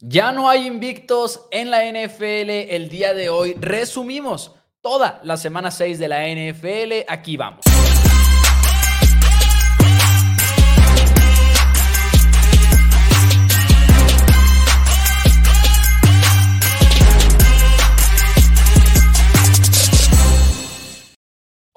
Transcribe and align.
Ya 0.00 0.32
no 0.32 0.50
hay 0.50 0.66
invictos 0.66 1.46
en 1.50 1.70
la 1.70 1.84
NFL 1.90 2.50
el 2.50 2.88
día 2.90 3.14
de 3.14 3.30
hoy. 3.30 3.54
Resumimos 3.58 4.54
toda 4.82 5.20
la 5.24 5.36
semana 5.36 5.70
6 5.70 5.98
de 5.98 6.08
la 6.08 6.28
NFL. 6.28 7.04
Aquí 7.08 7.36
vamos. 7.36 7.64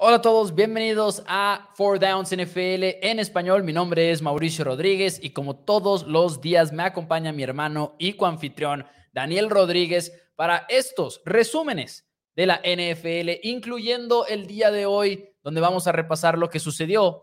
Hola 0.02 0.16
a 0.16 0.22
todos, 0.22 0.54
bienvenidos 0.54 1.22
a 1.26 1.68
Four 1.74 1.98
Downs 1.98 2.34
NFL 2.34 3.02
en 3.02 3.18
español. 3.18 3.64
Mi 3.64 3.74
nombre 3.74 4.10
es 4.10 4.22
Mauricio 4.22 4.64
Rodríguez 4.64 5.20
y 5.22 5.34
como 5.34 5.56
todos 5.56 6.06
los 6.06 6.40
días 6.40 6.72
me 6.72 6.84
acompaña 6.84 7.32
mi 7.32 7.42
hermano 7.42 7.96
y 7.98 8.14
coanfitrión 8.14 8.86
Daniel 9.12 9.50
Rodríguez 9.50 10.10
para 10.36 10.64
estos 10.70 11.20
resúmenes 11.26 12.08
de 12.34 12.46
la 12.46 12.62
NFL, 12.64 13.46
incluyendo 13.46 14.24
el 14.26 14.46
día 14.46 14.70
de 14.70 14.86
hoy, 14.86 15.34
donde 15.42 15.60
vamos 15.60 15.86
a 15.86 15.92
repasar 15.92 16.38
lo 16.38 16.48
que 16.48 16.60
sucedió 16.60 17.20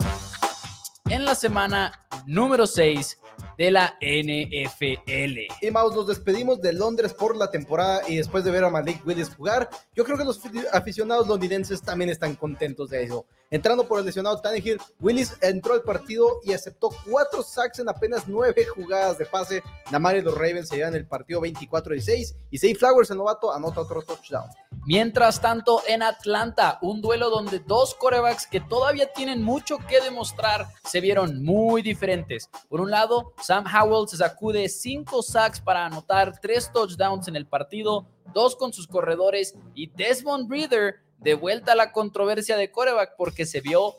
en 1.10 1.26
la 1.26 1.34
semana 1.34 2.08
número 2.28 2.68
6 2.68 3.20
de 3.58 3.72
la 3.72 3.98
NFL. 4.00 5.40
Y 5.62 5.72
Maus, 5.72 5.96
nos 5.96 6.08
despedimos 6.08 6.62
de 6.62 6.74
Londres 6.74 7.14
por 7.14 7.36
la 7.36 7.50
temporada 7.50 8.02
y 8.08 8.18
después 8.18 8.44
de 8.44 8.52
ver 8.52 8.64
a 8.64 8.70
Malik 8.70 9.06
Willis 9.06 9.34
jugar, 9.36 9.70
yo 9.96 10.04
creo 10.04 10.18
que 10.18 10.24
los 10.24 10.40
aficionados 10.72 11.28
londinenses 11.28 11.82
también 11.82 12.10
están 12.10 12.36
contentos 12.36 12.90
de 12.90 13.04
eso. 13.04 13.26
Entrando 13.50 13.88
por 13.88 14.00
el 14.00 14.06
lesionado 14.06 14.42
Tannehill, 14.42 14.80
Willis 15.00 15.38
entró 15.42 15.74
al 15.74 15.82
partido 15.82 16.42
y 16.44 16.52
aceptó 16.52 16.90
cuatro 17.10 17.42
sacks 17.42 17.80
en 17.80 17.88
apenas 17.88 18.28
nueve 18.28 18.66
jugadas 18.66 19.18
de 19.18 19.26
pase. 19.26 19.64
Namari 19.90 20.20
y 20.20 20.22
los 20.22 20.36
Ravens 20.36 20.68
se 20.68 20.76
llevan 20.76 20.96
el 20.96 21.08
partido 21.08 21.42
24-16 21.42 22.36
y 22.52 22.58
Zay 22.58 22.76
Flowers, 22.76 23.10
el 23.10 23.18
novato, 23.18 23.54
anota 23.54 23.82
otro 23.82 24.02
touchdown. 24.02 24.50
Mientras 24.86 25.42
tanto, 25.42 25.82
en 25.88 26.04
Atlanta, 26.04 26.78
un 26.82 27.02
duelo 27.02 27.30
donde 27.30 27.60
dos 27.60 27.96
corebacks 27.96 28.48
que 28.48 28.60
todavía 28.60 29.12
tienen 29.14 29.44
mucho 29.44 29.78
que 29.80 30.02
demostrar 30.02 30.68
se 30.84 31.00
vieron 31.02 31.44
muy 31.44 31.82
diferentes. 31.82 32.50
Por 32.70 32.82
un 32.82 32.92
lado, 32.92 33.34
Sam 33.48 33.64
Howell 33.66 34.10
se 34.10 34.18
sacude 34.18 34.68
cinco 34.68 35.24
sacks 35.24 35.62
para 35.62 35.86
anotar 35.86 36.38
tres 36.42 36.70
touchdowns 36.70 37.30
en 37.30 37.38
el 37.38 37.48
partido, 37.48 38.06
dos 38.34 38.58
con 38.58 38.74
sus 38.74 38.88
corredores 38.88 39.56
y 39.74 39.88
Desmond 39.88 40.52
Reader 40.52 40.96
de 41.20 41.34
vuelta 41.34 41.72
a 41.72 41.76
la 41.76 41.94
controversia 41.94 42.58
de 42.58 42.70
coreback 42.70 43.16
porque 43.16 43.46
se 43.46 43.62
vio 43.62 43.96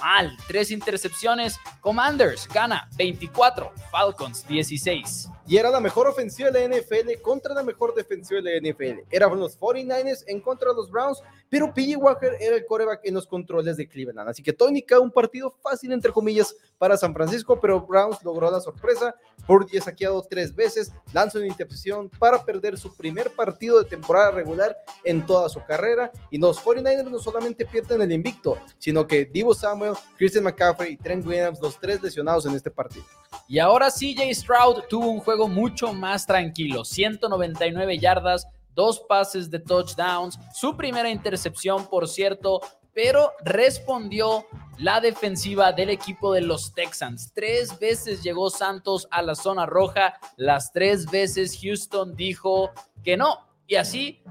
mal. 0.00 0.36
Tres 0.46 0.70
intercepciones. 0.70 1.58
Commanders 1.80 2.48
gana 2.48 2.88
24, 2.96 3.72
Falcons 3.90 4.46
16 4.46 5.28
y 5.46 5.56
era 5.56 5.70
la 5.70 5.80
mejor 5.80 6.06
ofensiva 6.06 6.50
de 6.50 6.68
la 6.68 6.76
NFL 6.76 7.20
contra 7.20 7.54
la 7.54 7.62
mejor 7.62 7.94
defensiva 7.94 8.40
de 8.40 8.60
la 8.60 8.70
NFL. 8.70 9.00
Eran 9.10 9.38
los 9.38 9.58
49ers 9.58 10.24
en 10.26 10.40
contra 10.40 10.70
de 10.70 10.76
los 10.76 10.90
Browns, 10.90 11.22
pero 11.48 11.72
PJ 11.74 11.96
Walker 11.96 12.36
era 12.40 12.56
el 12.56 12.64
coreback 12.64 13.00
en 13.04 13.14
los 13.14 13.26
controles 13.26 13.76
de 13.76 13.88
Cleveland. 13.88 14.28
Así 14.28 14.42
que 14.42 14.52
tónica, 14.52 15.00
un 15.00 15.10
partido 15.10 15.50
fácil, 15.62 15.92
entre 15.92 16.12
comillas, 16.12 16.54
para 16.78 16.96
San 16.96 17.12
Francisco, 17.12 17.60
pero 17.60 17.80
Browns 17.80 18.22
logró 18.22 18.50
la 18.50 18.60
sorpresa. 18.60 19.14
Purdy 19.46 19.78
ha 19.78 19.82
saqueado 19.82 20.22
tres 20.22 20.54
veces, 20.54 20.92
lanzó 21.12 21.38
una 21.38 21.48
intercepción 21.48 22.08
para 22.18 22.44
perder 22.44 22.78
su 22.78 22.94
primer 22.96 23.30
partido 23.30 23.82
de 23.82 23.88
temporada 23.88 24.30
regular 24.30 24.76
en 25.04 25.26
toda 25.26 25.48
su 25.48 25.62
carrera. 25.64 26.12
Y 26.30 26.38
los 26.38 26.62
49ers 26.64 27.10
no 27.10 27.18
solamente 27.18 27.66
pierden 27.66 28.00
el 28.02 28.12
invicto, 28.12 28.56
sino 28.78 29.06
que 29.06 29.24
Divo 29.24 29.54
Samuel, 29.54 29.81
Christian 30.16 30.44
McCaffrey 30.44 30.92
y 30.92 30.96
Trent 30.96 31.26
Williams, 31.26 31.60
los 31.60 31.78
tres 31.78 32.02
lesionados 32.02 32.46
en 32.46 32.54
este 32.54 32.70
partido. 32.70 33.04
Y 33.48 33.58
ahora 33.58 33.90
CJ 33.90 34.32
Stroud 34.34 34.84
tuvo 34.88 35.08
un 35.08 35.20
juego 35.20 35.48
mucho 35.48 35.92
más 35.92 36.26
tranquilo, 36.26 36.84
199 36.84 37.98
yardas, 37.98 38.46
dos 38.74 39.00
pases 39.00 39.50
de 39.50 39.58
touchdowns, 39.58 40.38
su 40.54 40.76
primera 40.76 41.10
intercepción, 41.10 41.86
por 41.88 42.08
cierto, 42.08 42.60
pero 42.94 43.32
respondió 43.44 44.46
la 44.78 45.00
defensiva 45.00 45.72
del 45.72 45.90
equipo 45.90 46.32
de 46.32 46.42
los 46.42 46.74
Texans. 46.74 47.32
Tres 47.34 47.78
veces 47.78 48.22
llegó 48.22 48.50
Santos 48.50 49.08
a 49.10 49.22
la 49.22 49.34
zona 49.34 49.66
roja, 49.66 50.18
las 50.36 50.72
tres 50.72 51.10
veces 51.10 51.58
Houston 51.62 52.14
dijo 52.14 52.70
que 53.02 53.16
no. 53.16 53.48
Y 53.66 53.76
así, 53.76 54.22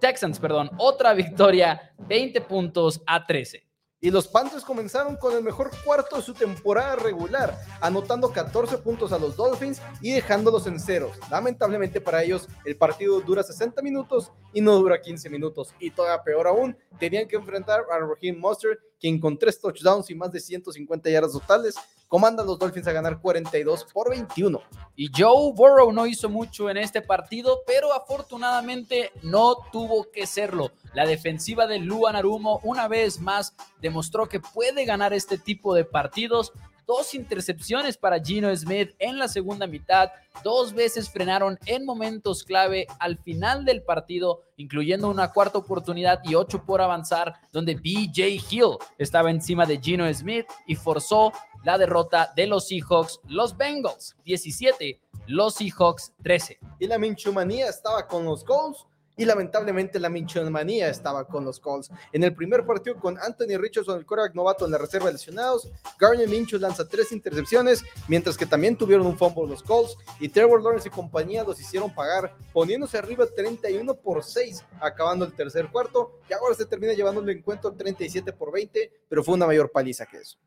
Texans, 0.00 0.38
perdón, 0.38 0.70
otra 0.78 1.12
victoria, 1.14 1.92
20 1.98 2.40
puntos 2.42 3.02
a 3.06 3.26
13. 3.26 3.67
Y 4.00 4.12
los 4.12 4.28
Panthers 4.28 4.64
comenzaron 4.64 5.16
con 5.16 5.34
el 5.34 5.42
mejor 5.42 5.72
cuarto 5.84 6.16
de 6.16 6.22
su 6.22 6.32
temporada 6.32 6.94
regular, 6.94 7.58
anotando 7.80 8.32
14 8.32 8.78
puntos 8.78 9.12
a 9.12 9.18
los 9.18 9.36
Dolphins 9.36 9.82
y 10.00 10.12
dejándolos 10.12 10.68
en 10.68 10.78
ceros. 10.78 11.18
Lamentablemente 11.28 12.00
para 12.00 12.22
ellos, 12.22 12.48
el 12.64 12.76
partido 12.76 13.20
dura 13.20 13.42
60 13.42 13.82
minutos 13.82 14.30
y 14.52 14.60
no 14.60 14.76
dura 14.76 15.00
15 15.00 15.28
minutos. 15.30 15.74
Y 15.80 15.90
todavía 15.90 16.22
peor 16.22 16.46
aún, 16.46 16.76
tenían 17.00 17.26
que 17.26 17.34
enfrentar 17.34 17.80
a 17.90 17.98
Raheem 17.98 18.38
Mostert, 18.38 18.78
quien 18.98 19.20
con 19.20 19.38
tres 19.38 19.60
touchdowns 19.60 20.10
y 20.10 20.14
más 20.14 20.32
de 20.32 20.40
150 20.40 21.10
yardas 21.10 21.32
totales, 21.32 21.74
comanda 22.08 22.42
a 22.42 22.46
los 22.46 22.58
Dolphins 22.58 22.88
a 22.88 22.92
ganar 22.92 23.20
42 23.20 23.86
por 23.92 24.10
21. 24.10 24.60
Y 24.96 25.10
Joe 25.14 25.52
Burrow 25.54 25.92
no 25.92 26.06
hizo 26.06 26.28
mucho 26.28 26.70
en 26.70 26.78
este 26.78 27.02
partido, 27.02 27.60
pero 27.66 27.92
afortunadamente 27.92 29.12
no 29.22 29.56
tuvo 29.70 30.10
que 30.10 30.26
serlo. 30.26 30.72
La 30.94 31.06
defensiva 31.06 31.66
de 31.66 31.78
Luan 31.78 32.16
Arumo 32.16 32.60
una 32.64 32.88
vez 32.88 33.20
más 33.20 33.54
demostró 33.80 34.28
que 34.28 34.40
puede 34.40 34.84
ganar 34.84 35.12
este 35.12 35.38
tipo 35.38 35.74
de 35.74 35.84
partidos. 35.84 36.52
Dos 36.88 37.12
intercepciones 37.12 37.98
para 37.98 38.18
Gino 38.18 38.48
Smith 38.56 38.94
en 38.98 39.18
la 39.18 39.28
segunda 39.28 39.66
mitad, 39.66 40.10
dos 40.42 40.72
veces 40.72 41.10
frenaron 41.10 41.58
en 41.66 41.84
momentos 41.84 42.42
clave 42.42 42.86
al 42.98 43.18
final 43.18 43.66
del 43.66 43.82
partido, 43.82 44.44
incluyendo 44.56 45.10
una 45.10 45.30
cuarta 45.30 45.58
oportunidad 45.58 46.20
y 46.24 46.34
ocho 46.34 46.64
por 46.64 46.80
avanzar, 46.80 47.34
donde 47.52 47.74
BJ 47.74 48.40
Hill 48.50 48.78
estaba 48.96 49.30
encima 49.30 49.66
de 49.66 49.76
Gino 49.76 50.10
Smith 50.14 50.46
y 50.66 50.76
forzó 50.76 51.30
la 51.62 51.76
derrota 51.76 52.32
de 52.34 52.46
los 52.46 52.68
Seahawks, 52.68 53.20
los 53.24 53.54
Bengals 53.54 54.16
17, 54.24 54.98
los 55.26 55.56
Seahawks 55.56 56.14
13. 56.22 56.58
Y 56.78 56.86
la 56.86 56.98
Minchumanía 56.98 57.68
estaba 57.68 58.06
con 58.06 58.24
los 58.24 58.42
Colts 58.44 58.86
y 59.18 59.24
lamentablemente 59.24 59.98
la 59.98 60.08
Minchomanía 60.08 60.88
estaba 60.88 61.26
con 61.26 61.44
los 61.44 61.60
Colts. 61.60 61.90
En 62.12 62.24
el 62.24 62.34
primer 62.34 62.64
partido 62.64 62.96
con 62.98 63.18
Anthony 63.18 63.58
Richardson, 63.58 63.98
el 63.98 64.06
quarterback 64.06 64.34
novato 64.34 64.64
en 64.64 64.70
la 64.70 64.78
reserva 64.78 65.08
de 65.08 65.12
lesionados, 65.14 65.70
Garner 65.98 66.28
Minshew 66.28 66.58
lanza 66.58 66.88
tres 66.88 67.12
intercepciones, 67.12 67.84
mientras 68.06 68.38
que 68.38 68.46
también 68.46 68.76
tuvieron 68.76 69.06
un 69.06 69.18
fumble 69.18 69.48
los 69.48 69.62
Colts 69.62 69.96
y 70.20 70.28
Trevor 70.28 70.62
Lawrence 70.62 70.88
y 70.88 70.90
compañía 70.90 71.44
los 71.44 71.60
hicieron 71.60 71.92
pagar, 71.94 72.34
poniéndose 72.52 72.96
arriba 72.96 73.26
31 73.26 73.94
por 73.94 74.22
6, 74.22 74.64
acabando 74.80 75.24
el 75.24 75.32
tercer 75.32 75.68
cuarto, 75.68 76.20
y 76.30 76.32
ahora 76.32 76.54
se 76.54 76.64
termina 76.64 76.92
llevando 76.92 77.20
el 77.20 77.28
encuentro 77.30 77.72
37 77.72 78.32
por 78.32 78.52
20, 78.52 78.92
pero 79.08 79.24
fue 79.24 79.34
una 79.34 79.46
mayor 79.46 79.70
paliza 79.70 80.06
que 80.06 80.18
eso. 80.18 80.38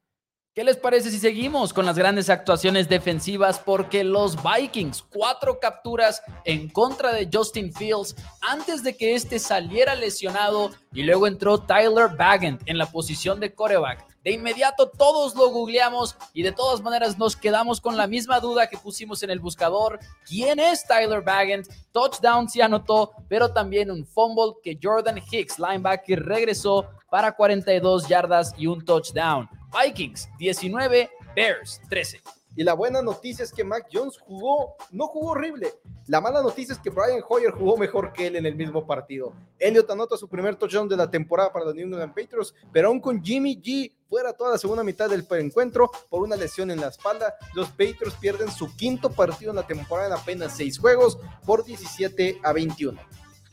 ¿Qué 0.54 0.66
les 0.66 0.76
parece 0.76 1.10
si 1.12 1.18
seguimos 1.18 1.72
con 1.72 1.86
las 1.86 1.98
grandes 1.98 2.30
actuaciones 2.30 2.90
defensivas? 2.90 3.58
Porque 3.58 4.04
los 4.04 4.36
Vikings, 4.44 5.02
cuatro 5.04 5.62
capturas 5.62 6.22
en 6.44 6.68
contra 6.68 7.14
de 7.14 7.30
Justin 7.32 7.72
Fields 7.72 8.18
antes 8.42 8.84
de 8.84 8.98
que 8.98 9.16
este 9.16 9.40
saliera 9.40 9.96
lesionado 9.96 10.72
y 10.92 11.04
luego 11.04 11.26
entró 11.26 11.60
Tyler 11.60 12.10
Bagent 12.18 12.64
en 12.66 12.78
la 12.78 12.86
posición 12.86 13.40
de 13.40 13.56
coreback. 13.56 14.06
De 14.26 14.34
inmediato 14.34 14.90
todos 14.90 15.36
lo 15.36 15.52
googleamos 15.52 16.18
y 16.34 16.44
de 16.44 16.52
todas 16.52 16.82
maneras 16.82 17.18
nos 17.18 17.38
quedamos 17.38 17.80
con 17.80 17.96
la 17.96 18.08
misma 18.08 18.42
duda 18.42 18.68
que 18.68 18.78
pusimos 18.78 19.24
en 19.24 19.30
el 19.30 19.40
buscador. 19.40 20.00
¿Quién 20.28 20.60
es 20.60 20.86
Tyler 20.86 21.22
Bagent? 21.22 21.70
Touchdown 21.94 22.50
se 22.50 22.62
anotó, 22.62 23.14
pero 23.30 23.54
también 23.54 23.90
un 23.90 24.06
fumble 24.06 24.56
que 24.62 24.78
Jordan 24.84 25.22
Hicks, 25.32 25.60
linebacker, 25.60 26.26
regresó 26.26 26.90
para 27.10 27.32
42 27.32 28.10
yardas 28.10 28.54
y 28.58 28.68
un 28.68 28.84
touchdown. 28.84 29.50
Vikings 29.72 30.30
19, 30.38 31.10
Bears 31.36 31.82
13. 31.90 32.22
Y 32.56 32.64
la 32.64 32.74
buena 32.74 33.02
noticia 33.02 33.44
es 33.44 33.54
que 33.54 33.64
Mac 33.64 33.88
Jones 33.92 34.18
jugó, 34.20 34.76
no 34.92 35.08
jugó 35.08 35.32
horrible. 35.32 35.74
La 36.08 36.20
mala 36.20 36.42
noticia 36.42 36.74
es 36.74 36.80
que 36.80 36.90
Brian 36.90 37.24
Hoyer 37.28 37.52
jugó 37.52 37.78
mejor 37.78 38.12
que 38.12 38.28
él 38.28 38.36
en 38.36 38.46
el 38.46 38.56
mismo 38.56 38.86
partido. 38.86 39.34
Elliot 39.58 39.90
anota 39.90 40.18
su 40.18 40.28
primer 40.28 40.58
touchdown 40.58 40.90
de 40.90 40.98
la 40.98 41.10
temporada 41.10 41.54
para 41.54 41.64
los 41.64 41.76
New 41.76 41.86
England 41.86 42.14
Patriots, 42.14 42.54
pero 42.74 42.90
aún 42.90 43.00
con 43.00 43.24
Jimmy 43.24 43.56
G 43.62 43.94
fuera 44.10 44.34
toda 44.34 44.52
la 44.52 44.58
segunda 44.58 44.84
mitad 44.84 45.10
del 45.10 45.26
encuentro 45.40 45.90
por 46.10 46.24
una 46.24 46.36
lesión 46.36 46.70
en 46.72 46.82
la 46.82 46.88
espalda, 46.88 47.34
los 47.54 47.70
Patriots 47.70 48.18
pierden 48.20 48.52
su 48.52 48.76
quinto 48.76 49.10
partido 49.10 49.52
en 49.52 49.58
la 49.58 49.68
temporada 49.68 50.08
en 50.08 50.14
apenas 50.14 50.58
seis 50.58 50.78
juegos 50.78 51.18
por 51.46 51.64
17 51.64 52.40
a 52.44 52.52
21. 52.52 53.00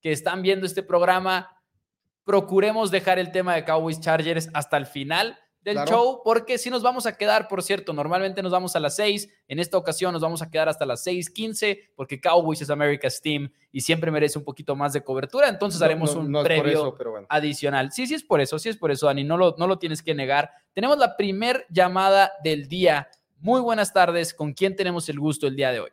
que 0.00 0.12
están 0.12 0.42
viendo 0.42 0.64
este 0.64 0.84
programa 0.84 1.55
procuremos 2.26 2.90
dejar 2.90 3.18
el 3.18 3.30
tema 3.30 3.54
de 3.54 3.64
Cowboys 3.64 4.00
Chargers 4.00 4.50
hasta 4.52 4.76
el 4.76 4.84
final 4.84 5.38
del 5.62 5.78
show, 5.78 6.20
porque 6.22 6.58
si 6.58 6.70
nos 6.70 6.82
vamos 6.82 7.06
a 7.06 7.16
quedar, 7.16 7.48
por 7.48 7.60
cierto, 7.60 7.92
normalmente 7.92 8.40
nos 8.40 8.52
vamos 8.52 8.76
a 8.76 8.80
las 8.80 8.94
6, 8.96 9.44
en 9.48 9.58
esta 9.58 9.76
ocasión 9.76 10.12
nos 10.12 10.22
vamos 10.22 10.40
a 10.40 10.48
quedar 10.48 10.68
hasta 10.68 10.86
las 10.86 11.04
6:15, 11.04 11.90
porque 11.96 12.20
Cowboys 12.20 12.62
es 12.62 12.70
America's 12.70 13.20
Team 13.20 13.50
y 13.72 13.80
siempre 13.80 14.12
merece 14.12 14.38
un 14.38 14.44
poquito 14.44 14.76
más 14.76 14.92
de 14.92 15.02
cobertura, 15.02 15.48
entonces 15.48 15.82
haremos 15.82 16.14
un 16.14 16.32
previo 16.44 16.96
adicional. 17.28 17.90
Sí, 17.90 18.06
sí 18.06 18.14
es 18.14 18.22
por 18.22 18.40
eso, 18.40 18.58
sí 18.58 18.68
es 18.68 18.76
por 18.76 18.90
eso, 18.90 19.06
Dani, 19.06 19.24
no 19.24 19.36
lo, 19.36 19.56
no 19.58 19.66
lo 19.66 19.78
tienes 19.78 20.02
que 20.02 20.14
negar. 20.14 20.50
Tenemos 20.72 20.98
la 20.98 21.16
primer 21.16 21.66
llamada 21.68 22.32
del 22.44 22.68
día. 22.68 23.08
Muy 23.38 23.60
buenas 23.60 23.92
tardes, 23.92 24.34
¿con 24.34 24.52
quién 24.52 24.76
tenemos 24.76 25.08
el 25.08 25.18
gusto 25.18 25.46
el 25.48 25.56
día 25.56 25.72
de 25.72 25.80
hoy? 25.80 25.90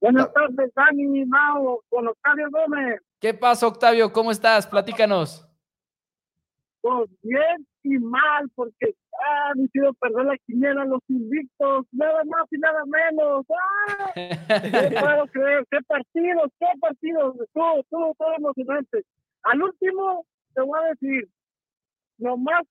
Buenas 0.00 0.32
tardes, 0.32 0.72
Dani 0.74 1.24
Mao, 1.24 1.82
con 1.88 2.06
Octavio 2.06 2.48
Gómez. 2.50 3.00
¿Qué 3.20 3.34
pasa, 3.34 3.66
Octavio? 3.66 4.12
¿Cómo 4.12 4.30
estás? 4.30 4.64
Platícanos. 4.64 5.44
Pues 6.80 7.10
bien 7.22 7.66
y 7.82 7.98
mal, 7.98 8.48
porque 8.54 8.94
han 9.20 9.60
hicieron 9.60 9.92
perder 9.96 10.26
la 10.26 10.38
quiniela 10.46 10.84
los 10.84 11.00
invictos, 11.08 11.86
nada 11.90 12.22
más 12.24 12.46
y 12.52 12.58
nada 12.58 12.84
menos. 12.86 13.44
¡Ah! 13.50 14.12
no 14.14 15.00
puedo 15.00 15.26
creer, 15.26 15.66
qué 15.68 15.78
partidos, 15.84 16.52
qué 16.60 16.66
partidos, 16.80 17.36
todo, 17.52 17.82
todo, 17.90 18.14
todo 18.16 18.34
emocionante. 18.36 19.04
Al 19.42 19.62
último, 19.64 20.24
te 20.54 20.62
voy 20.62 20.78
a 20.80 20.88
decir, 20.90 21.28
nomás 22.18 22.62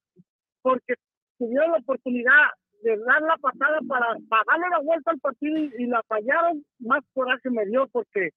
porque 0.62 0.94
tuvieron 1.38 1.72
la 1.74 1.78
oportunidad 1.80 2.48
de 2.84 2.98
dar 3.00 3.22
la 3.22 3.36
pasada 3.38 3.80
para, 3.86 4.08
darle 4.48 4.70
la 4.70 4.80
vuelta 4.80 5.12
al 5.12 5.20
partido 5.20 5.58
y, 5.58 5.74
y 5.78 5.88
la 5.88 6.02
fallaron, 6.04 6.64
más 6.80 7.04
coraje 7.14 7.50
me 7.50 7.66
dio 7.66 7.86
porque 7.88 8.30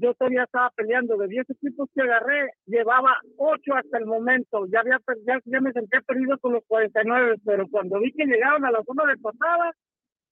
yo 0.00 0.14
todavía 0.14 0.44
estaba 0.44 0.70
peleando 0.70 1.16
de 1.16 1.28
10 1.28 1.50
equipos 1.50 1.88
que 1.94 2.02
agarré, 2.02 2.50
llevaba 2.66 3.16
8 3.36 3.74
hasta 3.74 3.98
el 3.98 4.06
momento, 4.06 4.66
ya, 4.66 4.80
había, 4.80 5.00
ya, 5.26 5.38
ya 5.44 5.60
me 5.60 5.72
sentía 5.72 6.00
perdido 6.02 6.38
con 6.38 6.52
los 6.52 6.64
49, 6.66 7.36
pero 7.44 7.66
cuando 7.70 8.00
vi 8.00 8.12
que 8.12 8.26
llegaron 8.26 8.64
a 8.64 8.70
la 8.70 8.82
zona 8.84 9.04
de 9.06 9.16
pasada, 9.18 9.72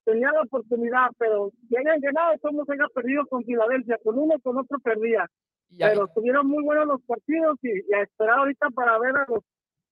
tenía 0.05 0.31
la 0.33 0.43
oportunidad, 0.43 1.09
pero 1.19 1.51
si 1.69 1.77
hayan 1.77 2.01
ganado, 2.01 2.37
todos 2.43 2.67
se 2.67 2.73
había 2.73 2.89
perdido 2.95 3.27
con 3.27 3.45
Filadelfia, 3.45 3.99
con 4.03 4.19
uno, 4.19 4.35
con 4.43 4.59
otro 4.59 4.79
perdía. 4.81 5.27
pero 5.79 6.07
estuvieron 6.07 6.47
muy 6.47 6.63
buenos 6.63 6.87
los 6.87 7.03
partidos 7.03 7.59
y, 7.63 7.93
a 7.95 8.03
esperar 8.03 8.39
ahorita 8.39 8.69
para 8.71 8.99
ver 8.99 9.17
a 9.17 9.27
los 9.29 9.45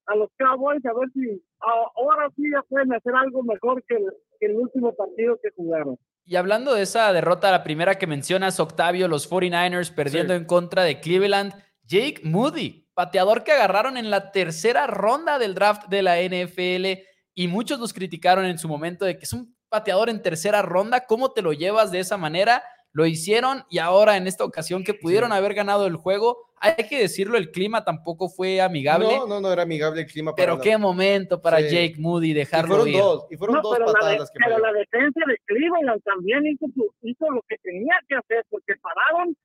a 0.05 0.17
los 0.17 0.29
Cowboys, 0.37 0.85
a 0.85 0.93
ver 0.93 1.09
si 1.13 1.41
ahora 1.61 2.29
sí 2.35 2.43
ya 2.51 2.61
pueden 2.63 2.91
hacer 2.93 3.15
algo 3.15 3.41
mejor 3.41 3.81
que 3.83 3.95
que 4.37 4.47
el 4.47 4.57
último 4.57 4.93
partido 4.93 5.39
que 5.41 5.49
jugaron. 5.55 5.97
Y 6.25 6.37
hablando 6.37 6.73
de 6.73 6.83
esa 6.83 7.11
derrota, 7.11 7.51
la 7.51 7.63
primera 7.63 7.95
que 7.95 8.07
mencionas, 8.07 8.59
Octavio, 8.59 9.07
los 9.07 9.29
49ers 9.29 9.93
perdiendo 9.93 10.33
en 10.33 10.45
contra 10.45 10.83
de 10.83 11.01
Cleveland, 11.01 11.53
Jake 11.83 12.21
Moody, 12.23 12.87
pateador 12.93 13.43
que 13.43 13.51
agarraron 13.51 13.97
en 13.97 14.09
la 14.09 14.31
tercera 14.31 14.87
ronda 14.87 15.37
del 15.37 15.53
draft 15.53 15.87
de 15.89 16.01
la 16.01 16.21
NFL 16.21 17.03
y 17.35 17.47
muchos 17.47 17.79
los 17.79 17.93
criticaron 17.93 18.45
en 18.45 18.57
su 18.57 18.69
momento 18.69 19.03
de 19.03 19.17
que 19.17 19.25
es 19.25 19.33
un 19.33 19.53
pateador 19.67 20.09
en 20.09 20.21
tercera 20.21 20.61
ronda, 20.61 21.05
¿cómo 21.05 21.31
te 21.31 21.41
lo 21.41 21.51
llevas 21.51 21.91
de 21.91 21.99
esa 21.99 22.15
manera? 22.15 22.63
Lo 22.93 23.07
hicieron 23.07 23.63
y 23.69 23.79
ahora 23.79 24.17
en 24.17 24.27
esta 24.27 24.45
ocasión 24.45 24.83
que 24.83 24.93
pudieron 24.93 25.31
haber 25.31 25.55
ganado 25.55 25.87
el 25.87 25.95
juego, 25.95 26.37
hay 26.63 26.87
que 26.87 26.99
decirlo, 26.99 27.37
el 27.37 27.51
clima 27.51 27.83
tampoco 27.83 28.29
fue 28.29 28.61
amigable. 28.61 29.17
No, 29.17 29.27
no, 29.27 29.41
no 29.41 29.51
era 29.51 29.63
amigable 29.63 30.01
el 30.01 30.07
clima. 30.07 30.33
pero 30.35 30.61
qué 30.61 30.77
momento 30.77 31.41
para 31.41 31.59
Jake 31.59 31.95
Moody 31.97 32.33
dejarlo 32.33 32.87
y 32.87 32.93
fueron 32.93 33.01
Dos, 33.01 33.27
y 33.31 33.37
fueron 33.37 33.61
dos 33.61 33.77
patadas 33.79 34.19
las 34.19 34.31
que 34.31 34.39
Pero 34.45 34.59
la 34.59 34.71
defensa 34.71 35.19
de 35.27 35.37
Cleveland 35.45 36.01
también 36.03 36.45
hizo, 36.45 36.67
hizo 37.01 37.29
lo 37.31 37.41
que 37.49 37.57
tenía 37.57 37.95
que 38.07 38.15
hacer, 38.15 38.45
porque 38.49 38.75
pararon 38.81 39.35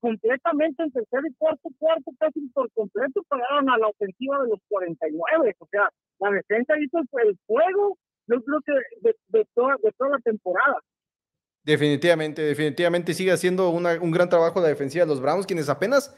completamente 0.00 0.82
en 0.82 0.92
tercer 0.92 1.20
y 1.28 1.34
cuarto 1.34 1.68
cuarto, 1.78 2.12
casi 2.18 2.40
por 2.54 2.70
completo 2.72 3.22
pararon 3.26 3.70
a 3.70 3.78
la 3.78 3.88
ofensiva 3.88 4.42
de 4.42 4.50
los 4.50 4.60
49. 4.68 5.56
O 5.58 5.66
sea, 5.66 5.88
la 6.20 6.30
defensa 6.30 6.74
hizo 6.78 6.98
el, 6.98 7.38
juego, 7.46 7.98
yo 8.28 8.40
creo 8.42 8.60
que 8.64 8.72
de, 9.00 9.46
toda, 9.54 9.76
de 9.82 9.92
toda 9.92 10.10
la 10.10 10.18
temporada. 10.18 10.78
Definitivamente, 11.64 12.42
definitivamente 12.42 13.14
sigue 13.14 13.32
haciendo 13.32 13.70
un 13.70 14.10
gran 14.10 14.28
trabajo 14.28 14.60
la 14.60 14.68
defensiva 14.68 15.04
de 15.04 15.08
los 15.08 15.20
Browns, 15.20 15.46
quienes 15.46 15.68
apenas 15.68 16.14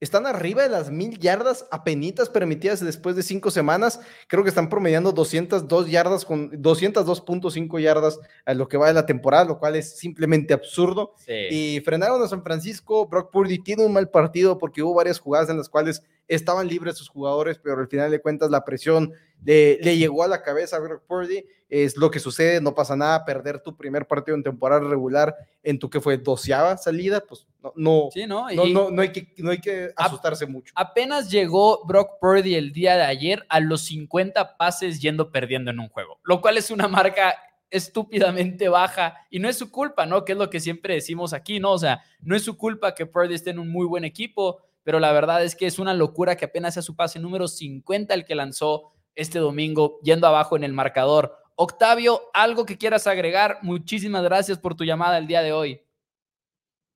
están 0.00 0.26
arriba 0.26 0.62
de 0.62 0.70
las 0.70 0.90
mil 0.90 1.18
yardas 1.18 1.66
apenitas 1.70 2.30
permitidas 2.30 2.80
después 2.80 3.16
de 3.16 3.22
cinco 3.22 3.50
semanas. 3.50 4.00
Creo 4.28 4.42
que 4.42 4.48
están 4.48 4.70
promediando 4.70 5.12
202 5.12 5.90
yardas 5.90 6.24
con 6.24 6.50
202.5 6.50 7.80
yardas 7.80 8.18
a 8.46 8.54
lo 8.54 8.66
que 8.66 8.78
va 8.78 8.88
de 8.88 8.94
la 8.94 9.04
temporada, 9.04 9.44
lo 9.44 9.58
cual 9.58 9.76
es 9.76 9.98
simplemente 9.98 10.54
absurdo. 10.54 11.14
Y 11.50 11.80
frenaron 11.84 12.22
a 12.22 12.28
San 12.28 12.42
Francisco. 12.42 13.06
Brock 13.08 13.30
Purdy 13.30 13.62
tiene 13.62 13.84
un 13.84 13.92
mal 13.92 14.08
partido 14.08 14.56
porque 14.56 14.82
hubo 14.82 14.94
varias 14.94 15.18
jugadas 15.18 15.50
en 15.50 15.58
las 15.58 15.68
cuales 15.68 16.02
estaban 16.28 16.66
libres 16.66 16.96
sus 16.96 17.10
jugadores, 17.10 17.58
pero 17.58 17.80
al 17.80 17.88
final 17.88 18.10
de 18.10 18.22
cuentas 18.22 18.50
la 18.50 18.64
presión 18.64 19.12
le, 19.44 19.78
le 19.80 19.96
llegó 19.96 20.22
a 20.22 20.28
la 20.28 20.42
cabeza 20.42 20.76
a 20.76 20.80
Brock 20.80 21.02
Purdy. 21.06 21.44
Es 21.68 21.96
lo 21.96 22.10
que 22.10 22.18
sucede, 22.18 22.60
no 22.60 22.74
pasa 22.74 22.96
nada, 22.96 23.24
perder 23.24 23.62
tu 23.62 23.76
primer 23.76 24.04
partido 24.06 24.36
en 24.36 24.42
temporada 24.42 24.80
regular 24.80 25.36
en 25.62 25.78
tu 25.78 25.88
que 25.88 26.00
fue 26.00 26.18
doceava 26.18 26.76
salida, 26.76 27.20
pues 27.20 27.46
no, 27.62 27.72
no, 27.76 28.08
Sí, 28.12 28.26
¿no? 28.26 28.50
no, 28.50 28.66
Y 28.66 28.72
no, 28.72 28.90
no 28.90 29.02
hay 29.02 29.12
que, 29.12 29.32
no 29.36 29.52
hay 29.52 29.60
que 29.60 29.92
asustarse 29.94 30.46
mucho. 30.46 30.72
apenas 30.74 31.30
llegó 31.30 31.84
Brock 31.84 32.18
Purdy 32.20 32.56
el 32.56 32.72
día 32.72 32.96
de 32.96 33.04
ayer 33.04 33.46
a 33.48 33.60
los 33.60 33.82
50 33.82 34.56
pases 34.56 35.00
yendo 35.00 35.30
perdiendo 35.30 35.70
en 35.70 35.78
un 35.78 35.88
juego, 35.88 36.18
lo 36.24 36.40
cual 36.40 36.56
es 36.56 36.72
una 36.72 36.88
marca 36.88 37.36
estúpidamente 37.70 38.68
baja 38.68 39.14
y 39.30 39.38
no 39.38 39.48
es 39.48 39.56
su 39.56 39.70
culpa, 39.70 40.06
¿no? 40.06 40.24
Que 40.24 40.32
es 40.32 40.38
lo 40.38 40.50
que 40.50 40.60
siempre 40.60 40.94
decimos 40.94 41.32
aquí, 41.32 41.60
¿no? 41.60 41.72
O 41.72 41.78
sea, 41.78 42.02
no 42.20 42.34
es 42.34 42.42
su 42.42 42.56
culpa 42.56 42.94
que 42.94 43.06
Purdy 43.06 43.34
esté 43.34 43.50
en 43.50 43.58
un 43.60 43.68
muy 43.70 43.86
buen 43.86 44.04
equipo, 44.04 44.58
pero 44.82 44.98
la 44.98 45.12
verdad 45.12 45.44
es 45.44 45.54
que 45.54 45.66
es 45.66 45.78
una 45.78 45.94
locura 45.94 46.36
que 46.36 46.46
apenas 46.46 46.74
sea 46.74 46.82
su 46.82 46.96
pase 46.96 47.20
número 47.20 47.46
50 47.46 48.12
el 48.14 48.24
que 48.24 48.34
lanzó 48.34 48.90
este 49.20 49.38
domingo 49.38 49.98
yendo 50.02 50.26
abajo 50.26 50.56
en 50.56 50.64
el 50.64 50.72
marcador. 50.72 51.36
Octavio, 51.54 52.20
algo 52.32 52.64
que 52.64 52.78
quieras 52.78 53.06
agregar, 53.06 53.58
muchísimas 53.62 54.22
gracias 54.22 54.58
por 54.58 54.74
tu 54.74 54.84
llamada 54.84 55.18
el 55.18 55.26
día 55.26 55.42
de 55.42 55.52
hoy. 55.52 55.80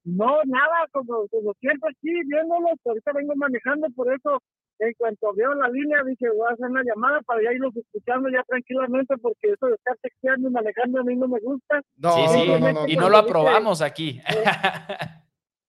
No, 0.05 0.41
nada, 0.45 0.87
como, 0.91 1.29
como 1.29 1.53
siempre 1.61 1.91
aquí, 1.91 2.11
viéndolos, 2.27 2.79
ahorita 2.85 3.13
vengo 3.13 3.35
manejando, 3.37 3.89
por 3.95 4.13
eso, 4.13 4.43
en 4.79 4.93
cuanto 4.95 5.35
veo 5.35 5.55
la 5.55 5.69
línea, 5.69 6.03
dije, 6.05 6.31
voy 6.31 6.47
a 6.49 6.55
hacer 6.55 6.67
una 6.67 6.83
llamada 6.83 7.21
para 7.23 7.43
ya 7.43 7.53
irlos 7.53 7.77
escuchando 7.77 8.29
ya 8.31 8.43
tranquilamente, 8.45 9.17
porque 9.19 9.53
eso 9.53 9.67
de 9.67 9.75
estar 9.75 9.97
texteando 10.01 10.49
y 10.49 10.53
manejando 10.53 11.01
a 11.01 11.05
mí 11.05 11.17
no 11.17 11.29
me 11.29 11.41
gusta. 11.41 11.83
No, 11.97 12.13
sí, 12.13 12.23
sí, 12.29 12.49
no, 12.49 12.59
no, 12.59 12.73
no, 12.73 12.89
y 12.89 12.97
no. 12.97 13.11
lo 13.11 13.19
aprobamos 13.19 13.83
aquí. 13.83 14.21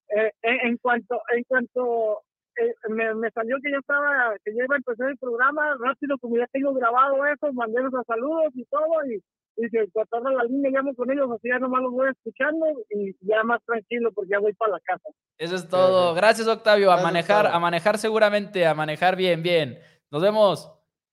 Eh, 0.08 0.32
en, 0.44 0.68
en 0.68 0.78
cuanto, 0.78 1.20
en 1.36 1.44
cuanto 1.44 2.22
eh, 2.58 2.74
me, 2.90 3.14
me 3.16 3.32
salió 3.32 3.58
que 3.62 3.72
yo 3.72 3.80
estaba, 3.80 4.34
que 4.44 4.52
yo 4.52 4.64
iba 4.64 4.76
a 4.76 4.78
empezar 4.78 5.10
el 5.10 5.18
programa, 5.18 5.76
rápido, 5.80 6.18
como 6.20 6.38
ya 6.38 6.48
tengo 6.48 6.74
grabado 6.74 7.26
eso, 7.26 7.52
mandé 7.54 7.82
los 7.82 7.92
saludos 8.06 8.52
y 8.54 8.66
todo, 8.66 9.06
y 9.06 9.22
dije, 9.58 9.88
cuando 9.92 10.18
abra 10.18 10.32
la 10.32 10.44
línea, 10.44 10.72
llamo 10.72 10.94
con 10.96 11.12
ellos, 11.12 11.30
así 11.32 11.48
ya 11.48 11.60
nomás 11.60 11.82
los 11.82 11.92
voy 11.92 12.10
escuchando 12.10 12.66
y 12.90 13.16
ya 13.22 13.44
más 13.44 13.64
tranquilo, 13.66 14.12
porque 14.14 14.32
ya 14.32 14.40
voy 14.40 14.54
para 14.54 14.74
la 14.74 14.80
casa. 14.82 15.10
Eso 15.38 15.56
es 15.56 15.68
todo. 15.68 16.14
Gracias, 16.14 16.48
Octavio. 16.48 16.92
A 16.92 17.02
manejar, 17.02 17.46
Octavio. 17.46 17.58
a 17.58 17.60
manejar 17.60 17.98
seguramente, 17.98 18.66
a 18.66 18.74
manejar 18.74 19.16
bien, 19.16 19.44
bien. 19.44 19.80
Nos 20.12 20.22
vemos. 20.22 20.72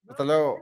Hasta 0.09 0.25
luego. 0.25 0.61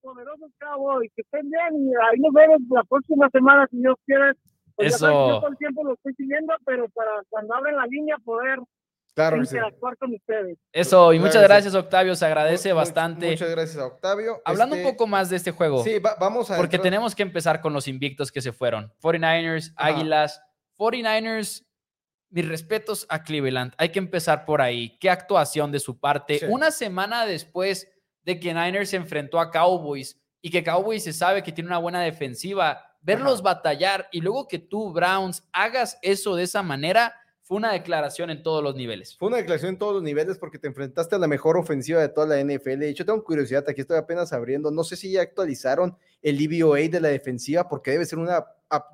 poderosos 0.00 0.50
Cowboys, 0.58 1.10
que 1.14 1.22
estén 1.22 1.48
bien 1.48 1.88
y 1.88 1.94
ahí 1.94 2.18
nos 2.18 2.32
vemos 2.32 2.60
la 2.70 2.82
próxima 2.84 3.28
semana 3.30 3.66
si 3.70 3.78
Dios 3.78 3.94
quiere. 4.04 4.32
Pues 4.74 4.94
Eso. 4.94 5.06
que 5.06 5.12
yo 5.12 5.40
todo 5.40 5.48
el 5.48 5.56
tiempo 5.58 5.84
lo 5.84 5.94
estoy 5.94 6.14
siguiendo, 6.14 6.54
pero 6.64 6.88
para 6.88 7.22
cuando 7.28 7.54
abren 7.54 7.76
la 7.76 7.86
línea 7.86 8.16
poder 8.24 8.58
Claro 9.14 9.38
que 9.40 9.46
sí. 9.46 9.56
interactuar 9.56 9.96
con 9.98 10.14
ustedes. 10.14 10.58
Eso, 10.72 11.12
y 11.12 11.16
Claro 11.16 11.20
muchas 11.26 11.34
que 11.34 11.40
sí. 11.46 11.48
gracias, 11.52 11.74
Octavio. 11.74 12.14
Se 12.16 12.24
agradece 12.26 12.72
bastante. 12.72 13.30
Muchas 13.32 13.50
gracias 13.50 13.76
a 13.78 13.86
Octavio. 13.86 14.40
Hablando 14.44 14.74
Este, 14.76 14.86
un 14.88 14.92
poco 14.94 15.06
más 15.06 15.28
de 15.28 15.36
este 15.36 15.50
juego, 15.50 15.84
Sí, 15.84 15.98
va- 15.98 16.16
vamos 16.18 16.50
a. 16.50 16.56
porque 16.56 16.76
entrar- 16.76 16.82
tenemos 16.90 17.14
que 17.14 17.22
empezar 17.22 17.60
con 17.60 17.72
los 17.74 17.88
invictos 17.88 18.32
que 18.32 18.40
se 18.40 18.52
fueron. 18.52 18.92
49ers, 19.00 19.72
Ajá. 19.76 19.88
Águilas, 19.88 20.40
49ers. 20.78 21.64
Mis 22.34 22.48
respetos 22.48 23.04
a 23.10 23.22
Cleveland. 23.24 23.74
Hay 23.76 23.90
que 23.90 23.98
empezar 23.98 24.46
por 24.46 24.62
ahí. 24.62 24.96
Qué 24.98 25.10
actuación 25.10 25.70
de 25.70 25.78
su 25.80 26.00
parte. 26.00 26.38
Sí. 26.38 26.46
Una 26.48 26.70
semana 26.70 27.26
después 27.26 27.86
de 28.24 28.40
que 28.40 28.54
Niners 28.54 28.88
se 28.88 28.96
enfrentó 28.96 29.38
a 29.38 29.50
Cowboys 29.50 30.18
y 30.40 30.50
que 30.50 30.64
Cowboys 30.64 31.04
se 31.04 31.12
sabe 31.12 31.42
que 31.42 31.52
tiene 31.52 31.68
una 31.68 31.76
buena 31.76 32.00
defensiva, 32.00 32.86
verlos 33.02 33.42
batallar 33.42 34.08
y 34.12 34.22
luego 34.22 34.48
que 34.48 34.58
tú, 34.58 34.94
Browns, 34.94 35.46
hagas 35.52 35.98
eso 36.00 36.34
de 36.34 36.44
esa 36.44 36.62
manera, 36.62 37.14
fue 37.52 37.58
una 37.58 37.72
declaración 37.72 38.30
en 38.30 38.42
todos 38.42 38.64
los 38.64 38.74
niveles. 38.76 39.14
Fue 39.14 39.28
una 39.28 39.36
declaración 39.36 39.68
en 39.74 39.78
todos 39.78 39.92
los 39.92 40.02
niveles 40.02 40.38
porque 40.38 40.58
te 40.58 40.68
enfrentaste 40.68 41.16
a 41.16 41.18
la 41.18 41.26
mejor 41.28 41.58
ofensiva 41.58 42.00
de 42.00 42.08
toda 42.08 42.26
la 42.26 42.42
NFL. 42.42 42.78
De 42.78 42.88
hecho, 42.88 43.04
tengo 43.04 43.22
curiosidad, 43.22 43.62
aquí 43.68 43.82
estoy 43.82 43.98
apenas 43.98 44.32
abriendo. 44.32 44.70
No 44.70 44.82
sé 44.84 44.96
si 44.96 45.12
ya 45.12 45.20
actualizaron 45.20 45.94
el 46.22 46.38
DVOA 46.38 46.78
de 46.88 46.98
la 46.98 47.08
defensiva 47.08 47.68
porque 47.68 47.90
debe 47.90 48.06
ser 48.06 48.18
una. 48.18 48.42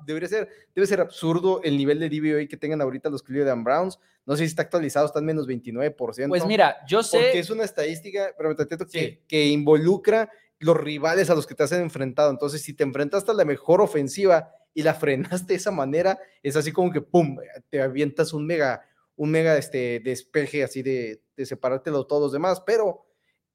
Debería 0.05 0.27
ser, 0.27 0.49
debe 0.75 0.85
ser 0.87 0.99
absurdo 0.99 1.61
el 1.63 1.77
nivel 1.77 1.99
de 2.01 2.09
DVOA 2.09 2.47
que 2.47 2.57
tengan 2.57 2.81
ahorita 2.81 3.09
los 3.09 3.23
Cleveland 3.23 3.63
Browns. 3.63 3.97
No 4.25 4.35
sé 4.35 4.39
si 4.43 4.49
está 4.49 4.63
actualizado, 4.63 5.05
están 5.05 5.23
menos 5.23 5.47
29%. 5.47 6.27
Pues 6.27 6.45
mira, 6.45 6.79
yo 6.85 7.01
sé. 7.01 7.17
porque 7.17 7.39
es 7.39 7.49
una 7.49 7.63
estadística, 7.63 8.33
pero 8.37 8.51
entiendo 8.51 8.85
que, 8.85 8.99
Sí. 8.99 9.19
que 9.25 9.47
involucra 9.47 10.29
los 10.59 10.75
rivales 10.75 11.29
a 11.29 11.33
los 11.35 11.47
que 11.47 11.55
te 11.55 11.63
has 11.63 11.71
enfrentado. 11.71 12.29
Entonces, 12.29 12.61
si 12.61 12.73
te 12.73 12.83
enfrentaste 12.83 13.31
a 13.31 13.35
la 13.35 13.45
mejor 13.45 13.79
ofensiva 13.79 14.53
y 14.79 14.81
la 14.81 14.93
frenaste 14.93 15.47
de 15.51 15.57
esa 15.57 15.71
manera, 15.71 16.17
es 16.41 16.55
así 16.55 16.71
como 16.71 16.89
que 16.89 17.01
pum, 17.01 17.37
te 17.69 17.81
avientas 17.81 18.31
un 18.31 18.45
mega, 18.45 18.81
un 19.17 19.29
mega 19.29 19.57
este, 19.57 19.99
despeje 19.99 20.63
así 20.63 20.81
de, 20.81 21.21
de 21.35 21.45
separarte 21.45 21.91
de 21.91 22.05
todos 22.07 22.21
los 22.21 22.31
demás. 22.31 22.63
Pero 22.65 23.05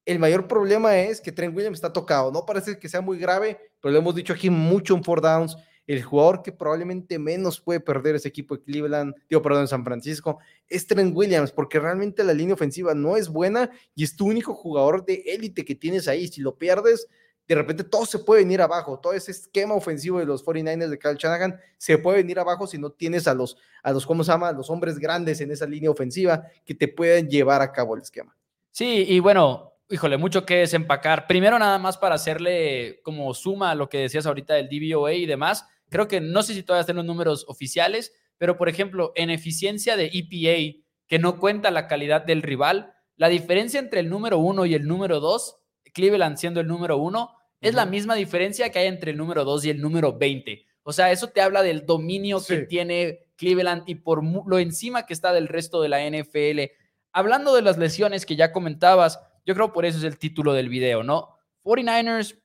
el 0.05 0.19
mayor 0.19 0.47
problema 0.47 0.99
es 0.99 1.23
que 1.23 1.33
Trent 1.33 1.57
Williams 1.57 1.79
está 1.79 1.91
tocado. 1.91 2.31
No 2.31 2.45
parece 2.45 2.79
que 2.79 2.91
sea 2.91 3.01
muy 3.01 3.19
grave, 3.19 3.59
pero 3.81 3.93
lo 3.93 4.01
hemos 4.01 4.15
dicho 4.15 4.35
aquí 4.35 4.51
mucho 4.51 4.95
en 4.95 5.03
four 5.03 5.23
downs. 5.23 5.57
El 5.87 6.03
jugador 6.03 6.43
que 6.43 6.53
probablemente 6.53 7.19
menos 7.19 7.59
puede 7.59 7.81
perder 7.81 8.17
ese 8.17 8.29
equipo 8.29 8.55
de 8.55 8.63
Cleveland, 8.63 9.15
digo, 9.31 9.41
perdón, 9.41 9.67
San 9.67 9.83
Francisco, 9.83 10.41
es 10.69 10.87
Trent 10.87 11.17
Williams, 11.17 11.53
porque 11.53 11.81
realmente 11.81 12.23
la 12.23 12.35
línea 12.35 12.53
ofensiva 12.53 12.95
no 12.95 13.17
es 13.17 13.31
buena 13.31 13.71
y 13.95 14.05
es 14.05 14.15
tu 14.15 14.27
único 14.27 14.53
jugador 14.53 15.07
de 15.07 15.23
élite 15.27 15.65
que 15.65 15.75
tienes 15.75 16.07
ahí. 16.07 16.29
Si 16.29 16.43
lo 16.43 16.59
pierdes, 16.59 17.09
de 17.47 17.55
repente 17.55 17.85
todo 17.85 18.07
se 18.07 18.19
puede 18.19 18.43
venir 18.43 18.63
abajo. 18.63 18.99
Todo 18.99 19.13
ese 19.13 19.31
esquema 19.31 19.75
ofensivo 19.75 20.19
de 20.19 20.27
los 20.27 20.45
49ers 20.45 20.89
de 20.89 20.99
Kyle 20.99 21.17
Shanahan 21.17 21.61
se 21.77 21.99
puede 21.99 22.19
venir 22.19 22.39
abajo 22.39 22.67
si 22.67 22.79
no 22.79 22.91
tienes 22.91 23.27
a 23.29 23.35
los, 23.35 23.57
a 23.83 23.93
los, 23.93 24.07
¿cómo 24.07 24.25
se 24.25 24.33
llama? 24.33 24.49
A 24.49 24.53
los 24.53 24.71
hombres 24.71 24.99
grandes 24.99 25.41
en 25.41 25.51
esa 25.51 25.67
línea 25.67 25.91
ofensiva 25.91 26.47
que 26.65 26.75
te 26.75 26.89
pueden 26.89 27.29
llevar 27.29 27.61
a 27.61 27.73
cabo 27.73 27.97
el 27.97 28.03
esquema. 28.03 28.37
Sí, 28.71 29.05
y 29.09 29.21
bueno, 29.21 29.75
híjole, 29.91 30.17
mucho 30.17 30.47
que 30.47 30.57
desempacar. 30.57 31.27
Primero, 31.27 31.59
nada 31.59 31.79
más 31.79 31.99
para 31.99 32.15
hacerle 32.15 33.01
como 33.03 33.33
suma 33.35 33.71
a 33.71 33.75
lo 33.75 33.89
que 33.89 33.99
decías 33.99 34.27
ahorita 34.27 34.55
del 34.55 34.69
DVOA 34.69 35.13
y 35.13 35.27
demás. 35.27 35.67
Creo 35.91 36.09
que 36.09 36.21
no 36.21 36.43
sé 36.43 36.55
si 36.55 36.63
todavía 36.63 36.81
están 36.81 36.97
los 36.97 37.05
números 37.05 37.45
oficiales, 37.49 38.13
pero 38.39 38.57
por 38.57 38.69
ejemplo, 38.69 39.13
en 39.15 39.31
eficiencia 39.31 39.97
de 39.97 40.11
EPA, 40.13 40.83
que 41.07 41.19
no 41.19 41.39
cuenta 41.39 41.71
la 41.71 41.87
calidad 41.87 42.25
del 42.25 42.43
rival, 42.43 42.95
la 43.17 43.29
diferencia 43.29 43.79
entre 43.79 44.01
el 44.01 44.09
número 44.09 44.39
uno 44.39 44.67
y 44.67 44.75
el 44.75 44.87
número 44.87 45.21
dos, 45.21 45.59
Cleveland 45.93 46.37
siendo 46.37 46.61
el 46.61 46.67
número 46.67 46.99
uno, 46.99 47.34
es 47.65 47.75
la 47.75 47.87
misma 47.87 48.15
diferencia 48.15 48.71
que 48.71 48.79
hay 48.79 48.87
entre 48.87 49.11
el 49.13 49.17
número 49.17 49.45
dos 49.45 49.65
y 49.65 49.71
el 49.71 49.81
número 49.81 50.17
20. 50.17 50.67
O 50.83 50.93
sea, 50.93 51.11
eso 51.11 51.29
te 51.29 51.41
habla 51.41 51.63
del 51.63 51.87
dominio 51.87 52.45
que 52.45 52.59
tiene 52.59 53.27
Cleveland 53.37 53.85
y 53.87 53.97
por 53.97 54.23
lo 54.23 54.59
encima 54.59 55.07
que 55.07 55.15
está 55.15 55.33
del 55.33 55.49
resto 55.49 55.81
de 55.81 55.89
la 55.89 56.01
NFL. 56.09 56.71
Hablando 57.13 57.55
de 57.55 57.63
las 57.63 57.79
lesiones 57.79 58.27
que 58.27 58.37
ya 58.37 58.53
comentabas, 58.53 59.21
yo 59.47 59.55
creo 59.55 59.73
por 59.73 59.85
eso 59.85 59.99
es 59.99 60.05
el 60.05 60.19
título 60.19 60.53
del 60.53 60.69
video, 60.69 61.03
¿no? 61.03 61.37
49ers 61.65 62.39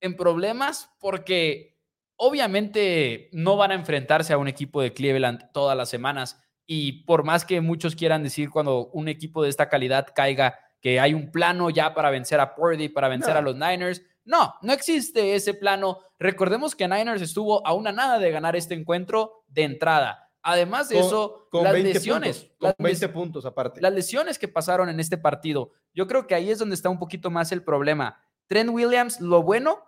en 0.00 0.14
problemas 0.16 0.90
porque 1.00 1.78
obviamente 2.16 3.28
no 3.32 3.56
van 3.56 3.70
a 3.70 3.74
enfrentarse 3.74 4.32
a 4.32 4.38
un 4.38 4.48
equipo 4.48 4.82
de 4.82 4.92
Cleveland 4.92 5.50
todas 5.52 5.76
las 5.76 5.88
semanas 5.88 6.38
y 6.66 7.04
por 7.04 7.24
más 7.24 7.44
que 7.44 7.60
muchos 7.60 7.94
quieran 7.96 8.22
decir 8.22 8.50
cuando 8.50 8.88
un 8.88 9.08
equipo 9.08 9.42
de 9.42 9.48
esta 9.48 9.68
calidad 9.68 10.08
caiga 10.14 10.58
que 10.80 11.00
hay 11.00 11.14
un 11.14 11.30
plano 11.30 11.70
ya 11.70 11.94
para 11.94 12.10
vencer 12.10 12.40
a 12.40 12.54
Purdy, 12.54 12.88
para 12.88 13.08
vencer 13.08 13.32
No. 13.32 13.38
a 13.38 13.42
los 13.42 13.54
Niners, 13.56 14.02
no, 14.26 14.54
no 14.60 14.72
existe 14.74 15.34
ese 15.34 15.54
plano. 15.54 16.00
Recordemos 16.18 16.74
que 16.74 16.86
Niners 16.86 17.22
estuvo 17.22 17.66
a 17.66 17.72
una 17.72 17.92
nada 17.92 18.18
de 18.18 18.30
ganar 18.30 18.54
este 18.56 18.74
encuentro 18.74 19.44
de 19.48 19.62
entrada. 19.64 20.28
Además 20.42 20.88
de 20.88 20.96
Con- 20.96 21.06
eso, 21.06 21.48
Con 21.50 21.64
las 21.64 21.72
20 21.72 21.94
lesiones, 21.94 22.38
puntos, 22.40 22.56
con 22.58 22.66
las 22.68 22.76
20 22.78 23.06
les- 23.06 23.14
puntos 23.14 23.46
aparte. 23.46 23.80
las 23.80 23.92
lesiones 23.92 24.38
que 24.38 24.46
pasaron 24.48 24.88
en 24.88 25.00
este 25.00 25.16
partido, 25.18 25.72
yo 25.94 26.06
creo 26.06 26.26
que 26.26 26.34
ahí 26.34 26.50
es 26.50 26.58
donde 26.58 26.74
está 26.76 26.88
un 26.90 26.98
poquito 27.00 27.30
más 27.30 27.50
el 27.50 27.62
problema. 27.64 28.20
Trent 28.46 28.70
Williams, 28.70 29.20
lo 29.20 29.42
bueno 29.42 29.80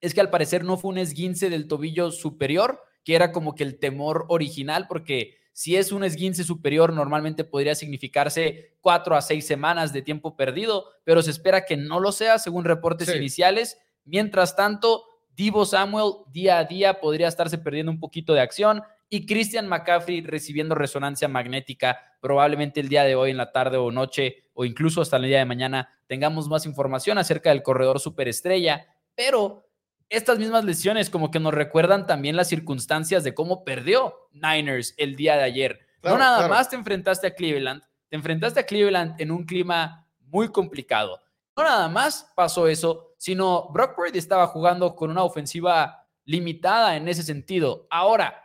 es 0.00 0.14
que 0.14 0.20
al 0.22 0.30
parecer 0.30 0.64
no 0.64 0.76
fue 0.78 0.90
un 0.90 0.98
esguince 0.98 1.50
del 1.50 1.68
tobillo 1.68 2.10
superior, 2.12 2.80
que 3.04 3.14
era 3.14 3.32
como 3.32 3.54
que 3.54 3.64
el 3.64 3.78
temor 3.78 4.24
original, 4.28 4.86
porque 4.88 5.36
si 5.56 5.76
es 5.76 5.92
un 5.92 6.02
esguince 6.02 6.42
superior, 6.42 6.92
normalmente 6.92 7.44
podría 7.44 7.76
significarse 7.76 8.76
cuatro 8.80 9.14
a 9.16 9.22
seis 9.22 9.46
semanas 9.46 9.92
de 9.92 10.02
tiempo 10.02 10.36
perdido, 10.36 10.84
pero 11.04 11.22
se 11.22 11.30
espera 11.30 11.64
que 11.64 11.76
no 11.76 12.00
lo 12.00 12.10
sea 12.10 12.38
según 12.40 12.64
reportes 12.64 13.08
Sí. 13.08 13.16
iniciales. 13.16 13.78
Mientras 14.04 14.56
tanto, 14.56 15.04
Divo 15.36 15.64
Samuel 15.64 16.12
día 16.32 16.58
a 16.58 16.64
día 16.64 17.00
podría 17.00 17.28
estarse 17.28 17.58
perdiendo 17.58 17.90
un 17.92 17.98
poquito 18.00 18.34
de 18.34 18.40
acción 18.40 18.82
y 19.08 19.26
Christian 19.26 19.66
McCaffrey 19.68 20.20
recibiendo 20.22 20.74
resonancia 20.74 21.28
magnética 21.28 21.98
probablemente 22.20 22.80
el 22.80 22.88
día 22.88 23.04
de 23.04 23.14
hoy 23.14 23.30
en 23.30 23.36
la 23.36 23.50
tarde 23.52 23.76
o 23.76 23.90
noche 23.92 24.44
o 24.54 24.64
incluso 24.64 25.00
hasta 25.02 25.16
el 25.18 25.24
día 25.24 25.38
de 25.38 25.44
mañana 25.44 25.88
tengamos 26.06 26.48
más 26.48 26.66
información 26.66 27.18
acerca 27.18 27.50
del 27.50 27.62
corredor 27.62 27.98
superestrella, 28.00 28.86
pero 29.14 29.68
estas 30.08 30.38
mismas 30.38 30.64
lesiones 30.64 31.10
como 31.10 31.30
que 31.30 31.40
nos 31.40 31.54
recuerdan 31.54 32.06
también 32.06 32.36
las 32.36 32.48
circunstancias 32.48 33.24
de 33.24 33.34
cómo 33.34 33.64
perdió 33.64 34.28
Niners 34.32 34.94
el 34.96 35.16
día 35.16 35.36
de 35.36 35.42
ayer. 35.42 35.80
Claro, 36.00 36.16
no 36.18 36.22
nada 36.24 36.38
claro. 36.38 36.54
más 36.54 36.68
te 36.68 36.76
enfrentaste 36.76 37.26
a 37.26 37.34
Cleveland, 37.34 37.82
te 38.08 38.16
enfrentaste 38.16 38.60
a 38.60 38.66
Cleveland 38.66 39.20
en 39.20 39.30
un 39.30 39.44
clima 39.44 40.06
muy 40.20 40.48
complicado. 40.50 41.20
No 41.56 41.62
nada 41.62 41.88
más 41.88 42.30
pasó 42.36 42.66
eso, 42.68 43.14
sino 43.16 43.68
Brock 43.70 43.94
Purdy 43.94 44.18
estaba 44.18 44.46
jugando 44.48 44.94
con 44.94 45.10
una 45.10 45.22
ofensiva 45.24 46.06
limitada 46.24 46.96
en 46.96 47.08
ese 47.08 47.22
sentido. 47.22 47.86
Ahora, 47.90 48.42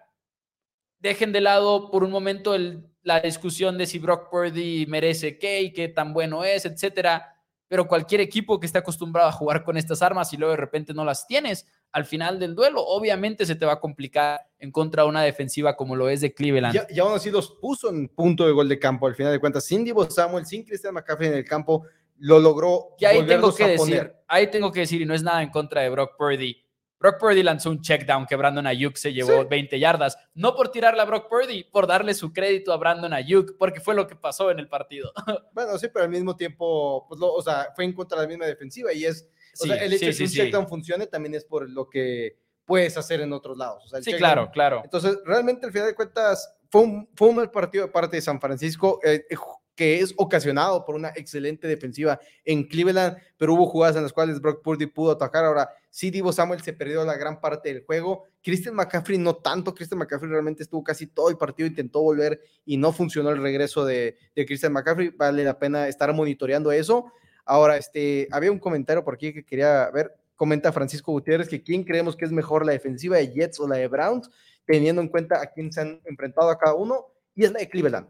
dejen 1.00 1.32
de 1.32 1.42
lado 1.42 1.90
por 1.92 2.04
un 2.04 2.12
momento 2.12 2.54
el- 2.56 2.86
la 3.04 3.20
discusión 3.22 3.78
de 3.78 3.86
si 3.88 3.98
Brock 4.00 4.30
Purdy 4.30 4.86
merece 4.86 5.38
qué 5.40 5.62
y 5.62 5.74
qué 5.74 5.88
tan 5.88 6.14
bueno 6.14 6.44
es, 6.44 6.66
etcétera. 6.66 7.39
Pero 7.70 7.88
cualquier 7.88 8.20
equipo 8.20 8.60
que 8.60 8.66
esté 8.66 8.80
acostumbrado 8.80 9.30
a 9.30 9.32
jugar 9.32 9.64
con 9.64 9.78
estas 9.78 10.02
armas 10.02 10.34
y 10.34 10.38
luego 10.38 10.52
de 10.52 10.58
repente 10.58 10.94
no 10.94 11.06
las 11.06 11.26
tienes, 11.26 11.66
al 11.92 12.04
final 12.04 12.40
del 12.40 12.56
duelo, 12.56 12.84
obviamente 12.84 13.46
se 13.46 13.56
te 13.56 13.66
va 13.66 13.74
a 13.74 13.80
complicar 13.80 14.42
en 14.58 14.72
contra 14.72 15.04
de 15.04 15.10
una 15.10 15.22
defensiva 15.22 15.78
como 15.78 15.96
lo 15.96 16.10
es 16.10 16.20
de 16.20 16.34
Cleveland. 16.34 16.88
Y, 16.90 17.00
aún 17.00 17.14
así 17.14 17.32
los 17.32 17.52
puso 17.52 17.90
en 17.90 18.10
punto 18.10 18.46
de 18.46 18.52
gol 18.52 18.68
de 18.68 18.78
campo 18.78 19.08
al 19.08 19.16
final 19.16 19.32
de 19.32 19.40
cuentas. 19.40 19.64
Sin 19.64 19.86
Divo 19.86 20.10
Samuel, 20.10 20.46
sin 20.46 20.66
Christian 20.66 20.94
McCaffrey 20.94 21.30
en 21.30 21.36
el 21.36 21.46
campo, 21.46 21.86
lo 22.18 22.40
logró. 22.40 22.96
Y 23.00 23.06
ahí 23.06 23.26
tengo 23.26 23.54
que 23.54 23.68
decir, 23.68 24.14
ahí 24.28 24.50
tengo 24.50 24.72
que 24.72 24.82
decir, 24.82 25.02
y 25.02 25.06
no 25.06 25.14
es 25.14 25.24
nada 25.24 25.42
en 25.42 25.50
contra 25.50 25.82
de 25.82 25.90
Brock 25.90 26.18
Purdy. 26.18 26.66
Brock 27.00 27.18
Purdy 27.20 27.44
lanzó 27.44 27.70
un 27.70 27.82
check 27.82 28.06
down 28.06 28.26
que 28.26 28.36
Brandon 28.36 28.68
Ayuk 28.68 28.98
se 28.98 29.14
llevó 29.14 29.48
20 29.48 29.80
yardas, 29.80 30.18
no 30.34 30.56
por 30.56 30.70
tirarle 30.70 31.02
a 31.02 31.06
Brock 31.06 31.30
Purdy, 31.30 31.64
por 31.64 31.88
darle 31.88 32.14
su 32.14 32.34
crédito 32.34 32.74
a 32.74 32.78
Brandon 32.78 33.14
Ayuk, 33.14 33.58
porque 33.58 33.80
fue 33.80 33.96
lo 33.96 34.06
que 34.08 34.16
pasó 34.16 34.52
en 34.52 34.60
el 34.60 34.68
partido. 34.68 35.12
Bueno, 35.54 35.78
sí, 35.78 35.88
pero 35.94 36.06
al 36.06 36.12
mismo 36.12 36.36
tiempo, 36.36 37.06
pues 37.08 37.20
o 37.22 37.42
sea, 37.42 37.70
fue 37.76 37.84
en 37.84 37.94
contra 37.94 38.18
de 38.18 38.26
la 38.26 38.30
misma 38.30 38.46
defensiva 38.46 38.94
y 38.94 39.06
es, 39.06 39.28
o 39.60 39.66
sea, 39.66 39.76
el 39.76 39.94
hecho 39.94 40.06
de 40.06 40.16
que 40.16 40.24
un 40.24 40.30
check 40.30 40.52
down 40.54 40.68
funcione 40.68 41.08
también 41.08 41.36
es 41.36 41.44
por 41.44 41.70
lo 41.70 41.90
que 41.90 42.38
puedes 42.66 42.96
hacer 42.98 43.22
en 43.22 43.34
otros 43.34 43.58
lados. 43.58 43.92
sí, 44.02 44.14
claro, 44.14 44.52
claro. 44.52 44.82
Entonces, 44.84 45.18
realmente 45.26 45.66
al 45.66 45.72
final 45.72 45.88
de 45.88 45.96
cuentas, 45.96 46.54
fue 46.70 46.82
un, 46.82 47.10
fue 47.16 47.30
un 47.30 47.38
mal 47.38 47.52
partido 47.52 47.86
de 47.86 47.92
parte 47.92 48.18
de 48.18 48.22
San 48.22 48.40
Francisco. 48.40 49.00
Eh, 49.04 49.26
eh, 49.30 49.36
que 49.80 50.02
es 50.02 50.14
ocasionado 50.18 50.84
por 50.84 50.96
una 50.96 51.14
excelente 51.16 51.66
defensiva 51.66 52.20
en 52.44 52.66
Cleveland, 52.66 53.16
pero 53.38 53.54
hubo 53.54 53.66
jugadas 53.66 53.96
en 53.96 54.04
las 54.04 54.12
cuales 54.12 54.42
Brock 54.42 54.62
Purdy 54.62 54.88
pudo 54.88 55.12
atacar. 55.12 55.46
Ahora, 55.46 55.70
sí, 55.90 56.12
Divo 56.12 56.34
Samuel 56.34 56.62
se 56.62 56.74
perdió 56.74 57.06
la 57.06 57.16
gran 57.16 57.40
parte 57.40 57.74
del 57.74 57.86
juego. 57.86 58.26
Christian 58.44 58.76
McCaffrey 58.76 59.18
no 59.18 59.38
tanto. 59.38 59.74
Christian 59.74 60.00
McCaffrey 60.00 60.30
realmente 60.30 60.64
estuvo 60.64 60.84
casi 60.84 61.08
todo 61.08 61.30
el 61.30 61.38
partido, 61.38 61.66
intentó 61.66 62.02
volver 62.02 62.42
y 62.66 62.76
no 62.76 62.92
funcionó 62.92 63.30
el 63.30 63.42
regreso 63.42 63.86
de, 63.86 64.18
de 64.36 64.46
Christian 64.46 64.74
McCaffrey. 64.74 65.12
Vale 65.16 65.46
la 65.46 65.58
pena 65.58 65.88
estar 65.88 66.14
monitoreando 66.14 66.74
eso. 66.74 67.14
Ahora, 67.46 67.78
este, 67.78 68.28
había 68.32 68.52
un 68.52 68.60
comentario 68.60 69.02
por 69.06 69.14
aquí 69.14 69.32
que 69.32 69.46
quería 69.46 69.90
ver. 69.92 70.14
Comenta 70.36 70.74
Francisco 70.74 71.14
Gutiérrez 71.14 71.48
que 71.48 71.64
quién 71.64 71.86
creemos 71.86 72.18
que 72.18 72.26
es 72.26 72.34
mejor, 72.34 72.66
la 72.66 72.74
defensiva 72.74 73.16
de 73.16 73.32
Jets 73.32 73.62
o 73.62 73.68
la 73.70 73.78
de 73.78 73.88
Browns, 73.88 74.30
teniendo 74.66 75.02
en 75.02 75.08
cuenta 75.08 75.42
a 75.42 75.46
quién 75.46 75.72
se 75.72 75.80
han 75.80 76.02
enfrentado 76.04 76.50
a 76.50 76.58
cada 76.58 76.74
uno, 76.74 77.06
y 77.34 77.46
es 77.46 77.54
la 77.54 77.60
de 77.60 77.70
Cleveland 77.70 78.10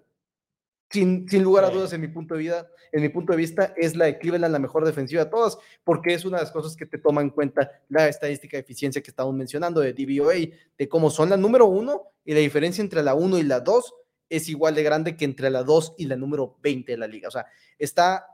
sin, 0.90 1.28
lugar 1.44 1.66
a 1.66 1.70
dudas, 1.70 1.94
en 1.94 2.02
mi 2.02 2.08
punto 2.08 2.34
de 2.34 2.40
vida, 2.40 2.68
en 2.92 3.02
mi 3.02 3.10
punto 3.10 3.34
de 3.34 3.38
vista, 3.38 3.74
es 3.78 3.96
la 3.96 4.06
de 4.06 4.18
Cleveland 4.18 4.52
la 4.52 4.60
mejor 4.60 4.86
defensiva 4.86 5.24
de 5.24 5.30
todas, 5.30 5.58
porque 5.84 6.14
es 6.14 6.26
una 6.26 6.38
de 6.38 6.44
las 6.44 6.52
cosas 6.52 6.76
que 6.76 6.86
te 6.86 6.98
toma 6.98 7.22
en 7.22 7.30
cuenta 7.30 7.72
la 7.90 8.08
estadística 8.08 8.58
de 8.58 8.62
eficiencia 8.62 9.02
que 9.02 9.12
estamos 9.12 9.34
mencionando 9.36 9.82
de 9.82 9.94
DVOA, 9.94 10.36
de 10.78 10.90
cómo 10.90 11.10
son 11.10 11.30
la 11.30 11.38
número 11.38 11.68
uno 11.68 12.12
y 12.26 12.34
la 12.34 12.40
diferencia 12.40 12.82
entre 12.82 13.04
la 13.04 13.14
uno 13.14 13.38
y 13.38 13.44
la 13.44 13.60
dos 13.60 13.94
es 14.30 14.48
igual 14.50 14.76
de 14.76 14.84
grande 14.84 15.16
que 15.16 15.26
entre 15.26 15.50
la 15.50 15.64
dos 15.64 15.94
y 15.98 16.06
la 16.06 16.16
número 16.16 16.58
20 16.62 16.92
de 16.92 16.98
la 16.98 17.08
liga. 17.08 17.28
O 17.28 17.32
sea, 17.32 17.46
está 17.78 18.26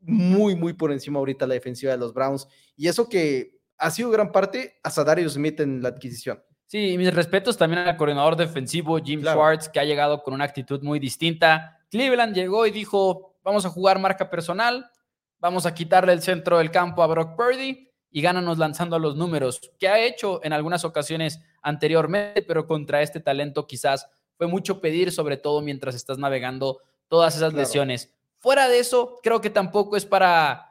muy, 0.00 0.56
muy 0.56 0.72
por 0.72 0.92
encima 0.92 1.18
ahorita 1.18 1.46
la 1.46 1.54
defensiva 1.54 1.92
de 1.92 1.98
los 1.98 2.12
Browns. 2.12 2.48
Y 2.76 2.88
eso 2.88 3.08
que 3.08 3.58
ha 3.78 3.90
sido 3.90 4.10
gran 4.10 4.32
parte 4.32 4.78
a 4.82 4.90
Sadarius 4.90 5.34
Smith 5.34 5.60
en 5.60 5.82
la 5.82 5.90
adquisición. 5.90 6.42
Sí, 6.68 6.98
mis 6.98 7.14
respetos 7.14 7.56
también 7.56 7.88
al 7.88 7.96
coordinador 7.96 8.36
defensivo 8.36 8.98
Jim 8.98 9.22
Schwartz, 9.22 9.70
que 9.70 9.80
ha 9.80 9.84
llegado 9.84 10.22
con 10.22 10.34
una 10.34 10.44
actitud 10.44 10.82
muy 10.82 10.98
distinta. 10.98 11.80
Cleveland 11.90 12.34
llegó 12.34 12.66
y 12.66 12.70
dijo, 12.70 13.38
vamos 13.42 13.64
a 13.64 13.70
jugar 13.70 13.98
marca 13.98 14.28
personal, 14.28 14.90
vamos 15.38 15.64
a 15.64 15.72
quitarle 15.72 16.12
el 16.12 16.20
centro 16.20 16.58
del 16.58 16.70
campo 16.70 17.02
a 17.02 17.06
Brock 17.06 17.36
Purdy 17.36 17.90
y 18.10 18.20
gánanos 18.20 18.58
lanzando 18.58 18.96
a 18.96 18.98
los 18.98 19.16
números, 19.16 19.62
que 19.78 19.88
ha 19.88 19.98
hecho 19.98 20.44
en 20.44 20.52
algunas 20.52 20.84
ocasiones 20.84 21.40
anteriormente, 21.62 22.42
pero 22.42 22.66
contra 22.66 23.00
este 23.00 23.20
talento 23.20 23.66
quizás 23.66 24.06
fue 24.36 24.46
mucho 24.46 24.82
pedir, 24.82 25.10
sobre 25.10 25.38
todo 25.38 25.62
mientras 25.62 25.94
estás 25.94 26.18
navegando 26.18 26.82
todas 27.08 27.34
esas 27.34 27.54
lesiones. 27.54 28.14
Fuera 28.40 28.68
de 28.68 28.78
eso, 28.78 29.20
creo 29.22 29.40
que 29.40 29.48
tampoco 29.48 29.96
es 29.96 30.04
para 30.04 30.67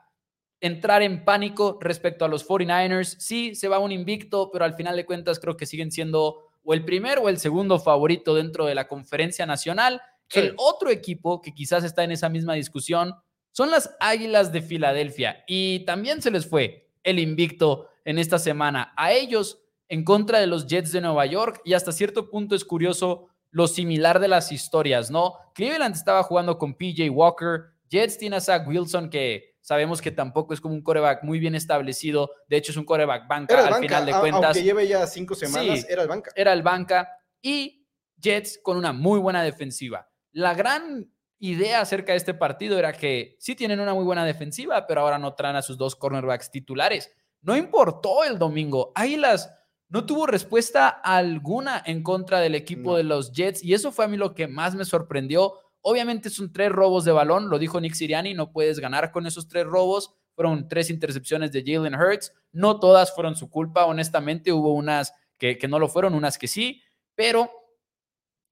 entrar 0.61 1.03
en 1.03 1.23
pánico 1.23 1.77
respecto 1.81 2.25
a 2.25 2.27
los 2.27 2.47
49ers. 2.47 3.17
Sí, 3.19 3.55
se 3.55 3.67
va 3.67 3.79
un 3.79 3.91
invicto, 3.91 4.49
pero 4.51 4.65
al 4.65 4.75
final 4.75 4.95
de 4.95 5.05
cuentas 5.05 5.39
creo 5.39 5.57
que 5.57 5.65
siguen 5.65 5.91
siendo 5.91 6.49
o 6.63 6.73
el 6.73 6.83
primer 6.83 7.19
o 7.19 7.29
el 7.29 7.37
segundo 7.37 7.79
favorito 7.79 8.35
dentro 8.35 8.65
de 8.65 8.75
la 8.75 8.87
conferencia 8.87 9.45
nacional 9.45 10.01
el 10.33 10.53
otro 10.57 10.89
equipo 10.89 11.41
que 11.41 11.53
quizás 11.53 11.83
está 11.83 12.03
en 12.03 12.11
esa 12.11 12.29
misma 12.29 12.53
discusión 12.53 13.15
son 13.51 13.71
las 13.71 13.95
Águilas 13.99 14.51
de 14.51 14.61
Filadelfia 14.61 15.43
y 15.47 15.85
también 15.85 16.21
se 16.21 16.31
les 16.31 16.45
fue 16.45 16.89
el 17.03 17.19
invicto 17.19 17.87
en 18.05 18.19
esta 18.19 18.37
semana 18.37 18.93
a 18.97 19.13
ellos 19.13 19.59
en 19.89 20.03
contra 20.03 20.39
de 20.39 20.47
los 20.47 20.67
Jets 20.67 20.91
de 20.91 21.01
Nueva 21.01 21.25
York 21.25 21.61
y 21.63 21.73
hasta 21.73 21.91
cierto 21.91 22.29
punto 22.29 22.55
es 22.55 22.65
curioso 22.65 23.29
lo 23.51 23.67
similar 23.67 24.19
de 24.19 24.27
las 24.27 24.51
historias, 24.51 25.09
¿no? 25.09 25.35
Cleveland 25.55 25.95
estaba 25.95 26.21
jugando 26.23 26.57
con 26.57 26.75
PJ 26.75 27.09
Walker, 27.09 27.71
Jets 27.89 28.17
tiene 28.17 28.35
a 28.35 28.41
Zach 28.41 28.67
Wilson 28.67 29.09
que 29.09 29.55
sabemos 29.67 30.01
que 30.01 30.11
tampoco 30.11 30.53
es 30.53 30.61
como 30.61 30.75
un 30.75 30.81
coreback 30.81 31.23
muy 31.23 31.39
bien 31.39 31.53
establecido, 31.53 32.31
de 32.47 32.55
hecho 32.55 32.71
es 32.71 32.77
un 32.77 32.85
coreback 32.85 33.27
banca 33.27 33.67
al 33.67 33.81
final 33.81 34.05
de 34.05 34.13
cuentas. 34.13 34.45
Aunque 34.45 34.63
lleve 34.63 34.87
ya 34.87 35.05
cinco 35.05 35.35
semanas, 35.35 35.85
era 35.89 36.03
el 36.03 36.07
banca. 36.07 36.31
Era 36.35 36.53
el 36.53 36.63
banca 36.63 37.09
y 37.41 37.85
Jets 38.15 38.61
con 38.63 38.77
una 38.77 38.93
muy 38.93 39.19
buena 39.19 39.43
defensiva. 39.43 40.09
La 40.31 40.53
gran 40.53 41.11
idea 41.39 41.81
acerca 41.81 42.13
de 42.13 42.17
este 42.17 42.33
partido 42.33 42.79
era 42.79 42.93
que 42.93 43.35
sí 43.39 43.55
tienen 43.55 43.81
una 43.81 43.93
muy 43.93 44.05
buena 44.05 44.23
defensiva, 44.23 44.87
pero 44.87 45.01
ahora 45.01 45.17
no 45.17 45.33
traen 45.33 45.57
a 45.57 45.61
sus 45.61 45.77
dos 45.77 45.97
cornerbacks 45.97 46.49
titulares. 46.49 47.11
No 47.41 47.57
importó 47.57 48.23
el 48.23 48.39
domingo. 48.39 48.93
Águilas 48.95 49.53
no 49.89 50.05
tuvo 50.05 50.27
respuesta 50.27 50.87
alguna 50.87 51.83
en 51.85 52.03
contra 52.03 52.39
del 52.39 52.55
equipo 52.55 52.95
de 52.95 53.03
los 53.03 53.33
Jets 53.33 53.61
y 53.61 53.73
eso 53.73 53.91
fue 53.91 54.05
a 54.05 54.07
mí 54.07 54.15
lo 54.15 54.33
que 54.33 54.47
más 54.47 54.75
me 54.75 54.85
sorprendió. 54.85 55.55
Obviamente 55.89 56.29
son 56.29 56.51
tres 56.51 56.69
robos 56.69 57.05
de 57.05 57.13
balón, 57.13 57.49
lo 57.49 57.57
dijo 57.57 57.79
Nick 57.79 57.93
Siriani, 57.93 58.33
no 58.33 58.51
puedes 58.51 58.79
ganar 58.79 59.09
con 59.09 59.25
esos 59.25 59.47
tres 59.47 59.65
robos. 59.65 60.13
Fueron 60.35 60.67
tres 60.67 60.89
intercepciones 60.89 61.53
de 61.53 61.63
Jalen 61.65 61.95
Hurts. 61.95 62.33
No 62.51 62.81
todas 62.81 63.15
fueron 63.15 63.37
su 63.37 63.49
culpa, 63.49 63.85
honestamente. 63.85 64.51
Hubo 64.51 64.73
unas 64.73 65.13
que, 65.37 65.57
que 65.57 65.69
no 65.69 65.79
lo 65.79 65.87
fueron, 65.87 66.13
unas 66.13 66.37
que 66.37 66.49
sí, 66.49 66.83
pero 67.15 67.49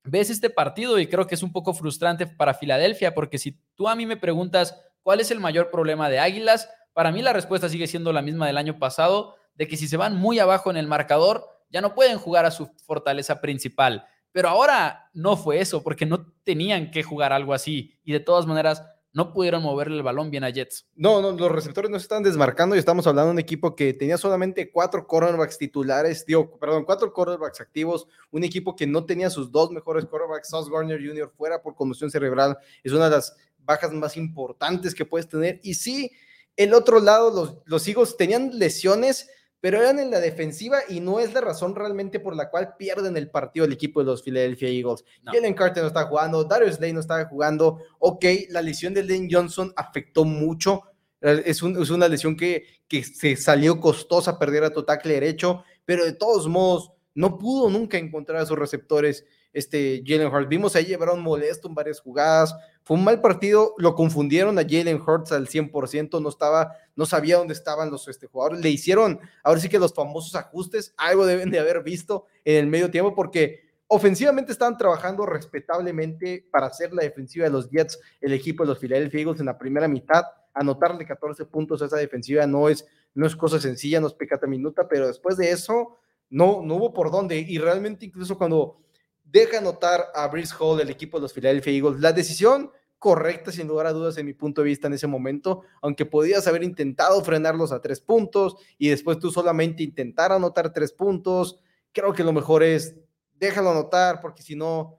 ves 0.06 0.30
este 0.30 0.50
partido 0.50 0.98
y 0.98 1.08
creo 1.08 1.28
que 1.28 1.36
es 1.36 1.44
un 1.44 1.52
poco 1.52 1.74
frustrante 1.74 2.26
para 2.26 2.54
Filadelfia, 2.54 3.14
porque 3.14 3.38
si 3.38 3.60
tú 3.76 3.90
a 3.90 3.98
mí 3.98 4.06
me 4.06 4.16
preguntas 4.16 4.82
cuál 5.04 5.20
es 5.20 5.30
el 5.30 5.42
mayor 5.42 5.70
problema 5.72 6.10
de 6.10 6.20
Águilas, 6.20 6.70
para 6.94 7.12
mí 7.12 7.22
la 7.22 7.34
respuesta 7.34 7.68
sigue 7.68 7.88
siendo 7.88 8.14
la 8.14 8.22
misma 8.22 8.48
del 8.48 8.58
año 8.58 8.80
pasado, 8.80 9.36
de 9.56 9.68
que 9.68 9.76
si 9.76 9.90
se 9.90 9.98
van 9.98 10.16
muy 10.16 10.40
abajo 10.40 10.72
en 10.72 10.78
el 10.78 10.88
marcador, 10.88 11.46
ya 11.70 11.82
no 11.82 11.96
pueden 11.96 12.18
jugar 12.18 12.46
a 12.46 12.52
su 12.52 12.72
fortaleza 12.86 13.42
principal. 13.42 14.08
Pero 14.36 14.50
ahora 14.50 15.10
no 15.14 15.38
fue 15.38 15.62
eso, 15.62 15.82
porque 15.82 16.06
no 16.06 16.30
tenían 16.44 16.92
que 16.92 17.04
jugar 17.04 17.32
algo 17.32 17.54
así. 17.54 17.98
Y 18.04 18.12
de 18.12 18.20
todas 18.20 18.46
maneras, 18.46 18.84
no 19.14 19.32
pudieron 19.32 19.64
moverle 19.64 19.96
el 19.96 20.04
balón 20.04 20.30
bien 20.30 20.44
a 20.44 20.50
Jets. 20.50 20.90
No, 20.94 21.22
no, 21.22 21.32
los 21.32 21.50
receptores 21.50 21.90
no 21.90 21.98
se 21.98 22.04
están 22.04 22.22
desmarcando 22.22 22.76
y 22.76 22.80
estamos 22.80 23.08
hablando 23.08 23.28
de 23.28 23.32
un 23.36 23.40
equipo 23.40 23.78
que 23.78 23.94
tenía 23.94 24.18
solamente 24.18 24.70
cuatro 24.74 25.08
cornerbacks 25.08 25.58
titulares, 25.58 26.26
digo, 26.26 26.60
perdón, 26.60 26.84
cuatro 26.84 27.14
cornerbacks 27.14 27.62
activos, 27.62 28.08
un 28.30 28.44
equipo 28.44 28.76
que 28.76 28.86
no 28.86 29.06
tenía 29.06 29.30
sus 29.30 29.50
dos 29.54 29.72
mejores 29.72 30.06
cornerbacks, 30.06 30.50
Sauce 30.50 30.70
Garner 30.70 31.00
Jr. 31.00 31.32
fuera 31.38 31.62
por 31.62 31.74
conmoción 31.74 32.12
cerebral, 32.12 32.58
es 32.84 32.92
una 32.92 33.06
de 33.06 33.12
las 33.12 33.38
bajas 33.60 33.94
más 33.94 34.18
importantes 34.18 34.94
que 34.94 35.06
puedes 35.06 35.30
tener. 35.30 35.62
Y 35.64 35.76
sí, 35.76 36.12
el 36.58 36.74
otro 36.74 37.00
lado, 37.00 37.56
los, 37.66 37.86
los 37.88 38.18
tenían 38.18 38.50
lesiones, 38.60 39.30
pero 39.66 39.82
eran 39.82 39.98
en 39.98 40.12
la 40.12 40.20
defensiva 40.20 40.82
y 40.88 41.00
no 41.00 41.20
es 41.20 41.34
la 41.34 41.42
razón 41.42 41.74
realmente 41.74 42.20
por 42.20 42.36
la 42.36 42.52
cual 42.52 42.76
pierden 42.78 43.18
el 43.18 43.32
partido 43.32 43.66
el 43.66 43.74
equipo 43.74 44.00
de 44.00 44.06
los 44.06 44.22
Philadelphia 44.22 44.70
Eagles. 44.70 45.04
Jalen 45.24 45.56
Carter 45.56 45.82
no 45.82 45.88
está 45.88 46.04
jugando, 46.04 46.44
Darius 46.44 46.76
Slay 46.76 46.94
no 46.94 47.00
estaba 47.00 47.26
jugando. 47.26 47.80
Ok, 47.98 48.26
la 48.50 48.62
lesión 48.62 48.94
de 48.94 49.04
Lane 49.04 49.28
Johnson 49.28 49.74
afectó 49.76 50.24
mucho. 50.24 50.84
Es, 51.20 51.64
es 51.64 51.90
una 51.90 52.08
lesión 52.08 52.38
que, 52.38 52.64
que 52.88 53.04
se 53.04 53.36
salió 53.36 53.80
costosa 53.80 54.38
perder 54.38 54.66
a 54.66 54.70
tu 54.70 54.84
tackle 54.84 55.16
derecho, 55.16 55.64
pero 55.84 56.06
de 56.06 56.14
todos 56.14 56.48
modos 56.48 56.92
no 57.16 57.40
pudo 57.40 57.72
nunca 57.72 57.98
encontrar 57.98 58.44
a 58.44 58.46
sus 58.46 58.60
receptores 58.60 59.26
este 59.56 60.04
Jalen 60.06 60.28
Hurts. 60.28 60.50
Vimos 60.50 60.76
ahí 60.76 60.86
llevaron 60.86 61.22
molesto 61.22 61.70
en 61.70 61.76
varias 61.76 62.02
jugadas. 62.02 62.54
Fue 62.84 62.98
un 62.98 63.06
mal 63.06 63.22
partido, 63.22 63.74
lo 63.78 63.96
confundieron 63.96 64.60
a 64.60 64.64
Jalen 64.64 65.02
Hurts 65.02 65.32
al 65.32 65.48
100%, 65.48 66.22
no 66.22 66.28
estaba, 66.28 66.74
no 66.96 67.06
sabía 67.06 67.38
dónde 67.38 67.54
estaban 67.54 67.90
los 67.90 68.08
este, 68.10 68.28
jugadores. 68.28 68.60
Le 68.60 68.70
hicieron, 68.70 69.20
ahora 69.44 69.62
sí 69.62 69.70
que 69.70 69.80
los 69.80 69.94
famosos 69.94 70.36
ajustes, 70.36 70.94
algo 70.98 71.26
deben 71.26 71.50
de 71.52 71.60
haber 71.60 71.82
visto 71.84 72.26
en 72.44 72.58
el 72.58 72.68
medio 72.68 72.92
tiempo 72.92 73.16
porque 73.16 73.62
ofensivamente 73.88 74.52
estaban 74.52 74.78
trabajando 74.78 75.26
respetablemente 75.26 76.46
para 76.52 76.68
hacer 76.68 76.94
la 76.94 77.04
defensiva 77.04 77.46
de 77.46 77.52
los 77.52 77.70
Jets, 77.70 77.98
el 78.20 78.34
equipo 78.34 78.64
de 78.64 78.70
los 78.70 78.80
Philadelphia 78.80 79.22
Eagles 79.22 79.40
en 79.40 79.46
la 79.46 79.58
primera 79.58 79.88
mitad. 79.88 80.26
Anotarle 80.54 81.06
14 81.06 81.46
puntos 81.46 81.82
a 81.82 81.86
esa 81.86 81.98
defensiva 81.98 82.46
no 82.46 82.68
es, 82.68 82.86
no 83.14 83.26
es 83.26 83.38
cosa 83.38 83.58
sencilla, 83.60 84.02
no 84.02 84.08
es 84.08 84.14
pecata 84.14 84.48
minuta, 84.48 84.86
pero 84.90 85.08
después 85.08 85.38
de 85.38 85.50
eso 85.50 85.98
no, 86.30 86.62
no 86.62 86.76
hubo 86.76 86.94
por 86.94 87.10
dónde. 87.10 87.38
Y 87.38 87.58
realmente 87.58 88.06
incluso 88.06 88.38
cuando 88.38 88.85
deja 89.26 89.60
notar 89.60 90.06
a 90.14 90.28
Brice 90.28 90.54
Hall, 90.58 90.80
el 90.80 90.90
equipo 90.90 91.18
de 91.18 91.24
los 91.24 91.34
Philadelphia 91.34 91.74
Eagles, 91.74 92.00
la 92.00 92.14
decisión 92.14 92.72
correcta, 92.98 93.52
sin 93.52 93.68
lugar 93.68 93.88
a 93.88 93.92
dudas, 93.94 94.18
en 94.18 94.26
mi 94.26 94.34
punto 94.34 94.62
de 94.62 94.70
vista 94.70 94.88
en 94.88 94.94
ese 94.94 95.08
momento, 95.08 95.64
aunque 95.82 96.06
podías 96.06 96.48
haber 96.48 96.64
intentado 96.64 97.22
frenarlos 97.24 97.72
a 97.72 97.82
tres 97.82 98.00
puntos 98.00 98.56
y 98.78 98.90
después 98.90 99.20
tú 99.20 99.32
solamente 99.32 99.84
intentar 99.84 100.32
anotar 100.32 100.72
tres 100.72 100.94
puntos, 100.94 101.58
creo 101.92 102.14
que 102.14 102.24
lo 102.24 102.34
mejor 102.34 102.64
es 102.64 102.96
déjalo 103.34 103.72
anotar, 103.72 104.22
porque 104.22 104.42
si 104.42 104.56
no, 104.56 104.98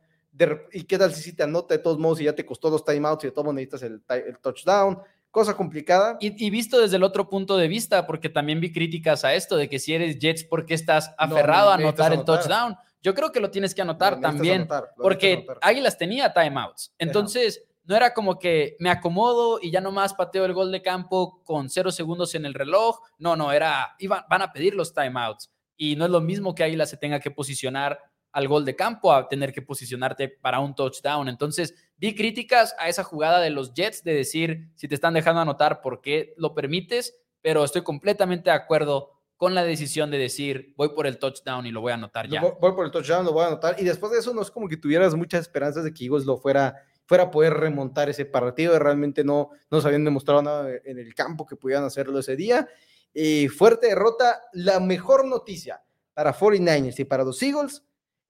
¿Y 0.70 0.82
qué 0.82 0.98
tal 0.98 1.14
si 1.14 1.32
te 1.32 1.44
anota 1.44 1.72
de 1.72 1.78
todos 1.78 1.98
modos 1.98 2.20
y 2.20 2.24
ya 2.24 2.34
te 2.34 2.44
costó 2.44 2.68
los 2.68 2.84
timeouts 2.84 3.24
y 3.24 3.28
de 3.28 3.30
todos 3.30 3.46
modos 3.46 3.54
necesitas 3.54 3.82
el, 3.82 4.02
el 4.26 4.38
touchdown? 4.38 4.98
cosa 5.36 5.54
complicada. 5.54 6.16
Y, 6.18 6.48
visto 6.48 6.80
desde 6.80 6.96
el 6.96 7.02
otro 7.02 7.28
punto 7.28 7.58
de 7.58 7.68
vista, 7.68 8.06
porque 8.06 8.30
también 8.30 8.58
vi 8.58 8.72
críticas 8.72 9.22
a 9.22 9.34
esto 9.34 9.58
de 9.58 9.68
que 9.68 9.78
si 9.78 9.92
eres 9.92 10.18
Jets, 10.18 10.44
¿por 10.44 10.64
qué 10.64 10.72
estás 10.72 11.14
aferrado 11.18 11.68
a 11.68 11.74
anotar 11.74 12.14
el 12.14 12.24
touchdown? 12.24 12.74
Yo 13.02 13.14
creo 13.14 13.30
que 13.32 13.40
lo 13.40 13.50
tienes 13.50 13.74
que 13.74 13.82
anotar 13.82 14.20
también, 14.20 14.68
porque 14.96 15.46
Águilas 15.60 15.96
tenía 15.96 16.32
timeouts. 16.32 16.92
Entonces, 16.98 17.64
no 17.84 17.94
era 17.94 18.12
como 18.12 18.38
que 18.38 18.76
me 18.80 18.90
acomodo 18.90 19.60
y 19.62 19.70
ya 19.70 19.80
nomás 19.80 20.14
pateo 20.14 20.44
el 20.44 20.52
gol 20.52 20.72
de 20.72 20.82
campo 20.82 21.40
con 21.44 21.70
cero 21.70 21.92
segundos 21.92 22.34
en 22.34 22.44
el 22.44 22.54
reloj. 22.54 22.98
No, 23.18 23.36
no, 23.36 23.52
era, 23.52 23.94
iban, 24.00 24.24
van 24.28 24.42
a 24.42 24.52
pedir 24.52 24.74
los 24.74 24.92
timeouts. 24.92 25.52
Y 25.76 25.94
no 25.94 26.04
es 26.04 26.10
lo 26.10 26.20
mismo 26.20 26.54
que 26.54 26.64
Águilas 26.64 26.90
se 26.90 26.96
tenga 26.96 27.20
que 27.20 27.30
posicionar 27.30 28.00
al 28.32 28.48
gol 28.48 28.64
de 28.64 28.76
campo 28.76 29.12
a 29.12 29.28
tener 29.28 29.52
que 29.52 29.62
posicionarte 29.62 30.28
para 30.28 30.60
un 30.60 30.74
touchdown. 30.74 31.28
Entonces, 31.28 31.74
vi 31.96 32.14
críticas 32.14 32.74
a 32.78 32.88
esa 32.88 33.02
jugada 33.02 33.40
de 33.40 33.48
los 33.50 33.72
Jets 33.72 34.04
de 34.04 34.14
decir 34.14 34.68
si 34.74 34.88
te 34.88 34.94
están 34.94 35.14
dejando 35.14 35.40
anotar, 35.40 35.80
¿por 35.80 36.02
qué 36.02 36.34
lo 36.36 36.54
permites? 36.54 37.16
Pero 37.40 37.64
estoy 37.64 37.82
completamente 37.82 38.50
de 38.50 38.56
acuerdo 38.56 39.12
con 39.36 39.54
la 39.54 39.64
decisión 39.64 40.10
de 40.10 40.18
decir 40.18 40.72
voy 40.76 40.90
por 40.90 41.06
el 41.06 41.18
touchdown 41.18 41.66
y 41.66 41.70
lo 41.70 41.80
voy 41.80 41.92
a 41.92 41.94
anotar 41.94 42.28
ya. 42.28 42.40
Voy, 42.40 42.72
por 42.72 42.84
el 42.84 42.90
touchdown, 42.90 43.24
lo 43.24 43.32
voy 43.32 43.44
a 43.44 43.48
anotar. 43.48 43.76
Y 43.78 43.84
después 43.84 44.12
de 44.12 44.18
eso, 44.18 44.32
no 44.32 44.42
es 44.42 44.50
como 44.50 44.68
que 44.68 44.76
tuvieras 44.76 45.14
muchas 45.14 45.42
esperanzas 45.42 45.84
de 45.84 45.92
que 45.92 46.04
Eagles 46.04 46.24
lo 46.24 46.36
fuera 46.38 46.74
fuera 47.06 47.24
a 47.24 47.30
poder 47.30 47.54
remontar 47.54 48.08
ese 48.08 48.24
partido. 48.24 48.78
Realmente 48.78 49.22
no 49.22 49.50
nos 49.70 49.84
habían 49.86 50.04
demostrado 50.04 50.42
nada 50.42 50.70
en 50.84 50.98
el 50.98 51.14
campo 51.14 51.46
que 51.46 51.54
pudieran 51.54 51.84
hacerlo 51.84 52.18
ese 52.18 52.36
día. 52.36 52.68
Y 53.14 53.48
fuerte 53.48 53.88
derrota. 53.88 54.42
La 54.52 54.80
mejor 54.80 55.26
noticia 55.26 55.82
para 56.14 56.34
49ers 56.34 56.98
y 56.98 57.04
para 57.04 57.24
los 57.24 57.40
Eagles 57.42 57.82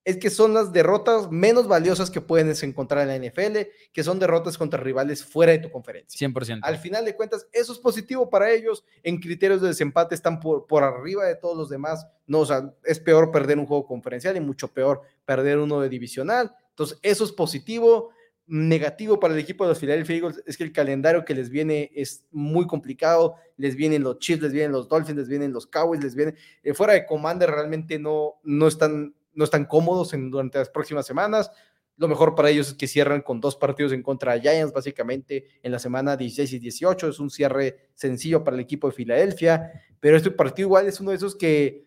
es 0.06 0.18
que 0.18 0.30
son 0.30 0.54
las 0.54 0.72
derrotas 0.72 1.32
menos 1.32 1.66
valiosas 1.66 2.12
que 2.12 2.20
puedes 2.20 2.62
encontrar 2.62 3.02
en 3.02 3.08
la 3.08 3.28
NFL, 3.28 3.68
que 3.92 4.04
son 4.04 4.20
derrotas 4.20 4.56
contra 4.56 4.80
rivales 4.80 5.24
fuera 5.24 5.50
de 5.50 5.58
tu 5.58 5.68
conferencia. 5.68 6.28
100%. 6.28 6.60
Al 6.62 6.78
final 6.78 7.04
de 7.04 7.16
cuentas, 7.16 7.48
eso 7.52 7.72
es 7.72 7.80
positivo 7.80 8.30
para 8.30 8.52
ellos. 8.52 8.84
En 9.02 9.18
criterios 9.18 9.60
de 9.60 9.66
desempate 9.66 10.14
están 10.14 10.38
por, 10.38 10.68
por 10.68 10.84
arriba 10.84 11.24
de 11.24 11.34
todos 11.34 11.56
los 11.56 11.68
demás. 11.68 12.06
No, 12.28 12.38
o 12.38 12.46
sea, 12.46 12.72
es 12.84 13.00
peor 13.00 13.32
perder 13.32 13.58
un 13.58 13.66
juego 13.66 13.84
conferencial 13.84 14.36
y 14.36 14.40
mucho 14.40 14.68
peor 14.68 15.02
perder 15.24 15.58
uno 15.58 15.80
de 15.80 15.88
divisional. 15.88 16.54
Entonces, 16.70 17.00
eso 17.02 17.24
es 17.24 17.32
positivo. 17.32 18.10
Negativo 18.46 19.18
para 19.18 19.34
el 19.34 19.40
equipo 19.40 19.64
de 19.64 19.70
los 19.70 19.80
Philadelphia 19.80 20.18
Eagles 20.18 20.40
es 20.46 20.56
que 20.56 20.62
el 20.62 20.70
calendario 20.72 21.24
que 21.24 21.34
les 21.34 21.50
viene 21.50 21.90
es 21.96 22.24
muy 22.30 22.68
complicado. 22.68 23.34
Les 23.56 23.74
vienen 23.74 24.04
los 24.04 24.20
Chiefs, 24.20 24.40
les 24.40 24.52
vienen 24.52 24.70
los 24.70 24.88
Dolphins, 24.88 25.18
les 25.18 25.28
vienen 25.28 25.52
los 25.52 25.66
Cowboys, 25.66 26.00
les 26.00 26.14
vienen. 26.14 26.36
Eh, 26.62 26.74
fuera 26.74 26.92
de 26.92 27.06
Commander, 27.06 27.50
realmente 27.50 27.98
no, 27.98 28.34
no 28.44 28.68
están 28.68 29.15
no 29.36 29.44
están 29.44 29.66
cómodos 29.66 30.12
en, 30.14 30.30
durante 30.30 30.58
las 30.58 30.70
próximas 30.70 31.06
semanas. 31.06 31.52
Lo 31.96 32.08
mejor 32.08 32.34
para 32.34 32.50
ellos 32.50 32.68
es 32.68 32.74
que 32.74 32.88
cierran 32.88 33.22
con 33.22 33.40
dos 33.40 33.56
partidos 33.56 33.92
en 33.92 34.02
contra 34.02 34.34
de 34.34 34.40
Giants, 34.40 34.72
básicamente 34.72 35.46
en 35.62 35.72
la 35.72 35.78
semana 35.78 36.16
16 36.16 36.54
y 36.54 36.58
18. 36.58 37.08
Es 37.08 37.18
un 37.20 37.30
cierre 37.30 37.90
sencillo 37.94 38.42
para 38.42 38.56
el 38.56 38.62
equipo 38.62 38.88
de 38.88 38.94
Filadelfia, 38.94 39.72
pero 40.00 40.16
este 40.16 40.30
partido 40.30 40.66
igual 40.66 40.86
es 40.86 41.00
uno 41.00 41.10
de 41.10 41.16
esos 41.16 41.36
que 41.36 41.86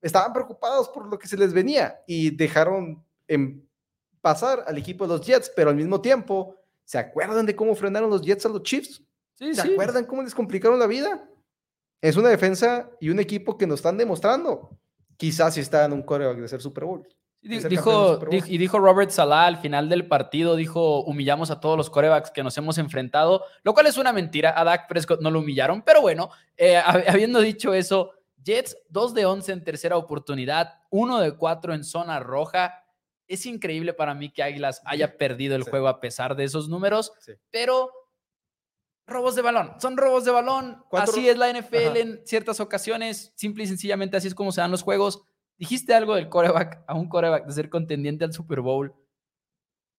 estaban 0.00 0.32
preocupados 0.32 0.88
por 0.88 1.06
lo 1.06 1.18
que 1.18 1.28
se 1.28 1.36
les 1.36 1.52
venía 1.52 2.00
y 2.06 2.30
dejaron 2.30 3.04
en 3.28 3.68
pasar 4.20 4.64
al 4.66 4.78
equipo 4.78 5.06
de 5.06 5.16
los 5.16 5.26
Jets, 5.26 5.52
pero 5.54 5.70
al 5.70 5.76
mismo 5.76 6.00
tiempo, 6.00 6.56
¿se 6.84 6.98
acuerdan 6.98 7.46
de 7.46 7.54
cómo 7.54 7.74
frenaron 7.74 8.10
los 8.10 8.22
Jets 8.22 8.46
a 8.46 8.48
los 8.48 8.62
Chiefs? 8.62 9.02
¿Se 9.34 9.60
acuerdan 9.60 10.04
cómo 10.04 10.22
les 10.22 10.34
complicaron 10.34 10.78
la 10.78 10.86
vida? 10.86 11.28
Es 12.00 12.16
una 12.16 12.28
defensa 12.28 12.90
y 13.00 13.10
un 13.10 13.18
equipo 13.18 13.56
que 13.56 13.66
nos 13.66 13.80
están 13.80 13.96
demostrando 13.96 14.78
quizás 15.16 15.54
si 15.54 15.60
está 15.60 15.84
en 15.84 15.92
un 15.92 16.02
coreback 16.02 16.38
de 16.38 16.48
ser 16.48 16.60
Super 16.60 16.84
Bowl. 16.84 17.06
Dijo, 17.40 18.20
y 18.46 18.56
dijo 18.56 18.78
Robert 18.78 19.10
Salah 19.10 19.44
al 19.44 19.58
final 19.58 19.90
del 19.90 20.08
partido, 20.08 20.56
dijo, 20.56 21.04
humillamos 21.04 21.50
a 21.50 21.60
todos 21.60 21.76
los 21.76 21.90
corebacks 21.90 22.30
que 22.30 22.42
nos 22.42 22.56
hemos 22.56 22.78
enfrentado, 22.78 23.44
lo 23.62 23.74
cual 23.74 23.86
es 23.86 23.98
una 23.98 24.14
mentira, 24.14 24.58
a 24.58 24.64
Dak 24.64 24.88
Prescott 24.88 25.20
no 25.20 25.30
lo 25.30 25.40
humillaron, 25.40 25.82
pero 25.82 26.00
bueno, 26.00 26.30
eh, 26.56 26.78
habiendo 26.78 27.40
dicho 27.40 27.74
eso, 27.74 28.12
Jets 28.42 28.78
2 28.88 29.12
de 29.12 29.26
11 29.26 29.52
en 29.52 29.64
tercera 29.64 29.98
oportunidad, 29.98 30.72
1 30.88 31.20
de 31.20 31.36
4 31.36 31.74
en 31.74 31.84
zona 31.84 32.18
roja, 32.18 32.82
es 33.28 33.44
increíble 33.44 33.92
para 33.92 34.14
mí 34.14 34.30
que 34.30 34.42
Águilas 34.42 34.80
haya 34.86 35.18
perdido 35.18 35.54
el 35.54 35.64
juego 35.64 35.88
a 35.88 36.00
pesar 36.00 36.36
de 36.36 36.44
esos 36.44 36.70
números, 36.70 37.12
pero 37.50 37.90
robos 39.06 39.34
de 39.34 39.42
balón, 39.42 39.72
son 39.80 39.96
robos 39.96 40.24
de 40.24 40.30
balón. 40.30 40.84
Así 40.92 41.28
es 41.28 41.36
la 41.36 41.52
NFL 41.52 41.96
en 41.96 42.20
ciertas 42.24 42.60
ocasiones, 42.60 43.32
simple 43.36 43.64
y 43.64 43.66
sencillamente 43.66 44.16
así 44.16 44.28
es 44.28 44.34
como 44.34 44.52
se 44.52 44.60
dan 44.60 44.70
los 44.70 44.82
juegos. 44.82 45.22
Dijiste 45.56 45.94
algo 45.94 46.14
del 46.16 46.28
coreback, 46.28 46.84
a 46.86 46.94
un 46.94 47.08
coreback 47.08 47.46
de 47.46 47.52
ser 47.52 47.70
contendiente 47.70 48.24
al 48.24 48.32
Super 48.32 48.60
Bowl. 48.60 48.94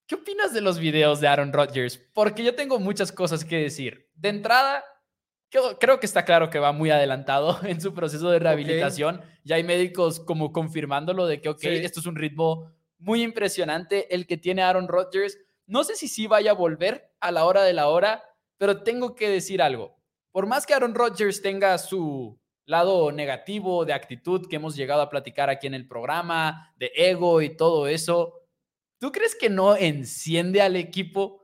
¿Qué 0.07 0.15
opinas 0.15 0.53
de 0.53 0.61
los 0.61 0.77
videos 0.77 1.19
de 1.19 1.27
Aaron 1.27 1.53
Rodgers? 1.53 1.97
Porque 2.13 2.43
yo 2.43 2.53
tengo 2.53 2.79
muchas 2.79 3.11
cosas 3.11 3.43
que 3.43 3.57
decir. 3.57 4.09
De 4.13 4.29
entrada, 4.29 4.83
creo 5.79 5.99
que 5.99 6.05
está 6.05 6.25
claro 6.25 6.49
que 6.49 6.59
va 6.59 6.71
muy 6.71 6.91
adelantado 6.91 7.59
en 7.63 7.81
su 7.81 7.93
proceso 7.93 8.29
de 8.29 8.39
rehabilitación. 8.39 9.21
Ya 9.43 9.55
hay 9.55 9.63
médicos 9.63 10.19
como 10.19 10.51
confirmándolo 10.51 11.25
de 11.25 11.41
que, 11.41 11.49
ok, 11.49 11.63
esto 11.63 11.99
es 11.99 12.05
un 12.05 12.15
ritmo 12.15 12.71
muy 12.97 13.23
impresionante 13.23 14.13
el 14.13 14.27
que 14.27 14.37
tiene 14.37 14.61
Aaron 14.61 14.87
Rodgers. 14.87 15.37
No 15.65 15.83
sé 15.83 15.95
si 15.95 16.07
sí 16.07 16.27
vaya 16.27 16.51
a 16.51 16.55
volver 16.55 17.11
a 17.19 17.31
la 17.31 17.45
hora 17.45 17.63
de 17.63 17.73
la 17.73 17.87
hora, 17.87 18.23
pero 18.57 18.83
tengo 18.83 19.15
que 19.15 19.29
decir 19.29 19.61
algo. 19.61 19.97
Por 20.31 20.47
más 20.47 20.65
que 20.65 20.73
Aaron 20.73 20.95
Rodgers 20.95 21.41
tenga 21.41 21.77
su 21.77 22.39
lado 22.65 23.11
negativo 23.11 23.85
de 23.85 23.93
actitud 23.93 24.47
que 24.49 24.55
hemos 24.57 24.75
llegado 24.75 25.01
a 25.01 25.09
platicar 25.09 25.49
aquí 25.49 25.67
en 25.67 25.73
el 25.73 25.87
programa, 25.87 26.73
de 26.77 26.91
ego 26.95 27.41
y 27.41 27.55
todo 27.55 27.87
eso, 27.87 28.41
¿tú 28.99 29.11
crees 29.11 29.35
que 29.35 29.49
no 29.49 29.75
enciende 29.75 30.61
al 30.61 30.75
equipo 30.75 31.43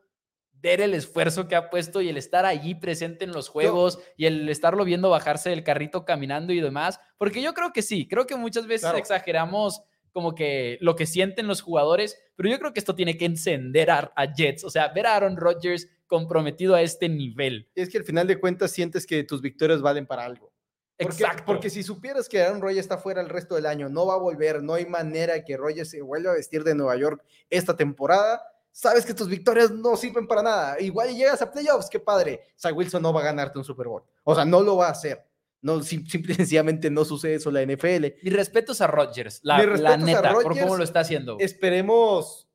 ver 0.54 0.82
el 0.82 0.93
esfuerzo 0.93 1.47
que 1.47 1.56
ha 1.56 1.69
puesto 1.69 2.02
y 2.02 2.10
el 2.10 2.17
estar 2.17 2.45
allí 2.45 2.76
presente 2.76 3.26
en 3.26 3.32
los 3.32 3.50
juegos 3.50 4.00
y 4.15 4.26
el 4.26 4.47
estarlo 4.50 4.84
viendo 4.84 5.10
bajarse 5.10 5.50
del 5.50 5.63
carrito 5.63 6.06
caminando 6.06 6.54
y 6.54 6.60
demás? 6.60 7.00
Porque 7.17 7.41
yo 7.41 7.54
creo 7.54 7.71
que 7.71 7.82
sí, 7.82 8.08
creo 8.08 8.26
que 8.26 8.36
muchas 8.36 8.67
veces 8.67 8.91
exageramos 8.95 9.84
como 10.12 10.36
que 10.36 10.78
lo 10.82 10.95
que 10.95 11.06
sienten 11.06 11.47
los 11.47 11.62
jugadores, 11.62 12.21
pero 12.36 12.50
yo 12.50 12.60
creo 12.60 12.74
que 12.74 12.80
esto 12.80 12.95
tiene 12.95 13.17
que 13.17 13.26
encender 13.26 13.89
a, 13.91 14.12
a 14.15 14.34
Jets, 14.34 14.63
o 14.65 14.69
sea, 14.69 14.89
ver 14.89 15.08
a 15.08 15.15
Aaron 15.15 15.38
Rodgers 15.38 15.88
comprometido 16.12 16.76
a 16.76 16.82
este 16.82 17.08
nivel. 17.08 17.69
Es 17.74 17.88
que 17.88 17.97
al 17.97 18.04
final 18.04 18.28
de 18.28 18.38
cuentas 18.38 18.71
sientes 18.71 19.08
que 19.08 19.24
tus 19.24 19.41
victorias 19.41 19.82
valen 19.82 20.06
para 20.06 20.26
algo. 20.26 20.52
Exacto. 20.97 21.43
Porque 21.45 21.69
si 21.69 21.84
supieras 21.84 22.28
que 22.28 22.41
Aaron 22.41 22.60
Rodgers 22.60 22.82
está 22.82 22.97
fuera 22.97 23.21
el 23.21 23.30
resto 23.30 23.56
del 23.56 23.65
año, 23.65 23.88
no 23.88 24.06
va 24.06 24.15
a 24.15 24.17
volver, 24.17 24.62
no 24.62 24.74
hay 24.74 24.86
manera 24.86 25.41
que 25.45 25.56
Rodgers 25.56 25.89
se 25.89 26.02
vuelva 26.02 26.32
a 26.32 26.34
vestir 26.36 26.65
de 26.65 26.76
Nueva 26.76 26.97
York 26.97 27.24
esta 27.50 27.78
temporada, 27.78 28.43
sabes 28.74 29.06
que 29.06 29.13
tus 29.13 29.30
victorias 29.30 29.71
no 29.71 29.95
sirven 29.95 30.28
para 30.28 30.43
nada. 30.43 30.82
Igual 30.82 31.15
llegas 31.15 31.41
a 31.41 31.50
playoffs, 31.50 31.89
qué 31.89 32.02
padre. 32.02 32.41
Zach 32.60 32.76
Wilson 32.76 33.02
no 33.02 33.13
va 33.13 33.21
a 33.21 33.24
ganarte 33.24 33.58
un 33.58 33.63
Super 33.63 33.88
Bowl. 33.88 34.04
O 34.26 34.36
sea, 34.36 34.43
no 34.43 34.60
lo 34.60 34.76
va 34.76 34.88
a 34.88 34.91
hacer. 34.91 35.26
No, 35.62 35.82
simple 35.82 36.34
y 36.34 36.36
sencillamente 36.36 36.89
no 36.89 37.06
sucede 37.06 37.36
eso 37.36 37.47
en 37.52 37.56
la 37.56 37.74
NFL. 37.74 38.17
Y 38.21 38.32
respetos 38.32 38.82
a 38.82 38.88
Rodgers, 38.88 39.39
la, 39.43 39.63
la 39.63 39.95
neta, 39.95 40.34
por 40.34 40.60
cómo 40.60 40.76
lo 40.76 40.84
está 40.84 41.00
haciendo. 41.00 41.38
Esperemos 41.39 42.50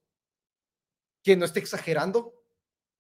que 1.23 1.37
no 1.37 1.47
esté 1.47 1.61
exagerando 1.61 2.36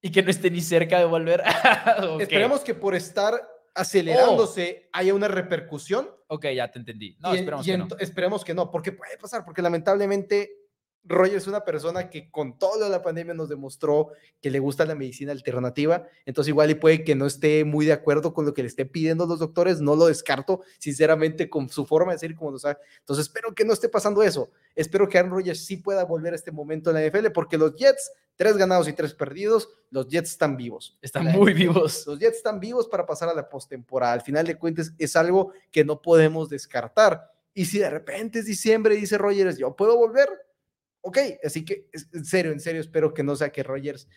y 0.00 0.10
que 0.10 0.22
no 0.22 0.30
esté 0.30 0.50
ni 0.50 0.60
cerca 0.60 0.98
de 0.98 1.04
volver. 1.04 1.42
Esperemos 2.20 2.60
que 2.60 2.74
por 2.74 2.94
estar 2.94 3.34
acelerándose 3.74 4.84
oh. 4.86 4.88
haya 4.92 5.14
una 5.14 5.28
repercusión. 5.28 6.10
Ok, 6.28 6.46
ya 6.54 6.70
te 6.70 6.78
entendí. 6.78 7.16
No, 7.20 7.34
esperemos 7.34 7.66
que 7.66 7.78
no. 7.78 7.88
Esperemos 7.98 8.44
que 8.44 8.54
no, 8.54 8.70
porque 8.70 8.92
puede 8.92 9.16
pasar, 9.18 9.44
porque 9.44 9.62
lamentablemente 9.62 10.50
Roger 11.08 11.36
es 11.36 11.46
una 11.46 11.64
persona 11.64 12.10
que 12.10 12.30
con 12.30 12.58
toda 12.58 12.88
la 12.88 13.02
pandemia 13.02 13.34
nos 13.34 13.48
demostró 13.48 14.10
que 14.40 14.50
le 14.50 14.58
gusta 14.58 14.84
la 14.84 14.94
medicina 14.94 15.32
alternativa, 15.32 16.06
entonces 16.24 16.48
igual 16.48 16.70
y 16.70 16.74
puede 16.74 17.04
que 17.04 17.14
no 17.14 17.26
esté 17.26 17.64
muy 17.64 17.86
de 17.86 17.92
acuerdo 17.92 18.34
con 18.34 18.44
lo 18.44 18.54
que 18.54 18.62
le 18.62 18.68
estén 18.68 18.88
pidiendo 18.88 19.26
los 19.26 19.38
doctores, 19.38 19.80
no 19.80 19.96
lo 19.96 20.06
descarto, 20.06 20.60
sinceramente, 20.78 21.48
con 21.48 21.68
su 21.68 21.86
forma 21.86 22.12
de 22.12 22.18
ser 22.18 22.34
como 22.34 22.50
lo 22.50 22.58
sabe. 22.58 22.78
Entonces 22.98 23.26
espero 23.26 23.54
que 23.54 23.64
no 23.64 23.72
esté 23.72 23.88
pasando 23.88 24.22
eso. 24.22 24.50
Espero 24.74 25.08
que 25.08 25.18
Aaron 25.18 25.32
Rodgers 25.32 25.64
sí 25.64 25.78
pueda 25.78 26.04
volver 26.04 26.32
a 26.32 26.36
este 26.36 26.52
momento 26.52 26.90
en 26.90 26.96
la 26.96 27.06
NFL, 27.06 27.30
porque 27.32 27.56
los 27.56 27.74
Jets, 27.76 28.12
tres 28.36 28.56
ganados 28.56 28.88
y 28.88 28.92
tres 28.92 29.14
perdidos, 29.14 29.68
los 29.90 30.08
Jets 30.08 30.30
están 30.30 30.56
vivos. 30.56 30.98
Están 31.00 31.26
muy 31.26 31.54
vivos. 31.54 32.06
Los 32.06 32.18
Jets 32.18 32.38
están 32.38 32.60
vivos 32.60 32.86
para 32.88 33.06
pasar 33.06 33.28
a 33.28 33.34
la 33.34 33.48
postemporada. 33.48 34.12
Al 34.12 34.22
final 34.22 34.46
de 34.46 34.58
cuentas, 34.58 34.92
es 34.98 35.16
algo 35.16 35.52
que 35.70 35.84
no 35.84 36.02
podemos 36.02 36.48
descartar. 36.48 37.32
Y 37.54 37.64
si 37.64 37.78
de 37.78 37.88
repente 37.88 38.40
es 38.40 38.44
diciembre 38.44 38.94
y 38.94 39.00
dice 39.00 39.16
Rogers, 39.16 39.56
yo 39.56 39.74
puedo 39.74 39.96
volver, 39.96 40.28
ok, 41.06 41.18
así 41.44 41.64
que 41.64 41.88
en 42.12 42.24
serio, 42.24 42.52
en 42.52 42.60
serio, 42.60 42.80
espero 42.80 43.14
que 43.14 43.22
no 43.22 43.36
sea 43.36 43.50
que 43.50 43.62
Rogers 43.62 44.08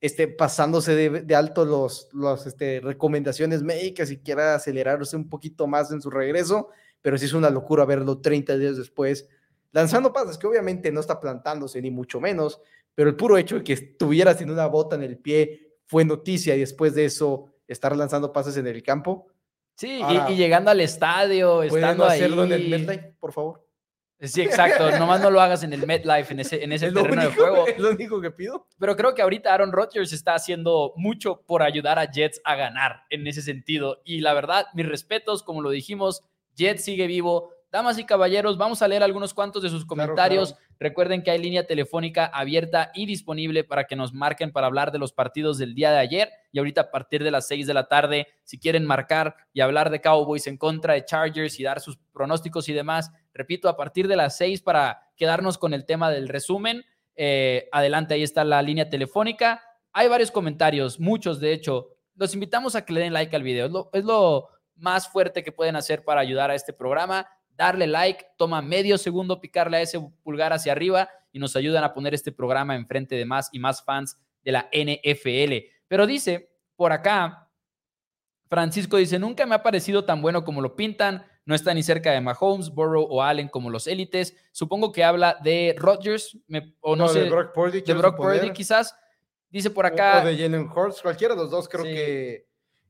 esté 0.00 0.28
pasándose 0.28 0.94
de, 0.94 1.34
alto 1.34 1.64
los, 1.64 2.08
los 2.12 2.46
este, 2.46 2.80
recomendaciones 2.80 3.62
médicas 3.62 4.10
y 4.10 4.18
quiera 4.18 4.54
acelerarse 4.54 5.16
un 5.16 5.28
poquito 5.28 5.66
más 5.66 5.90
en 5.92 6.00
su 6.00 6.10
regreso, 6.10 6.68
pero 7.02 7.18
sí 7.18 7.26
es 7.26 7.32
una 7.32 7.50
locura 7.50 7.84
verlo 7.84 8.20
30 8.20 8.56
días 8.56 8.76
después 8.76 9.28
lanzando 9.72 10.12
pases, 10.12 10.38
que 10.38 10.46
obviamente 10.46 10.90
no 10.90 11.00
está 11.00 11.20
plantándose 11.20 11.82
ni 11.82 11.90
mucho 11.90 12.20
menos, 12.20 12.60
pero 12.94 13.10
el 13.10 13.16
puro 13.16 13.36
hecho 13.36 13.56
de 13.56 13.64
que 13.64 13.74
estuviera 13.74 14.34
sin 14.34 14.50
una 14.50 14.66
bota 14.66 14.96
en 14.96 15.02
el 15.02 15.18
pie 15.18 15.76
fue 15.84 16.04
noticia 16.04 16.56
y 16.56 16.60
después 16.60 16.94
de 16.94 17.04
eso 17.04 17.52
estar 17.66 17.94
lanzando 17.94 18.32
pases 18.32 18.56
en 18.56 18.66
el 18.66 18.82
campo. 18.82 19.28
Sí, 19.74 20.00
y, 20.28 20.34
llegando 20.34 20.70
al 20.70 20.80
estadio, 20.80 21.62
estando 21.62 22.04
hacerlo 22.04 22.44
en 22.44 22.52
el 22.52 23.14
por 23.20 23.32
favor? 23.32 23.67
Sí, 24.20 24.42
exacto. 24.42 24.90
Nomás 24.98 25.20
no 25.20 25.30
lo 25.30 25.40
hagas 25.40 25.62
en 25.62 25.72
el 25.72 25.86
MetLife, 25.86 26.32
en 26.32 26.40
ese, 26.40 26.64
en 26.64 26.72
ese 26.72 26.90
terreno 26.90 27.22
de 27.22 27.28
juego. 27.28 27.66
es 27.68 27.78
lo 27.78 27.90
único 27.90 28.20
que 28.20 28.30
pido. 28.30 28.66
Pero 28.78 28.96
creo 28.96 29.14
que 29.14 29.22
ahorita 29.22 29.54
Aaron 29.54 29.72
Rodgers 29.72 30.12
está 30.12 30.34
haciendo 30.34 30.92
mucho 30.96 31.42
por 31.46 31.62
ayudar 31.62 31.98
a 31.98 32.10
Jets 32.10 32.40
a 32.44 32.56
ganar 32.56 33.04
en 33.10 33.26
ese 33.26 33.42
sentido. 33.42 34.02
Y 34.04 34.20
la 34.20 34.34
verdad, 34.34 34.66
mis 34.74 34.88
respetos, 34.88 35.42
como 35.44 35.62
lo 35.62 35.70
dijimos, 35.70 36.24
Jets 36.56 36.84
sigue 36.84 37.06
vivo. 37.06 37.52
Damas 37.70 37.98
y 37.98 38.04
caballeros, 38.04 38.56
vamos 38.56 38.80
a 38.80 38.88
leer 38.88 39.02
algunos 39.02 39.34
cuantos 39.34 39.62
de 39.62 39.68
sus 39.68 39.84
comentarios. 39.84 40.54
Recuerden 40.80 41.22
que 41.22 41.30
hay 41.30 41.38
línea 41.38 41.66
telefónica 41.66 42.24
abierta 42.24 42.90
y 42.94 43.04
disponible 43.04 43.62
para 43.62 43.84
que 43.84 43.94
nos 43.94 44.14
marquen 44.14 44.52
para 44.52 44.68
hablar 44.68 44.90
de 44.90 44.98
los 44.98 45.12
partidos 45.12 45.58
del 45.58 45.74
día 45.74 45.90
de 45.90 45.98
ayer 45.98 46.30
y 46.50 46.60
ahorita 46.60 46.80
a 46.80 46.90
partir 46.90 47.22
de 47.22 47.30
las 47.30 47.46
6 47.46 47.66
de 47.66 47.74
la 47.74 47.86
tarde, 47.86 48.28
si 48.42 48.58
quieren 48.58 48.86
marcar 48.86 49.36
y 49.52 49.60
hablar 49.60 49.90
de 49.90 50.00
Cowboys 50.00 50.46
en 50.46 50.56
contra 50.56 50.94
de 50.94 51.04
Chargers 51.04 51.60
y 51.60 51.62
dar 51.62 51.80
sus 51.80 51.98
pronósticos 52.14 52.70
y 52.70 52.72
demás, 52.72 53.12
repito, 53.34 53.68
a 53.68 53.76
partir 53.76 54.08
de 54.08 54.16
las 54.16 54.38
6 54.38 54.62
para 54.62 55.02
quedarnos 55.14 55.58
con 55.58 55.74
el 55.74 55.84
tema 55.84 56.10
del 56.10 56.28
resumen. 56.28 56.86
Eh, 57.16 57.68
adelante, 57.70 58.14
ahí 58.14 58.22
está 58.22 58.44
la 58.44 58.62
línea 58.62 58.88
telefónica. 58.88 59.62
Hay 59.92 60.08
varios 60.08 60.30
comentarios, 60.30 60.98
muchos 60.98 61.38
de 61.38 61.52
hecho. 61.52 61.88
Los 62.16 62.32
invitamos 62.32 62.76
a 62.76 62.86
que 62.86 62.94
le 62.94 63.00
den 63.00 63.12
like 63.12 63.36
al 63.36 63.42
video. 63.42 63.66
Es 63.66 63.72
lo, 63.72 63.90
es 63.92 64.04
lo 64.06 64.48
más 64.76 65.06
fuerte 65.08 65.42
que 65.44 65.52
pueden 65.52 65.76
hacer 65.76 66.02
para 66.02 66.22
ayudar 66.22 66.50
a 66.50 66.54
este 66.54 66.72
programa 66.72 67.28
darle 67.58 67.86
like, 67.86 68.24
toma 68.38 68.62
medio 68.62 68.96
segundo 68.96 69.40
picarle 69.40 69.76
a 69.76 69.82
ese 69.82 70.00
pulgar 70.22 70.52
hacia 70.54 70.72
arriba 70.72 71.10
y 71.32 71.38
nos 71.38 71.56
ayudan 71.56 71.84
a 71.84 71.92
poner 71.92 72.14
este 72.14 72.32
programa 72.32 72.74
enfrente 72.76 73.16
de 73.16 73.26
más 73.26 73.50
y 73.52 73.58
más 73.58 73.82
fans 73.84 74.16
de 74.42 74.52
la 74.52 74.70
NFL. 74.72 75.68
Pero 75.88 76.06
dice 76.06 76.50
por 76.76 76.92
acá, 76.92 77.50
Francisco 78.48 78.96
dice, 78.96 79.18
nunca 79.18 79.44
me 79.44 79.54
ha 79.56 79.62
parecido 79.62 80.04
tan 80.04 80.22
bueno 80.22 80.44
como 80.44 80.62
lo 80.62 80.74
pintan, 80.76 81.26
no 81.44 81.54
está 81.54 81.74
ni 81.74 81.82
cerca 81.82 82.12
de 82.12 82.20
Mahomes, 82.20 82.70
Burrow 82.70 83.06
o 83.10 83.22
Allen 83.22 83.48
como 83.48 83.68
los 83.70 83.86
élites. 83.86 84.36
Supongo 84.52 84.92
que 84.92 85.02
habla 85.02 85.36
de 85.42 85.74
Rodgers, 85.76 86.38
me, 86.46 86.74
o 86.80 86.94
no, 86.94 87.08
sé, 87.08 87.24
de 87.24 87.30
Brock 87.30 87.52
Purdy, 87.52 87.80
de 87.80 87.94
Brock 87.94 88.16
Purdy 88.16 88.52
quizás. 88.52 88.94
Dice 89.50 89.70
por 89.70 89.84
acá, 89.86 90.20
O 90.22 90.26
de 90.26 90.36
Jalen 90.36 90.68
Hurts, 90.68 91.00
cualquiera 91.02 91.34
de 91.34 91.40
los 91.40 91.50
dos, 91.50 91.68
creo 91.68 91.84
Sí. 91.84 91.90
que. 91.92 92.46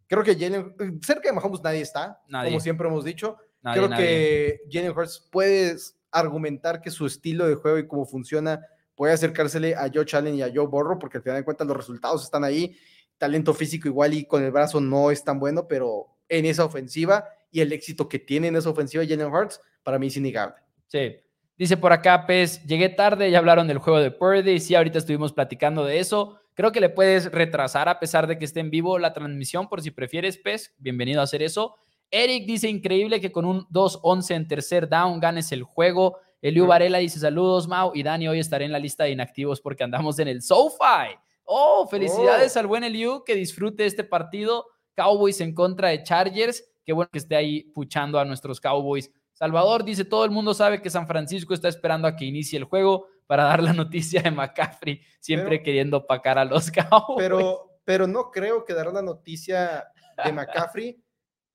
Creo 0.08 0.24
que 0.24 0.34
Jalen. 0.34 0.74
Cerca 1.02 1.28
de 1.28 1.32
Mahomes 1.34 1.62
nadie 1.62 1.80
está, 1.82 2.20
Nadie. 2.28 2.50
como 2.50 2.60
siempre 2.60 2.88
hemos 2.88 3.04
dicho. 3.04 3.36
Nadie, 3.62 3.78
creo 3.78 3.88
nadie. 3.88 4.04
que 4.04 4.60
Jalen 4.70 4.96
Hurts 4.96 5.28
puede 5.30 5.76
argumentar 6.10 6.80
que 6.80 6.90
su 6.90 7.06
estilo 7.06 7.46
de 7.46 7.54
juego 7.54 7.78
y 7.78 7.86
cómo 7.86 8.06
funciona 8.06 8.60
puede 8.94 9.12
acercársele 9.12 9.76
a 9.76 9.88
Joe 9.92 10.04
Allen 10.12 10.34
y 10.34 10.42
a 10.42 10.50
Joe 10.52 10.66
Burrow, 10.66 10.98
porque 10.98 11.18
al 11.18 11.22
final 11.22 11.38
de 11.38 11.44
cuentas 11.44 11.66
los 11.66 11.76
resultados 11.76 12.24
están 12.24 12.42
ahí. 12.42 12.76
Talento 13.16 13.54
físico 13.54 13.86
igual 13.86 14.12
y 14.14 14.24
con 14.24 14.42
el 14.42 14.50
brazo 14.50 14.80
no 14.80 15.12
es 15.12 15.22
tan 15.22 15.38
bueno, 15.38 15.68
pero 15.68 16.18
en 16.28 16.44
esa 16.44 16.64
ofensiva 16.64 17.24
y 17.50 17.60
el 17.60 17.72
éxito 17.72 18.08
que 18.08 18.18
tiene 18.18 18.48
en 18.48 18.56
esa 18.56 18.70
ofensiva 18.70 19.04
Jalen 19.06 19.32
Hurts, 19.32 19.60
para 19.84 19.98
mí 19.98 20.08
es 20.08 20.16
innegable. 20.16 20.56
Sí. 20.88 21.16
Dice 21.56 21.76
por 21.76 21.92
acá, 21.92 22.26
Pez, 22.26 22.64
llegué 22.66 22.88
tarde, 22.88 23.30
ya 23.30 23.38
hablaron 23.38 23.66
del 23.66 23.78
juego 23.78 24.00
de 24.00 24.10
Purdy, 24.10 24.60
sí, 24.60 24.74
ahorita 24.74 24.98
estuvimos 24.98 25.32
platicando 25.32 25.84
de 25.84 25.98
eso. 25.98 26.40
Creo 26.54 26.72
que 26.72 26.80
le 26.80 26.88
puedes 26.88 27.30
retrasar 27.30 27.88
a 27.88 28.00
pesar 28.00 28.26
de 28.26 28.36
que 28.36 28.44
esté 28.44 28.60
en 28.60 28.70
vivo 28.70 28.98
la 28.98 29.12
transmisión 29.12 29.68
por 29.68 29.80
si 29.80 29.92
prefieres, 29.92 30.38
Pez. 30.38 30.74
Bienvenido 30.78 31.20
a 31.20 31.24
hacer 31.24 31.42
eso. 31.42 31.76
Eric 32.10 32.46
dice, 32.46 32.68
increíble 32.68 33.20
que 33.20 33.30
con 33.32 33.44
un 33.44 33.66
2-11 33.68 34.34
en 34.34 34.48
tercer 34.48 34.88
down 34.88 35.20
ganes 35.20 35.52
el 35.52 35.62
juego. 35.62 36.18
Eliu. 36.40 36.66
Varela 36.66 36.98
dice, 36.98 37.18
saludos, 37.18 37.66
Mau. 37.68 37.92
Y 37.94 38.02
Dani, 38.02 38.28
hoy 38.28 38.38
estaré 38.38 38.64
en 38.64 38.72
la 38.72 38.78
lista 38.78 39.04
de 39.04 39.10
inactivos 39.10 39.60
porque 39.60 39.84
andamos 39.84 40.18
en 40.18 40.28
el 40.28 40.40
SoFi. 40.42 41.16
Oh, 41.44 41.86
felicidades 41.90 42.56
Oh. 42.56 42.60
al 42.60 42.66
buen 42.66 42.84
Eliu, 42.84 43.24
que 43.24 43.34
disfrute 43.34 43.84
este 43.86 44.04
partido. 44.04 44.66
Cowboys 44.94 45.40
en 45.40 45.54
contra 45.54 45.88
de 45.88 46.02
Chargers. 46.02 46.64
Qué 46.84 46.92
bueno 46.92 47.10
que 47.12 47.18
esté 47.18 47.36
ahí 47.36 47.64
puchando 47.74 48.18
a 48.18 48.24
nuestros 48.24 48.60
Cowboys. 48.60 49.10
Salvador 49.32 49.84
dice, 49.84 50.04
todo 50.04 50.24
el 50.24 50.30
mundo 50.32 50.52
sabe 50.54 50.80
que 50.82 50.90
San 50.90 51.06
Francisco 51.06 51.54
está 51.54 51.68
esperando 51.68 52.08
a 52.08 52.16
que 52.16 52.24
inicie 52.24 52.58
el 52.58 52.64
juego 52.64 53.06
para 53.26 53.44
dar 53.44 53.62
la 53.62 53.72
noticia 53.72 54.22
de 54.22 54.30
McCaffrey, 54.30 55.00
siempre 55.20 55.50
Pero- 55.58 55.62
queriendo 55.64 55.96
opacar 55.98 56.38
a 56.38 56.44
los 56.44 56.70
Cowboys. 56.72 57.18
Pero, 57.18 57.70
pero 57.84 58.06
no 58.06 58.30
creo 58.30 58.64
que 58.64 58.74
dar 58.74 58.92
la 58.92 59.02
noticia 59.02 59.86
de 60.24 60.32
McCaffrey 60.32 61.00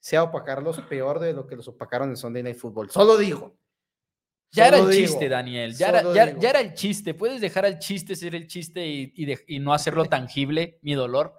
sea 0.03 0.21
opacarlos 0.23 0.81
peor 0.81 1.19
de 1.19 1.31
lo 1.31 1.47
que 1.47 1.55
los 1.55 1.65
opacaron 1.69 2.09
en 2.09 2.17
Sunday 2.17 2.43
Night 2.43 2.57
Football. 2.57 2.89
Solo 2.89 3.15
digo. 3.15 3.55
ya 4.51 4.67
era 4.67 4.79
el 4.79 4.89
digo, 4.89 5.07
chiste, 5.07 5.29
Daniel. 5.29 5.73
Ya 5.75 5.87
era, 5.87 6.01
solo 6.01 6.13
ya- 6.13 6.25
digo. 6.25 6.41
ya 6.41 6.49
era 6.49 6.59
el 6.59 6.73
chiste. 6.73 7.13
Puedes 7.13 7.39
dejar 7.39 7.65
al 7.65 7.79
chiste 7.79 8.15
ser 8.17 8.35
el 8.35 8.45
chiste 8.47 8.85
y, 8.85 9.13
y 9.15 9.25
de- 9.25 9.43
y 9.47 9.59
no 9.59 9.73
hacerlo 9.73 10.03
tangible, 10.05 10.77
mi 10.81 10.93
dolor. 10.93 11.33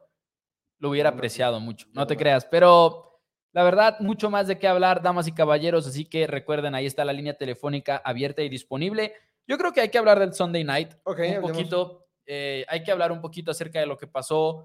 Lo 0.78 0.88
hubiera 0.88 1.10
apreciado 1.10 1.60
mucho. 1.60 1.86
No 1.92 2.06
te 2.06 2.16
creas. 2.16 2.46
Pero 2.46 3.20
la 3.52 3.62
verdad, 3.64 4.00
mucho 4.00 4.30
más 4.30 4.46
de 4.48 4.58
qué 4.58 4.66
hablar, 4.66 5.02
damas 5.02 5.28
y 5.28 5.32
caballeros. 5.32 5.86
Así 5.86 6.06
que 6.06 6.26
recuerden, 6.26 6.74
ahí 6.74 6.86
está 6.86 7.04
la 7.04 7.12
línea 7.12 7.36
telefónica 7.36 7.98
abierta 8.02 8.40
y 8.42 8.48
disponible. 8.48 9.12
Yo 9.46 9.58
creo 9.58 9.72
que 9.74 9.82
hay 9.82 9.90
que 9.90 9.98
hablar 9.98 10.18
del 10.18 10.32
Sunday 10.32 10.64
Night. 10.64 10.94
Ok, 11.04 11.18
un 11.18 11.24
hablemos. 11.26 11.50
poquito, 11.52 12.06
eh, 12.24 12.64
hay 12.66 12.82
que 12.82 12.90
hablar 12.90 13.12
un 13.12 13.20
poquito 13.20 13.50
acerca 13.50 13.78
de 13.78 13.84
lo 13.86 13.98
que 13.98 14.06
pasó. 14.06 14.64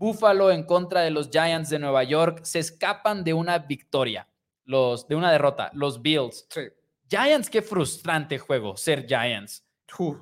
Buffalo 0.00 0.50
en 0.50 0.62
contra 0.62 1.02
de 1.02 1.10
los 1.10 1.28
Giants 1.28 1.68
de 1.68 1.78
Nueva 1.78 2.04
York 2.04 2.40
se 2.42 2.58
escapan 2.58 3.22
de 3.22 3.34
una 3.34 3.58
victoria, 3.58 4.26
los 4.64 5.06
de 5.06 5.14
una 5.14 5.30
derrota, 5.30 5.70
los 5.74 6.00
Bills. 6.00 6.46
Sí. 6.48 6.62
Giants, 7.06 7.50
qué 7.50 7.60
frustrante 7.60 8.38
juego 8.38 8.78
ser 8.78 9.06
Giants. 9.06 9.62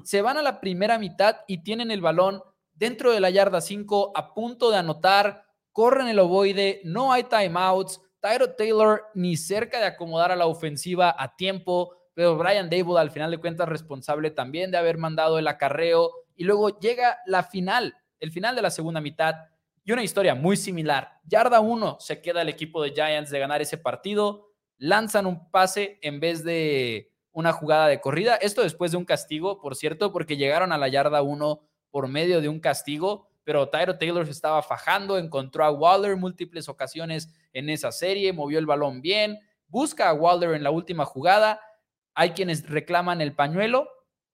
Se 0.03 0.21
van 0.21 0.37
a 0.37 0.43
la 0.43 0.61
primera 0.61 0.99
mitad 0.99 1.37
y 1.47 1.62
tienen 1.62 1.93
el 1.93 2.01
balón 2.01 2.43
dentro 2.75 3.12
de 3.12 3.21
la 3.21 3.31
yarda 3.31 3.61
5 3.61 4.11
a 4.17 4.35
punto 4.35 4.73
de 4.73 4.79
anotar, 4.79 5.45
corren 5.71 6.09
el 6.09 6.19
ovoide, 6.19 6.81
no 6.83 7.12
hay 7.12 7.23
timeouts, 7.23 8.01
Tyro 8.19 8.57
Taylor 8.57 9.05
ni 9.14 9.37
cerca 9.37 9.79
de 9.79 9.87
acomodar 9.87 10.33
a 10.33 10.37
la 10.37 10.47
ofensiva 10.47 11.14
a 11.17 11.37
tiempo, 11.37 11.95
pero 12.14 12.37
Brian 12.37 12.69
Dable 12.69 12.99
al 12.99 13.12
final 13.12 13.31
de 13.31 13.38
cuentas 13.38 13.69
responsable 13.69 14.33
también 14.33 14.73
de 14.73 14.79
haber 14.79 14.99
mandado 14.99 15.38
el 15.38 15.47
acarreo 15.47 16.11
y 16.35 16.43
luego 16.43 16.81
llega 16.81 17.19
la 17.27 17.45
final, 17.45 17.95
el 18.19 18.33
final 18.33 18.57
de 18.57 18.62
la 18.62 18.73
segunda 18.73 19.01
mitad 19.01 19.37
y 19.88 19.92
una 19.92 20.05
historia 20.05 20.35
muy 20.35 20.59
similar. 20.59 21.18
Yarda 21.24 21.61
1 21.61 21.96
se 21.98 22.20
queda 22.20 22.42
el 22.42 22.51
equipo 22.51 22.83
de 22.83 22.90
Giants 22.90 23.31
de 23.31 23.38
ganar 23.38 23.62
ese 23.62 23.79
partido, 23.79 24.51
lanzan 24.77 25.24
un 25.24 25.51
pase 25.51 25.98
en 26.03 26.20
vez 26.20 26.44
de 26.44 27.11
una 27.33 27.55
jugada 27.55 27.87
de 27.87 27.98
corrida. 27.98 28.35
Esto 28.35 28.61
después 28.61 28.90
de 28.90 28.98
un 28.98 29.07
castigo, 29.07 29.62
por 29.62 29.77
cierto, 29.77 30.12
porque 30.12 30.37
llegaron 30.37 30.72
a 30.72 30.77
la 30.77 30.88
yarda 30.88 31.22
1 31.22 31.62
por 31.88 32.07
medio 32.07 32.42
de 32.42 32.51
un 32.51 32.61
castigo, 32.61 33.31
pero 33.44 33.70
Tyro 33.70 33.96
Taylor 33.96 34.27
se 34.27 34.33
estaba 34.33 34.61
fajando, 34.61 35.16
encontró 35.16 35.64
a 35.64 35.70
Waller 35.70 36.16
múltiples 36.16 36.68
ocasiones 36.68 37.33
en 37.55 37.70
esa 37.70 37.90
serie, 37.90 38.35
movió 38.35 38.59
el 38.59 38.66
balón 38.66 39.01
bien, 39.01 39.38
busca 39.68 40.11
a 40.11 40.12
Waller 40.12 40.51
en 40.51 40.64
la 40.64 40.70
última 40.70 41.07
jugada. 41.07 41.62
Hay 42.12 42.33
quienes 42.33 42.68
reclaman 42.68 43.22
el 43.22 43.35
pañuelo, 43.35 43.88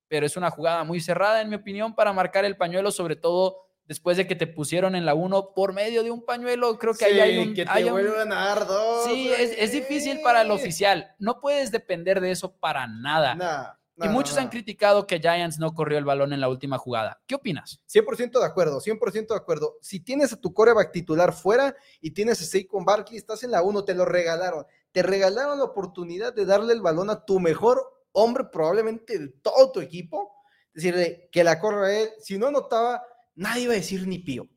pero 0.09 0.27
es 0.27 0.37
una 0.37 0.51
jugada 0.51 0.83
muy 0.83 1.01
cerrada, 1.01 1.43
en 1.43 1.49
mi 1.49 1.55
opinión, 1.55 1.95
para 1.95 2.12
marcar 2.12 2.45
el 2.45 2.57
pañuelo, 2.57 2.90
sobre 2.90 3.14
todo 3.14 3.63
después 3.87 4.16
de 4.16 4.27
que 4.27 4.35
te 4.35 4.47
pusieron 4.47 4.94
en 4.94 5.07
la 5.07 5.14
1 5.14 5.53
por 5.55 5.73
medio 5.73 6.03
de 6.03 6.11
un 6.11 6.25
pañuelo. 6.25 6.79
Creo 6.79 6.94
que 6.94 7.05
ahí 7.05 7.20
hay 7.20 7.38
un. 7.38 7.55
que 7.55 7.64
te 7.64 7.70
hay 7.70 7.85
un- 7.85 7.92
vuelvan 7.92 8.33
a 8.33 8.47
dar 8.47 8.66
dos. 8.66 9.05
Sí, 9.05 9.31
es, 9.38 9.53
es 9.59 9.73
difícil 9.73 10.20
para 10.23 10.42
el 10.42 10.51
oficial. 10.51 11.14
No 11.18 11.40
puedes 11.40 11.70
depender 11.70 12.20
de 12.20 12.31
eso 12.31 12.57
para 12.57 12.87
nada. 12.87 13.35
Nah, 13.35 13.75
y 13.97 14.09
muchos 14.09 14.35
nah, 14.35 14.42
han 14.42 14.49
criticado 14.49 15.07
que 15.07 15.20
Giants 15.20 15.59
no 15.61 15.73
corrió 15.73 15.99
el 15.99 16.05
balón 16.05 16.33
en 16.33 16.40
la 16.40 16.49
última 16.49 16.79
jugada. 16.79 17.20
¿Qué 17.27 17.37
opinas? 17.37 17.81
100% 17.87 18.40
de 18.40 18.44
acuerdo, 18.44 18.81
100% 18.81 19.29
de 19.29 19.37
acuerdo. 19.37 19.77
Si 19.81 20.01
tienes 20.01 20.33
a 20.33 20.40
tu 20.40 20.53
coreback 20.53 20.90
titular 20.90 21.33
fuera 21.33 21.77
y 22.01 22.11
tienes 22.11 22.40
a 22.40 22.44
Saquon 22.44 22.85
Barkley, 22.85 23.18
estás 23.18 23.44
en 23.44 23.53
la 23.53 23.62
1, 23.62 23.85
te 23.85 23.94
lo 23.94 24.05
regalaron. 24.05 24.66
Te 24.90 25.03
regalaron 25.03 25.59
la 25.59 25.64
oportunidad 25.64 26.33
de 26.35 26.44
darle 26.44 26.73
el 26.73 26.81
balón 26.81 27.09
a 27.11 27.25
tu 27.25 27.38
mejor 27.38 27.81
hombre, 28.11 28.44
probablemente 28.51 29.18
de 29.18 29.29
todo 29.29 29.70
tu 29.70 29.81
equipo. 29.81 30.33
Decirle 30.73 31.29
que 31.31 31.44
la 31.44 31.61
corra 31.61 31.87
a 31.87 31.97
él. 31.97 32.09
Si 32.20 32.37
no 32.37 32.49
anotaba, 32.49 33.01
nadie 33.35 33.64
iba 33.64 33.73
a 33.73 33.77
decir 33.77 34.07
ni 34.07 34.18
pío. 34.18 34.49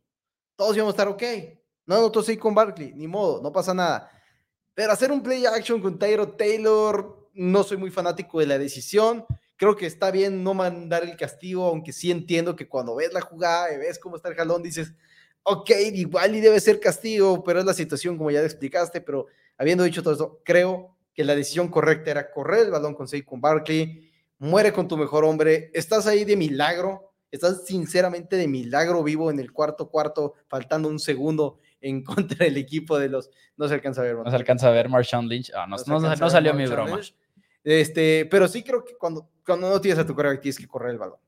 Todos 0.56 0.76
íbamos 0.76 0.94
a 0.94 0.96
estar 0.96 1.08
ok. 1.08 1.24
No 1.86 1.96
anotó 1.96 2.22
Saquon 2.22 2.54
Barkley, 2.54 2.94
ni 2.94 3.08
modo, 3.08 3.42
no 3.42 3.52
pasa 3.52 3.74
nada. 3.74 4.12
Pero 4.74 4.92
hacer 4.92 5.12
un 5.12 5.24
play 5.24 5.46
action 5.46 5.82
con 5.82 5.98
Tyro 5.98 6.34
Taylor, 6.34 7.30
no 7.34 7.64
soy 7.64 7.78
muy 7.78 7.90
fanático 7.90 8.40
de 8.40 8.48
la 8.48 8.58
decisión. 8.58 9.26
Creo 9.56 9.76
que 9.76 9.86
está 9.86 10.12
bien 10.12 10.44
no 10.44 10.54
mandar 10.54 11.04
el 11.04 11.16
castigo, 11.16 11.66
aunque 11.66 11.94
sí 11.94 12.12
entiendo 12.12 12.56
que 12.56 12.68
cuando 12.68 12.96
ves 12.96 13.14
la 13.14 13.22
jugada 13.22 13.74
y 13.74 13.78
ves 13.78 13.98
cómo 13.98 14.18
está 14.18 14.30
el 14.30 14.36
jalón, 14.36 14.62
dices, 14.62 14.94
ok, 15.44 15.72
igual 15.94 16.36
y 16.36 16.42
debe 16.42 16.60
ser 16.60 16.80
castigo, 16.80 17.44
pero 17.44 17.60
es 17.60 17.66
la 17.66 17.74
situación 17.74 18.18
como 18.18 18.30
ya 18.30 18.42
te 18.42 18.46
explicaste. 18.46 19.02
Pero 19.02 19.28
habiendo 19.58 19.84
dicho 19.84 20.04
todo 20.04 20.14
eso, 20.14 20.42
creo 20.44 20.96
que 21.14 21.24
la 21.24 21.36
decisión 21.36 21.70
correcta 21.70 22.12
era 22.12 22.30
correr 22.32 22.66
el 22.66 22.72
balón 22.72 22.94
con 22.94 23.08
Saquon 23.08 23.42
Barkley, 23.42 24.12
muere 24.38 24.72
con 24.72 24.88
tu 24.88 24.98
mejor 24.98 25.26
hombre, 25.26 25.72
estás 25.74 26.06
ahí 26.06 26.26
de 26.26 26.36
milagro, 26.36 27.14
estás 27.32 27.66
sinceramente 27.66 28.36
de 28.36 28.48
milagro 28.48 29.04
vivo 29.04 29.30
en 29.32 29.40
el 29.40 29.52
cuarto 29.52 29.90
cuarto, 29.90 30.34
faltando 30.48 30.90
un 30.90 31.00
segundo 31.00 31.60
en 31.82 32.04
contra 32.04 32.46
del 32.46 32.58
equipo 32.58 32.98
de 32.98 33.10
los... 33.10 33.30
No 33.58 33.68
se 33.68 33.74
alcanza 33.76 34.02
a 34.02 34.06
ver. 34.06 34.16
No 34.16 34.30
se 34.30 34.36
alcanza 34.36 34.68
a 34.68 34.72
ver 34.72 34.90
Marshawn 34.90 35.28
Lynch. 35.28 35.52
Ah, 35.56 35.66
no, 35.68 35.76
No 35.88 36.00
no- 36.00 36.16
no 36.16 36.30
salió 36.30 36.54
mi 36.54 36.66
broma. 36.66 36.96
Lynch. 36.96 37.16
Este, 37.64 38.26
pero 38.32 38.48
sí 38.48 38.64
creo 38.64 38.84
que 38.86 38.96
cuando, 38.96 39.30
cuando 39.46 39.70
no 39.70 39.82
tienes 39.82 40.00
a 40.00 40.06
tu 40.06 40.16
coreback 40.16 40.42
tienes 40.42 40.58
que 40.58 40.68
correr 40.68 40.92
el 40.92 40.98
balón. 40.98 41.20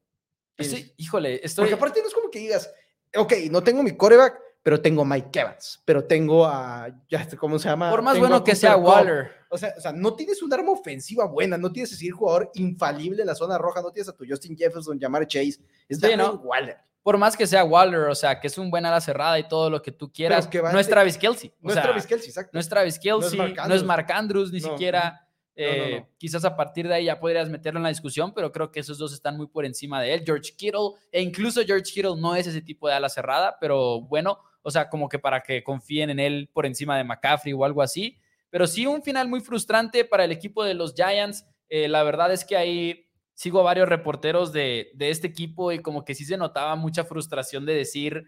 Tienes- 0.55 0.75
Sí, 0.75 0.93
híjole, 0.97 1.41
estoy. 1.43 1.63
Porque 1.63 1.75
aparte 1.75 2.01
no 2.01 2.07
es 2.07 2.13
como 2.13 2.29
que 2.29 2.39
digas, 2.39 2.71
ok, 3.15 3.33
no 3.51 3.62
tengo 3.63 3.83
mi 3.83 3.95
coreback, 3.97 4.39
pero 4.62 4.82
tengo 4.82 5.06
Mike 5.06 5.39
Evans, 5.39 5.82
pero 5.86 6.04
tengo 6.04 6.45
a, 6.45 6.89
ya, 7.10 7.28
¿cómo 7.38 7.58
se 7.60 7.69
llama? 7.69 7.89
Por 7.89 8.02
más 8.02 8.13
Tengo 8.15 8.28
bueno 8.28 8.43
que 8.43 8.56
sea. 8.56 8.76
Waller. 8.78 9.32
O 9.50 9.58
sea, 9.58 9.74
o 9.78 9.82
sea, 9.82 9.91
no 9.91 10.13
tienes 10.13 10.43
un 10.43 10.54
arma 10.54 10.72
ofensiva 10.72 11.26
buena, 11.26 11.58
no 11.58 11.72
tienes 11.72 11.91
ese 11.93 12.10
jugador 12.12 12.52
infalible 12.56 13.22
en 13.22 13.28
la 13.28 13.36
zona 13.36 13.58
roja, 13.58 13.82
no 13.82 13.91
tienes 13.91 14.10
a 14.10 14.15
tu 14.15 14.26
Justin 14.28 14.56
Jefferson, 14.58 15.00
Jamar 15.00 15.26
Chase, 15.26 15.60
es 15.88 16.00
Sí. 16.00 16.08
Waller. 16.43 16.78
Por 17.02 17.17
más 17.17 17.36
que 17.36 17.48
sea 17.48 17.63
Waller, 17.63 18.02
o 18.02 18.13
sea, 18.15 18.39
que 18.39 18.48
es 18.48 18.58
un 18.58 18.69
buen 18.69 18.86
ala 18.86 19.00
cerrada 19.02 19.39
y 19.39 19.48
todo 19.48 19.69
lo 19.69 19.82
que 19.82 19.91
tú 19.91 20.12
quieras, 20.12 20.48
que 20.48 20.62
no 20.62 20.78
es 20.80 20.88
Travis 20.88 21.17
Kelsey. 21.17 21.52
O 21.63 21.67
No 21.67 21.74
sea, 21.74 21.82
es 21.82 21.88
Travis 21.88 22.06
Kelce, 22.06 22.28
exacto. 22.28 22.52
no 22.54 22.60
es 22.60 22.69
Travis 22.69 23.00
Kelsey, 23.00 23.39
no 23.39 23.74
es 23.74 23.84
Mark 23.84 24.06
Mark, 24.08 24.12
Andrews. 24.12 24.52
Ni 24.52 24.60
No, 24.60 24.69
siquiera. 24.72 25.26
no, 25.56 25.63
no, 25.65 25.72
eh, 25.74 26.00
no. 26.02 26.08
Quizás 26.17 26.43
a 26.45 26.56
partir 26.56 26.88
de 26.88 26.93
ahí 26.93 27.06
ya 27.06 27.19
podrías 27.19 27.50
meterlo 27.50 27.80
en 27.80 27.84
la 27.84 27.89
discusión, 27.89 28.34
pero 28.34 28.52
creo 28.52 28.69
que 28.72 28.82
esos 28.82 28.98
dos 28.98 29.13
están 29.13 29.38
muy 29.38 29.48
por 29.48 29.65
encima 29.65 30.02
de 30.02 30.13
él. 30.13 30.24
George 30.26 30.52
Kittle, 30.56 30.91
e 31.12 31.22
incluso 31.22 31.62
George 31.65 31.91
Kittle 31.91 32.17
no 32.17 32.36
es 32.36 32.45
ese 32.45 32.62
tipo 32.62 32.88
de 32.88 32.93
ala 32.93 33.10
cerrada, 33.10 33.58
pero 33.60 34.02
bueno, 34.02 34.38
o 34.69 34.71
sea, 34.71 34.89
como 34.89 35.10
que 35.10 35.19
para 35.19 35.41
que 35.41 35.63
confíen 35.63 36.10
en 36.10 36.19
él 36.19 36.49
por 36.53 36.65
encima 36.65 36.97
de 36.97 37.03
McCaffrey 37.03 37.53
o 37.53 37.65
algo 37.65 37.82
así. 37.82 38.17
Pero 38.49 38.65
sí, 38.65 38.86
un 38.88 39.03
final 39.03 39.27
muy 39.27 39.41
frustrante 39.41 40.05
para 40.05 40.23
el 40.23 40.32
equipo 40.32 40.63
de 40.63 40.73
los 40.73 40.93
Giants. 40.95 41.45
Eh, 41.69 41.88
la 41.88 42.01
verdad 42.03 42.32
es 42.32 42.45
que 42.45 42.55
ahí 42.58 43.05
sigo 43.34 43.60
a 43.60 43.63
varios 43.63 43.88
reporteros 43.88 44.51
de, 44.51 44.91
de 44.95 45.10
este 45.12 45.27
equipo 45.27 45.71
y 45.71 45.79
como 45.79 46.03
que 46.03 46.15
sí 46.15 46.25
se 46.25 46.36
notaba 46.38 46.75
mucha 46.75 47.03
frustración 47.05 47.65
de 47.65 47.73
decir, 47.73 48.25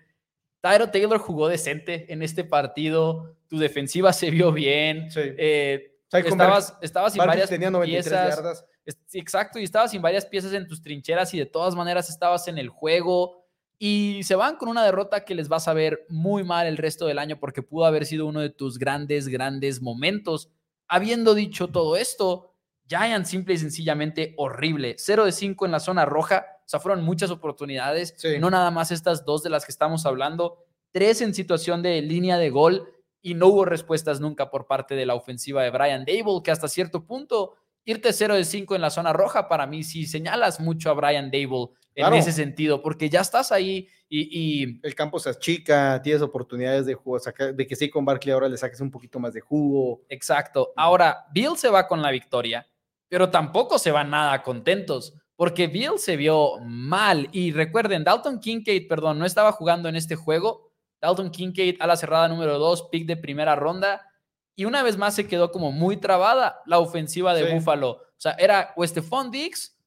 Tyro 0.61 0.89
Taylor 0.91 1.17
jugó 1.17 1.47
decente 1.47 2.11
en 2.13 2.21
este 2.21 2.43
partido, 2.43 3.35
tu 3.47 3.57
defensiva 3.57 4.13
se 4.13 4.29
vio 4.29 4.51
bien, 4.51 5.09
Sí. 5.11 5.19
eh, 5.23 5.97
estabas, 6.13 6.77
estabas 6.81 7.13
sin 7.13 7.25
varias 7.25 7.49
tenía 7.49 7.71
93 7.71 8.05
piezas. 8.05 8.35
yardas. 8.35 8.65
Es- 8.85 8.99
sí, 9.07 9.19
Exacto, 9.19 9.59
y 9.59 9.63
estabas 9.63 9.91
sin 9.91 10.01
varias 10.01 10.25
piezas 10.25 10.53
en 10.53 10.67
tus 10.67 10.81
trincheras 10.81 11.33
y 11.33 11.39
de 11.39 11.45
todas 11.45 11.75
maneras 11.75 12.09
estabas 12.09 12.47
en 12.47 12.57
el 12.57 12.69
juego 12.69 13.40
y 13.83 14.21
se 14.25 14.35
van 14.35 14.57
con 14.57 14.69
una 14.69 14.85
derrota 14.85 15.25
que 15.25 15.33
les 15.33 15.47
vas 15.49 15.67
a 15.67 15.73
ver 15.73 16.05
muy 16.07 16.43
mal 16.43 16.67
el 16.67 16.77
resto 16.77 17.07
del 17.07 17.17
año 17.17 17.39
porque 17.39 17.63
pudo 17.63 17.85
haber 17.85 18.05
sido 18.05 18.27
uno 18.27 18.39
de 18.39 18.51
tus 18.51 18.77
grandes, 18.77 19.27
grandes 19.27 19.81
momentos. 19.81 20.51
Habiendo 20.87 21.33
dicho 21.33 21.67
todo 21.69 21.97
esto, 21.97 22.53
Giants 22.87 23.27
simple 23.29 23.55
y 23.55 23.57
sencillamente 23.57 24.35
horrible. 24.37 24.97
0 24.99 25.25
de 25.25 25.31
5 25.31 25.65
en 25.65 25.71
la 25.71 25.79
zona 25.79 26.05
roja, 26.05 26.45
o 26.63 26.69
sea, 26.69 26.79
fueron 26.79 27.03
muchas 27.03 27.31
oportunidades, 27.31 28.13
Sí. 28.17 28.37
no 28.37 28.51
nada 28.51 28.69
más 28.69 28.91
estas 28.91 29.25
dos 29.25 29.41
de 29.41 29.49
las 29.49 29.65
que 29.65 29.71
estamos 29.71 30.05
hablando, 30.05 30.59
tres 30.91 31.19
en 31.21 31.33
situación 31.33 31.81
de 31.81 32.03
línea 32.03 32.37
de 32.37 32.51
gol 32.51 32.87
y 33.19 33.33
no 33.33 33.47
hubo 33.47 33.65
respuestas 33.65 34.19
nunca 34.19 34.51
por 34.51 34.67
parte 34.67 34.93
de 34.93 35.07
la 35.07 35.15
ofensiva 35.15 35.63
de 35.63 35.71
Brian 35.71 36.05
Dable, 36.05 36.43
que 36.43 36.51
hasta 36.51 36.67
cierto 36.67 37.07
punto 37.07 37.55
irte 37.85 38.13
0 38.13 38.35
de 38.35 38.45
5 38.45 38.75
en 38.75 38.81
la 38.81 38.89
zona 38.89 39.13
roja, 39.13 39.47
para 39.47 39.65
mí 39.65 39.83
sí 39.83 40.05
señalas 40.05 40.59
mucho 40.59 40.89
a 40.89 40.93
Brian 40.93 41.31
Dable 41.31 41.69
en 41.95 42.03
Claro. 42.03 42.15
ese 42.15 42.31
sentido, 42.31 42.81
porque 42.81 43.09
ya 43.09 43.21
estás 43.21 43.51
ahí 43.51 43.87
y, 44.07 44.63
y 44.63 44.79
El 44.83 44.95
campo 44.95 45.19
se 45.19 45.29
achica, 45.29 46.01
tienes 46.01 46.21
oportunidades 46.21 46.85
de 46.85 46.93
jugo, 46.93 47.19
saca- 47.19 47.51
de 47.51 47.67
que 47.67 47.75
sí 47.75 47.89
con 47.89 48.05
Barkley 48.05 48.31
ahora 48.33 48.47
le 48.47 48.57
saques 48.57 48.79
un 48.81 48.91
poquito 48.91 49.19
más 49.19 49.33
de 49.33 49.41
jugo. 49.41 50.01
exacto. 50.09 50.71
Ahora, 50.75 51.25
Bill 51.33 51.57
se 51.57 51.69
va 51.69 51.87
con 51.87 52.01
la 52.01 52.11
victoria, 52.11 52.65
pero 53.09 53.29
tampoco 53.29 53.77
se 53.77 53.91
van 53.91 54.09
nada 54.09 54.41
contentos, 54.41 55.13
porque 55.35 55.67
Bill 55.67 55.97
se 55.97 56.15
vio 56.15 56.59
mal. 56.61 57.27
Y 57.31 57.51
recuerden, 57.51 58.03
Dalton 58.03 58.39
Kincaid, 58.39 58.87
perdón, 58.87 59.17
no 59.19 59.25
estaba 59.25 59.51
jugando 59.51 59.89
en 59.89 59.95
este 59.97 60.15
juego. 60.15 60.71
Dalton 61.01 61.31
Kincaid 61.31 61.77
a 61.81 61.87
la 61.87 61.95
cerrada 61.97 62.27
número 62.29 62.57
2, 62.59 62.89
pick 62.91 63.05
de 63.07 63.17
primera 63.17 63.55
ronda. 63.55 64.07
Y 64.55 64.65
una 64.65 64.83
vez 64.83 64.97
más 64.97 65.15
se 65.15 65.27
quedó 65.27 65.51
como 65.51 65.71
muy 65.71 65.97
trabada 65.97 66.59
la 66.65 66.79
ofensiva 66.79 67.33
de 67.33 67.47
Sí. 67.47 67.53
Buffalo. 67.55 67.91
O 67.91 68.19
sea, 68.21 68.33
era 68.33 68.73
o 68.75 68.85
Stephon 68.85 69.31
Diggs 69.31 69.77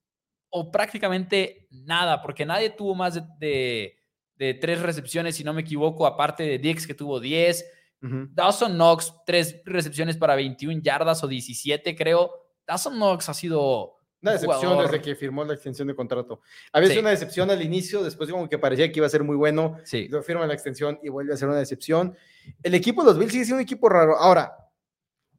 o 0.50 0.70
prácticamente 0.70 1.66
nada, 1.70 2.22
porque 2.22 2.46
nadie 2.46 2.70
tuvo 2.70 2.94
más 2.94 3.14
de, 3.14 3.22
de- 3.38 3.96
de 4.36 4.54
tres 4.54 4.80
recepciones, 4.82 5.36
si 5.36 5.44
no 5.44 5.52
me 5.52 5.60
equivoco, 5.60 6.06
aparte 6.06 6.42
de 6.42 6.58
Diggs 6.58 6.86
que 6.86 6.94
tuvo 6.94 7.20
10. 7.20 7.64
Ujú. 8.02 8.26
Dawson 8.32 8.72
Knox, 8.74 9.14
tres 9.24 9.62
recepciones 9.64 10.16
para 10.16 10.34
21 10.34 10.82
yardas 10.82 11.22
o 11.22 11.28
17, 11.28 11.94
creo. 11.94 12.32
Dawson 12.66 12.94
Knox 12.94 13.28
ha 13.28 13.34
sido 13.34 13.96
Una 14.22 14.32
un 14.32 14.34
decepción 14.34 14.72
jugador- 14.72 14.90
desde 14.90 15.02
que 15.04 15.14
firmó 15.14 15.44
la 15.44 15.54
extensión 15.54 15.86
de 15.88 15.94
contrato. 15.94 16.40
Había 16.72 16.88
Sí. 16.88 16.94
sido 16.94 17.02
una 17.02 17.10
decepción 17.10 17.50
al 17.50 17.62
inicio, 17.62 18.02
después 18.02 18.28
como 18.30 18.48
que 18.48 18.58
parecía 18.58 18.90
que 18.90 18.98
iba 18.98 19.06
a 19.06 19.10
ser 19.10 19.22
muy 19.22 19.36
bueno. 19.36 19.78
Sí. 19.84 20.08
Lo 20.08 20.22
firma 20.22 20.46
la 20.46 20.54
extensión 20.54 20.98
y 21.02 21.08
vuelve 21.10 21.32
a 21.32 21.36
ser 21.36 21.48
una 21.48 21.58
decepción. 21.58 22.16
El 22.62 22.74
equipo 22.74 23.02
de 23.02 23.08
los 23.08 23.18
Bills 23.18 23.32
sigue 23.32 23.44
siendo 23.44 23.58
un 23.58 23.62
equipo 23.62 23.88
raro. 23.88 24.16
Ahora, 24.16 24.52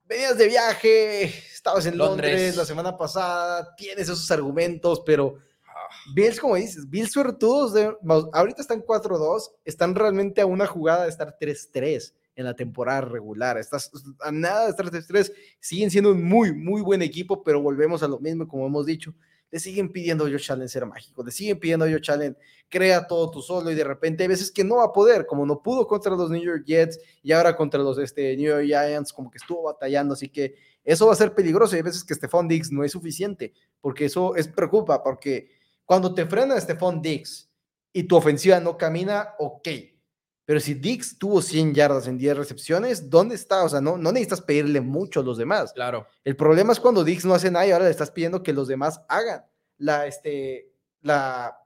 venías 0.06 0.38
de 0.38 0.48
viaje, 0.48 1.24
estabas 1.24 1.86
en 1.86 1.98
Londres, 1.98 2.32
Londres. 2.32 2.56
la 2.56 2.66
semana 2.66 2.98
pasada, 2.98 3.76
tienes 3.76 4.04
esos 4.10 4.30
argumentos, 4.32 5.02
pero 5.06 5.38
Bills, 6.14 6.40
como 6.40 6.56
dices, 6.56 6.90
Bills 6.90 7.12
suertudos, 7.12 7.74
de, 7.74 7.96
ahorita 8.34 8.62
están 8.62 8.82
4-2, 8.82 9.52
están 9.66 9.96
realmente 9.96 10.42
a 10.42 10.46
una 10.46 10.68
jugada 10.68 11.04
de 11.04 11.10
estar 11.10 11.38
3-3 11.40 12.14
en 12.36 12.46
la 12.46 12.56
temporada 12.56 13.02
regular. 13.02 13.58
Estás 13.58 13.92
a 14.22 14.32
nada 14.32 14.66
de 14.66 14.70
estar 14.72 14.86
3-3, 14.86 15.32
siguen 15.60 15.90
siendo 15.90 16.12
un 16.12 16.24
muy, 16.24 16.54
muy 16.54 16.82
buen 16.82 17.02
equipo, 17.02 17.44
pero 17.44 17.62
volvemos 17.62 18.04
a 18.04 18.08
lo 18.08 18.20
mismo, 18.20 18.48
como 18.48 18.68
hemos 18.68 18.86
dicho. 18.86 19.14
Le 19.52 19.60
siguen 19.60 19.92
pidiendo 19.92 20.26
a 20.26 20.30
Josh 20.30 20.52
Allen 20.52 20.68
ser 20.68 20.86
mágico, 20.86 21.24
le 21.24 21.32
siguen 21.32 21.60
pidiendo 21.60 21.86
a 21.86 21.90
Josh 21.90 22.12
Allen, 22.12 22.38
crea 22.70 23.08
todo 23.08 23.32
tú 23.32 23.42
solo 23.42 23.72
y 23.72 23.76
de 23.76 23.84
repente 23.84 24.24
hay 24.24 24.30
veces 24.30 24.52
que 24.52 24.64
no 24.64 24.78
va 24.78 24.86
a 24.86 24.92
poder, 24.92 25.26
como 25.26 25.46
no 25.46 25.62
pudo 25.62 25.88
contra 25.88 26.16
los 26.16 26.30
New 26.30 26.42
York 26.42 26.64
Jets 26.66 27.00
y 27.24 27.32
ahora 27.32 27.56
contra 27.56 27.82
los 27.82 27.98
este, 27.98 28.36
New 28.36 28.48
York 28.48 28.66
Giants, 28.66 29.14
como 29.14 29.32
que 29.32 29.38
estuvo 29.38 29.64
batallando, 29.64 30.14
así 30.14 30.30
que 30.30 30.56
eso 30.84 31.08
va 31.08 31.14
a 31.14 31.16
ser 31.16 31.34
peligroso 31.34 31.76
y 31.76 31.78
hay 31.78 31.84
veces 31.84 32.04
que 32.04 32.16
Stephon 32.16 32.48
Diggs 32.48 32.72
no 32.72 32.84
es 32.84 32.92
suficiente, 32.92 33.54
porque 33.82 34.06
eso 34.06 34.36
es 34.36 34.48
preocupa, 34.48 35.02
porque 35.02 35.50
cuando 35.86 36.14
te 36.14 36.26
frena 36.26 36.60
Stephon 36.60 37.02
Diggs 37.02 37.50
y 37.94 38.04
tu 38.04 38.18
ofensiva 38.18 38.60
no 38.60 38.78
camina, 38.78 39.36
ok. 39.40 39.68
Pero 40.46 40.60
si 40.60 40.76
Diggs 40.76 41.18
tuvo 41.18 41.42
100 41.42 41.74
yardas 41.74 42.08
en 42.08 42.18
10 42.18 42.38
recepciones, 42.38 43.10
¿dónde 43.10 43.36
está? 43.36 43.64
O 43.64 43.70
sea, 43.70 43.82
no, 43.82 43.98
no 43.98 44.12
necesitas 44.12 44.42
pedirle 44.42 44.80
mucho 44.80 45.20
a 45.20 45.24
los 45.24 45.38
demás. 45.38 45.74
Claro. 45.74 46.08
El 46.24 46.36
problema 46.36 46.72
es 46.72 46.80
cuando 46.80 47.04
Diggs 47.04 47.26
no 47.26 47.34
hace 47.34 47.50
nada 47.50 47.66
y 47.66 47.72
ahora 47.72 47.86
le 47.86 47.92
estás 47.92 48.12
pidiendo 48.12 48.44
que 48.44 48.54
los 48.54 48.68
demás 48.68 49.02
hagan 49.10 49.44
la, 49.78 50.06
este, 50.06 50.72
la, 51.02 51.58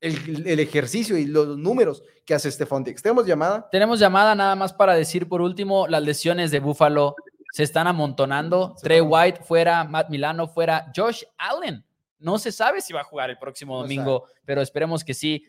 el, 0.00 0.46
el 0.46 0.60
ejercicio 0.60 1.18
y 1.18 1.26
los 1.26 1.58
números 1.58 2.02
que 2.24 2.34
hace 2.34 2.50
Stephon 2.50 2.84
Diggs. 2.84 3.02
¿Tenemos 3.02 3.26
llamada? 3.26 3.68
Tenemos 3.70 4.00
llamada 4.00 4.34
nada 4.34 4.56
más 4.56 4.72
para 4.72 4.94
decir 4.94 5.28
por 5.28 5.42
último, 5.42 5.86
las 5.86 6.02
lesiones 6.02 6.50
de 6.50 6.60
Buffalo 6.60 7.14
se 7.56 7.62
están 7.62 7.86
amontonando. 7.86 8.74
Se 8.76 8.84
Trey 8.84 9.00
White 9.00 9.40
fuera, 9.42 9.82
Matt 9.84 10.10
Milano 10.10 10.46
fuera, 10.46 10.92
Josh 10.94 11.22
Allen. 11.38 11.85
No 12.18 12.38
se 12.38 12.50
sabe 12.50 12.80
si 12.80 12.92
va 12.92 13.00
a 13.00 13.04
jugar 13.04 13.30
el 13.30 13.38
próximo 13.38 13.80
domingo, 13.80 14.24
pero 14.44 14.60
esperemos 14.60 15.04
que 15.04 15.14
sí. 15.14 15.46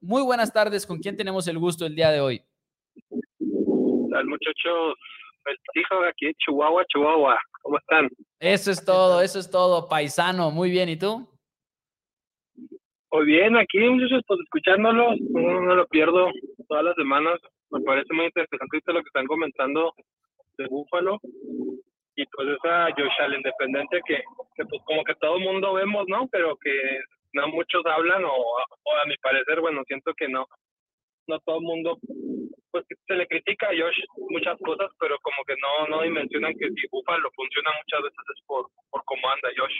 Muy, 0.00 0.22
buenas 0.22 0.52
tardes. 0.52 0.86
¿Con 0.86 0.98
quién 0.98 1.16
tenemos 1.16 1.46
el 1.48 1.58
gusto 1.58 1.86
el 1.86 1.94
día 1.94 2.10
de 2.10 2.20
hoy? 2.20 2.42
Al 3.00 4.26
muchacho, 4.26 4.90
el 5.46 5.56
hijo 5.74 6.00
de 6.02 6.08
aquí, 6.08 6.32
Chihuahua, 6.38 6.84
Chihuahua. 6.86 7.38
¿Cómo 7.62 7.78
están? 7.78 8.08
Eso 8.40 8.70
es 8.70 8.84
todo, 8.84 9.22
eso 9.22 9.38
es 9.38 9.50
todo, 9.50 9.88
paisano. 9.88 10.50
Muy 10.50 10.70
bien, 10.70 10.88
¿y 10.88 10.96
tú? 10.96 11.28
Muy 13.12 13.26
bien, 13.26 13.56
aquí, 13.56 13.78
muchachos, 13.78 14.22
pues 14.26 14.40
escuchándolos, 14.40 15.20
no, 15.30 15.60
no 15.60 15.74
lo 15.76 15.86
pierdo 15.86 16.26
todas 16.68 16.84
las 16.84 16.96
semanas. 16.96 17.38
Me 17.70 17.80
parece 17.80 18.12
muy 18.12 18.26
interesante 18.26 18.92
lo 18.92 19.00
que 19.00 19.06
están 19.06 19.26
comentando 19.26 19.94
de 20.58 20.66
Búfalo. 20.66 21.20
Y 22.16 22.26
pues 22.26 22.48
esa 22.48 22.86
Josh 22.96 23.20
Allen 23.20 23.42
dependencia 23.42 24.00
que, 24.06 24.22
que 24.54 24.64
pues 24.64 24.82
como 24.84 25.02
que 25.04 25.14
todo 25.16 25.36
el 25.36 25.44
mundo 25.44 25.74
vemos, 25.74 26.04
¿no? 26.08 26.28
Pero 26.30 26.56
que 26.56 27.00
no 27.32 27.48
muchos 27.48 27.84
hablan 27.86 28.24
o, 28.24 28.30
o 28.30 28.90
a 29.02 29.06
mi 29.06 29.16
parecer, 29.18 29.60
bueno, 29.60 29.82
siento 29.86 30.14
que 30.14 30.28
no. 30.28 30.46
No 31.26 31.40
todo 31.40 31.56
el 31.56 31.62
mundo, 31.62 31.98
pues 32.70 32.84
se 33.06 33.14
le 33.14 33.26
critica 33.26 33.68
a 33.68 33.70
Josh 33.70 33.98
muchas 34.30 34.58
cosas, 34.60 34.90
pero 35.00 35.16
como 35.22 35.36
que 35.46 35.54
no, 35.56 35.88
no 35.88 36.02
dimensionan 36.02 36.52
que 36.52 36.68
si 36.68 36.86
Búfalo 36.90 37.30
funciona 37.34 37.70
muchas 37.70 38.02
veces 38.02 38.24
es 38.36 38.44
por, 38.46 38.66
por 38.90 39.02
cómo 39.04 39.28
anda 39.30 39.48
Josh. 39.56 39.74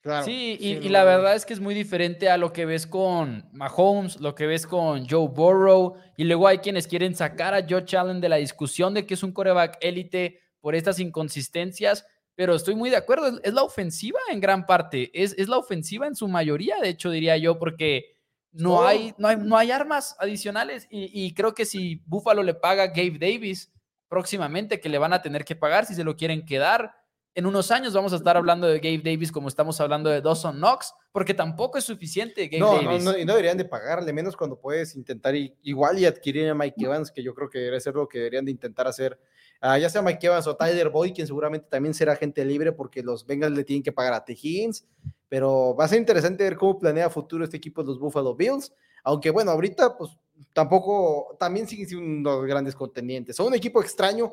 Claro. 0.00 0.24
Sí, 0.24 0.56
y, 0.60 0.76
y 0.76 0.86
no, 0.86 0.90
la 0.90 1.04
verdad 1.04 1.34
es 1.34 1.44
que 1.44 1.52
es 1.52 1.60
muy 1.60 1.74
diferente 1.74 2.28
a 2.28 2.36
lo 2.36 2.52
que 2.52 2.66
ves 2.66 2.86
con 2.86 3.44
Mahomes, 3.52 4.20
lo 4.20 4.34
que 4.34 4.46
ves 4.46 4.66
con 4.66 5.08
Joe 5.08 5.28
Burrow, 5.28 5.96
y 6.16 6.24
luego 6.24 6.48
hay 6.48 6.58
quienes 6.58 6.86
quieren 6.86 7.14
sacar 7.14 7.54
a 7.54 7.62
Josh 7.68 7.96
Allen 7.96 8.20
de 8.20 8.28
la 8.28 8.36
discusión 8.36 8.94
de 8.94 9.06
que 9.06 9.14
es 9.14 9.22
un 9.22 9.32
coreback 9.32 9.78
élite 9.80 10.40
por 10.60 10.74
estas 10.74 10.98
inconsistencias, 11.00 12.06
pero 12.34 12.54
estoy 12.54 12.74
muy 12.74 12.90
de 12.90 12.96
acuerdo, 12.96 13.26
es, 13.28 13.40
es 13.42 13.54
la 13.54 13.62
ofensiva 13.62 14.18
en 14.30 14.40
gran 14.40 14.66
parte, 14.66 15.10
es, 15.12 15.34
es 15.38 15.48
la 15.48 15.58
ofensiva 15.58 16.06
en 16.06 16.14
su 16.14 16.28
mayoría, 16.28 16.76
de 16.80 16.88
hecho 16.88 17.10
diría 17.10 17.36
yo, 17.36 17.58
porque 17.58 18.16
no, 18.52 18.76
Todo. 18.76 18.86
hay, 18.86 19.14
no, 19.18 19.28
hay, 19.28 19.36
no 19.36 19.56
hay 19.56 19.70
armas 19.70 20.16
adicionales, 20.18 20.86
y, 20.90 21.10
y 21.26 21.34
creo 21.34 21.54
que 21.54 21.64
si 21.66 21.96
Buffalo 22.06 22.42
le 22.42 22.54
paga 22.54 22.84
a 22.84 22.86
Gabe 22.88 23.18
Davis 23.20 23.72
próximamente, 24.08 24.80
que 24.80 24.88
le 24.88 24.98
van 24.98 25.12
a 25.12 25.20
tener 25.22 25.44
que 25.44 25.54
pagar 25.56 25.84
si 25.86 25.94
se 25.94 26.04
lo 26.04 26.16
quieren 26.16 26.44
quedar, 26.44 26.94
en 27.34 27.46
unos 27.46 27.70
años 27.70 27.92
vamos 27.92 28.12
a 28.12 28.16
estar 28.16 28.36
hablando 28.36 28.66
de 28.66 28.78
Gabe 28.80 28.98
Davis 29.04 29.30
como 29.30 29.46
estamos 29.48 29.80
hablando 29.80 30.08
de 30.10 30.20
Dawson 30.20 30.56
Knox, 30.56 30.92
porque 31.12 31.34
tampoco 31.34 31.78
es 31.78 31.84
suficiente 31.84 32.48
Gabe 32.48 32.58
No, 32.58 32.82
no, 32.82 32.88
Davis. 32.90 33.04
no, 33.04 33.18
y 33.18 33.24
no 33.24 33.32
deberían 33.34 33.58
de 33.58 33.64
pagarle, 33.64 34.12
menos 34.12 34.36
cuando 34.36 34.58
puedes 34.58 34.96
intentar 34.96 35.36
i- 35.36 35.54
igual 35.62 35.98
y 35.98 36.06
adquirir 36.06 36.48
a 36.48 36.54
Mike 36.54 36.84
Evans, 36.84 37.12
que 37.12 37.22
yo 37.22 37.34
creo 37.34 37.48
que 37.50 37.58
debería 37.58 37.80
ser 37.80 37.94
lo 37.94 38.08
que 38.08 38.18
deberían 38.18 38.44
de 38.44 38.50
intentar 38.50 38.88
hacer. 38.88 39.20
Ah, 39.60 39.76
ya 39.76 39.88
sea 39.90 40.02
Mike 40.02 40.24
Evans 40.24 40.46
o 40.46 40.56
Tyler 40.56 40.88
Boyd, 40.88 41.14
quien 41.14 41.26
seguramente 41.26 41.66
también 41.68 41.92
será 41.92 42.14
gente 42.14 42.44
libre 42.44 42.72
porque 42.72 43.02
los 43.02 43.26
Bengals 43.26 43.56
le 43.56 43.64
tienen 43.64 43.82
que 43.82 43.90
pagar 43.90 44.12
a 44.12 44.24
T. 44.24 44.32
Higgins, 44.32 44.86
pero 45.28 45.74
va 45.74 45.84
a 45.84 45.88
ser 45.88 45.98
interesante 45.98 46.44
ver 46.44 46.56
cómo 46.56 46.78
planea 46.78 47.10
futuro 47.10 47.44
este 47.44 47.56
equipo 47.56 47.82
de 47.82 47.88
los 47.88 47.98
Buffalo 47.98 48.36
Bills. 48.36 48.72
Aunque 49.02 49.30
bueno, 49.30 49.50
ahorita 49.50 49.96
pues 49.96 50.16
tampoco, 50.52 51.36
también 51.38 51.66
siguen 51.66 51.88
siendo 51.88 52.38
unos 52.38 52.46
grandes 52.46 52.74
contendientes. 52.74 53.36
Son 53.36 53.48
un 53.48 53.54
equipo 53.54 53.80
extraño, 53.80 54.32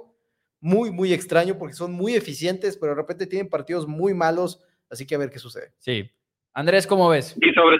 muy, 0.59 0.91
muy 0.91 1.13
extraño, 1.13 1.57
porque 1.57 1.73
son 1.73 1.91
muy 1.93 2.15
eficientes, 2.15 2.78
pero 2.78 2.93
de 2.93 3.01
repente 3.01 3.28
tienen 3.28 3.49
partidos 3.49 3.88
muy 3.88 4.13
malos, 4.13 4.63
así 4.89 5.05
que 5.05 5.15
a 5.15 5.19
ver 5.19 5.30
qué 5.30 5.39
sucede. 5.39 5.73
Sí. 5.80 6.09
Andrés, 6.53 6.88
¿cómo 6.88 7.09
ves? 7.09 7.36
Y 7.41 7.51
sobre, 7.53 7.78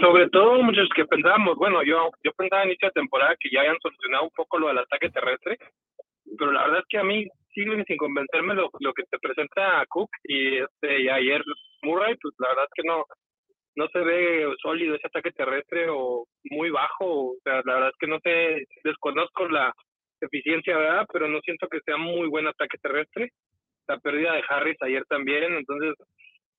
sobre 0.00 0.28
todo 0.30 0.62
muchos 0.62 0.88
que 0.94 1.04
pensábamos, 1.06 1.56
bueno, 1.56 1.82
yo, 1.82 2.10
yo 2.22 2.32
pensaba 2.32 2.62
en 2.62 2.70
inicio 2.70 2.88
de 2.88 2.92
temporada 2.92 3.34
que 3.40 3.48
ya 3.52 3.60
habían 3.60 3.78
solucionado 3.80 4.24
un 4.24 4.30
poco 4.30 4.58
lo 4.58 4.68
del 4.68 4.78
ataque 4.78 5.10
terrestre, 5.10 5.58
pero 6.36 6.52
la 6.52 6.62
verdad 6.64 6.80
es 6.80 6.86
que 6.88 6.98
a 6.98 7.04
mí 7.04 7.26
sigue 7.54 7.84
sin 7.84 7.96
convencerme 7.96 8.54
lo, 8.54 8.68
lo 8.80 8.92
que 8.92 9.04
te 9.10 9.18
presenta 9.18 9.84
Cook 9.88 10.10
y, 10.24 10.58
este, 10.58 11.02
y 11.02 11.08
ayer 11.08 11.42
Murray, 11.82 12.14
pues 12.20 12.34
la 12.38 12.48
verdad 12.48 12.64
es 12.64 12.82
que 12.82 12.88
no, 12.88 13.04
no 13.76 13.88
se 13.88 13.98
ve 14.00 14.52
sólido 14.60 14.94
ese 14.94 15.06
ataque 15.06 15.30
terrestre 15.32 15.86
o 15.88 16.24
muy 16.50 16.70
bajo, 16.70 17.30
o 17.30 17.36
sea, 17.44 17.62
la 17.64 17.74
verdad 17.74 17.90
es 17.90 17.96
que 17.98 18.06
no 18.06 18.18
sé, 18.20 18.64
desconozco 18.84 19.48
la 19.48 19.72
eficiencia, 20.20 20.76
¿verdad? 20.76 21.06
Pero 21.12 21.28
no 21.28 21.40
siento 21.40 21.68
que 21.68 21.80
sea 21.84 21.96
muy 21.96 22.28
buen 22.28 22.46
ataque 22.46 22.76
terrestre. 22.78 23.30
La 23.86 23.98
pérdida 23.98 24.34
de 24.34 24.42
Harris 24.48 24.76
ayer 24.82 25.04
también, 25.08 25.54
entonces 25.54 25.94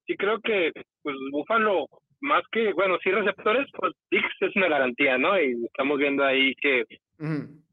sí 0.08 0.16
creo 0.16 0.40
que 0.40 0.72
pues 1.04 1.16
Buffalo 1.32 1.86
más 2.22 2.44
que, 2.52 2.74
bueno, 2.74 2.98
sí 3.04 3.12
receptores, 3.12 3.68
pues 3.78 3.94
Dix 4.12 4.26
es 4.42 4.56
una 4.56 4.68
garantía, 4.68 5.18
¿no? 5.18 5.40
Y 5.40 5.54
estamos 5.66 5.98
viendo 5.98 6.24
ahí 6.24 6.54
que 6.56 6.84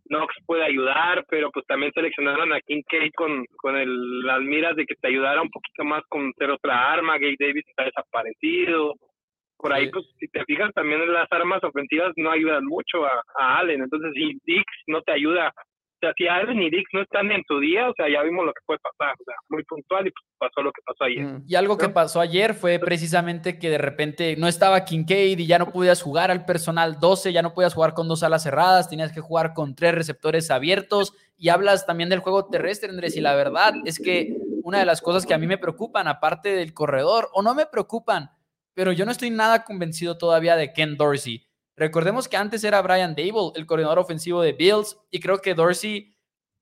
Knox 0.08 0.34
puede 0.46 0.64
ayudar, 0.64 1.24
pero 1.28 1.50
pues 1.50 1.66
también 1.66 1.92
seleccionaron 1.92 2.52
a 2.52 2.60
Kincaid 2.60 3.12
con, 3.16 3.44
con 3.56 3.76
el, 3.76 4.20
las 4.20 4.40
miras 4.40 4.76
de 4.76 4.86
que 4.86 4.94
te 4.94 5.08
ayudara 5.08 5.42
un 5.42 5.50
poquito 5.50 5.84
más 5.84 6.02
con 6.08 6.32
ser 6.38 6.50
otra 6.50 6.92
arma, 6.92 7.18
Gay 7.18 7.36
Davis 7.38 7.64
está 7.68 7.84
desaparecido. 7.84 8.94
Por 9.58 9.72
ahí, 9.72 9.90
pues, 9.90 10.04
si 10.18 10.28
te 10.28 10.44
fijas, 10.44 10.72
también 10.74 11.10
las 11.12 11.30
armas 11.30 11.64
ofensivas 11.64 12.12
no 12.16 12.30
ayudan 12.30 12.64
mucho 12.66 13.06
a, 13.06 13.22
a 13.38 13.58
Allen. 13.58 13.82
Entonces, 13.82 14.12
si 14.14 14.38
Dix 14.44 14.64
no 14.86 15.00
te 15.00 15.12
ayuda 15.12 15.50
o 15.96 15.98
sea, 15.98 16.12
si 16.16 16.28
Allen 16.28 16.60
y 16.60 16.68
Dix 16.68 16.84
no 16.92 17.00
están 17.00 17.32
en 17.32 17.42
tu 17.44 17.58
día, 17.58 17.88
o 17.88 17.94
sea, 17.94 18.06
ya 18.10 18.22
vimos 18.22 18.44
lo 18.44 18.52
que 18.52 18.60
puede 18.66 18.78
pasar, 18.80 19.14
o 19.18 19.24
sea, 19.24 19.34
muy 19.48 19.64
puntual 19.64 20.06
y 20.06 20.10
pues 20.10 20.24
pasó 20.38 20.60
lo 20.60 20.70
que 20.70 20.82
pasó 20.84 21.04
ayer. 21.04 21.24
Mm. 21.24 21.44
Y 21.46 21.54
algo 21.54 21.78
que 21.78 21.88
pasó 21.88 22.20
ayer 22.20 22.52
fue 22.52 22.78
precisamente 22.78 23.58
que 23.58 23.70
de 23.70 23.78
repente 23.78 24.36
no 24.36 24.46
estaba 24.46 24.84
Kincaid 24.84 25.38
y 25.38 25.46
ya 25.46 25.58
no 25.58 25.72
podías 25.72 26.02
jugar 26.02 26.30
al 26.30 26.44
personal 26.44 27.00
12, 27.00 27.32
ya 27.32 27.40
no 27.40 27.54
podías 27.54 27.72
jugar 27.72 27.94
con 27.94 28.08
dos 28.08 28.22
alas 28.22 28.42
cerradas, 28.42 28.90
tenías 28.90 29.10
que 29.10 29.22
jugar 29.22 29.54
con 29.54 29.74
tres 29.74 29.94
receptores 29.94 30.50
abiertos 30.50 31.14
y 31.38 31.48
hablas 31.48 31.86
también 31.86 32.10
del 32.10 32.20
juego 32.20 32.46
terrestre, 32.46 32.90
Andrés, 32.90 33.16
y 33.16 33.22
la 33.22 33.34
verdad 33.34 33.72
es 33.86 33.98
que 33.98 34.36
una 34.62 34.80
de 34.80 34.84
las 34.84 35.00
cosas 35.00 35.24
que 35.24 35.32
a 35.32 35.38
mí 35.38 35.46
me 35.46 35.58
preocupan, 35.58 36.08
aparte 36.08 36.50
del 36.50 36.74
corredor, 36.74 37.30
o 37.32 37.40
no 37.40 37.54
me 37.54 37.64
preocupan, 37.64 38.30
pero 38.74 38.92
yo 38.92 39.06
no 39.06 39.12
estoy 39.12 39.30
nada 39.30 39.64
convencido 39.64 40.18
todavía 40.18 40.56
de 40.56 40.74
Ken 40.74 40.98
Dorsey. 40.98 41.45
Recordemos 41.76 42.26
que 42.26 42.36
antes 42.36 42.64
era 42.64 42.80
Brian 42.80 43.14
Dable, 43.14 43.52
el 43.54 43.66
coordinador 43.66 43.98
ofensivo 43.98 44.40
de 44.40 44.52
Bills, 44.52 44.96
y 45.10 45.20
creo 45.20 45.38
que 45.38 45.54
Dorsey 45.54 46.16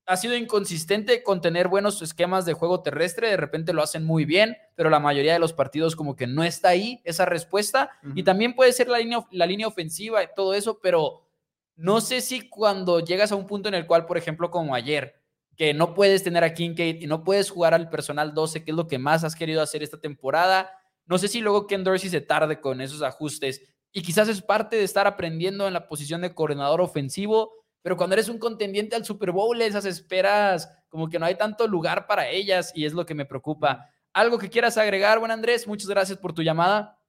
ha 0.05 0.17
sido 0.17 0.35
inconsistente 0.35 1.23
con 1.23 1.41
tener 1.41 1.67
buenos 1.67 2.01
esquemas 2.01 2.45
de 2.45 2.53
juego 2.53 2.83
terrestre, 2.83 3.29
de 3.29 3.37
repente 3.37 3.73
lo 3.73 3.81
hacen 3.81 4.05
muy 4.05 4.25
bien, 4.25 4.55
pero 4.75 4.89
la 4.89 4.99
mayoría 4.99 5.33
de 5.33 5.39
los 5.39 5.53
partidos 5.53 5.95
como 5.95 6.15
que 6.15 6.27
no 6.27 6.43
está 6.43 6.69
ahí 6.69 7.01
esa 7.05 7.25
respuesta, 7.25 7.91
y 8.13 8.23
también 8.23 8.55
puede 8.55 8.73
ser 8.73 8.89
la 8.89 8.99
línea, 8.99 9.25
la 9.31 9.45
línea 9.45 9.67
ofensiva 9.67 10.21
y 10.21 10.27
todo 10.35 10.53
eso, 10.53 10.79
pero 10.79 11.27
no 11.75 12.01
sé 12.01 12.21
si 12.21 12.47
cuando 12.49 12.99
llegas 12.99 13.31
a 13.31 13.35
un 13.35 13.47
punto 13.47 13.69
en 13.69 13.75
el 13.75 13.87
cual, 13.87 14.05
por 14.05 14.17
ejemplo, 14.17 14.51
como 14.51 14.75
ayer, 14.75 15.15
que 15.55 15.73
no 15.73 15.93
puedes 15.93 16.23
tener 16.23 16.43
a 16.43 16.53
Kincaid 16.53 17.01
y 17.01 17.07
no 17.07 17.23
puedes 17.23 17.49
jugar 17.49 17.73
al 17.73 17.89
personal 17.89 18.33
12, 18.33 18.63
que 18.63 18.71
es 18.71 18.77
lo 18.77 18.87
que 18.87 18.99
más 18.99 19.23
has 19.23 19.35
querido 19.35 19.61
hacer 19.61 19.81
esta 19.81 19.99
temporada, 19.99 20.69
no 21.05 21.17
sé 21.17 21.27
si 21.27 21.39
luego 21.39 21.67
Ken 21.67 21.83
Dorsey 21.83 22.09
se 22.09 22.21
tarde 22.21 22.59
con 22.59 22.81
esos 22.81 23.01
ajustes 23.01 23.61
y 23.95 24.01
quizás 24.01 24.27
es 24.27 24.41
parte 24.41 24.75
de 24.75 24.83
estar 24.83 25.07
aprendiendo 25.07 25.67
en 25.67 25.73
la 25.73 25.87
posición 25.87 26.19
de 26.19 26.35
coordinador 26.35 26.81
ofensivo, 26.81 27.53
pero 27.81 27.95
cuando 27.95 28.15
eres 28.15 28.27
un 28.27 28.39
contendiente 28.39 28.93
al 28.93 29.05
Super 29.05 29.31
Bowl, 29.31 29.61
esas 29.61 29.85
esperas 29.85 30.67
como 30.89 31.09
que 31.09 31.17
no 31.17 31.25
hay 31.25 31.37
tanto 31.37 31.65
lugar 31.65 32.05
para 32.05 32.27
ellas 32.27 32.73
y 32.75 32.85
es 32.85 32.93
lo 32.93 33.05
que 33.05 33.15
me 33.15 33.25
preocupa. 33.25 33.87
¿Algo 34.13 34.37
que 34.37 34.49
quieras 34.49 34.77
agregar, 34.77 35.19
buen 35.19 35.31
Andrés? 35.31 35.65
Muchas 35.65 35.87
gracias 35.87 36.17
por 36.17 36.33
tu 36.33 36.41
llamada. 36.41 36.99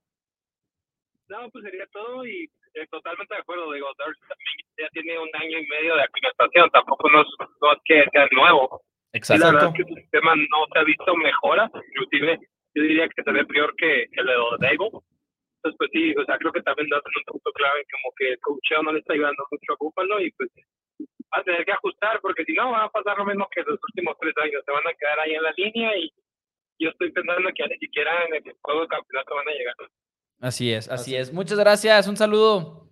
No, 1.28 1.50
pues 1.50 1.64
sería 1.64 1.86
todo 1.90 2.24
y 2.24 2.44
eh, 2.74 2.86
totalmente 2.88 3.34
de 3.34 3.40
acuerdo. 3.40 3.72
Digo, 3.72 3.88
también 3.98 4.56
ya 4.78 4.88
tiene 4.92 5.18
un 5.18 5.30
año 5.34 5.58
y 5.58 5.66
medio 5.66 5.96
de 5.96 6.02
aclimatación, 6.04 6.70
tampoco 6.70 7.10
no 7.10 7.22
es, 7.22 7.26
que 7.84 8.04
sea 8.12 8.28
nuevo. 8.30 8.80
Exacto. 9.12 9.42
Y 9.42 9.44
la 9.44 9.52
verdad 9.52 9.70
es 9.70 9.84
que 9.84 9.92
el 9.92 10.02
sistema 10.02 10.36
no 10.36 10.66
se 10.72 10.78
ha 10.78 10.84
visto 10.84 11.16
mejora, 11.16 11.68
inclusive 11.90 12.38
yo 12.76 12.82
diría 12.82 13.08
que 13.08 13.24
se 13.24 13.32
ve 13.32 13.44
peor 13.44 13.74
que, 13.76 14.04
el 14.12 14.26
de 14.60 14.68
Daigo 15.66 15.76
pues 15.78 15.90
sí, 15.92 16.14
o 16.16 16.24
sea, 16.24 16.38
creo 16.38 16.52
que 16.52 16.62
también 16.62 16.88
da 16.88 16.96
un 16.98 17.24
punto 17.24 17.52
clave, 17.52 17.84
como 17.90 18.14
que 18.16 18.32
el 18.32 18.40
coacheo 18.40 18.82
no 18.82 18.92
le 18.92 19.00
está 19.00 19.12
ayudando 19.12 19.44
mucho 19.50 19.72
a 19.72 19.76
Búfalo 19.78 20.20
y 20.20 20.30
pues 20.32 20.50
va 21.00 21.40
a 21.40 21.44
tener 21.44 21.64
que 21.64 21.72
ajustar 21.72 22.20
porque 22.20 22.44
si 22.44 22.52
no 22.54 22.70
va 22.70 22.84
a 22.84 22.90
pasar 22.90 23.18
lo 23.18 23.26
mismo 23.26 23.48
que 23.50 23.62
los 23.62 23.78
últimos 23.82 24.16
tres 24.20 24.34
años, 24.42 24.62
se 24.64 24.72
van 24.72 24.86
a 24.86 24.94
quedar 24.94 25.20
ahí 25.20 25.34
en 25.34 25.42
la 25.42 25.52
línea 25.56 25.96
y 25.98 26.12
yo 26.78 26.90
estoy 26.90 27.10
pensando 27.12 27.48
que 27.54 27.66
ni 27.68 27.78
siquiera 27.78 28.24
en 28.26 28.34
el 28.34 28.54
juego 28.60 28.82
de 28.82 28.88
campeonato 28.88 29.34
van 29.34 29.48
a 29.48 29.52
llegar. 29.52 29.74
Así 30.40 30.72
es, 30.72 30.90
así, 30.90 31.16
es. 31.16 31.32
Muchas 31.32 31.58
gracias, 31.58 32.06
un 32.08 32.16
saludo. 32.16 32.90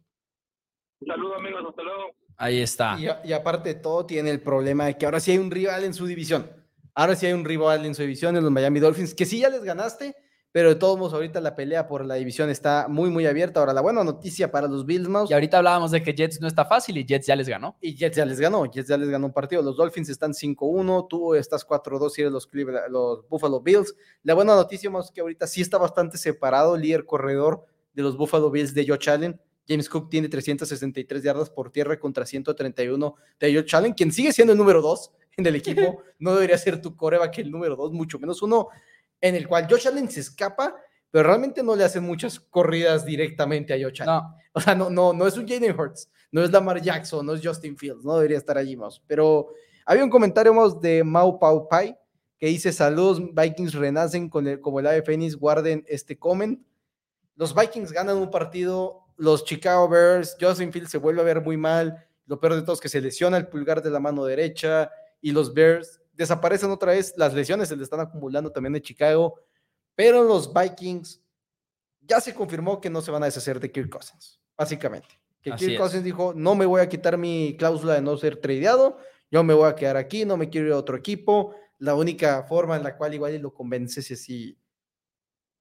Un 1.00 1.08
saludo 1.08 1.34
amigos, 1.36 1.64
hasta 1.68 1.82
luego. 1.82 2.10
Ahí 2.36 2.60
está. 2.60 2.96
Y, 2.98 3.28
y, 3.28 3.32
aparte 3.32 3.74
de 3.74 3.80
todo, 3.80 4.06
tiene 4.06 4.30
el 4.30 4.42
problema 4.42 4.86
de 4.86 4.96
que 4.96 5.04
ahora 5.04 5.20
sí 5.20 5.32
hay 5.32 5.38
un 5.38 5.50
rival 5.50 5.84
en 5.84 5.94
su 5.94 6.06
división. 6.06 6.50
Ahora 6.94 7.14
sí 7.14 7.26
hay 7.26 7.32
un 7.32 7.44
rival 7.44 7.84
en 7.84 7.94
su 7.94 8.02
división, 8.02 8.36
en 8.36 8.42
los 8.42 8.52
Miami 8.52 8.80
Dolphins, 8.80 9.14
que 9.14 9.26
sí 9.26 9.40
ya 9.40 9.50
les 9.50 9.62
ganaste, 9.62 10.14
pero 10.54 10.68
de 10.68 10.76
todos 10.76 10.96
modos 10.96 11.12
ahorita 11.14 11.40
la 11.40 11.56
pelea 11.56 11.88
por 11.88 12.06
la 12.06 12.14
división 12.14 12.48
está 12.48 12.86
muy, 12.88 13.10
muy 13.10 13.26
abierta. 13.26 13.58
Ahora, 13.58 13.72
la 13.72 13.80
buena 13.80 14.04
noticia 14.04 14.52
para 14.52 14.68
los 14.68 14.86
Bills, 14.86 15.08
Mouse. 15.08 15.28
Y 15.28 15.34
ahorita 15.34 15.58
hablábamos 15.58 15.90
de 15.90 16.00
que 16.00 16.14
Jets 16.14 16.40
no 16.40 16.46
está 16.46 16.64
fácil 16.64 16.96
y 16.96 17.04
Jets 17.04 17.26
ya 17.26 17.34
les 17.34 17.48
ganó. 17.48 17.76
Y 17.80 17.96
Jets 17.96 18.16
ya 18.16 18.24
les 18.24 18.38
ganó, 18.38 18.64
Jets 18.64 18.86
ya 18.86 18.96
les 18.96 19.08
ganó 19.08 19.26
un 19.26 19.32
partido. 19.32 19.62
Los 19.62 19.76
Dolphins 19.76 20.10
están 20.10 20.32
5-1, 20.32 21.08
tú 21.10 21.34
estás 21.34 21.66
4-2 21.66 22.12
y 22.18 22.20
eres 22.20 22.32
los, 22.32 22.48
los 22.88 23.28
Buffalo 23.28 23.62
Bills. 23.62 23.96
La 24.22 24.34
buena 24.34 24.54
noticia, 24.54 24.92
es 25.00 25.10
que 25.10 25.22
ahorita 25.22 25.48
sí 25.48 25.60
está 25.60 25.76
bastante 25.76 26.18
separado 26.18 26.76
el 26.76 26.82
líder 26.82 27.04
corredor 27.04 27.66
de 27.92 28.04
los 28.04 28.16
Buffalo 28.16 28.48
Bills 28.48 28.74
de 28.74 28.86
Joe 28.86 29.12
Allen. 29.12 29.40
James 29.68 29.88
Cook 29.88 30.08
tiene 30.08 30.28
363 30.28 31.20
yardas 31.20 31.50
por 31.50 31.72
tierra 31.72 31.98
contra 31.98 32.24
131 32.24 33.16
de 33.40 33.54
Joe 33.54 33.66
Allen, 33.72 33.92
quien 33.92 34.12
sigue 34.12 34.32
siendo 34.32 34.52
el 34.52 34.58
número 34.60 34.80
2 34.80 35.10
en 35.36 35.46
el 35.46 35.56
equipo. 35.56 36.00
no 36.20 36.32
debería 36.32 36.58
ser 36.58 36.80
tu 36.80 36.94
coreback 36.94 37.38
el 37.38 37.50
número 37.50 37.74
2, 37.74 37.90
mucho 37.90 38.20
menos 38.20 38.40
uno 38.40 38.68
en 39.24 39.34
el 39.34 39.48
cual 39.48 39.66
Josh 39.70 39.88
Allen 39.88 40.10
se 40.10 40.20
escapa, 40.20 40.76
pero 41.10 41.28
realmente 41.28 41.62
no 41.62 41.74
le 41.74 41.82
hacen 41.82 42.04
muchas 42.04 42.38
corridas 42.38 43.06
directamente 43.06 43.72
a 43.72 43.82
Josh 43.82 44.02
Allen. 44.02 44.14
No. 44.16 44.36
O 44.52 44.60
sea, 44.60 44.74
no, 44.74 44.90
no, 44.90 45.14
no 45.14 45.26
es 45.26 45.38
un 45.38 45.48
Jalen 45.48 45.74
Hurts, 45.74 46.10
no 46.30 46.44
es 46.44 46.52
Lamar 46.52 46.82
Jackson, 46.82 47.24
no 47.24 47.32
es 47.32 47.40
Justin 47.42 47.74
Fields, 47.74 48.04
no 48.04 48.16
debería 48.16 48.36
estar 48.36 48.58
allí 48.58 48.76
más. 48.76 49.00
Pero 49.06 49.48
había 49.86 50.04
un 50.04 50.10
comentario 50.10 50.52
más 50.52 50.78
de 50.78 51.02
Mau 51.02 51.38
Pau 51.38 51.66
Pai 51.70 51.96
que 52.38 52.48
dice: 52.48 52.70
Saludos, 52.70 53.22
Vikings 53.34 53.72
renacen 53.72 54.28
con 54.28 54.46
el, 54.46 54.60
como 54.60 54.78
el 54.78 54.86
ave 54.86 55.02
Phoenix, 55.02 55.36
guarden 55.36 55.86
este 55.88 56.18
comment. 56.18 56.60
Los 57.34 57.54
Vikings 57.54 57.92
ganan 57.92 58.18
un 58.18 58.30
partido, 58.30 59.06
los 59.16 59.42
Chicago 59.46 59.88
Bears, 59.88 60.36
Justin 60.38 60.70
Fields 60.70 60.90
se 60.90 60.98
vuelve 60.98 61.22
a 61.22 61.24
ver 61.24 61.40
muy 61.40 61.56
mal. 61.56 62.06
Lo 62.26 62.38
peor 62.38 62.56
de 62.56 62.60
todo 62.60 62.74
es 62.74 62.80
que 62.80 62.90
se 62.90 63.00
lesiona 63.00 63.38
el 63.38 63.48
pulgar 63.48 63.82
de 63.82 63.90
la 63.90 64.00
mano 64.00 64.26
derecha 64.26 64.90
y 65.22 65.32
los 65.32 65.54
Bears 65.54 66.02
desaparecen 66.14 66.70
otra 66.70 66.92
vez, 66.92 67.14
las 67.16 67.34
lesiones 67.34 67.68
se 67.68 67.76
le 67.76 67.82
están 67.82 68.00
acumulando 68.00 68.50
también 68.50 68.72
de 68.72 68.82
Chicago, 68.82 69.40
pero 69.94 70.22
los 70.22 70.52
Vikings 70.52 71.22
ya 72.00 72.20
se 72.20 72.34
confirmó 72.34 72.80
que 72.80 72.90
no 72.90 73.00
se 73.00 73.10
van 73.10 73.22
a 73.22 73.26
deshacer 73.26 73.60
de 73.60 73.70
Kirk 73.70 73.90
Cousins, 73.90 74.40
básicamente. 74.56 75.20
Que 75.40 75.52
Kirk 75.52 75.78
Cousins 75.78 76.04
dijo, 76.04 76.32
no 76.34 76.54
me 76.54 76.66
voy 76.66 76.80
a 76.80 76.88
quitar 76.88 77.18
mi 77.18 77.56
cláusula 77.58 77.94
de 77.94 78.02
no 78.02 78.16
ser 78.16 78.36
tradeado, 78.36 78.98
yo 79.30 79.42
me 79.42 79.54
voy 79.54 79.68
a 79.68 79.74
quedar 79.74 79.96
aquí, 79.96 80.24
no 80.24 80.36
me 80.36 80.48
quiero 80.48 80.68
ir 80.68 80.72
a 80.72 80.78
otro 80.78 80.96
equipo. 80.96 81.54
La 81.78 81.94
única 81.94 82.44
forma 82.44 82.76
en 82.76 82.84
la 82.84 82.96
cual 82.96 83.14
igual 83.14 83.36
lo 83.38 83.52
convence 83.52 84.00
es 84.00 84.22
si, 84.22 84.56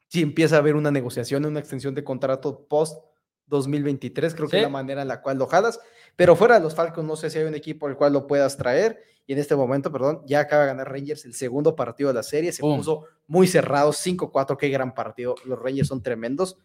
si 0.07 0.21
empieza 0.21 0.55
a 0.55 0.59
haber 0.59 0.75
una 0.75 0.91
negociación, 0.91 1.45
una 1.45 1.59
extensión 1.59 1.95
de 1.95 2.03
contrato 2.03 2.67
post 2.67 3.03
2023, 3.47 4.35
creo 4.35 4.47
que 4.47 4.57
es 4.57 4.63
la 4.63 4.69
manera 4.69 5.01
en 5.01 5.07
la 5.07 5.21
cual 5.21 5.37
lo 5.37 5.47
jalas. 5.47 5.79
Pero 6.15 6.35
fuera 6.35 6.55
de 6.55 6.61
los 6.61 6.75
Falcons, 6.75 7.07
no 7.07 7.15
sé 7.15 7.29
si 7.29 7.39
hay 7.39 7.45
un 7.45 7.55
equipo 7.55 7.87
al 7.87 7.97
cual 7.97 8.13
lo 8.13 8.27
puedas 8.27 8.57
traer. 8.57 9.03
Y 9.25 9.33
en 9.33 9.39
este 9.39 9.55
momento, 9.55 9.91
perdón, 9.91 10.21
ya 10.25 10.41
acaba 10.41 10.63
de 10.63 10.67
ganar 10.69 10.91
Rangers 10.91 11.23
el 11.25 11.33
segundo 11.33 11.75
partido 11.75 12.09
de 12.09 12.15
la 12.15 12.23
serie. 12.23 12.51
Se 12.51 12.61
puso 12.61 13.05
muy 13.27 13.47
cerrado, 13.47 13.91
5-4. 13.91 14.57
Qué 14.57 14.69
gran 14.69 14.93
partido. 14.93 15.35
Los 15.45 15.59
Rangers 15.59 15.87
son 15.87 16.03
tremendos. 16.03 16.57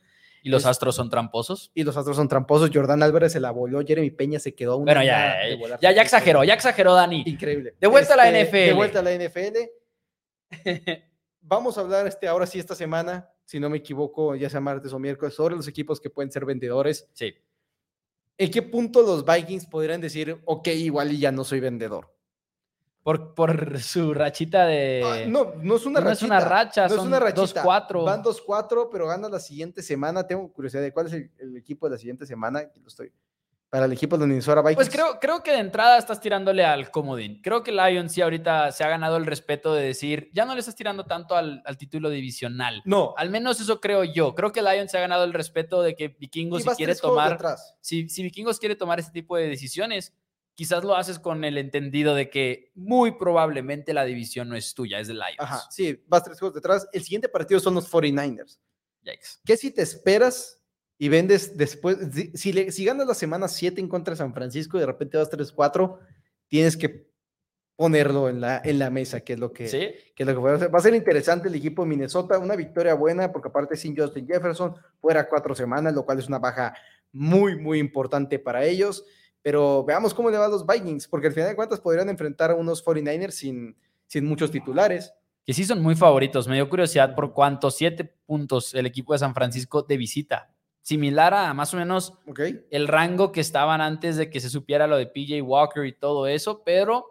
¿Y 0.43 0.51
los 0.51 0.67
Astros 0.67 0.95
son 0.95 1.11
tramposos? 1.11 1.71
Y 1.75 1.85
los 1.85 1.97
Astros 1.97 2.17
son 2.17 2.29
tramposos. 2.29 2.71
Jordan 2.73 3.03
Álvarez 3.03 3.33
se 3.33 3.41
la 3.41 3.51
voló. 3.51 3.85
Jeremy 3.85 4.11
Peña 4.11 4.39
se 4.39 4.55
quedó. 4.55 4.77
Una 4.77 4.95
bueno, 4.95 5.05
ya, 5.05 5.37
ya, 5.81 5.93
ya, 5.93 6.03
exageró, 6.03 6.45
ya 6.45 6.55
exageró, 6.55 6.95
Dani. 6.95 7.23
Increíble. 7.27 7.75
De 7.81 7.87
vuelta 7.87 8.15
a 8.15 8.17
la 8.17 8.31
NFL. 8.31 8.37
Este, 8.39 8.57
de 8.59 8.73
vuelta 8.73 8.99
a 9.01 9.03
la 9.03 9.15
NFL. 9.15 9.57
Vamos 11.41 11.79
a 11.79 11.81
hablar 11.81 12.07
este, 12.07 12.29
ahora 12.29 12.47
sí 12.47 12.59
esta 12.59 12.75
semana, 12.75 13.31
si 13.45 13.59
no 13.59 13.71
me 13.71 13.79
equivoco, 13.79 14.35
ya 14.35 14.51
sea 14.51 14.61
martes 14.61 14.93
o 14.93 14.99
miércoles, 14.99 15.35
sobre 15.35 15.57
los 15.57 15.67
equipos 15.67 16.01
que 16.01 16.11
pueden 16.11 16.31
ser 16.31 16.45
vendedores. 16.45 17.09
Sí. 17.15 17.35
¿En 18.37 18.51
qué 18.51 18.63
punto 18.63 19.03
los 19.03 19.25
Vikings 19.25 19.67
podrían 19.67 20.01
decir, 20.01 20.41
ok, 20.45 20.69
igual 20.69 21.13
y 21.13 21.19
ya 21.19 21.33
no 21.33 21.45
soy 21.45 21.61
vendedor? 21.61 22.15
Por, 23.09 23.33
por 23.33 23.81
su 23.81 24.13
rachita 24.13 24.67
de... 24.67 25.03
Ah, 25.03 25.27
no, 25.27 25.55
no 25.63 25.77
es 25.77 25.87
una 25.87 25.99
no 26.01 26.11
es 26.11 26.21
rachita. 26.21 26.27
una 26.27 26.41
racha, 26.41 26.83
no 26.83 26.87
es 26.89 26.95
son 26.95 27.07
una 27.07 27.19
rachita. 27.19 27.65
2-4. 27.65 28.05
Van 28.05 28.23
2-4, 28.23 28.89
pero 28.93 29.07
gana 29.07 29.31
la 29.31 29.41
siguiente 29.41 29.83
semana. 29.83 30.27
Tengo 30.27 30.53
curiosidad 30.53 30.83
de 30.83 30.93
cuál 30.93 31.07
es 31.07 31.15
el, 31.15 31.31
el 31.39 31.57
equipo 31.57 31.87
de 31.87 31.93
la 31.93 31.97
siguiente 31.99 32.27
semana. 32.27 32.61
Lo 32.61 32.87
estoy. 32.87 33.11
Para 33.71 33.87
el 33.87 33.95
equipo 33.95 34.19
de 34.19 34.27
Minnesota 34.27 34.61
Vikings. 34.61 34.77
Pues 34.77 34.91
creo, 34.91 35.19
creo 35.19 35.43
que 35.43 35.53
de 35.53 35.59
entrada 35.61 35.97
estás 35.97 36.21
tirándole 36.21 36.67
al 36.67 36.91
comodín. 36.91 37.41
Creo 37.41 37.63
que 37.63 37.73
Lions 37.73 38.13
sí 38.13 38.21
ahorita 38.21 38.73
se 38.73 38.85
ha 38.85 38.91
ganado 38.91 39.17
el 39.17 39.25
respeto 39.25 39.73
de 39.73 39.85
decir, 39.85 40.29
ya 40.35 40.45
no 40.45 40.53
le 40.53 40.61
estás 40.61 40.77
tirando 40.77 41.07
tanto 41.07 41.35
al, 41.35 41.63
al 41.65 41.79
título 41.79 42.11
divisional. 42.11 42.83
No. 42.85 43.15
Al 43.17 43.31
menos 43.31 43.59
eso 43.59 43.81
creo 43.81 44.05
yo. 44.05 44.35
Creo 44.35 44.53
que 44.53 44.61
Lions 44.61 44.91
se 44.91 44.99
ha 44.99 45.01
ganado 45.01 45.25
el 45.25 45.33
respeto 45.33 45.81
de 45.81 45.97
que 45.97 46.09
Vikingos 46.09 46.63
si 46.63 46.69
quiere 46.71 46.95
tomar, 46.95 47.57
si, 47.81 48.07
si 48.11 48.23
Vikingos 48.23 48.59
quiere 48.59 48.77
tomar 48.77 49.01
este 49.01 49.13
tipo 49.13 49.35
de 49.39 49.49
decisiones, 49.49 50.13
quizás 50.59 50.83
lo 50.83 50.97
haces 50.97 51.21
con 51.21 51.45
el 51.45 51.57
entendido 51.57 52.17
de 52.17 52.31
que 52.31 52.73
muy 52.75 53.13
probablemente 53.13 53.95
la 53.95 54.05
división 54.05 54.49
no 54.49 54.57
es 54.57 54.75
tuya, 54.75 54.99
es 54.99 55.07
de 55.07 55.15
Lions. 55.15 55.37
Ajá, 55.39 55.63
sí, 55.71 56.03
vas 56.09 56.25
tres 56.25 56.37
juegos 56.41 56.57
detrás. 56.57 56.89
El 56.93 57.01
siguiente 57.05 57.29
partido 57.29 57.61
son 57.61 57.75
los 57.77 57.89
49ers. 57.89 58.59
Yikes. 59.03 59.29
¿Qué 59.45 59.57
si 59.57 59.71
te 59.71 59.83
esperas 59.83 60.61
y 60.99 61.09
vendes 61.09 61.57
después? 61.57 61.99
Si, 62.35 62.53
le- 62.53 62.73
si 62.73 62.85
ganas 62.85 63.07
la 63.07 63.15
semana 63.15 63.47
7 63.47 63.81
en 63.81 63.87
contra 63.89 64.15
de 64.15 64.19
San 64.19 64.35
Francisco 64.35 64.77
y 64.77 64.81
de 64.81 64.87
repente 64.87 65.17
vas 65.17 65.31
3-4, 65.31 66.01
tienes 66.49 66.77
que 66.77 67.07
ponerlo 67.77 68.29
en 68.29 68.41
la, 68.41 68.61
en 68.65 68.81
la 68.81 68.91
mesa, 68.91 69.21
que 69.21 69.35
es 69.35 69.39
lo 69.39 69.53
que, 69.53 69.69
¿Sí? 69.69 69.91
que 70.17 70.25
es 70.25 70.27
lo 70.27 70.35
que 70.35 70.41
va 70.41 70.55
a 70.55 70.59
ser. 70.59 70.75
Va 70.75 70.81
a 70.81 70.83
ser 70.83 70.95
interesante 70.97 71.47
el 71.47 71.55
equipo 71.55 71.83
de 71.85 71.89
Minnesota, 71.91 72.37
una 72.37 72.57
victoria 72.57 72.95
buena, 72.95 73.31
porque 73.31 73.47
aparte 73.47 73.77
sin 73.77 73.97
Justin 73.97 74.27
Jefferson, 74.27 74.75
fuera 75.01 75.29
cuatro 75.29 75.55
semanas, 75.55 75.95
lo 75.95 76.05
cual 76.05 76.19
es 76.19 76.27
una 76.27 76.41
baja 76.41 76.75
muy, 77.13 77.55
muy 77.57 77.79
importante 77.79 78.41
para 78.41 78.65
ellos. 78.65 79.05
Pero 79.43 79.85
veamos 79.85 80.15
cómo 80.15 80.31
le 80.31 80.39
va 80.39 80.47
a 80.47 80.49
los 80.49 80.67
Vikings, 80.67 81.09
porque 81.09 81.29
al 81.29 81.33
final 81.33 81.51
de 81.51 81.57
cuentas 81.57 81.81
podrían 81.81 82.09
enfrentar 82.09 82.51
a 82.51 82.55
unos 82.55 82.85
49ers 82.85 83.31
sin, 83.31 83.77
sin 84.07 84.27
muchos 84.27 84.51
titulares. 84.51 85.13
Que 85.45 85.55
sí 85.55 85.65
son 85.65 85.83
muy 85.83 85.95
favoritos. 85.95 86.47
Me 86.47 86.57
dio 86.57 86.69
curiosidad 86.69 87.15
por 87.15 87.33
cuántos 87.33 87.77
siete 87.77 88.05
puntos 88.05 88.75
el 88.75 88.87
equipo 88.87 89.13
de 89.13 89.21
San 89.21 89.35
Francisco 89.35 89.83
de 89.83 89.97
visita. 89.97 90.53
Similar 90.83 91.35
a 91.35 91.55
más 91.55 91.73
o 91.75 91.77
menos 91.77 92.15
el 92.71 92.89
rango 92.89 93.33
que 93.33 93.41
estaban 93.41 93.81
antes 93.81 94.17
de 94.17 94.31
que 94.31 94.41
se 94.41 94.51
supiera 94.51 94.87
lo 94.87 94.97
de 94.97 95.07
PJ 95.07 95.43
Walker 95.43 95.85
y 95.85 95.93
todo 95.93 96.27
eso, 96.27 96.63
pero 96.65 97.07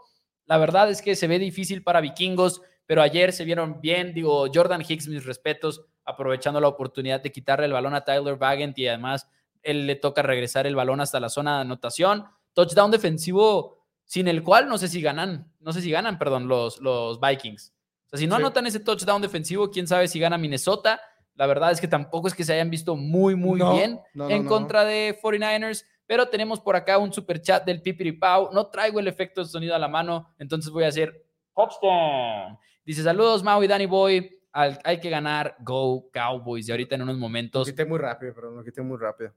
la 0.46 0.58
verdad 0.58 0.90
es 0.90 1.02
que 1.02 1.16
se 1.16 1.28
ve 1.28 1.38
difícil 1.40 1.84
para 1.84 2.02
vikingos, 2.02 2.62
pero 2.86 3.02
ayer 3.02 3.34
se 3.34 3.44
vieron 3.44 3.82
bien, 3.82 4.14
digo, 4.14 4.48
Jordan 4.52 4.82
Hicks, 4.88 5.08
mis 5.08 5.26
respetos, 5.26 5.86
aprovechando 6.06 6.62
la 6.62 6.70
oportunidad 6.70 7.22
de 7.22 7.32
quitarle 7.32 7.66
el 7.66 7.74
balón 7.74 7.94
a 7.94 8.04
Tyler 8.04 8.38
Bagent 8.38 8.78
y 8.80 8.88
además 8.88 9.30
él 9.68 9.86
le 9.88 9.96
toca 9.96 10.22
regresar 10.22 10.66
el 10.68 10.76
balón 10.76 11.02
hasta 11.02 11.20
la 11.20 11.30
zona 11.30 11.56
de 11.58 11.62
anotación, 11.62 12.26
touchdown 12.54 12.90
defensivo 12.92 13.86
sin 14.04 14.28
el 14.28 14.42
cual 14.44 14.68
no 14.70 14.78
sé 14.78 14.88
si 14.88 15.02
ganan, 15.02 15.52
no 15.60 15.74
sé 15.74 15.82
si 15.82 15.92
ganan, 15.92 16.18
perdón, 16.18 16.48
los, 16.48 16.80
los 16.80 17.20
Vikings. 17.20 17.74
O 18.06 18.10
sea, 18.10 18.20
si 18.20 18.26
no 18.28 18.36
Sí. 18.38 18.42
anotan 18.42 18.66
ese 18.68 18.80
touchdown 18.80 19.22
defensivo, 19.22 19.70
quién 19.70 19.86
sabe 19.88 20.08
si 20.08 20.20
gana 20.20 20.38
Minnesota. 20.38 21.00
La 21.36 21.46
verdad 21.46 21.72
es 21.72 21.82
que 21.82 21.88
tampoco 21.88 22.28
es 22.30 22.34
que 22.34 22.44
se 22.46 22.54
hayan 22.54 22.70
visto 22.70 22.96
muy, 22.96 23.36
muy 23.36 23.60
No, 23.60 23.74
bien 23.74 24.00
no, 24.14 24.30
no, 24.30 24.30
en 24.36 24.46
contra 24.46 24.86
de 24.86 25.20
49ers, 25.22 25.84
pero 26.06 26.30
tenemos 26.30 26.60
por 26.62 26.76
acá 26.78 26.98
un 26.98 27.12
super 27.12 27.42
chat 27.42 27.66
del 27.66 27.82
Pipiri 27.82 28.14
Pau. 28.14 28.50
No 28.54 28.68
traigo 28.68 29.00
el 29.02 29.08
efecto 29.10 29.42
de 29.44 29.48
sonido 29.48 29.76
a 29.76 29.80
la 29.80 29.90
mano, 29.90 30.34
entonces 30.40 30.72
voy 30.72 30.86
a 30.86 30.88
hacer 30.88 31.26
touchdown. 31.54 32.58
Dice: 32.86 33.04
Saludos, 33.04 33.44
Mau 33.44 33.62
y 33.64 33.68
Danny 33.68 33.86
Boy. 33.86 34.34
Al- 34.54 34.80
hay 34.84 35.00
que 35.00 35.10
ganar, 35.10 35.56
go 35.60 36.10
Cowboys. 36.12 36.68
Y 36.68 36.72
ahorita 36.72 36.96
en 36.96 37.02
unos 37.04 37.16
Lo 37.16 37.20
momentos 37.22 37.68
quité 37.68 37.86
muy 37.86 38.00
rápido, 38.00 38.34
pero 38.34 38.52
lo 38.52 38.64
quité 38.64 38.82
muy 38.82 38.98
rápido. 38.98 39.32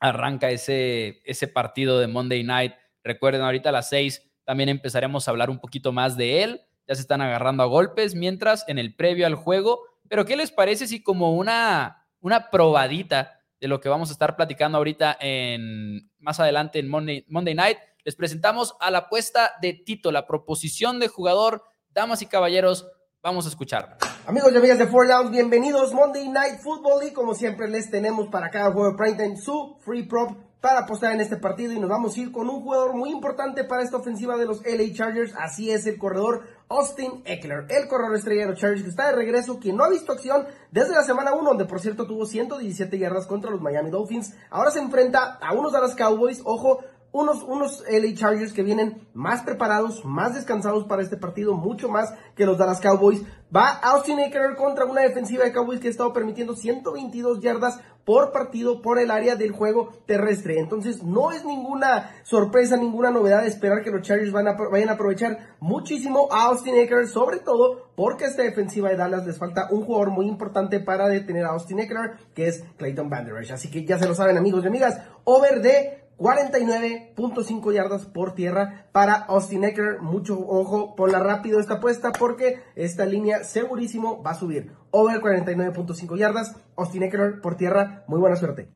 Arranca 0.00 0.50
ese, 0.50 1.22
ese 1.24 1.48
partido 1.48 1.98
de 1.98 2.06
Monday 2.06 2.42
Night. 2.42 2.74
Recuerden, 3.02 3.42
ahorita 3.42 3.70
a 3.70 3.72
las 3.72 3.88
6 3.88 4.22
también 4.44 4.68
empezaremos 4.68 5.26
a 5.26 5.30
hablar 5.30 5.50
un 5.50 5.58
poquito 5.58 5.92
más 5.92 6.16
de 6.16 6.42
él. 6.42 6.60
Ya 6.86 6.94
se 6.94 7.00
están 7.00 7.22
agarrando 7.22 7.62
a 7.62 7.66
golpes, 7.66 8.14
mientras 8.14 8.68
en 8.68 8.78
el 8.78 8.94
previo 8.94 9.26
al 9.26 9.34
juego. 9.34 9.80
Pero, 10.08 10.24
¿qué 10.26 10.36
les 10.36 10.50
parece 10.50 10.86
si 10.86 11.02
como 11.02 11.34
una, 11.34 12.06
una 12.20 12.50
probadita 12.50 13.40
de 13.60 13.68
lo 13.68 13.80
que 13.80 13.88
vamos 13.88 14.10
a 14.10 14.12
estar 14.12 14.36
platicando 14.36 14.76
ahorita 14.76 15.16
en 15.20 16.10
más 16.18 16.38
adelante 16.40 16.78
en 16.78 16.88
Monday, 16.88 17.24
Monday 17.28 17.54
Night, 17.54 17.78
les 18.04 18.14
presentamos 18.14 18.76
a 18.80 18.90
la 18.90 18.98
apuesta 18.98 19.52
de 19.62 19.72
Tito, 19.72 20.12
la 20.12 20.26
proposición 20.26 21.00
de 21.00 21.08
jugador. 21.08 21.64
Damas 21.88 22.20
y 22.20 22.26
caballeros, 22.26 22.86
vamos 23.22 23.46
a 23.46 23.48
escuchar. 23.48 23.96
Amigos 24.26 24.52
y 24.54 24.56
amigas 24.56 24.78
de 24.78 24.86
Four 24.86 25.06
Downs, 25.06 25.30
bienvenidos. 25.30 25.92
Monday 25.92 26.30
Night 26.30 26.60
Football 26.60 27.06
y 27.06 27.12
como 27.12 27.34
siempre 27.34 27.68
les 27.68 27.90
tenemos 27.90 28.28
para 28.28 28.48
cada 28.48 28.72
juego 28.72 28.90
de 28.90 28.96
Primetime 28.96 29.36
su 29.36 29.76
free 29.80 30.04
prop 30.04 30.30
para 30.62 30.80
apostar 30.80 31.12
en 31.12 31.20
este 31.20 31.36
partido 31.36 31.74
y 31.74 31.78
nos 31.78 31.90
vamos 31.90 32.16
a 32.16 32.20
ir 32.20 32.32
con 32.32 32.48
un 32.48 32.62
jugador 32.62 32.94
muy 32.94 33.10
importante 33.10 33.64
para 33.64 33.82
esta 33.82 33.98
ofensiva 33.98 34.38
de 34.38 34.46
los 34.46 34.62
LA 34.64 34.94
Chargers, 34.94 35.34
así 35.38 35.70
es 35.70 35.86
el 35.86 35.98
corredor 35.98 36.40
Austin 36.70 37.22
Eckler, 37.26 37.66
el 37.68 37.86
corredor 37.86 38.16
estrella 38.16 38.46
de 38.46 38.52
los 38.52 38.58
Chargers 38.58 38.82
que 38.82 38.88
está 38.88 39.08
de 39.08 39.16
regreso, 39.16 39.60
quien 39.60 39.76
no 39.76 39.84
ha 39.84 39.90
visto 39.90 40.12
acción 40.12 40.46
desde 40.70 40.94
la 40.94 41.04
semana 41.04 41.34
1, 41.34 41.44
donde 41.46 41.66
por 41.66 41.80
cierto 41.80 42.06
tuvo 42.06 42.24
117 42.24 42.98
yardas 42.98 43.26
contra 43.26 43.50
los 43.50 43.60
Miami 43.60 43.90
Dolphins, 43.90 44.34
ahora 44.48 44.70
se 44.70 44.78
enfrenta 44.78 45.38
a 45.38 45.52
unos 45.52 45.70
Dallas 45.70 45.94
Cowboys, 45.96 46.40
ojo, 46.46 46.80
unos, 47.14 47.44
unos 47.44 47.84
LA 47.88 48.12
Chargers 48.14 48.52
que 48.52 48.64
vienen 48.64 49.06
más 49.14 49.42
preparados, 49.42 50.04
más 50.04 50.34
descansados 50.34 50.84
para 50.84 51.00
este 51.00 51.16
partido, 51.16 51.54
mucho 51.54 51.88
más 51.88 52.12
que 52.34 52.44
los 52.44 52.58
Dallas 52.58 52.80
Cowboys. 52.80 53.22
Va 53.54 53.68
Austin 53.68 54.18
Eckler 54.18 54.56
contra 54.56 54.84
una 54.84 55.02
defensiva 55.02 55.44
de 55.44 55.52
Cowboys 55.52 55.78
que 55.78 55.86
ha 55.86 55.90
estado 55.92 56.12
permitiendo 56.12 56.56
122 56.56 57.40
yardas 57.40 57.78
por 58.04 58.32
partido 58.32 58.82
por 58.82 58.98
el 58.98 59.12
área 59.12 59.36
del 59.36 59.52
juego 59.52 59.92
terrestre. 60.06 60.58
Entonces 60.58 61.04
no 61.04 61.30
es 61.30 61.44
ninguna 61.44 62.10
sorpresa, 62.24 62.76
ninguna 62.76 63.12
novedad 63.12 63.46
esperar 63.46 63.84
que 63.84 63.92
los 63.92 64.02
Chargers 64.02 64.32
van 64.32 64.48
a, 64.48 64.54
vayan 64.54 64.88
a 64.88 64.94
aprovechar 64.94 65.54
muchísimo 65.60 66.26
a 66.32 66.46
Austin 66.46 66.74
Eckler, 66.74 67.06
sobre 67.06 67.38
todo 67.38 67.90
porque 67.94 68.24
a 68.24 68.28
esta 68.28 68.42
defensiva 68.42 68.88
de 68.88 68.96
Dallas 68.96 69.24
les 69.24 69.38
falta 69.38 69.68
un 69.70 69.84
jugador 69.84 70.10
muy 70.10 70.26
importante 70.26 70.80
para 70.80 71.06
detener 71.06 71.44
a 71.44 71.50
Austin 71.50 71.78
Eckler, 71.78 72.14
que 72.34 72.48
es 72.48 72.64
Clayton 72.76 73.08
Vanderbilt. 73.08 73.52
Así 73.52 73.70
que 73.70 73.84
ya 73.84 74.00
se 74.00 74.08
lo 74.08 74.16
saben 74.16 74.36
amigos 74.36 74.64
y 74.64 74.66
amigas, 74.66 75.00
over 75.22 75.62
de 75.62 76.03
49.5 76.18 77.72
yardas 77.72 78.06
por 78.06 78.34
tierra 78.34 78.88
para 78.92 79.14
Austin 79.14 79.64
Eckler. 79.64 80.00
Mucho 80.00 80.38
ojo, 80.38 80.94
ponla 80.96 81.18
rápido 81.18 81.60
esta 81.60 81.74
apuesta 81.74 82.12
porque 82.12 82.60
esta 82.76 83.04
línea 83.06 83.44
segurísimo 83.44 84.22
va 84.22 84.32
a 84.32 84.34
subir. 84.38 84.72
Over 84.90 85.20
49.5 85.20 86.16
yardas, 86.16 86.56
Austin 86.76 87.02
Eckler 87.04 87.40
por 87.40 87.56
tierra. 87.56 88.04
Muy 88.06 88.20
buena 88.20 88.36
suerte. 88.36 88.68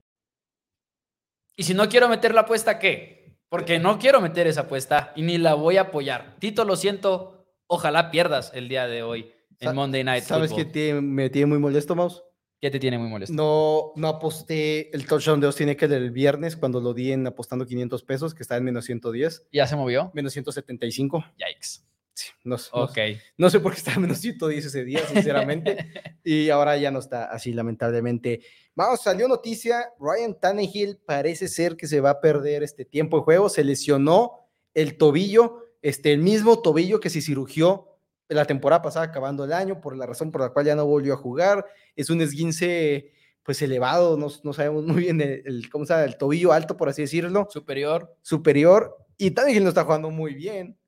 Y 1.56 1.64
si 1.64 1.74
no 1.74 1.88
quiero 1.88 2.08
meter 2.08 2.34
la 2.34 2.42
apuesta, 2.42 2.78
¿qué? 2.78 3.36
Porque 3.48 3.78
no 3.78 3.98
quiero 3.98 4.20
meter 4.20 4.46
esa 4.46 4.62
apuesta 4.62 5.12
y 5.16 5.22
ni 5.22 5.38
la 5.38 5.54
voy 5.54 5.76
a 5.78 5.82
apoyar. 5.82 6.36
Tito, 6.38 6.64
lo 6.64 6.76
siento, 6.76 7.46
ojalá 7.66 8.10
pierdas 8.10 8.52
el 8.54 8.68
día 8.68 8.86
de 8.86 9.02
hoy 9.02 9.32
en 9.58 9.68
Sa- 9.68 9.72
Monday 9.74 10.04
Night 10.04 10.24
¿Sabes 10.24 10.50
Football. 10.50 10.70
te- 10.72 11.00
me 11.00 11.30
tiene 11.30 11.46
muy 11.46 11.58
molesto, 11.58 11.96
Mouse? 11.96 12.22
¿Qué 12.60 12.70
te 12.70 12.80
tiene 12.80 12.98
muy 12.98 13.08
molesto? 13.08 13.32
No, 13.34 13.92
no 13.94 14.08
aposté 14.08 14.94
el 14.94 15.06
touchdown 15.06 15.38
de 15.40 15.46
Austin 15.46 15.68
Eckler 15.68 15.92
el 15.92 16.10
viernes 16.10 16.56
cuando 16.56 16.80
lo 16.80 16.92
di 16.92 17.12
en 17.12 17.26
apostando 17.26 17.64
500 17.66 18.02
pesos, 18.02 18.34
que 18.34 18.42
está 18.42 18.56
en 18.56 18.64
menos 18.64 18.84
110, 18.86 19.46
¿Ya 19.52 19.66
se 19.66 19.76
movió? 19.76 20.10
menos 20.14 20.32
175. 20.32 21.24
Yikes. 21.36 21.84
Sí, 22.14 22.30
no, 22.42 22.56
no- 22.56 22.82
Ok. 22.82 22.98
no 23.36 23.48
sé 23.48 23.60
por 23.60 23.72
qué 23.72 23.78
estaba 23.78 23.94
en 23.94 24.02
menos 24.02 24.18
110 24.18 24.64
ese 24.66 24.84
día, 24.84 25.06
sinceramente. 25.06 25.76
y 26.24 26.50
ahora 26.50 26.76
ya 26.76 26.90
no 26.90 26.98
está 26.98 27.26
así, 27.26 27.52
lamentablemente. 27.52 28.40
Vamos, 28.74 29.02
salió 29.02 29.28
noticia, 29.28 29.90
Ryan 30.00 30.34
Tannehill 30.40 30.96
parece 31.06 31.46
ser 31.46 31.76
que 31.76 31.86
se 31.86 32.00
va 32.00 32.10
a 32.10 32.20
perder 32.20 32.64
este 32.64 32.84
tiempo 32.84 33.18
de 33.18 33.22
juego, 33.22 33.48
se 33.48 33.62
lesionó 33.62 34.48
el 34.74 34.96
tobillo, 34.96 35.62
este, 35.80 36.12
el 36.12 36.18
mismo 36.18 36.60
tobillo 36.60 36.98
que 36.98 37.08
se 37.10 37.20
cirugió 37.22 37.97
la 38.28 38.44
temporada 38.44 38.82
pasada 38.82 39.06
acabando 39.06 39.44
el 39.44 39.52
año, 39.52 39.80
por 39.80 39.96
la 39.96 40.06
razón 40.06 40.30
por 40.30 40.40
la 40.42 40.50
cual 40.50 40.66
ya 40.66 40.74
no 40.74 40.86
volvió 40.86 41.14
a 41.14 41.16
jugar. 41.16 41.64
Es 41.96 42.10
un 42.10 42.20
esguince 42.20 43.12
pues 43.42 43.62
elevado, 43.62 44.18
no, 44.18 44.28
no 44.42 44.52
sabemos 44.52 44.84
muy 44.84 45.04
bien 45.04 45.20
el, 45.22 45.42
el- 45.46 45.70
cómo 45.70 45.86
se 45.86 45.94
llama, 45.94 46.04
el 46.04 46.18
tobillo 46.18 46.52
alto, 46.52 46.76
por 46.76 46.90
así 46.90 47.00
decirlo, 47.02 47.48
Superior. 47.50 48.14
superior, 48.20 48.94
y 49.16 49.30
Tannehill 49.30 49.62
no 49.62 49.70
está 49.70 49.84
jugando 49.84 50.10
muy 50.10 50.34
bien. 50.34 50.78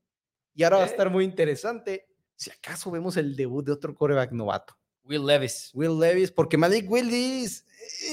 Y 0.55 0.62
ahora 0.64 0.76
va 0.76 0.82
a 0.82 0.86
Ok. 0.86 0.91
estar 0.93 1.11
muy 1.11 1.24
interesante 1.24 2.07
si 2.36 2.51
acaso 2.51 2.91
vemos 2.91 3.16
el 3.16 3.34
debut 3.34 3.64
de 3.64 3.72
otro 3.72 3.95
coreback 3.95 4.32
novato. 4.32 4.76
Will 5.05 5.24
Levis. 5.24 5.70
Will 5.72 5.99
Levis, 5.99 6.30
porque 6.30 6.59
Malik 6.59 6.91
Willis, 6.91 7.64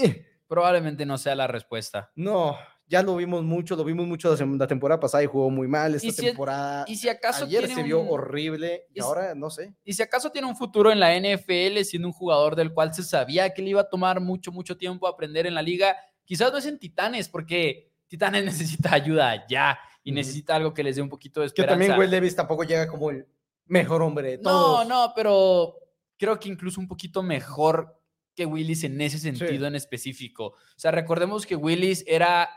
eh, 0.02 0.26
Probablemente 0.48 1.06
no 1.06 1.18
sea 1.18 1.36
la 1.36 1.48
respuesta. 1.48 2.10
no, 2.16 2.58
ya 2.90 3.04
lo 3.04 3.16
vimos 3.18 3.44
mucho, 3.44 3.76
lo 3.76 3.84
vimos 3.84 4.08
mucho 4.08 4.34
la, 4.36 4.68
temporada 4.68 5.00
pasada 5.00 5.24
y 5.24 5.28
jugó 5.28 5.50
muy 5.50 5.68
mal. 5.68 5.96
Esta 5.96 6.08
Y 6.08 6.12
si- 6.12 6.26
temporada, 6.26 6.86
Y 6.88 6.96
si 6.96 7.10
acaso 7.10 7.44
ayer 7.46 7.68
se 7.68 7.84
vio 7.84 8.02
horrible 8.02 8.86
y 8.94 9.02
ahora 9.02 9.36
no 9.36 9.50
sé. 9.50 9.74
Y 9.84 9.94
si 9.94 10.02
acaso 10.02 10.32
tiene 10.32 10.48
un 10.48 10.56
futuro 10.56 10.92
en 10.92 11.00
la 11.00 11.14
NFL 11.16 11.84
siendo 11.84 12.08
un 12.08 12.14
jugador 12.14 12.56
del 12.56 12.74
cual 12.74 12.94
se 12.94 13.04
sabía 13.04 13.54
que 13.54 13.62
le 13.62 13.72
iba 13.72 13.82
a 13.82 13.90
tomar 13.90 14.22
mucho, 14.22 14.52
mucho 14.52 14.78
tiempo 14.78 15.08
aprender 15.08 15.46
en 15.46 15.54
la 15.56 15.62
liga, 15.62 15.98
quizás 16.24 16.52
no 16.52 16.58
es 16.60 16.66
en 16.66 16.80
Titanes, 16.80 17.28
porque 17.28 17.92
Titanes 18.08 18.46
necesita 18.80 18.94
ayuda 18.94 19.46
ya 19.48 19.78
y 20.04 20.14
necesita 20.14 20.56
algo 20.56 20.74
que 20.74 20.84
les 20.84 20.96
dé 20.96 21.02
un 21.02 21.10
poquito 21.10 21.42
de 21.42 21.48
Que 21.48 21.62
esperanza. 21.62 21.74
también 21.80 22.00
Will 22.00 22.10
Levis 22.10 22.36
tampoco 22.36 22.64
llega 22.64 22.88
como 22.88 23.12
el 23.12 23.28
mejor 23.66 24.02
hombre 24.02 24.32
de 24.32 24.38
No, 24.38 24.44
todos. 24.44 24.88
no, 24.88 25.12
pero 25.14 25.76
creo 26.18 26.40
que 26.40 26.48
incluso 26.48 26.80
un 26.80 26.88
poquito 26.88 27.22
mejor 27.22 28.00
que 28.34 28.46
Willis 28.46 28.86
en 28.86 29.02
ese 29.02 29.20
sentido 29.20 29.68
en 29.68 29.76
específico. 29.76 30.46
O 30.46 30.56
sea, 30.78 30.92
recordemos 30.92 31.46
que 31.46 31.58
Willis 31.58 32.06
era 32.08 32.48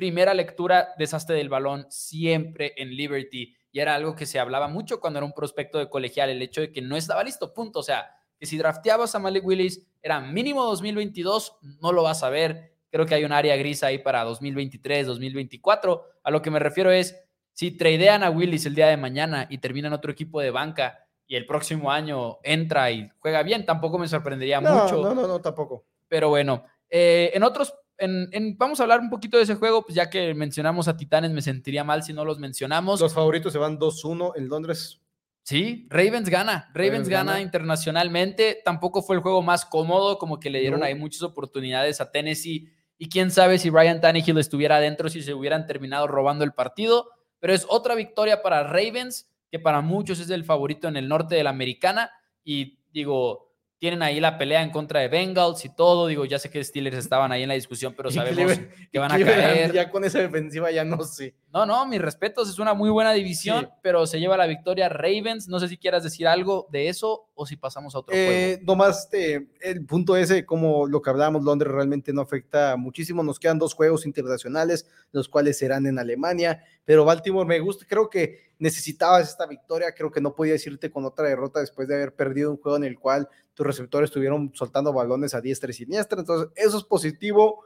primera 0.00 0.32
lectura, 0.32 0.94
desastre 0.96 1.36
del 1.36 1.50
balón 1.50 1.84
siempre 1.90 2.72
en 2.78 2.96
Liberty. 2.96 3.54
Y 3.70 3.80
era 3.80 3.94
algo 3.94 4.16
que 4.16 4.24
se 4.24 4.38
hablaba 4.38 4.66
mucho 4.66 4.98
cuando 4.98 5.18
era 5.18 5.26
un 5.26 5.34
prospecto 5.34 5.76
de 5.78 5.90
colegial, 5.90 6.30
el 6.30 6.40
hecho 6.40 6.62
de 6.62 6.72
que 6.72 6.80
no 6.80 6.96
estaba 6.96 7.22
listo, 7.22 7.52
punto. 7.52 7.80
O 7.80 7.82
sea, 7.82 8.10
que 8.38 8.46
si 8.46 8.56
drafteabas 8.56 9.14
a 9.14 9.18
Malik 9.18 9.44
Willis 9.44 9.86
era 10.00 10.18
mínimo 10.18 10.64
2022, 10.64 11.58
no 11.82 11.92
lo 11.92 12.02
vas 12.02 12.22
a 12.22 12.30
ver. 12.30 12.72
Creo 12.90 13.04
que 13.04 13.14
hay 13.14 13.24
un 13.24 13.32
área 13.32 13.54
gris 13.56 13.82
ahí 13.82 13.98
para 13.98 14.24
2023, 14.24 15.06
2024. 15.06 16.02
A 16.24 16.30
lo 16.30 16.40
que 16.40 16.50
me 16.50 16.60
refiero 16.60 16.90
es, 16.90 17.22
si 17.52 17.70
tradean 17.70 18.22
a 18.22 18.30
Willis 18.30 18.64
el 18.64 18.74
día 18.74 18.86
de 18.86 18.96
mañana 18.96 19.48
y 19.50 19.58
terminan 19.58 19.92
otro 19.92 20.10
equipo 20.10 20.40
de 20.40 20.50
banca 20.50 21.06
y 21.26 21.36
el 21.36 21.44
próximo 21.44 21.92
año 21.92 22.38
entra 22.42 22.90
y 22.90 23.10
juega 23.18 23.42
bien, 23.42 23.66
tampoco 23.66 23.98
me 23.98 24.08
sorprendería 24.08 24.62
mucho. 24.62 25.02
No, 25.02 25.14
no, 25.14 25.26
no, 25.26 25.40
tampoco. 25.42 25.84
Pero 26.08 26.30
bueno, 26.30 26.64
eh, 26.88 27.32
en 27.34 27.42
otros, 27.42 27.74
en, 28.00 28.56
vamos 28.56 28.80
a 28.80 28.84
hablar 28.84 29.00
un 29.00 29.10
poquito 29.10 29.36
de 29.36 29.44
ese 29.44 29.54
juego, 29.54 29.82
pues 29.82 29.94
ya 29.94 30.08
que 30.08 30.34
mencionamos 30.34 30.88
a 30.88 30.96
Titanes, 30.96 31.30
me 31.30 31.42
sentiría 31.42 31.84
mal 31.84 32.02
si 32.02 32.12
no 32.12 32.24
los 32.24 32.38
mencionamos. 32.38 33.00
Los 33.00 33.14
favoritos 33.14 33.52
se 33.52 33.58
van 33.58 33.78
2-1 33.78 34.32
en 34.36 34.48
Londres. 34.48 35.00
Sí, 35.42 35.86
Ravens 35.90 36.28
gana. 36.28 36.70
Ravens, 36.74 37.08
gana, 37.08 37.40
internacionalmente. 37.40 38.60
Tampoco 38.64 39.02
fue 39.02 39.16
el 39.16 39.22
juego 39.22 39.42
más 39.42 39.64
cómodo, 39.64 40.18
como 40.18 40.38
que 40.38 40.50
le 40.50 40.60
dieron 40.60 40.82
ahí 40.82 40.94
muchas 40.94 41.22
oportunidades 41.22 42.00
a 42.00 42.10
Tennessee. 42.10 42.68
Y 42.98 43.08
quién 43.08 43.30
sabe 43.30 43.58
si 43.58 43.70
Ryan 43.70 44.00
Tannehill 44.00 44.38
estuviera 44.38 44.76
adentro, 44.76 45.08
si 45.08 45.22
se 45.22 45.34
hubieran 45.34 45.66
terminado 45.66 46.06
robando 46.06 46.44
el 46.44 46.52
partido. 46.52 47.10
Pero 47.38 47.54
es 47.54 47.66
otra 47.68 47.94
victoria 47.94 48.42
para 48.42 48.62
Ravens, 48.62 49.28
que 49.50 49.58
para 49.58 49.80
muchos 49.80 50.20
es 50.20 50.30
el 50.30 50.44
favorito 50.44 50.88
en 50.88 50.96
el 50.96 51.08
norte 51.08 51.34
de 51.34 51.42
la 51.42 51.50
americana. 51.50 52.10
Y 52.44 52.78
digo, 52.92 53.49
tienen 53.80 54.02
ahí 54.02 54.20
la 54.20 54.36
pelea 54.36 54.62
en 54.62 54.70
contra 54.70 55.00
de 55.00 55.08
Bengals 55.08 55.64
y 55.64 55.70
todo. 55.70 56.06
Digo, 56.06 56.26
ya 56.26 56.38
sé 56.38 56.50
que 56.50 56.62
Steelers 56.62 56.98
estaban 56.98 57.32
ahí 57.32 57.42
en 57.42 57.48
la 57.48 57.54
discusión, 57.54 57.94
pero 57.96 58.10
sabemos 58.10 58.60
que 58.92 58.98
van 58.98 59.10
a 59.10 59.18
caer. 59.18 59.72
Ya 59.72 59.90
con 59.90 60.04
esa 60.04 60.18
defensiva 60.18 60.70
ya 60.70 60.84
no 60.84 61.02
sé. 61.02 61.34
No, 61.50 61.64
no, 61.64 61.86
mis 61.86 62.00
respetos, 62.00 62.50
es 62.50 62.58
una 62.58 62.74
muy 62.74 62.90
buena 62.90 63.12
división, 63.12 63.70
pero 63.82 64.06
se 64.06 64.20
lleva 64.20 64.36
la 64.36 64.46
victoria 64.46 64.90
Ravens. 64.90 65.48
No 65.48 65.58
sé 65.58 65.66
si 65.66 65.78
quieras 65.78 66.04
decir 66.04 66.28
algo 66.28 66.68
de 66.70 66.88
eso 66.88 67.30
o 67.34 67.46
si 67.46 67.56
pasamos 67.56 67.94
a 67.94 68.00
otro 68.00 68.14
eh, 68.14 68.58
juego. 68.58 68.64
Nomás 68.66 69.04
este, 69.04 69.48
el 69.62 69.86
punto 69.86 70.14
ese, 70.14 70.44
como 70.44 70.86
lo 70.86 71.00
que 71.00 71.08
hablábamos, 71.08 71.42
Londres 71.42 71.72
realmente 71.72 72.12
no 72.12 72.20
afecta 72.20 72.76
muchísimo. 72.76 73.22
Nos 73.22 73.40
quedan 73.40 73.58
dos 73.58 73.72
juegos 73.72 74.04
internacionales, 74.04 74.86
los 75.10 75.26
cuales 75.30 75.56
serán 75.56 75.86
en 75.86 75.98
Alemania, 75.98 76.62
pero 76.84 77.06
Baltimore 77.06 77.48
me 77.48 77.60
gusta, 77.60 77.86
creo 77.88 78.10
que 78.10 78.49
necesitabas 78.60 79.28
esta 79.28 79.46
victoria, 79.46 79.92
creo 79.92 80.12
que 80.12 80.20
no 80.20 80.34
podía 80.34 80.54
irte 80.54 80.90
con 80.90 81.04
otra 81.04 81.26
derrota 81.26 81.60
después 81.60 81.88
de 81.88 81.96
haber 81.96 82.14
perdido 82.14 82.50
un 82.50 82.58
juego 82.58 82.76
en 82.76 82.84
el 82.84 82.98
cual 82.98 83.28
tus 83.54 83.66
receptores 83.66 84.10
estuvieron 84.10 84.52
soltando 84.54 84.92
balones 84.92 85.34
a 85.34 85.40
diestra 85.40 85.70
y 85.70 85.74
siniestra, 85.74 86.20
entonces 86.20 86.48
eso 86.54 86.78
es 86.78 86.84
positivo. 86.84 87.64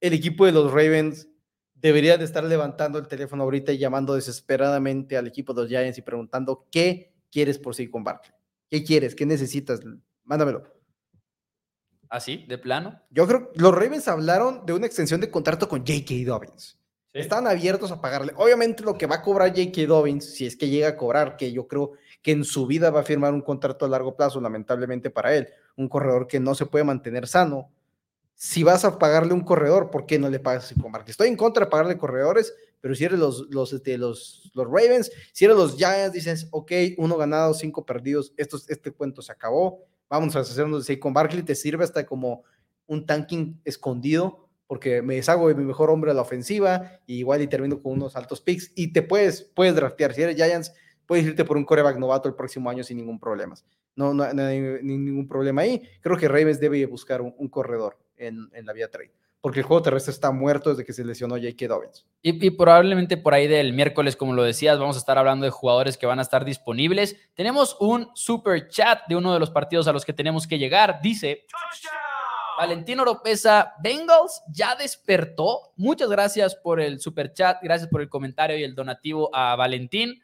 El 0.00 0.14
equipo 0.14 0.46
de 0.46 0.52
los 0.52 0.72
Ravens 0.72 1.28
debería 1.74 2.16
de 2.16 2.24
estar 2.24 2.44
levantando 2.44 2.98
el 2.98 3.08
teléfono 3.08 3.42
ahorita 3.42 3.72
y 3.72 3.78
llamando 3.78 4.14
desesperadamente 4.14 5.16
al 5.16 5.26
equipo 5.26 5.52
de 5.52 5.62
los 5.62 5.68
Giants 5.68 5.98
y 5.98 6.02
preguntando 6.02 6.66
qué 6.70 7.12
quieres 7.30 7.58
por 7.58 7.74
sí 7.74 7.90
con 7.90 8.04
Barkley. 8.04 8.32
¿Qué 8.70 8.84
quieres? 8.84 9.14
¿Qué 9.14 9.26
necesitas? 9.26 9.80
Mándamelo. 10.24 10.62
¿Así? 12.08 12.44
¿De 12.48 12.58
plano? 12.58 13.00
Yo 13.10 13.26
creo 13.26 13.52
que 13.52 13.60
los 13.60 13.74
Ravens 13.74 14.08
hablaron 14.08 14.64
de 14.64 14.72
una 14.72 14.86
extensión 14.86 15.20
de 15.20 15.30
contrato 15.30 15.68
con 15.68 15.80
J.K. 15.80 16.14
Dobbins. 16.26 16.78
Están 17.12 17.46
abiertos 17.46 17.90
a 17.90 18.00
pagarle. 18.00 18.32
Obviamente 18.36 18.82
lo 18.82 18.98
que 18.98 19.06
va 19.06 19.16
a 19.16 19.22
cobrar 19.22 19.48
J.K. 19.48 19.86
Dobbins, 19.86 20.34
si 20.34 20.46
es 20.46 20.56
que 20.56 20.68
llega 20.68 20.88
a 20.88 20.96
cobrar, 20.96 21.36
que 21.36 21.52
yo 21.52 21.66
creo 21.66 21.92
que 22.22 22.32
en 22.32 22.44
su 22.44 22.66
vida 22.66 22.90
va 22.90 23.00
a 23.00 23.04
firmar 23.04 23.32
un 23.32 23.40
contrato 23.40 23.86
a 23.86 23.88
largo 23.88 24.14
plazo, 24.14 24.40
lamentablemente 24.40 25.10
para 25.10 25.34
él, 25.34 25.48
un 25.76 25.88
corredor 25.88 26.26
que 26.26 26.38
no 26.38 26.54
se 26.54 26.66
puede 26.66 26.84
mantener 26.84 27.26
sano. 27.26 27.70
Si 28.34 28.62
vas 28.62 28.84
a 28.84 28.98
pagarle 28.98 29.32
un 29.32 29.40
corredor, 29.40 29.90
¿por 29.90 30.06
qué 30.06 30.18
no 30.18 30.28
le 30.28 30.38
pagas 30.38 30.72
con 30.80 30.92
Barkley? 30.92 31.10
Estoy 31.10 31.28
en 31.28 31.36
contra 31.36 31.64
de 31.64 31.70
pagarle 31.70 31.96
corredores, 31.96 32.54
pero 32.80 32.94
si 32.94 33.04
eres 33.04 33.18
los, 33.18 33.48
los, 33.50 33.72
este, 33.72 33.98
los, 33.98 34.52
los 34.54 34.66
Ravens, 34.66 35.10
si 35.32 35.44
eres 35.44 35.56
los 35.56 35.76
Giants, 35.76 36.12
dices, 36.12 36.46
ok, 36.50 36.72
uno 36.98 37.16
ganado, 37.16 37.54
cinco 37.54 37.84
perdidos, 37.84 38.32
esto, 38.36 38.58
este 38.68 38.92
cuento 38.92 39.22
se 39.22 39.32
acabó, 39.32 39.80
vamos 40.08 40.36
a 40.36 40.40
hacernos 40.40 40.86
de 40.86 41.00
con 41.00 41.12
Barkley, 41.12 41.42
te 41.42 41.54
sirve 41.54 41.84
hasta 41.84 42.06
como 42.06 42.44
un 42.86 43.04
tanking 43.06 43.60
escondido 43.64 44.47
porque 44.68 45.02
me 45.02 45.16
deshago 45.16 45.48
de 45.48 45.54
mi 45.54 45.64
mejor 45.64 45.90
hombre 45.90 46.12
a 46.12 46.14
la 46.14 46.22
ofensiva, 46.22 47.00
y 47.06 47.16
igual 47.16 47.42
y 47.42 47.48
termino 47.48 47.82
con 47.82 47.94
unos 47.94 48.14
altos 48.14 48.40
picks, 48.40 48.70
y 48.76 48.92
te 48.92 49.02
puedes, 49.02 49.42
puedes 49.42 49.74
draftear. 49.74 50.12
Si 50.12 50.22
eres 50.22 50.36
Giants, 50.36 50.74
puedes 51.06 51.24
irte 51.24 51.44
por 51.44 51.56
un 51.56 51.64
coreback 51.64 51.96
novato 51.96 52.28
el 52.28 52.34
próximo 52.34 52.68
año 52.68 52.84
sin 52.84 52.98
ningún 52.98 53.18
problema. 53.18 53.56
No, 53.96 54.14
no, 54.14 54.24
hay 54.24 54.60
ningún 54.82 55.26
problema 55.26 55.62
ahí. 55.62 55.82
Creo 56.02 56.16
que 56.16 56.28
Ravens 56.28 56.60
debe 56.60 56.84
buscar 56.86 57.22
un, 57.22 57.48
corredor 57.48 57.98
en, 58.16 58.48
en, 58.52 58.66
la 58.66 58.74
vía 58.74 58.90
trade, 58.90 59.10
porque 59.40 59.60
el 59.60 59.64
juego 59.64 59.82
terrestre 59.82 60.12
está 60.12 60.30
muerto 60.30 60.70
desde 60.70 60.84
que 60.84 60.92
se 60.92 61.02
lesionó 61.02 61.36
J.K. 61.36 61.66
Dobbins. 61.66 62.06
Y, 62.20 62.46
y, 62.46 62.50
probablemente 62.50 63.16
por 63.16 63.32
ahí 63.32 63.48
del 63.48 63.72
miércoles, 63.72 64.16
como 64.16 64.34
lo 64.34 64.42
decías, 64.42 64.78
vamos 64.78 64.96
a 64.96 64.98
estar 65.00 65.16
hablando 65.16 65.46
de 65.46 65.50
jugadores 65.50 65.96
que 65.96 66.06
van 66.06 66.18
a 66.18 66.22
estar 66.22 66.44
disponibles. 66.44 67.16
Tenemos 67.34 67.76
un 67.80 68.10
super 68.14 68.68
chat 68.68 69.00
de 69.08 69.16
uno 69.16 69.32
de 69.32 69.40
los 69.40 69.50
partidos 69.50 69.88
a 69.88 69.92
los 69.92 70.04
que 70.04 70.12
tenemos 70.12 70.46
que 70.46 70.58
llegar. 70.58 71.00
Dice... 71.02 71.46
Valentino 72.58 73.02
Oropesa, 73.02 73.74
Bengals 73.80 74.42
ya 74.50 74.74
despertó. 74.74 75.72
Muchas 75.76 76.10
gracias 76.10 76.56
por 76.56 76.80
el 76.80 76.98
super 76.98 77.32
chat, 77.32 77.58
gracias 77.62 77.88
por 77.88 78.00
el 78.00 78.08
comentario 78.08 78.58
y 78.58 78.64
el 78.64 78.74
donativo 78.74 79.30
a 79.32 79.54
Valentín. 79.54 80.20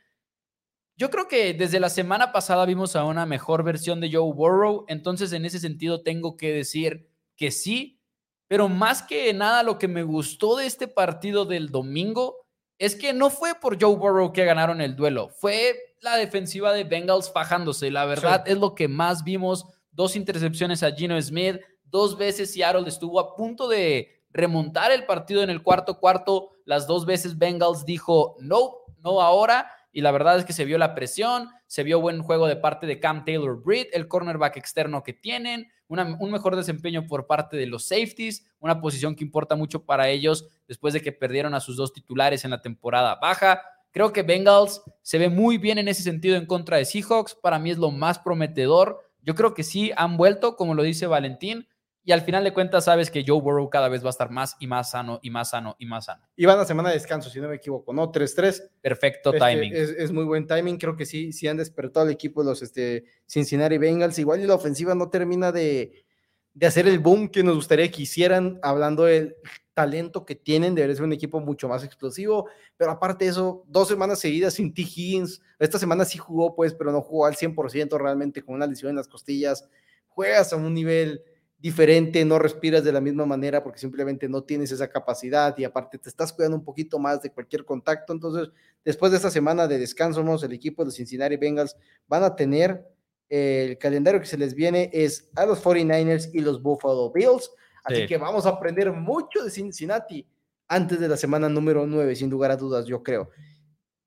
Yo 0.97 1.11
creo 1.11 1.28
que 1.28 1.55
desde 1.55 1.78
la 1.78 1.89
semana 1.89 2.32
pasada 2.32 2.66
vimos 2.66 2.97
a 2.97 3.05
una 3.05 3.24
mejor 3.24 3.62
versión 3.62 4.01
de 4.01 4.11
Joe 4.12 4.32
Burrow, 4.35 4.85
entonces 4.89 5.32
en 5.32 5.45
ese 5.45 5.61
sentido 5.61 6.03
tengo 6.03 6.37
que 6.37 6.53
decir 6.53 7.09
que 7.37 7.53
sí, 7.53 8.01
pero 8.49 8.68
más 8.68 9.03
que 9.05 9.32
nada 9.32 9.62
lo 9.62 9.78
que 9.78 9.87
me 9.87 10.03
gustó 10.03 10.57
de 10.57 10.66
este 10.66 10.89
partido 10.89 11.45
del 11.45 11.68
domingo 11.70 12.37
es 12.78 12.97
que 12.97 13.12
no 13.12 13.30
fue 13.30 13.55
por 13.55 13.80
Joe 13.80 13.95
Burrow 13.95 14.32
que 14.32 14.45
ganaron 14.45 14.80
el 14.80 14.97
duelo, 14.97 15.28
fue 15.28 15.76
la 16.01 16.16
defensiva 16.16 16.72
de 16.72 16.82
Bengals 16.82 17.30
fajándose. 17.32 17.93
La 17.93 18.07
verdad 18.07 18.43
es 18.47 18.59
lo 18.59 18.74
que 18.74 18.89
más 18.89 19.22
vimos, 19.22 19.66
dos 19.93 20.16
intercepciones 20.16 20.82
a 20.82 20.91
Gino 20.91 21.20
Smith, 21.22 21.61
Dos 21.95 22.18
veces 22.18 22.53
Seattle 22.53 22.88
estuvo 22.88 23.20
a 23.20 23.36
punto 23.36 23.68
de 23.68 24.20
remontar 24.32 24.90
el 24.90 25.07
partido 25.07 25.45
en 25.45 25.49
el 25.49 25.62
cuarto 25.62 26.01
cuarto. 26.01 26.51
Las 26.64 26.88
dos 26.88 27.07
veces 27.07 27.38
Bengals 27.38 27.84
dijo 27.84 28.34
no, 28.40 28.78
no 28.99 29.20
ahora. 29.20 29.70
Y 29.92 30.01
la 30.01 30.11
verdad 30.11 30.36
es 30.36 30.45
que 30.45 30.53
se 30.53 30.64
vio 30.64 30.76
la 30.76 30.97
presión, 30.97 31.51
se 31.68 31.84
vio 31.84 32.01
buen 32.01 32.20
juego 32.20 32.49
de 32.49 32.57
parte 32.57 32.88
de 32.88 32.99
Cam 32.99 33.24
Taylor 33.24 33.62
Britt, 33.62 33.90
el 33.92 34.09
cornerback 34.09 34.57
externo 34.57 35.05
que 35.05 35.12
tienen, 35.12 35.70
un 35.86 36.32
mejor 36.32 36.57
desempeño 36.57 37.07
por 37.07 37.28
parte 37.28 37.57
de 37.57 37.66
los 37.66 37.84
safeties, 37.84 38.45
una 38.59 38.80
posición 38.80 39.14
que 39.14 39.22
importa 39.22 39.55
mucho 39.55 39.84
para 39.84 40.09
ellos 40.09 40.49
después 40.66 40.95
de 40.95 41.01
que 41.01 41.12
perdieron 41.12 41.55
a 41.55 41.61
sus 41.61 41.76
dos 41.76 41.92
titulares 41.92 42.45
en 42.45 42.51
la 42.51 42.61
temporada 42.61 43.14
baja. 43.22 43.62
Creo 43.92 44.12
que 44.12 44.24
Bengals 44.24 44.82
se 45.03 45.18
ve 45.18 45.28
muy 45.28 45.59
bien 45.59 45.78
en 45.78 45.86
ese 45.86 46.03
sentido 46.03 46.34
en 46.34 46.47
contra 46.47 46.76
de 46.76 46.86
Seahawks. 46.86 47.36
Para 47.36 47.61
mí 47.61 47.70
es 47.70 47.78
lo 47.78 47.92
más 47.92 48.18
prometedor. 48.18 48.99
Yo 49.22 49.36
creo 49.36 49.55
que 49.55 49.62
sí 49.62 49.92
han 49.97 50.16
vuelto, 50.16 50.57
como 50.57 50.74
lo 50.74 50.82
dice 50.82 51.07
Valentín, 51.07 51.68
y 52.05 52.12
al 52.12 52.20
final 52.20 52.44
de 52.44 52.52
cuentas 52.52 52.84
sabes 52.84 53.11
que 53.11 53.24
Joe 53.26 53.40
Burrow 53.40 53.70
cada 53.70 53.88
vez 53.88 54.02
va 54.02 54.09
a 54.09 54.11
estar 54.11 54.30
más 54.30 54.57
y 54.61 54.66
más 54.66 54.90
sano 54.90 55.20
y 55.22 55.30
más 55.30 55.50
sano 55.50 55.74
y 55.78 55.86
más 55.86 56.05
sano. 56.05 56.22
Y 56.36 56.44
van 56.44 56.59
a 56.59 56.66
semana 56.66 56.90
de 56.90 56.96
descanso, 56.96 57.30
si 57.30 57.40
no 57.40 57.48
me 57.48 57.57
equivoco, 57.57 57.94
¿no? 57.94 58.12
3-3. 58.12 58.70
Perfecto 58.82 59.32
este, 59.32 59.44
timing. 59.44 59.72
Es, 59.74 60.12
muy 60.12 60.24
buen 60.24 60.46
timing, 60.46 60.76
creo 60.76 60.96
que 60.96 61.07
sí, 61.07 61.32
sí 61.32 61.48
han 61.48 61.57
despertado 61.57 62.05
el 62.05 62.12
equipo 62.12 62.42
de 62.42 62.50
los 62.50 62.61
este, 62.61 63.05
Cincinnati 63.26 63.78
Bengals. 63.78 64.18
Igual 64.18 64.42
y 64.42 64.46
la 64.46 64.55
ofensiva 64.55 64.94
no 64.94 65.09
termina 65.09 65.50
de, 65.50 66.05
de 66.52 66.66
hacer 66.66 66.86
el 66.86 66.98
boom 66.98 67.28
que 67.28 67.42
nos 67.42 67.57
gustaría 67.57 67.90
que 67.90 68.02
hicieran, 68.02 68.59
hablando 68.62 69.05
del 69.05 69.36
talento 69.72 70.26
que 70.26 70.34
tienen, 70.34 70.74
debería 70.74 70.96
ser 70.96 71.05
un 71.07 71.12
equipo 71.14 71.40
mucho 71.40 71.68
más 71.68 71.84
explosivo, 71.84 72.48
pero 72.76 72.92
aparte 72.92 73.24
de 73.24 73.32
eso, 73.32 73.64
dos 73.66 73.88
semanas 73.88 74.20
seguidas 74.20 74.55
sin 74.55 74.72
T. 74.72 74.82
Higgins, 74.82 75.40
esta 75.59 75.78
semana 75.78 76.05
sí 76.05 76.18
jugó 76.18 76.55
pues, 76.55 76.74
pero 76.74 76.92
no 76.92 77.00
jugó 77.00 77.26
al 77.26 77.34
100% 77.34 77.98
realmente 77.98 78.42
con 78.42 78.55
una 78.55 78.66
lesión 78.66 78.90
en 78.90 78.96
las 78.96 79.09
costillas, 79.09 79.68
juegas 80.07 80.52
a 80.52 80.57
un 80.57 80.72
nivel 80.72 81.24
diferente, 81.59 82.24
no 82.24 82.38
respiras 82.38 82.84
de 82.84 82.92
la 82.92 83.00
misma 83.00 83.24
manera 83.24 83.62
porque 83.62 83.78
simplemente 83.78 84.28
no 84.28 84.42
tienes 84.42 84.70
esa 84.70 84.88
capacidad 84.88 85.57
y 85.57 85.64
aparte 85.64 85.98
te 85.98 86.09
estás 86.09 86.32
cuidando 86.32 86.59
un 86.59 86.64
poquito 86.64 86.98
más 86.98 87.22
de 87.22 87.30
cualquier 87.30 87.64
contacto. 87.64 88.12
Entonces, 88.12 88.50
después 88.84 89.11
de 89.11 89.16
esta 89.16 89.30
semana 89.30 89.66
de 89.66 89.78
descanso, 89.78 90.22
el 90.44 90.52
equipo 90.52 90.84
de 90.84 90.90
Cincinnati 90.90 91.36
Bengals 91.36 91.76
van 92.07 92.22
a 92.22 92.36
tener 92.36 92.86
eh, 93.30 93.68
el 93.70 93.78
calendario 93.78 94.20
que 94.20 94.26
se 94.26 94.36
les 94.36 94.55
viene 94.55 94.90
es 94.92 95.30
a 95.34 95.46
los 95.46 95.62
49ers 95.62 96.30
y 96.32 96.40
los 96.40 96.62
Buffalo 96.62 97.11
Bills. 97.11 97.50
Así 97.82 98.07
que 98.07 98.16
vamos 98.16 98.46
a 98.46 98.50
aprender 98.50 98.92
mucho 98.92 99.44
de 99.44 99.50
Cincinnati 99.50 100.26
antes 100.68 100.98
de 100.98 101.09
la 101.09 101.16
semana 101.16 101.48
número 101.48 101.86
9, 101.86 102.16
sin 102.16 102.30
lugar 102.30 102.50
a 102.50 102.57
dudas, 102.57 102.86
yo 102.86 103.02
creo. 103.02 103.30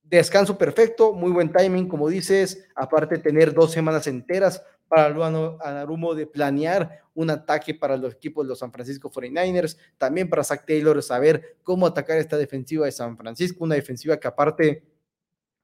Descanso 0.04 0.58
perfecto, 0.58 1.14
muy 1.14 1.32
buen 1.32 1.52
timing, 1.52 1.88
como 1.88 2.08
dices, 2.08 2.66
aparte 2.76 3.18
tener 3.18 3.54
dos 3.54 3.72
semanas 3.72 4.08
enteras 4.08 4.64
para 4.88 5.10
Luano 5.10 5.58
Anarumo 5.62 6.16
de 6.16 6.28
planear 6.28 7.02
un 7.14 7.30
ataque 7.30 7.74
para 7.74 7.98
los 7.98 8.14
equipos 8.14 8.46
de 8.46 8.50
los 8.50 8.60
San 8.60 8.72
Francisco 8.72 9.12
49ers, 9.12 9.78
también 9.98 10.30
para 10.30 10.44
Zach 10.44 10.66
Taylor 10.66 11.02
saber 11.02 11.58
cómo 11.64 11.88
atacar 11.88 12.18
esta 12.18 12.38
defensiva 12.38 12.86
de 12.86 12.92
San 12.92 13.18
Francisco, 13.18 13.64
una 13.64 13.76
defensiva 13.76 14.18
que 14.18 14.28
aparte 14.28 14.84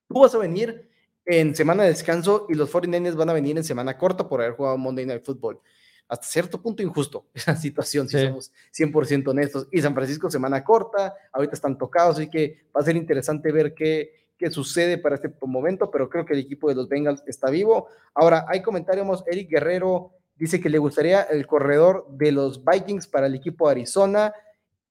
tú 0.08 0.20
vas 0.20 0.34
a 0.34 0.40
venir 0.40 0.90
en 1.26 1.56
semana 1.56 1.84
de 1.84 1.90
descanso 1.90 2.48
y 2.50 2.56
los 2.56 2.72
49ers 2.72 3.16
van 3.16 3.30
a 3.30 3.34
venir 3.34 3.58
en 3.58 3.64
semana 3.64 3.98
corta 3.98 4.28
por 4.28 4.42
haber 4.42 4.54
jugado 4.54 4.78
Monday 4.78 5.06
Night 5.06 5.24
Football. 5.24 5.60
hasta 6.08 6.28
cierto 6.28 6.62
punto 6.62 6.84
injusto 6.84 7.28
esa 7.34 7.56
situación, 7.56 8.10
si 8.10 8.20
somos 8.20 8.52
100% 8.78 9.28
honestos. 9.30 9.68
Y 9.72 9.82
San 9.82 9.94
Francisco 9.94 10.30
semana 10.30 10.64
corta, 10.64 11.14
ahorita 11.32 11.54
están 11.54 11.78
tocados, 11.78 12.18
así 12.18 12.30
que 12.30 12.66
va 12.76 12.82
a 12.82 12.84
ser 12.84 12.96
interesante 12.96 13.52
ver 13.52 13.74
qué, 13.74 14.23
qué 14.44 14.52
sucede 14.52 14.98
para 14.98 15.16
este 15.16 15.32
momento, 15.42 15.90
pero 15.90 16.10
creo 16.10 16.26
que 16.26 16.34
el 16.34 16.40
equipo 16.40 16.68
de 16.68 16.76
los 16.76 16.90
Bengals 16.90 17.24
está 17.26 17.50
vivo. 17.50 17.88
Ahora, 18.14 18.46
hay 18.50 18.62
comentarios, 18.62 19.24
Eric 19.26 19.50
Guerrero 19.50 20.12
dice 20.36 20.60
que 20.60 20.70
le 20.70 20.80
gustaría 20.80 21.22
el 21.22 21.48
corredor 21.48 22.06
de 22.12 22.34
los 22.34 22.62
Vikings 22.66 23.08
para 23.08 23.28
el 23.28 23.36
equipo 23.36 23.68
de 23.68 23.72
Arizona. 23.72 24.34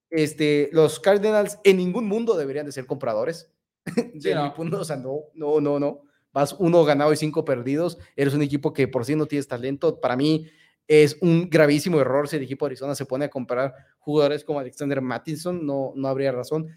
Este, 0.09 0.71
los 0.73 0.99
Cardinals 0.99 1.59
en 1.63 1.77
ningún 1.77 2.07
mundo 2.07 2.35
deberían 2.35 2.65
de 2.65 2.71
ser 2.71 2.87
compradores. 2.87 3.51
de 4.15 4.33
no. 4.33 4.55
punto, 4.55 4.79
o 4.79 4.85
sea, 4.85 4.95
no, 4.95 5.19
no, 5.35 5.61
no, 5.61 5.79
no. 5.79 6.01
Vas 6.31 6.55
uno 6.57 6.83
ganado 6.83 7.13
y 7.13 7.17
cinco 7.17 7.45
perdidos. 7.45 7.99
Eres 8.15 8.33
un 8.33 8.41
equipo 8.41 8.73
que 8.73 8.87
por 8.87 9.05
sí 9.05 9.15
no 9.15 9.27
tienes 9.27 9.47
talento. 9.47 10.01
Para 10.01 10.15
mí 10.15 10.47
es 10.87 11.15
un 11.21 11.47
gravísimo 11.47 11.99
error 11.99 12.27
si 12.27 12.37
el 12.37 12.43
equipo 12.43 12.65
de 12.65 12.69
Arizona 12.69 12.95
se 12.95 13.05
pone 13.05 13.25
a 13.25 13.29
comprar 13.29 13.75
jugadores 13.99 14.43
como 14.43 14.57
Alexander 14.57 14.99
Mattinson. 14.99 15.63
No, 15.63 15.93
no 15.95 16.07
habría 16.07 16.31
razón. 16.31 16.69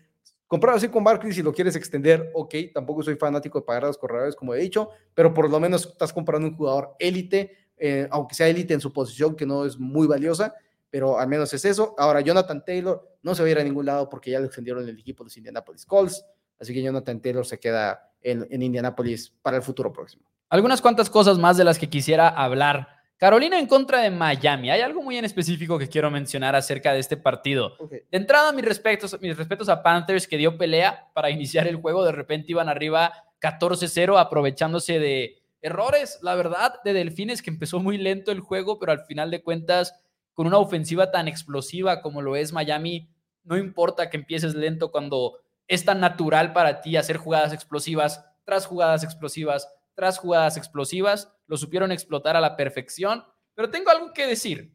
Comprar 0.47 0.77
así 0.77 0.89
con 0.89 1.03
Barkley 1.03 1.33
si 1.33 1.43
lo 1.43 1.53
quieres 1.53 1.75
extender, 1.75 2.31
ok. 2.35 2.55
Tampoco 2.73 3.03
soy 3.03 3.17
fanático 3.17 3.59
de 3.59 3.65
pagar 3.65 3.85
a 3.85 3.87
los 3.89 3.99
corredores, 3.99 4.37
como 4.37 4.55
he 4.55 4.59
dicho, 4.59 4.91
pero 5.15 5.35
por 5.35 5.51
lo 5.51 5.59
menos 5.59 5.87
estás 5.87 6.13
comprando 6.13 6.49
un 6.49 6.57
jugador 6.57 6.95
élite, 6.99 7.57
eh, 7.77 8.07
aunque 8.11 8.35
sea 8.35 8.49
élite 8.49 8.73
en 8.73 8.81
su 8.81 8.93
posición, 8.93 9.35
que 9.35 9.45
no 9.45 9.65
es 9.65 9.79
muy 9.79 10.07
valiosa, 10.07 10.55
pero 10.89 11.19
al 11.19 11.29
menos 11.29 11.53
es 11.53 11.65
eso. 11.65 11.95
Ahora, 11.99 12.21
Jonathan 12.21 12.65
Taylor 12.65 13.19
no 13.23 13.35
se 13.35 13.43
va 13.43 13.49
a 13.49 13.51
ir 13.51 13.59
a 13.59 13.65
ningún 13.65 13.87
lado 13.87 14.09
porque 14.09 14.31
ya 14.31 14.39
lo 14.39 14.47
extendieron 14.47 14.85
en 14.85 14.91
el 14.91 14.99
equipo 15.01 15.25
de 15.25 15.27
los 15.27 15.37
Indianapolis 15.37 15.85
Colts, 15.85 16.25
así 16.61 16.73
que 16.73 16.81
Jonathan 16.81 17.21
Taylor 17.21 17.45
se 17.45 17.59
queda 17.59 18.13
en, 18.23 18.47
en 18.49 18.63
Indianapolis 18.63 19.35
para 19.43 19.57
el 19.57 19.63
futuro 19.65 19.93
próximo. 19.93 20.25
Algunas 20.49 20.81
cuantas 20.81 21.11
cosas 21.11 21.39
más 21.39 21.57
de 21.57 21.65
las 21.65 21.79
que 21.79 21.91
quisiera 21.91 22.29
hablar. 22.29 22.96
Carolina 23.19 23.59
en 23.59 23.67
contra 23.67 24.01
de 24.01 24.11
Miami. 24.11 24.71
Hay 24.71 24.83
algo 24.83 25.03
muy 25.03 25.17
en 25.17 25.25
específico 25.25 25.79
que 25.79 25.89
quiero 25.89 26.11
mencionar 26.11 26.55
acerca 26.55 26.93
de 26.93 26.99
este 26.99 27.17
partido. 27.17 27.75
Okay. 27.79 28.01
De 28.11 28.19
entrada, 28.19 28.53
mis 28.53 28.65
respetos, 28.65 29.19
mis 29.21 29.37
respetos 29.37 29.69
a 29.71 29.83
Panthers 29.83 30.27
que 30.27 30.37
dio 30.37 30.59
pelea 30.59 31.09
para 31.15 31.31
iniciar 31.31 31.67
el 31.67 31.77
juego. 31.77 32.05
De 32.05 32.13
repente 32.13 32.53
iban 32.53 32.69
arriba 32.69 33.13
14-0 33.41 34.21
aprovechándose 34.21 34.99
de 34.99 35.43
errores, 35.63 36.19
la 36.23 36.35
verdad, 36.35 36.75
de 36.85 36.93
Delfines 36.93 37.43
que 37.43 37.51
empezó 37.51 37.81
muy 37.81 37.97
lento 37.97 38.33
el 38.33 38.41
juego, 38.41 38.79
pero 38.79 38.93
al 38.93 39.05
final 39.07 39.31
de 39.31 39.43
cuentas, 39.43 39.95
con 40.35 40.47
una 40.47 40.59
ofensiva 40.59 41.11
tan 41.11 41.27
explosiva 41.27 42.03
como 42.03 42.23
lo 42.23 42.37
es 42.37 42.53
Miami, 42.53 43.09
no 43.45 43.57
importa 43.57 44.11
que 44.11 44.19
empieces 44.19 44.55
lento 44.55 44.91
cuando 44.91 45.39
es 45.67 45.85
tan 45.85 46.01
natural 46.01 46.53
para 46.53 46.81
ti 46.83 46.97
hacer 46.97 47.17
jugadas 47.17 47.53
explosivas 47.53 48.25
tras 48.45 48.67
jugadas 48.67 49.03
explosivas 49.03 49.69
tras 49.97 50.19
jugadas 50.19 50.57
explosivas, 50.59 51.33
lo 51.47 51.57
supieron 51.57 51.93
explotar 51.93 52.37
a 52.37 52.41
la 52.41 52.57
perfección, 52.57 53.25
pero 53.55 53.71
tengo 53.71 53.91
algo 53.91 54.13
que 54.13 54.27
decir. 54.27 54.75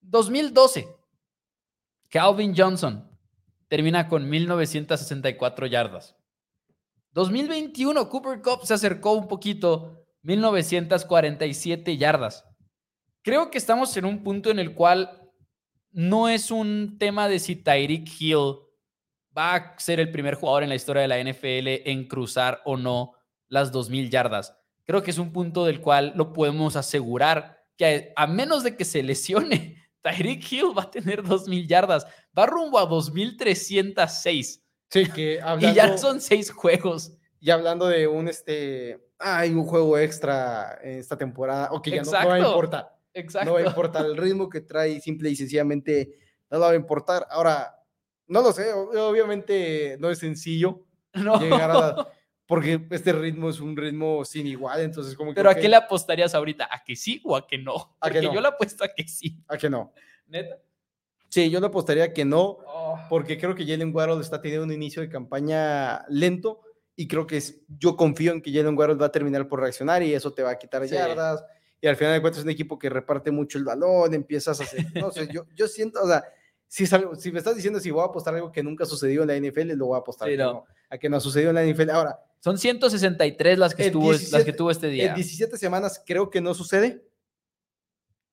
2012, 0.00 0.88
Calvin 2.08 2.54
Johnson 2.56 3.08
termina 3.68 4.08
con 4.08 4.28
1964 4.28 5.66
yardas. 5.66 6.16
2021, 7.12 8.08
Cooper 8.08 8.40
Cup 8.40 8.64
se 8.64 8.74
acercó 8.74 9.12
un 9.12 9.28
poquito, 9.28 10.06
1947 10.22 11.96
yardas. 11.96 12.44
Creo 13.22 13.50
que 13.50 13.58
estamos 13.58 13.96
en 13.96 14.04
un 14.04 14.22
punto 14.22 14.50
en 14.50 14.58
el 14.58 14.74
cual 14.74 15.30
no 15.92 16.28
es 16.28 16.50
un 16.50 16.96
tema 16.98 17.28
de 17.28 17.38
si 17.38 17.56
Tyreek 17.56 18.08
Hill 18.18 18.56
va 19.36 19.54
a 19.54 19.78
ser 19.78 20.00
el 20.00 20.10
primer 20.10 20.34
jugador 20.34 20.62
en 20.62 20.68
la 20.68 20.74
historia 20.74 21.02
de 21.02 21.08
la 21.08 21.18
NFL 21.18 21.88
en 21.90 22.06
cruzar 22.08 22.60
o 22.64 22.76
no 22.76 23.12
las 23.48 23.72
2.000 23.72 24.08
yardas. 24.08 24.59
Creo 24.90 25.04
que 25.04 25.12
es 25.12 25.18
un 25.18 25.32
punto 25.32 25.64
del 25.66 25.80
cual 25.80 26.14
lo 26.16 26.32
podemos 26.32 26.74
asegurar 26.74 27.62
que 27.76 28.12
a, 28.16 28.26
menos 28.26 28.64
de 28.64 28.76
que 28.76 28.84
se 28.84 29.04
lesione, 29.04 29.76
Tyreek 30.02 30.50
Hill 30.50 30.76
va 30.76 30.82
a 30.82 30.90
tener 30.90 31.22
2.000 31.22 31.68
yardas. 31.68 32.08
Va 32.36 32.46
rumbo 32.46 32.76
a 32.76 32.90
2.306. 32.90 34.62
Sí, 34.88 35.06
que 35.14 35.38
y 35.60 35.74
ya 35.74 35.96
son 35.96 36.20
seis 36.20 36.50
juegos. 36.50 37.12
Y 37.38 37.50
hablando 37.50 37.86
de 37.86 38.08
un, 38.08 38.26
este, 38.26 39.00
hay 39.20 39.50
un 39.50 39.64
juego 39.64 39.96
extra 39.96 40.80
en 40.82 40.98
esta 40.98 41.16
temporada, 41.16 41.68
o 41.70 41.80
que 41.80 41.92
ya 41.92 42.02
no, 42.02 42.10
no, 42.10 42.28
va 42.28 42.34
a 42.34 42.40
importar. 42.40 42.96
Exacto. 43.14 43.48
No 43.48 43.54
va 43.54 43.60
a 43.60 43.66
importar 43.66 44.04
el 44.06 44.16
ritmo 44.16 44.48
que 44.48 44.62
trae, 44.62 45.00
simple 45.00 45.30
y 45.30 45.36
sencillamente 45.36 46.18
no 46.50 46.58
va 46.58 46.70
a 46.70 46.74
importar. 46.74 47.28
Ahora, 47.30 47.80
no 48.26 48.42
lo 48.42 48.52
sé, 48.52 48.72
obviamente 48.72 49.98
no 50.00 50.10
es 50.10 50.18
sencillo 50.18 50.84
no. 51.14 51.38
llegar 51.38 51.70
a, 51.70 52.08
porque 52.50 52.84
este 52.90 53.12
ritmo 53.12 53.48
es 53.48 53.60
un 53.60 53.76
ritmo 53.76 54.24
sin 54.24 54.44
igual, 54.44 54.80
entonces 54.80 55.14
como 55.14 55.30
que... 55.30 55.36
Pero 55.36 55.50
¿a 55.50 55.54
qué 55.54 55.68
le 55.68 55.76
apostarías 55.76 56.34
ahorita? 56.34 56.68
¿A 56.68 56.82
que 56.82 56.96
sí 56.96 57.22
o 57.24 57.36
a 57.36 57.46
que 57.46 57.56
no? 57.58 57.96
¿A 58.00 58.10
que 58.10 58.20
no? 58.20 58.34
yo 58.34 58.40
le 58.40 58.48
apuesto 58.48 58.82
a 58.82 58.88
que 58.88 59.06
sí. 59.06 59.38
¿A 59.46 59.56
que 59.56 59.70
no? 59.70 59.92
¿Neta? 60.26 60.58
Sí, 61.28 61.48
yo 61.48 61.60
le 61.60 61.66
apostaría 61.66 62.12
que 62.12 62.24
no, 62.24 62.58
oh. 62.66 62.98
porque 63.08 63.38
creo 63.38 63.54
que 63.54 63.64
Jalen 63.64 63.94
Waddle 63.94 64.20
está 64.20 64.40
teniendo 64.40 64.64
un 64.64 64.72
inicio 64.72 65.00
de 65.00 65.08
campaña 65.08 66.04
lento 66.08 66.60
y 66.96 67.06
creo 67.06 67.24
que 67.24 67.36
es, 67.36 67.62
yo 67.68 67.94
confío 67.96 68.32
en 68.32 68.42
que 68.42 68.52
Jalen 68.52 68.76
Waddle 68.76 68.96
va 68.96 69.06
a 69.06 69.12
terminar 69.12 69.46
por 69.46 69.60
reaccionar 69.60 70.02
y 70.02 70.12
eso 70.12 70.32
te 70.32 70.42
va 70.42 70.50
a 70.50 70.58
quitar 70.58 70.82
sí. 70.88 70.96
yardas 70.96 71.44
y 71.80 71.86
al 71.86 71.94
final 71.94 72.14
de 72.14 72.20
cuentas 72.20 72.40
es 72.40 72.44
un 72.46 72.50
equipo 72.50 72.80
que 72.80 72.90
reparte 72.90 73.30
mucho 73.30 73.58
el 73.58 73.64
balón, 73.64 74.12
empiezas 74.12 74.58
a 74.60 74.64
hacer, 74.64 74.86
no 74.96 75.12
sé, 75.12 75.28
yo, 75.32 75.46
yo 75.54 75.68
siento, 75.68 76.02
o 76.02 76.08
sea, 76.08 76.24
si, 76.66 76.84
algo, 76.92 77.14
si 77.14 77.30
me 77.30 77.38
estás 77.38 77.54
diciendo 77.54 77.78
si 77.78 77.92
voy 77.92 78.02
a 78.02 78.06
apostar 78.06 78.34
algo 78.34 78.50
que 78.50 78.64
nunca 78.64 78.84
sucedió 78.86 79.22
en 79.22 79.28
la 79.28 79.36
NFL, 79.36 79.70
lo 79.74 79.86
voy 79.86 79.94
a 79.94 80.00
apostar 80.00 80.28
sí, 80.28 80.36
no. 80.36 80.52
No, 80.52 80.66
a 80.90 80.98
que 80.98 81.08
no 81.08 81.16
ha 81.16 81.20
sucedido 81.20 81.50
en 81.50 81.54
la 81.54 81.64
NFL. 81.64 81.90
Ahora, 81.90 82.18
son 82.40 82.56
163 82.56 83.58
las 83.58 83.74
que, 83.74 83.86
estuvo, 83.86 84.10
17, 84.10 84.36
las 84.36 84.44
que 84.44 84.52
tuvo 84.54 84.70
este 84.70 84.88
día. 84.88 85.10
En 85.10 85.14
17 85.14 85.58
semanas 85.58 86.02
creo 86.04 86.30
que 86.30 86.40
no 86.40 86.54
sucede. 86.54 87.04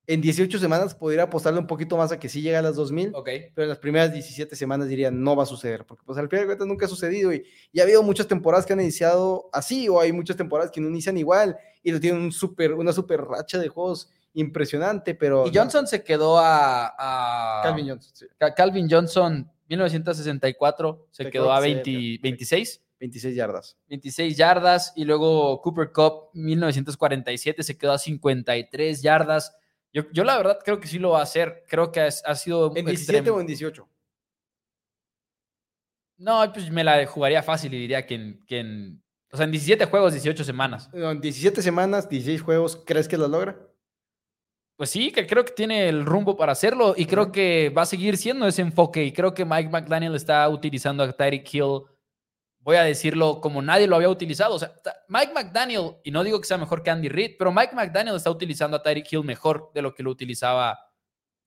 En 0.06 0.22
18 0.22 0.58
semanas 0.58 0.94
podría 0.94 1.24
apostarle 1.24 1.60
un 1.60 1.66
poquito 1.66 1.98
más 1.98 2.10
a 2.10 2.18
que 2.18 2.30
sí 2.30 2.40
llega 2.40 2.60
a 2.60 2.62
las 2.62 2.76
2000. 2.76 3.10
Ok. 3.14 3.28
Pero 3.54 3.64
en 3.64 3.68
las 3.68 3.78
primeras 3.78 4.10
17 4.10 4.56
semanas 4.56 4.88
diría 4.88 5.10
no 5.10 5.36
va 5.36 5.42
a 5.42 5.46
suceder. 5.46 5.84
Porque 5.84 6.02
pues 6.06 6.18
al 6.18 6.30
final 6.30 6.44
de 6.44 6.46
cuentas 6.46 6.66
nunca 6.66 6.86
ha 6.86 6.88
sucedido. 6.88 7.34
Y, 7.34 7.44
y, 7.70 7.80
ha 7.80 7.82
habido 7.82 8.02
muchas 8.02 8.26
temporadas 8.26 8.64
que 8.64 8.72
han 8.72 8.80
iniciado 8.80 9.50
así. 9.52 9.86
O 9.90 10.00
hay 10.00 10.10
muchas 10.12 10.38
temporadas 10.38 10.70
que 10.70 10.80
no 10.80 10.88
inician 10.88 11.18
igual. 11.18 11.58
Y 11.82 11.92
lo 11.92 12.00
tienen 12.00 12.22
un 12.22 12.32
super, 12.32 12.72
una 12.72 12.94
super 12.94 13.20
racha 13.20 13.58
de 13.58 13.68
juegos 13.68 14.08
impresionante. 14.32 15.14
Pero. 15.14 15.46
Y 15.46 15.54
Johnson 15.54 15.82
no. 15.82 15.88
se 15.88 16.02
quedó 16.02 16.38
a. 16.38 16.94
a 16.96 17.62
Calvin 17.62 17.90
Johnson. 17.90 18.10
Sí. 18.14 18.26
Calvin 18.56 18.88
Johnson, 18.90 19.52
1964, 19.68 21.08
se, 21.10 21.24
se 21.24 21.30
quedó, 21.30 21.44
quedó 21.44 21.52
a 21.52 21.60
20, 21.60 22.20
26. 22.22 22.82
26 23.00 23.36
yardas. 23.36 23.76
26 23.88 24.36
yardas 24.36 24.92
y 24.96 25.04
luego 25.04 25.60
Cooper 25.62 25.92
Cup 25.92 26.30
1947 26.34 27.62
se 27.62 27.78
quedó 27.78 27.92
a 27.92 27.98
53 27.98 29.02
yardas. 29.02 29.56
Yo, 29.92 30.10
yo 30.12 30.24
la 30.24 30.36
verdad 30.36 30.58
creo 30.64 30.80
que 30.80 30.88
sí 30.88 30.98
lo 30.98 31.10
va 31.10 31.20
a 31.20 31.22
hacer. 31.22 31.64
Creo 31.68 31.92
que 31.92 32.00
ha, 32.00 32.06
ha 32.06 32.34
sido... 32.34 32.68
¿En 32.76 32.84
17 32.84 33.18
extremo. 33.18 33.36
o 33.36 33.40
en 33.40 33.46
18? 33.46 33.88
No, 36.18 36.52
pues 36.52 36.70
me 36.70 36.82
la 36.82 37.06
jugaría 37.06 37.42
fácil 37.42 37.72
y 37.74 37.78
diría 37.78 38.04
que 38.04 38.14
en, 38.14 38.44
que 38.46 38.58
en... 38.58 39.02
O 39.30 39.36
sea, 39.36 39.44
en 39.44 39.52
17 39.52 39.84
juegos, 39.86 40.12
18 40.14 40.42
semanas. 40.42 40.90
En 40.92 41.20
17 41.20 41.62
semanas, 41.62 42.08
16 42.08 42.42
juegos, 42.42 42.82
¿crees 42.84 43.06
que 43.06 43.18
lo 43.18 43.28
logra? 43.28 43.58
Pues 44.76 44.90
sí, 44.90 45.10
que 45.12 45.26
creo 45.26 45.44
que 45.44 45.52
tiene 45.52 45.88
el 45.88 46.06
rumbo 46.06 46.36
para 46.36 46.52
hacerlo 46.52 46.94
y 46.96 47.06
creo 47.06 47.30
que 47.30 47.68
va 47.70 47.82
a 47.82 47.86
seguir 47.86 48.16
siendo 48.16 48.46
ese 48.46 48.62
enfoque 48.62 49.04
y 49.04 49.12
creo 49.12 49.34
que 49.34 49.44
Mike 49.44 49.70
McDaniel 49.70 50.14
está 50.14 50.48
utilizando 50.48 51.02
a 51.02 51.12
Tyreek 51.12 51.52
Hill 51.52 51.82
voy 52.68 52.76
a 52.76 52.82
decirlo 52.82 53.40
como 53.40 53.62
nadie 53.62 53.86
lo 53.86 53.96
había 53.96 54.10
utilizado. 54.10 54.56
O 54.56 54.58
sea, 54.58 54.74
Mike 55.08 55.32
McDaniel, 55.32 55.96
y 56.04 56.10
no 56.10 56.22
digo 56.22 56.38
que 56.38 56.46
sea 56.46 56.58
mejor 56.58 56.82
que 56.82 56.90
Andy 56.90 57.08
Reid, 57.08 57.36
pero 57.38 57.50
Mike 57.50 57.74
McDaniel 57.74 58.14
está 58.14 58.30
utilizando 58.30 58.76
a 58.76 58.82
Tyreek 58.82 59.10
Hill 59.10 59.24
mejor 59.24 59.70
de 59.72 59.80
lo 59.80 59.94
que 59.94 60.02
lo 60.02 60.10
utilizaba 60.10 60.78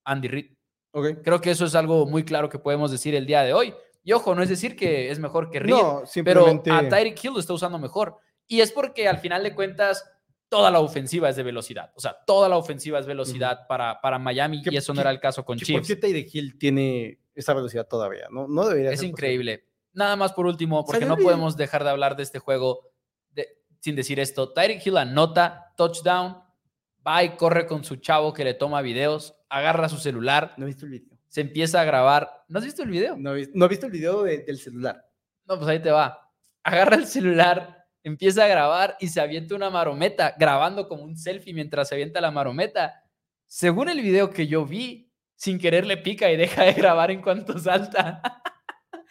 Andy 0.03 0.27
Reid. 0.27 0.45
Okay. 0.91 1.17
Creo 1.17 1.39
que 1.39 1.51
eso 1.51 1.65
es 1.65 1.75
algo 1.75 2.07
muy 2.07 2.23
claro 2.23 2.49
que 2.49 2.57
podemos 2.57 2.89
decir 2.89 3.13
el 3.13 3.27
día 3.27 3.43
de 3.43 3.53
hoy. 3.53 3.71
Y 4.03 4.13
ojo, 4.13 4.33
no 4.33 4.41
es 4.41 4.49
decir 4.49 4.75
que 4.75 5.11
es 5.11 5.19
mejor 5.19 5.51
que 5.51 5.59
Reid, 5.59 5.75
no, 5.75 6.07
simplemente... 6.07 6.71
pero 6.71 6.87
a 6.87 6.89
Tyreek 6.89 7.23
Hill 7.23 7.33
lo 7.33 7.39
está 7.39 7.53
usando 7.53 7.77
mejor. 7.77 8.17
Y 8.47 8.61
es 8.61 8.71
porque 8.71 9.07
al 9.07 9.19
final 9.19 9.43
de 9.43 9.53
cuentas 9.53 10.03
toda 10.49 10.71
la 10.71 10.79
ofensiva 10.79 11.29
es 11.29 11.35
de 11.35 11.43
velocidad. 11.43 11.91
O 11.95 11.99
sea, 11.99 12.17
toda 12.25 12.49
la 12.49 12.57
ofensiva 12.57 12.97
es 12.97 13.05
velocidad 13.05 13.59
uh 13.59 13.63
-huh. 13.63 13.67
para, 13.67 14.01
para 14.01 14.17
Miami 14.17 14.63
y 14.65 14.75
eso 14.75 14.91
no 14.91 15.01
era 15.01 15.11
el 15.11 15.19
caso 15.19 15.45
con 15.45 15.59
Chiefs. 15.59 15.87
¿Por 15.87 15.87
qué 15.87 15.95
Tyreek 15.97 16.33
Hill 16.33 16.57
tiene 16.57 17.19
esa 17.35 17.53
velocidad 17.53 17.87
todavía? 17.87 18.25
No, 18.31 18.47
no 18.47 18.67
debería 18.67 18.89
Es 18.89 19.03
increíble. 19.03 19.59
Posible. 19.59 19.70
Nada 19.93 20.15
más 20.15 20.33
por 20.33 20.45
último, 20.45 20.85
porque 20.85 21.05
no 21.05 21.15
bien. 21.15 21.27
podemos 21.27 21.57
dejar 21.57 21.83
de 21.83 21.89
hablar 21.89 22.15
de 22.15 22.23
este 22.23 22.39
juego 22.39 22.91
de, 23.31 23.47
sin 23.79 23.95
decir 23.95 24.19
esto. 24.19 24.53
Tyreek 24.53 24.85
Hill 24.85 24.97
anota, 24.97 25.73
touchdown, 25.75 26.37
va 27.05 27.23
y 27.23 27.35
corre 27.35 27.67
con 27.67 27.83
su 27.83 27.97
chavo 27.97 28.33
que 28.33 28.43
le 28.43 28.53
toma 28.53 28.81
videos, 28.81 29.35
agarra 29.49 29.89
su 29.89 29.97
celular. 29.97 30.53
No 30.57 30.65
he 30.65 30.67
visto 30.67 30.85
el 30.85 30.91
video. 30.91 31.17
Se 31.27 31.41
empieza 31.41 31.81
a 31.81 31.83
grabar. 31.85 32.43
¿No 32.47 32.59
has 32.59 32.65
visto 32.65 32.83
el 32.83 32.89
video? 32.89 33.15
No, 33.17 33.31
no 33.53 33.65
he 33.65 33.69
visto 33.69 33.85
el 33.85 33.91
video 33.91 34.23
de, 34.23 34.39
del 34.39 34.57
celular. 34.57 35.05
No, 35.45 35.57
pues 35.57 35.69
ahí 35.69 35.81
te 35.81 35.91
va. 35.91 36.29
Agarra 36.63 36.95
el 36.95 37.07
celular, 37.07 37.85
empieza 38.03 38.45
a 38.45 38.47
grabar 38.47 38.97
y 38.99 39.07
se 39.07 39.19
avienta 39.19 39.55
una 39.55 39.69
marometa, 39.69 40.35
grabando 40.37 40.87
como 40.87 41.03
un 41.03 41.17
selfie 41.17 41.53
mientras 41.53 41.89
se 41.89 41.95
avienta 41.95 42.21
la 42.21 42.31
marometa. 42.31 43.03
Según 43.47 43.89
el 43.89 44.01
video 44.01 44.29
que 44.29 44.47
yo 44.47 44.65
vi, 44.65 45.11
sin 45.35 45.57
querer 45.57 45.85
le 45.85 45.97
pica 45.97 46.31
y 46.31 46.37
deja 46.37 46.63
de 46.63 46.73
grabar 46.73 47.11
en 47.11 47.21
cuanto 47.21 47.57
salta. 47.57 48.21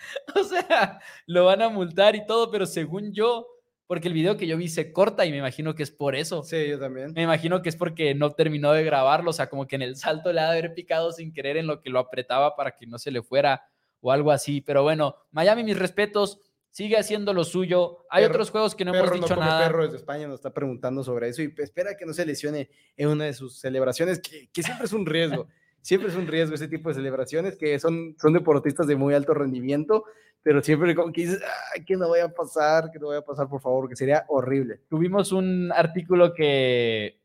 o 0.34 0.44
sea, 0.44 1.00
lo 1.26 1.46
van 1.46 1.62
a 1.62 1.68
multar 1.68 2.16
y 2.16 2.26
todo, 2.26 2.50
pero 2.50 2.66
según 2.66 3.12
yo, 3.12 3.46
porque 3.86 4.08
el 4.08 4.14
video 4.14 4.36
que 4.36 4.46
yo 4.46 4.56
vi 4.56 4.68
se 4.68 4.92
corta 4.92 5.26
y 5.26 5.30
me 5.30 5.38
imagino 5.38 5.74
que 5.74 5.82
es 5.82 5.90
por 5.90 6.14
eso. 6.14 6.42
Sí, 6.42 6.68
yo 6.68 6.78
también. 6.78 7.12
Me 7.12 7.22
imagino 7.22 7.60
que 7.62 7.68
es 7.68 7.76
porque 7.76 8.14
no 8.14 8.30
terminó 8.30 8.72
de 8.72 8.84
grabarlo, 8.84 9.30
o 9.30 9.32
sea, 9.32 9.48
como 9.48 9.66
que 9.66 9.76
en 9.76 9.82
el 9.82 9.96
salto 9.96 10.32
le 10.32 10.40
ha 10.40 10.50
de 10.50 10.58
haber 10.58 10.74
picado 10.74 11.12
sin 11.12 11.32
querer 11.32 11.56
en 11.56 11.66
lo 11.66 11.80
que 11.80 11.90
lo 11.90 11.98
apretaba 11.98 12.54
para 12.56 12.76
que 12.76 12.86
no 12.86 12.98
se 12.98 13.10
le 13.10 13.22
fuera 13.22 13.64
o 14.00 14.12
algo 14.12 14.30
así. 14.30 14.60
Pero 14.60 14.82
bueno, 14.82 15.16
Miami, 15.32 15.64
mis 15.64 15.78
respetos, 15.78 16.38
sigue 16.70 16.96
haciendo 16.96 17.34
lo 17.34 17.42
suyo. 17.42 17.98
Hay 18.10 18.22
Perro- 18.22 18.30
otros 18.34 18.50
juegos 18.50 18.74
que 18.76 18.84
no 18.84 18.94
hemos 18.94 19.12
dicho 19.12 19.34
come 19.34 19.40
nada. 19.46 19.66
Perro 19.66 19.82
desde 19.84 19.96
España 19.96 20.28
nos 20.28 20.36
está 20.36 20.54
preguntando 20.54 21.02
sobre 21.02 21.28
eso 21.28 21.42
y 21.42 21.52
espera 21.58 21.96
que 21.96 22.06
no 22.06 22.12
se 22.12 22.24
lesione 22.24 22.70
en 22.96 23.08
una 23.08 23.24
de 23.24 23.34
sus 23.34 23.58
celebraciones, 23.58 24.20
que, 24.20 24.48
que 24.52 24.62
siempre 24.62 24.86
es 24.86 24.92
un 24.92 25.04
riesgo. 25.04 25.48
Siempre 25.82 26.10
es 26.10 26.16
un 26.16 26.26
riesgo 26.26 26.54
ese 26.54 26.68
tipo 26.68 26.88
de 26.88 26.94
celebraciones, 26.94 27.56
que 27.56 27.78
son, 27.78 28.14
son 28.18 28.32
deportistas 28.32 28.86
de 28.86 28.96
muy 28.96 29.14
alto 29.14 29.32
rendimiento, 29.34 30.04
pero 30.42 30.62
siempre 30.62 30.94
como 30.94 31.12
que 31.12 31.22
dices, 31.22 31.42
"Ay, 31.74 31.84
que 31.84 31.96
no 31.96 32.08
vaya 32.10 32.24
a 32.24 32.28
pasar, 32.32 32.90
que 32.90 32.98
no 32.98 33.08
vaya 33.08 33.20
a 33.20 33.24
pasar, 33.24 33.48
por 33.48 33.60
favor, 33.60 33.88
que 33.88 33.96
sería 33.96 34.24
horrible. 34.28 34.80
Tuvimos 34.88 35.32
un 35.32 35.70
artículo 35.72 36.32
que, 36.34 37.20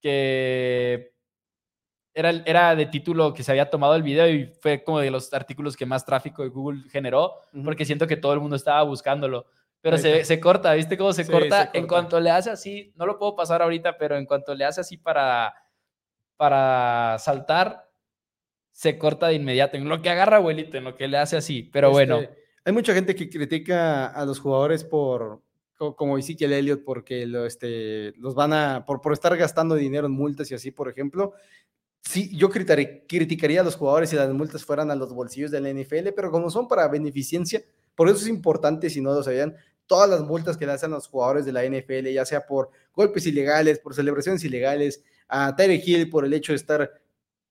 que 0.00 1.12
era, 2.14 2.30
era 2.46 2.74
de 2.74 2.86
título 2.86 3.32
que 3.32 3.42
se 3.44 3.52
había 3.52 3.70
tomado 3.70 3.94
el 3.94 4.02
video 4.02 4.28
y 4.28 4.46
fue 4.60 4.82
como 4.82 4.98
de 5.00 5.10
los 5.10 5.32
artículos 5.32 5.76
que 5.76 5.86
más 5.86 6.04
tráfico 6.04 6.42
de 6.42 6.48
Google 6.48 6.82
generó, 6.90 7.34
Ujú. 7.52 7.64
porque 7.64 7.84
siento 7.84 8.06
que 8.06 8.16
todo 8.16 8.32
el 8.32 8.40
mundo 8.40 8.56
estaba 8.56 8.82
buscándolo. 8.82 9.46
Pero 9.80 9.96
se, 9.96 10.24
se 10.24 10.40
corta, 10.40 10.74
¿viste 10.74 10.98
cómo 10.98 11.12
se, 11.12 11.22
Sí, 11.22 11.30
corta? 11.30 11.70
se 11.70 11.78
En 11.78 11.84
corta. 11.86 11.88
cuanto 11.88 12.20
le 12.20 12.30
hace 12.30 12.50
así, 12.50 12.92
no 12.96 13.06
lo 13.06 13.16
puedo 13.18 13.36
pasar 13.36 13.62
ahorita, 13.62 13.96
pero 13.96 14.16
en 14.16 14.26
cuanto 14.26 14.52
le 14.52 14.64
hace 14.64 14.80
así 14.80 14.96
para, 14.96 15.54
para 16.36 17.16
saltar, 17.20 17.87
se 18.78 18.96
corta 18.96 19.26
de 19.26 19.34
inmediato. 19.34 19.76
En 19.76 19.88
lo 19.88 20.00
que 20.00 20.08
agarra 20.08 20.36
abuelito, 20.36 20.76
en 20.78 20.84
lo 20.84 20.94
que 20.96 21.08
le 21.08 21.18
hace 21.18 21.36
así. 21.36 21.68
Pero 21.72 21.90
bueno, 21.90 22.20
Este, 22.20 22.38
hay 22.64 22.72
mucha 22.72 22.94
gente 22.94 23.16
que 23.16 23.28
critica 23.28 24.06
a 24.06 24.24
los 24.24 24.38
jugadores 24.38 24.84
por, 24.84 25.42
co- 25.76 25.96
como 25.96 26.16
Ezekiel 26.16 26.52
Elliott, 26.52 26.84
porque 26.84 27.26
lo, 27.26 27.44
este, 27.44 28.12
los 28.18 28.36
van 28.36 28.52
a, 28.52 28.84
por, 28.86 29.00
por 29.00 29.12
estar 29.12 29.36
gastando 29.36 29.74
dinero 29.74 30.06
en 30.06 30.12
multas 30.12 30.48
y 30.52 30.54
así, 30.54 30.70
por 30.70 30.88
ejemplo. 30.88 31.32
Sí, 32.02 32.30
yo 32.36 32.50
critaré- 32.50 33.04
criticaría 33.08 33.62
a 33.62 33.64
los 33.64 33.74
jugadores 33.74 34.10
si 34.10 34.16
las 34.16 34.32
multas 34.32 34.64
fueran 34.64 34.92
a 34.92 34.94
los 34.94 35.12
bolsillos 35.12 35.50
de 35.50 35.60
la 35.60 35.70
NFL, 35.70 36.12
pero 36.14 36.30
como 36.30 36.48
son 36.48 36.68
para 36.68 36.86
beneficencia, 36.86 37.60
por 37.96 38.08
eso 38.08 38.18
es 38.18 38.28
importante, 38.28 38.90
si 38.90 39.00
no 39.00 39.12
lo 39.12 39.24
sabían, 39.24 39.56
todas 39.86 40.08
las 40.08 40.20
multas 40.20 40.56
que 40.56 40.66
le 40.66 40.72
hacen 40.72 40.92
a 40.92 40.96
los 40.96 41.08
jugadores 41.08 41.44
de 41.44 41.50
la 41.52 41.64
NFL, 41.64 42.12
ya 42.12 42.24
sea 42.24 42.46
por 42.46 42.70
golpes 42.94 43.26
ilegales, 43.26 43.80
por 43.80 43.92
celebraciones 43.92 44.44
ilegales, 44.44 45.02
a 45.26 45.56
Tyreek 45.56 45.84
Hill 45.84 46.08
por 46.10 46.24
el 46.24 46.32
hecho 46.32 46.52
de 46.52 46.56
estar 46.56 46.92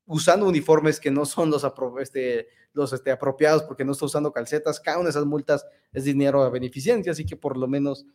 usando 0.08 0.45
uniformes 0.47 0.99
que 0.99 1.12
no 1.12 1.26
son 1.26 1.51
los, 1.51 1.64
apro- 1.64 2.01
este, 2.01 2.47
los 2.74 2.91
este, 2.93 3.12
apropiados 3.12 3.64
porque 3.64 3.86
no 3.86 3.91
está 3.91 4.05
usando 4.05 4.32
calcetas, 4.32 4.80
cada 4.80 4.97
una 4.97 5.05
de 5.05 5.10
esas 5.12 5.26
multas 5.26 5.66
es 5.91 6.05
dinero 6.05 6.41
a 6.43 6.49
beneficencia, 6.49 7.12
así 7.12 7.26
que 7.26 7.36
por 7.36 7.58
lo 7.58 7.68
menos 7.68 8.05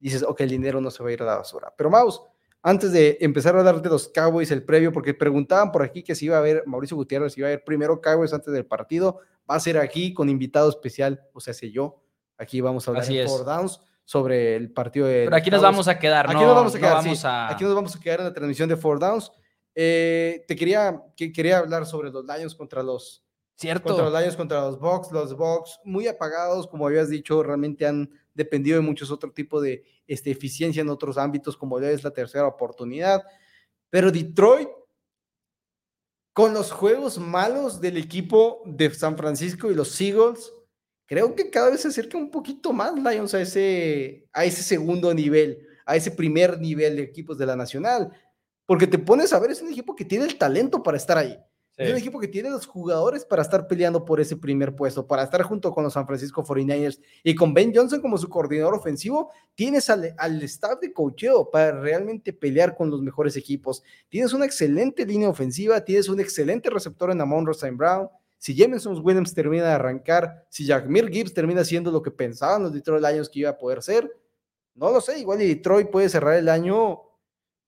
dices, 0.00 0.22
ok, 0.26 0.40
el 0.40 0.48
dinero 0.50 0.80
no 0.80 0.90
se 0.90 1.02
va 1.02 1.10
a 1.10 1.12
ir 1.12 1.22
a 1.22 1.26
la 1.26 1.36
basura. 1.36 1.72
Pero 1.76 1.90
Maus, 1.90 2.20
antes 2.62 2.90
de 2.92 3.18
empezar 3.20 3.54
a 3.56 3.62
de 3.72 3.88
los 3.88 4.08
Cowboys, 4.08 4.50
el 4.50 4.64
previo, 4.64 4.92
porque 4.92 5.14
preguntaban 5.14 5.70
por 5.70 5.82
aquí 5.82 6.02
que 6.02 6.14
si 6.14 6.26
iba 6.26 6.36
a 6.36 6.40
haber, 6.40 6.64
Mauricio 6.66 6.96
Gutiérrez, 6.96 7.34
si 7.34 7.40
iba 7.40 7.48
a 7.48 7.52
haber 7.52 7.64
primero 7.64 8.00
Cowboys 8.00 8.32
antes 8.32 8.52
del 8.52 8.66
partido, 8.66 9.18
va 9.50 9.56
a 9.56 9.60
ser 9.60 9.78
aquí 9.78 10.14
con 10.14 10.28
invitado 10.28 10.68
especial, 10.70 11.22
o 11.32 11.40
sea, 11.40 11.54
sé 11.54 11.70
yo, 11.70 12.02
aquí 12.38 12.60
vamos 12.60 12.86
a 12.86 12.90
hablar 12.92 13.04
es. 13.12 13.30
Four 13.30 13.44
Downs 13.44 13.80
sobre 14.04 14.56
el 14.56 14.72
partido 14.72 15.06
de... 15.06 15.24
pero 15.24 15.36
aquí 15.36 15.50
nos 15.50 15.62
vamos 15.62 15.86
a 15.88 15.98
quedar, 15.98 16.26
Aquí 16.26 16.34
no, 16.34 16.46
nos 16.46 16.54
vamos 16.56 16.72
a 16.74 16.78
no 16.78 16.80
quedar, 16.80 16.94
vamos 16.96 17.18
sí. 17.18 17.26
a- 17.26 17.50
Aquí 17.50 17.64
nos 17.64 17.74
vamos 17.74 17.94
a 17.96 18.00
quedar 18.00 18.20
en 18.20 18.26
la 18.26 18.32
transmisión 18.32 18.68
de 18.68 18.76
Four 18.76 18.98
Downs. 18.98 19.30
Eh, 19.74 20.44
te 20.46 20.56
quería, 20.56 21.02
que, 21.16 21.32
quería 21.32 21.58
hablar 21.58 21.86
sobre 21.86 22.10
los 22.10 22.24
Lions 22.24 22.54
contra 22.54 22.82
los, 22.82 23.24
Cierto. 23.56 23.84
contra 23.84 24.08
los 24.08 24.20
Lions, 24.20 24.36
contra 24.36 24.60
los 24.62 24.78
Bucks. 24.78 25.12
Los 25.12 25.36
Bucks 25.36 25.80
muy 25.84 26.06
apagados, 26.08 26.66
como 26.66 26.86
habías 26.86 27.08
dicho, 27.08 27.42
realmente 27.42 27.86
han 27.86 28.10
dependido 28.34 28.76
de 28.76 28.82
muchos 28.82 29.10
otros 29.10 29.34
tipos 29.34 29.62
de 29.62 29.84
este, 30.06 30.30
eficiencia 30.30 30.80
en 30.80 30.88
otros 30.88 31.18
ámbitos, 31.18 31.56
como 31.56 31.80
ya 31.80 31.90
es 31.90 32.02
la 32.02 32.10
tercera 32.10 32.46
oportunidad. 32.46 33.22
Pero 33.90 34.10
Detroit, 34.10 34.68
con 36.32 36.54
los 36.54 36.72
juegos 36.72 37.18
malos 37.18 37.80
del 37.80 37.98
equipo 37.98 38.62
de 38.64 38.92
San 38.94 39.16
Francisco 39.16 39.70
y 39.70 39.74
los 39.74 40.00
Eagles, 40.00 40.52
creo 41.06 41.34
que 41.34 41.50
cada 41.50 41.70
vez 41.70 41.82
se 41.82 41.88
acerca 41.88 42.16
un 42.16 42.30
poquito 42.30 42.72
más 42.72 42.94
Lions 42.94 43.34
a 43.34 43.42
ese, 43.42 44.28
a 44.32 44.44
ese 44.44 44.62
segundo 44.62 45.12
nivel, 45.12 45.66
a 45.84 45.94
ese 45.94 46.10
primer 46.10 46.58
nivel 46.58 46.96
de 46.96 47.02
equipos 47.02 47.36
de 47.36 47.46
la 47.46 47.54
Nacional. 47.54 48.10
Porque 48.66 48.86
te 48.86 48.98
pones 48.98 49.32
a 49.32 49.38
ver, 49.38 49.50
es 49.50 49.62
un 49.62 49.70
equipo 49.70 49.94
que 49.94 50.04
tiene 50.04 50.24
el 50.24 50.38
talento 50.38 50.82
para 50.82 50.96
estar 50.96 51.18
ahí. 51.18 51.38
Es 51.76 51.90
un 51.90 51.96
equipo 51.96 52.20
que 52.20 52.28
tiene 52.28 52.50
los 52.50 52.66
jugadores 52.66 53.24
para 53.24 53.40
estar 53.40 53.66
peleando 53.66 54.04
por 54.04 54.20
ese 54.20 54.36
primer 54.36 54.76
puesto, 54.76 55.06
para 55.06 55.22
estar 55.22 55.42
junto 55.42 55.72
con 55.72 55.82
los 55.82 55.94
San 55.94 56.06
Francisco 56.06 56.44
49ers 56.44 57.00
y 57.24 57.34
con 57.34 57.54
Ben 57.54 57.72
Johnson 57.74 58.02
como 58.02 58.18
su 58.18 58.28
coordinador 58.28 58.74
ofensivo, 58.74 59.30
tienes 59.54 59.88
al, 59.88 60.14
al 60.18 60.42
staff 60.42 60.78
de 60.80 60.92
coacheo 60.92 61.50
para 61.50 61.72
realmente 61.80 62.34
pelear 62.34 62.76
con 62.76 62.90
los 62.90 63.00
mejores 63.00 63.36
equipos. 63.36 63.82
Tienes 64.10 64.34
una 64.34 64.44
excelente 64.44 65.06
línea 65.06 65.30
ofensiva, 65.30 65.82
tienes 65.82 66.10
un 66.10 66.20
excelente 66.20 66.68
receptor 66.68 67.10
en 67.10 67.20
Amon 67.20 67.46
Rosain 67.46 67.76
Brown. 67.76 68.08
Si 68.36 68.54
Jameson 68.54 69.00
Williams 69.02 69.32
termina 69.32 69.64
de 69.64 69.72
arrancar, 69.72 70.44
si 70.50 70.66
Jackmir 70.66 71.08
Gibbs 71.08 71.32
termina 71.32 71.64
siendo 71.64 71.90
lo 71.90 72.02
que 72.02 72.10
pensaban 72.10 72.64
los 72.64 72.72
Detroit 72.72 73.02
Lions 73.02 73.30
que 73.30 73.40
iba 73.40 73.50
a 73.50 73.56
poder 73.56 73.82
ser, 73.82 74.12
no 74.74 74.90
lo 74.90 75.00
sé, 75.00 75.18
igual 75.18 75.40
y 75.40 75.48
Detroit 75.48 75.90
puede 75.90 76.08
cerrar 76.08 76.34
el 76.34 76.48
año 76.48 77.00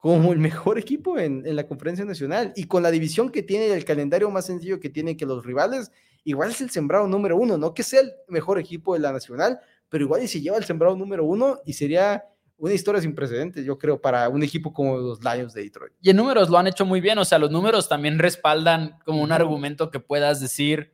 como 0.05 0.35
el 0.35 0.39
mejor 0.39 0.79
equipo 0.79 1.19
en, 1.19 1.47
en 1.47 1.57
la 1.57 1.67
conferencia 1.67 2.05
nacional 2.05 2.53
y 2.57 2.65
con 2.65 2.83
la 2.83 2.91
división 2.91 3.31
que 3.31 3.43
tiene 3.43 3.69
y 3.69 3.71
el 3.71 3.87
calendario 3.87 4.31
más 4.31 4.45
sencillo 4.45 4.79
que 4.79 4.91
tiene 4.91 5.17
que 5.17 5.25
los 5.25 5.47
rivales, 5.47 5.91
igual 6.25 6.51
es 6.51 6.61
el 6.61 6.69
sembrado 6.69 7.09
número 7.09 7.39
uno, 7.39 7.57
no 7.57 7.73
que 7.73 7.83
sea 7.83 8.03
el 8.03 8.13
mejor 8.29 8.59
equipo 8.59 8.93
de 8.93 9.01
la 9.01 9.13
nacional, 9.13 9.61
pero 9.89 10.05
igual 10.05 10.23
y 10.23 10.29
se 10.29 10.43
lleva 10.43 10.59
el 10.59 10.65
sembrado 10.65 10.95
número 10.95 11.25
uno 11.25 11.59
y 11.65 11.73
sería 11.73 12.23
una 12.59 12.75
historia 12.75 13.01
sin 13.01 13.15
precedentes, 13.15 13.65
yo 13.65 13.79
creo, 13.79 13.99
para 13.99 14.29
un 14.29 14.43
equipo 14.43 14.75
como 14.75 14.99
los 14.99 15.25
Lions 15.25 15.55
de 15.55 15.63
Detroit. 15.63 15.95
Y 16.03 16.11
en 16.11 16.17
números 16.17 16.51
lo 16.51 16.59
han 16.59 16.67
hecho 16.67 16.85
muy 16.85 17.01
bien, 17.01 17.17
o 17.17 17.25
sea, 17.25 17.39
los 17.39 17.51
números 17.51 17.89
también 17.89 18.19
respaldan 18.19 18.99
como 19.07 19.23
un 19.23 19.33
argumento 19.33 19.91
que 19.91 20.01
puedas 20.01 20.39
decir, 20.39 20.93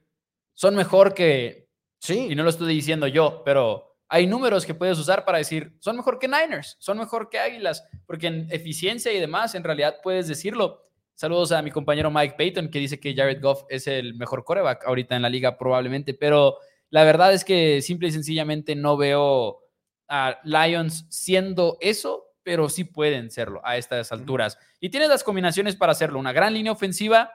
son 0.54 0.76
mejor 0.76 1.14
que, 1.14 1.68
Sí, 2.00 2.28
y 2.30 2.34
no 2.34 2.44
lo 2.44 2.50
estoy 2.50 2.74
diciendo 2.74 3.06
yo, 3.06 3.42
pero 3.44 3.89
hay 4.12 4.26
números 4.26 4.66
que 4.66 4.74
puedes 4.74 4.98
usar 4.98 5.24
para 5.24 5.38
decir, 5.38 5.72
son 5.78 5.96
mejor 5.96 6.18
que 6.18 6.26
Niners, 6.26 6.76
son 6.80 6.98
mejor 6.98 7.30
que 7.30 7.38
Águilas, 7.38 7.84
porque 8.06 8.26
en 8.26 8.48
eficiencia 8.50 9.12
y 9.12 9.20
demás, 9.20 9.54
en 9.54 9.62
realidad 9.62 9.98
puedes 10.02 10.26
decirlo. 10.26 10.84
Saludos 11.14 11.52
a 11.52 11.62
mi 11.62 11.70
compañero 11.70 12.10
Mike 12.10 12.34
Payton, 12.36 12.70
que 12.70 12.80
dice 12.80 12.98
que 12.98 13.14
Jared 13.14 13.40
Goff 13.40 13.62
es 13.68 13.86
el 13.86 14.14
mejor 14.14 14.42
coreback 14.42 14.84
ahorita 14.84 15.14
en 15.14 15.22
la 15.22 15.28
liga 15.28 15.56
probablemente, 15.56 16.12
pero 16.12 16.58
la 16.88 17.04
verdad 17.04 17.32
es 17.32 17.44
que 17.44 17.80
simple 17.82 18.08
y 18.08 18.10
sencillamente 18.10 18.74
no 18.74 18.96
veo 18.96 19.60
a 20.08 20.40
Lions 20.42 21.06
siendo 21.08 21.78
eso, 21.80 22.34
pero 22.42 22.68
sí 22.68 22.82
pueden 22.82 23.30
serlo 23.30 23.60
a 23.62 23.76
estas 23.76 24.10
alturas. 24.10 24.58
Y 24.80 24.88
tienes 24.88 25.08
las 25.08 25.22
combinaciones 25.22 25.76
para 25.76 25.92
hacerlo, 25.92 26.18
una 26.18 26.32
gran 26.32 26.52
línea 26.52 26.72
ofensiva, 26.72 27.32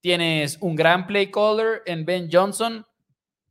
tienes 0.00 0.58
un 0.62 0.74
gran 0.74 1.06
play 1.06 1.30
caller 1.30 1.82
en 1.86 2.04
Ben 2.04 2.28
Johnson, 2.32 2.84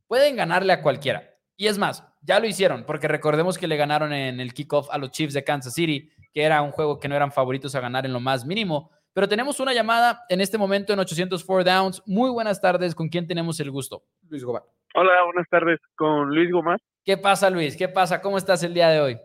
pueden 0.06 0.36
ganarle 0.36 0.74
a 0.74 0.82
cualquiera. 0.82 1.31
Y 1.56 1.66
es 1.66 1.78
más, 1.78 2.04
ya 2.22 2.40
lo 2.40 2.46
hicieron, 2.46 2.84
porque 2.84 3.08
recordemos 3.08 3.58
que 3.58 3.66
le 3.66 3.76
ganaron 3.76 4.12
en 4.12 4.40
el 4.40 4.54
kickoff 4.54 4.88
a 4.90 4.98
los 4.98 5.10
Chiefs 5.10 5.34
de 5.34 5.44
Kansas 5.44 5.74
City, 5.74 6.10
que 6.32 6.42
era 6.42 6.62
un 6.62 6.70
juego 6.70 6.98
que 6.98 7.08
no 7.08 7.14
eran 7.14 7.32
favoritos 7.32 7.74
a 7.74 7.80
ganar 7.80 8.06
en 8.06 8.12
lo 8.12 8.20
más 8.20 8.46
mínimo. 8.46 8.90
Pero 9.12 9.28
tenemos 9.28 9.60
una 9.60 9.74
llamada 9.74 10.24
en 10.30 10.40
este 10.40 10.56
momento 10.56 10.92
en 10.92 10.98
804 10.98 11.64
Downs. 11.64 12.02
Muy 12.06 12.30
buenas 12.30 12.60
tardes, 12.60 12.94
¿con 12.94 13.08
quién 13.08 13.26
tenemos 13.26 13.60
el 13.60 13.70
gusto? 13.70 14.04
Luis 14.28 14.42
Gobán. 14.42 14.62
Hola, 14.94 15.24
buenas 15.24 15.48
tardes. 15.50 15.78
Con 15.94 16.34
Luis 16.34 16.50
Gomás. 16.50 16.80
¿Qué 17.04 17.16
pasa, 17.18 17.50
Luis? 17.50 17.76
¿Qué 17.76 17.88
pasa? 17.88 18.22
¿Cómo 18.22 18.38
estás 18.38 18.62
el 18.62 18.72
día 18.72 18.88
de 18.88 19.00
hoy? 19.00 19.18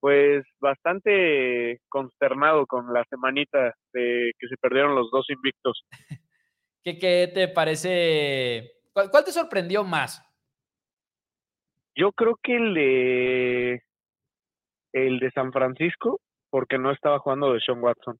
Pues 0.00 0.44
bastante 0.60 1.80
consternado 1.88 2.66
con 2.66 2.92
la 2.92 3.04
semanita 3.08 3.74
de 3.92 4.32
que 4.38 4.48
se 4.48 4.56
perdieron 4.56 4.94
los 4.94 5.10
dos 5.10 5.28
invictos. 5.30 5.84
¿Qué, 6.82 6.98
qué 6.98 7.30
te 7.32 7.48
parece? 7.48 8.72
¿Cuál, 8.92 9.10
cuál 9.10 9.24
te 9.24 9.32
sorprendió 9.32 9.84
más? 9.84 10.22
Yo 11.96 12.12
creo 12.12 12.38
que 12.42 12.56
el 12.56 12.74
de 12.74 13.82
el 14.92 15.20
de 15.20 15.30
San 15.30 15.52
Francisco, 15.52 16.20
porque 16.50 16.78
no 16.78 16.90
estaba 16.92 17.18
jugando 17.20 17.52
de 17.52 17.60
Sean 17.60 17.82
Watson. 17.82 18.18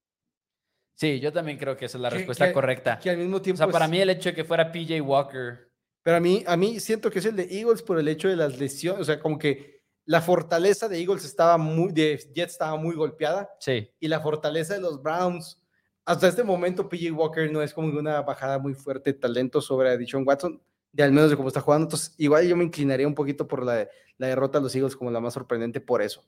Sí, 0.94 1.18
yo 1.18 1.32
también 1.32 1.58
creo 1.58 1.76
que 1.76 1.86
esa 1.86 1.98
es 1.98 2.02
la 2.02 2.10
Que- 2.10 2.16
respuesta 2.18 2.46
que- 2.48 2.52
correcta. 2.52 2.98
Que 2.98 3.10
al 3.10 3.16
mismo 3.16 3.38
O 3.38 3.42
tiempo 3.42 3.56
sea, 3.58 3.68
para 3.68 3.88
mí 3.88 4.00
el 4.00 4.10
hecho 4.10 4.28
de 4.28 4.34
que 4.34 4.44
fuera 4.44 4.70
PJ 4.70 5.00
Walker. 5.00 5.70
Pero 6.02 6.16
a 6.16 6.20
mí, 6.20 6.44
a 6.46 6.56
mí 6.56 6.78
siento 6.80 7.10
que 7.10 7.18
es 7.18 7.26
el 7.26 7.36
de 7.36 7.48
Eagles 7.50 7.82
por 7.82 7.98
el 7.98 8.06
hecho 8.08 8.28
de 8.28 8.36
las 8.36 8.58
lesiones, 8.58 9.00
o 9.02 9.04
sea, 9.04 9.18
como 9.20 9.38
que 9.38 9.80
la 10.06 10.20
fortaleza 10.20 10.88
de 10.88 10.98
Eagles 11.00 11.24
estaba 11.24 11.58
muy, 11.58 11.92
de 11.92 12.16
Jets 12.34 12.52
estaba 12.52 12.76
muy 12.76 12.94
golpeada 12.94 13.50
Sí. 13.60 13.90
y 13.98 14.08
la 14.08 14.20
fortaleza 14.20 14.74
de 14.74 14.80
los 14.80 15.02
Browns, 15.02 15.60
hasta 16.06 16.28
este 16.28 16.42
momento 16.42 16.88
PJ 16.88 17.10
Walker 17.12 17.50
no 17.52 17.62
es 17.62 17.74
como 17.74 17.88
una 17.98 18.22
bajada 18.22 18.58
muy 18.58 18.74
fuerte 18.74 19.12
de 19.12 19.18
talento 19.18 19.60
sobre 19.60 19.96
Deshaun 19.98 20.24
Watson, 20.26 20.62
de 20.92 21.02
al 21.02 21.12
menos 21.12 21.30
de 21.30 21.36
cómo 21.36 21.48
está 21.48 21.60
jugando, 21.60 21.84
entonces 21.86 22.14
igual 22.18 22.46
yo 22.48 22.56
me 22.56 22.64
inclinaría 22.64 23.06
un 23.06 23.14
poquito 23.14 23.46
por 23.46 23.64
la, 23.64 23.88
la 24.18 24.26
derrota 24.26 24.58
de 24.58 24.64
los 24.64 24.74
Eagles 24.74 24.96
como 24.96 25.10
la 25.10 25.20
más 25.20 25.34
sorprendente 25.34 25.80
por 25.80 26.02
eso. 26.02 26.22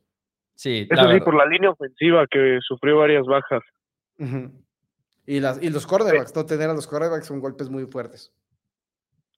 Sí, 0.55 0.87
la 0.91 0.95
Eso 0.95 1.05
sí, 1.05 1.13
verdad. 1.15 1.25
por 1.25 1.35
la 1.35 1.47
línea 1.47 1.71
ofensiva 1.71 2.27
que 2.31 2.59
sufrió 2.63 2.99
varias 2.99 3.27
bajas. 3.27 3.63
Y, 5.27 5.41
las, 5.41 5.63
y 5.63 5.71
los 5.71 5.87
quarterbacks, 5.87 6.35
no 6.37 6.47
tener 6.47 6.71
a 6.71 6.75
los 6.75 6.87
quarterbacks 6.87 7.27
son 7.27 7.41
golpes 7.41 7.69
muy 7.69 7.87
fuertes. 7.87 8.33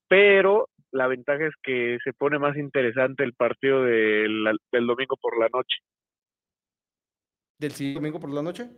Pero 0.07 0.69
la 0.91 1.07
ventaja 1.07 1.45
es 1.47 1.53
que 1.63 1.97
se 2.03 2.13
pone 2.13 2.37
más 2.37 2.55
interesante 2.57 3.23
el 3.23 3.33
partido 3.33 3.83
del, 3.83 4.45
del 4.71 4.87
domingo 4.87 5.15
por 5.19 5.39
la 5.39 5.47
noche. 5.51 5.77
¿Del 7.57 7.93
domingo 7.95 8.19
por 8.19 8.29
la 8.31 8.41
noche? 8.41 8.69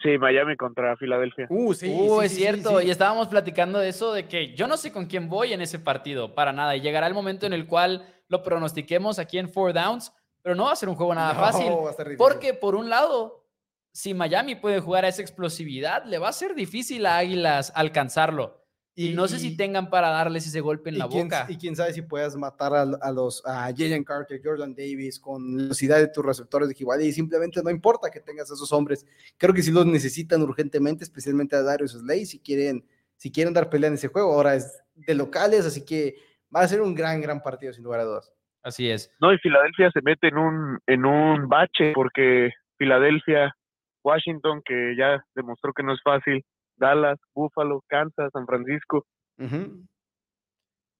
Sí, 0.00 0.16
Miami 0.16 0.56
contra 0.56 0.96
Filadelfia. 0.96 1.46
Uh, 1.50 1.74
sí. 1.74 1.88
Uh, 1.90 2.22
es 2.22 2.34
cierto. 2.34 2.80
y 2.80 2.90
estábamos 2.90 3.26
platicando 3.28 3.80
de 3.80 3.88
eso, 3.88 4.12
de 4.12 4.28
que 4.28 4.54
yo 4.54 4.68
no 4.68 4.76
sé 4.76 4.92
con 4.92 5.06
quién 5.06 5.28
voy 5.28 5.52
en 5.52 5.60
ese 5.60 5.78
partido, 5.78 6.34
para 6.34 6.52
nada. 6.52 6.76
Y 6.76 6.80
llegará 6.80 7.08
el 7.08 7.14
momento 7.14 7.46
en 7.46 7.52
el 7.52 7.66
cual 7.66 8.06
lo 8.28 8.42
pronostiquemos 8.42 9.18
aquí 9.18 9.38
en 9.38 9.48
Four 9.48 9.72
Downs, 9.72 10.12
pero 10.42 10.54
no 10.54 10.66
va 10.66 10.72
a 10.72 10.76
ser 10.76 10.88
un 10.88 10.94
juego 10.94 11.14
nada 11.14 11.34
fácil. 11.34 11.72
Porque, 12.16 12.54
por 12.54 12.76
un 12.76 12.88
lado, 12.88 13.44
si 13.92 14.14
Miami 14.14 14.54
puede 14.54 14.78
jugar 14.78 15.04
a 15.04 15.08
esa 15.08 15.22
explosividad, 15.22 16.04
le 16.04 16.18
va 16.18 16.28
a 16.28 16.32
ser 16.32 16.54
difícil 16.54 17.04
a 17.04 17.18
Águilas 17.18 17.72
alcanzarlo. 17.74 18.57
Y, 19.00 19.14
no 19.14 19.28
sé 19.28 19.38
si 19.38 19.56
tengan 19.56 19.90
para 19.90 20.08
darles 20.08 20.44
ese 20.44 20.60
golpe 20.60 20.90
en 20.90 20.98
la 20.98 21.06
boca. 21.06 21.46
Y 21.48 21.56
quién 21.56 21.76
sabe 21.76 21.92
si 21.92 22.02
puedas 22.02 22.34
matar 22.34 22.74
a, 22.74 23.12
los 23.12 23.46
a 23.46 23.72
Jalen 23.72 24.02
Carter, 24.02 24.40
Jordan 24.42 24.74
Davis 24.74 25.20
con 25.20 25.56
la 25.56 25.62
velocidad 25.62 25.98
de 25.98 26.08
tus 26.08 26.26
receptores 26.26 26.68
de 26.68 26.74
Jibali. 26.74 27.06
Y 27.06 27.12
simplemente 27.12 27.62
no 27.62 27.70
importa 27.70 28.10
que 28.10 28.18
tengas 28.18 28.50
a 28.50 28.54
esos 28.54 28.72
hombres. 28.72 29.06
Creo 29.36 29.54
que 29.54 29.62
si 29.62 29.70
los 29.70 29.86
necesitan 29.86 30.42
urgentemente, 30.42 31.04
especialmente 31.04 31.54
a 31.54 31.62
Darius 31.62 31.92
Slay, 31.92 32.26
si 32.26 32.40
quieren, 32.40 32.84
si 33.16 33.30
quieren 33.30 33.54
dar 33.54 33.70
pelea 33.70 33.86
en 33.86 33.94
ese 33.94 34.08
juego. 34.08 34.34
Ahora 34.34 34.56
es 34.56 34.82
de 34.96 35.14
locales, 35.14 35.64
así 35.64 35.84
que 35.84 36.16
va 36.52 36.62
a 36.62 36.68
ser 36.68 36.82
un 36.82 36.92
gran, 36.96 37.20
gran 37.20 37.40
partido, 37.40 37.72
sin 37.72 37.84
lugar 37.84 38.00
a 38.00 38.04
dudas. 38.04 38.32
Así 38.64 38.90
es. 38.90 39.12
No, 39.20 39.32
y 39.32 39.38
Filadelfia 39.38 39.92
se 39.92 40.02
mete 40.02 40.26
en 40.26 40.38
un, 40.38 40.80
en 40.88 41.04
un 41.04 41.48
bache 41.48 41.92
porque 41.94 42.50
Filadelfia, 42.76 43.54
Washington, 44.02 44.60
que 44.64 44.96
ya 44.98 45.24
demostró 45.36 45.72
que 45.72 45.84
no 45.84 45.94
es 45.94 46.02
fácil, 46.02 46.44
Dallas, 46.78 47.18
Buffalo, 47.34 47.82
Kansas, 47.88 48.30
San 48.32 48.46
Francisco. 48.46 49.04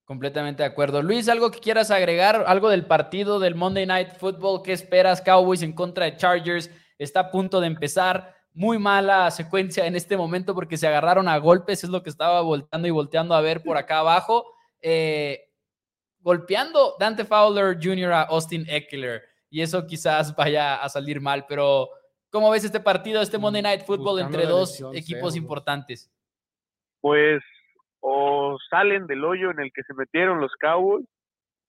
Completamente 0.04 0.62
de 0.62 0.68
acuerdo. 0.68 1.02
Luis, 1.02 1.28
¿algo 1.28 1.50
que 1.50 1.60
quieras 1.60 1.90
agregar? 1.90 2.44
¿Algo 2.46 2.70
del 2.70 2.86
partido 2.86 3.38
del 3.38 3.54
Monday 3.54 3.84
Night 3.84 4.14
Football? 4.16 4.62
¿Qué 4.62 4.72
esperas? 4.72 5.20
Cowboys 5.20 5.62
en 5.62 5.74
contra 5.74 6.06
de 6.06 6.16
Chargers. 6.16 6.70
Está 6.98 7.20
a 7.20 7.30
punto 7.30 7.60
de 7.60 7.66
empezar. 7.66 8.34
Muy 8.54 8.78
mala 8.78 9.30
secuencia 9.30 9.86
en 9.86 9.94
este 9.94 10.16
momento 10.16 10.54
porque 10.54 10.78
se 10.78 10.88
agarraron 10.88 11.28
a 11.28 11.36
golpes. 11.36 11.84
Es 11.84 11.90
lo 11.90 12.02
que 12.02 12.10
estaba 12.10 12.40
volteando 12.40 12.88
y 12.88 12.90
volteando 12.90 13.34
a 13.34 13.40
ver 13.40 13.62
por 13.62 13.76
acá 13.76 13.98
abajo. 14.00 14.46
Eh, 14.80 15.44
golpeando 16.20 16.96
Dante 16.98 17.24
Fowler 17.24 17.78
Jr. 17.80 18.12
a 18.12 18.22
Austin 18.22 18.64
Eckler. 18.68 19.22
Y 19.50 19.60
eso 19.60 19.86
quizás 19.86 20.34
vaya 20.34 20.76
a 20.76 20.88
salir 20.88 21.20
mal, 21.20 21.44
pero 21.46 21.90
¿Cómo 22.30 22.50
ves 22.50 22.64
este 22.64 22.80
partido, 22.80 23.22
este 23.22 23.38
Monday 23.38 23.62
Night 23.62 23.84
Football 23.84 24.20
entre 24.20 24.44
dos 24.46 24.82
equipos 24.92 25.34
importantes? 25.36 26.10
Pues 27.00 27.42
o 28.00 28.56
salen 28.70 29.06
del 29.06 29.24
hoyo 29.24 29.50
en 29.50 29.60
el 29.60 29.72
que 29.72 29.82
se 29.82 29.94
metieron 29.94 30.40
los 30.40 30.52
Cowboys 30.60 31.06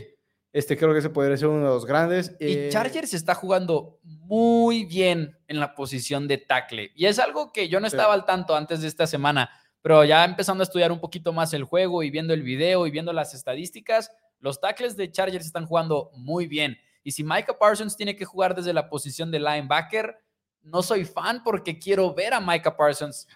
Este 0.53 0.77
creo 0.77 0.93
que 0.93 0.99
ese 0.99 1.09
podría 1.09 1.39
ser 1.39 1.49
uno 1.49 1.65
de 1.65 1.71
los 1.71 1.87
grandes. 1.87 2.37
Y 2.39 2.53
eh, 2.53 2.69
Chargers 2.71 3.15
está 3.15 3.35
jugando 3.35 3.99
muy 4.03 4.85
bien 4.85 5.39
en 5.49 5.59
la 5.59 5.75
posición 5.75 6.29
de 6.29 6.37
tackle. 6.37 6.93
Y 6.95 7.07
es 7.07 7.19
algo 7.19 7.51
que 7.51 7.71
yo 7.71 7.81
no 7.81 7.87
estaba 7.87 8.13
al 8.13 8.27
tanto 8.27 8.55
antes 8.55 8.83
de 8.83 8.89
esta 8.89 9.07
semana, 9.07 9.51
pero 9.81 10.05
ya 10.05 10.23
empezando 10.23 10.61
a 10.61 10.67
estudiar 10.67 10.93
un 10.93 11.01
poquito 11.01 11.33
más 11.33 11.55
el 11.55 11.65
juego 11.65 12.03
y 12.03 12.11
viendo 12.11 12.35
el 12.35 12.43
video 12.43 12.87
y 12.87 12.91
viendo 12.91 13.15
las 13.15 13.33
estadísticas, 13.33 14.13
los 14.39 14.61
tackles 14.61 14.99
de 14.99 15.11
Chargers 15.11 15.47
están 15.47 15.65
jugando 15.65 16.11
muy 16.15 16.47
bien. 16.47 16.77
Y 17.03 17.13
si 17.13 17.25
Micah 17.25 17.59
Parsons 17.59 17.97
tiene 17.97 18.15
que 18.15 18.27
jugar 18.27 18.55
desde 18.55 18.75
la 18.75 18.91
posición 18.91 19.31
de 19.31 19.41
linebacker, 19.41 20.19
no 20.61 20.83
soy 20.83 21.07
fan 21.07 21.43
porque 21.43 21.79
quiero 21.79 22.13
ver 22.13 22.35
a 22.35 22.41
Micah 22.41 22.77
Parsons 22.77 23.27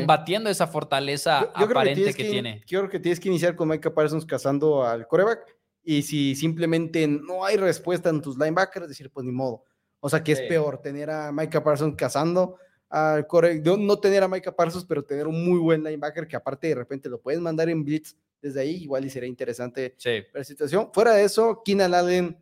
combatiendo 0.00 0.50
esa 0.50 0.66
fortaleza 0.66 1.50
aparente 1.54 2.14
que, 2.14 2.24
tiene. 2.24 2.62
Creo 2.66 2.88
que 2.88 3.00
tienes 3.00 3.20
que 3.20 3.28
iniciar 3.28 3.56
con 3.56 3.68
Micah 3.68 3.92
Parsons 3.92 4.26
cazando 4.26 4.84
al 4.84 5.06
coreback 5.06 5.56
y 5.82 6.02
si 6.02 6.34
simplemente 6.34 7.06
no 7.06 7.44
hay 7.44 7.56
respuesta 7.56 8.08
en 8.10 8.22
tus 8.22 8.38
linebackers, 8.38 8.88
decir, 8.88 9.10
pues 9.10 9.24
ni 9.24 9.32
modo. 9.32 9.64
O 10.00 10.08
sea, 10.08 10.22
que 10.22 10.32
es 10.32 10.40
peor 10.42 10.78
tener 10.78 11.10
a 11.10 11.32
Micah 11.32 11.62
Parsons 11.62 11.94
cazando 11.96 12.56
al 12.88 13.26
coreback, 13.26 13.64
no 13.78 13.98
tener 13.98 14.22
a 14.22 14.28
Micah 14.28 14.54
Parsons, 14.54 14.84
pero 14.84 15.04
tener 15.04 15.26
un 15.26 15.44
muy 15.44 15.58
buen 15.58 15.82
linebacker 15.82 16.26
que 16.26 16.36
aparte 16.36 16.68
de 16.68 16.74
repente 16.74 17.08
lo 17.08 17.20
puedes 17.20 17.40
mandar 17.40 17.68
en 17.68 17.84
blitz 17.84 18.16
desde 18.40 18.60
ahí, 18.60 18.82
igual 18.82 19.04
y 19.04 19.10
sería 19.10 19.28
interesante 19.28 19.96
la 20.32 20.44
situación. 20.44 20.90
Fuera 20.92 21.14
de 21.14 21.24
eso, 21.24 21.62
Keenan 21.64 21.94
Allen, 21.94 22.38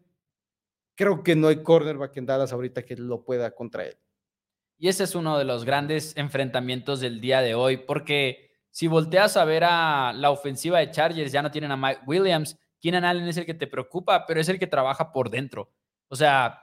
creo 0.95 1.23
que 1.23 1.37
no 1.37 1.49
hay 1.49 1.63
cornerback 1.63 2.17
en 2.17 2.27
Dallas 2.27 2.53
ahorita 2.53 2.85
que 2.85 2.97
lo 2.97 3.25
pueda 3.25 3.55
contra 3.55 3.87
él. 3.87 3.97
Y 4.79 4.89
ese 4.89 5.05
es 5.05 5.15
uno 5.15 5.39
de 5.39 5.45
los 5.45 5.65
grandes 5.65 6.17
enfrentamientos 6.17 7.01
del 7.01 7.21
día 7.21 7.41
de 7.41 7.55
hoy, 7.55 7.77
porque 7.77 8.51
si 8.71 8.89
volteas 8.89 9.37
a 9.37 9.45
ver 9.45 9.65
a 9.65 10.13
la 10.13 10.31
ofensiva 10.31 10.79
de 10.79 10.91
Chargers, 10.91 11.31
ya 11.31 11.43
no 11.43 11.51
tienen 11.51 11.71
a 11.71 11.77
Mike 11.77 12.01
Williams. 12.07 12.59
Keenan 12.81 13.05
Allen 13.05 13.29
es 13.29 13.37
el 13.37 13.47
que 13.47 13.55
te 13.55 13.67
preocupa, 13.67 14.27
pero 14.27 14.41
es 14.41 14.49
el 14.49 14.59
que 14.59 14.67
trabaja 14.67 15.13
por 15.13 15.31
dentro. 15.31 15.71
O 16.09 16.17
sea, 16.17 16.63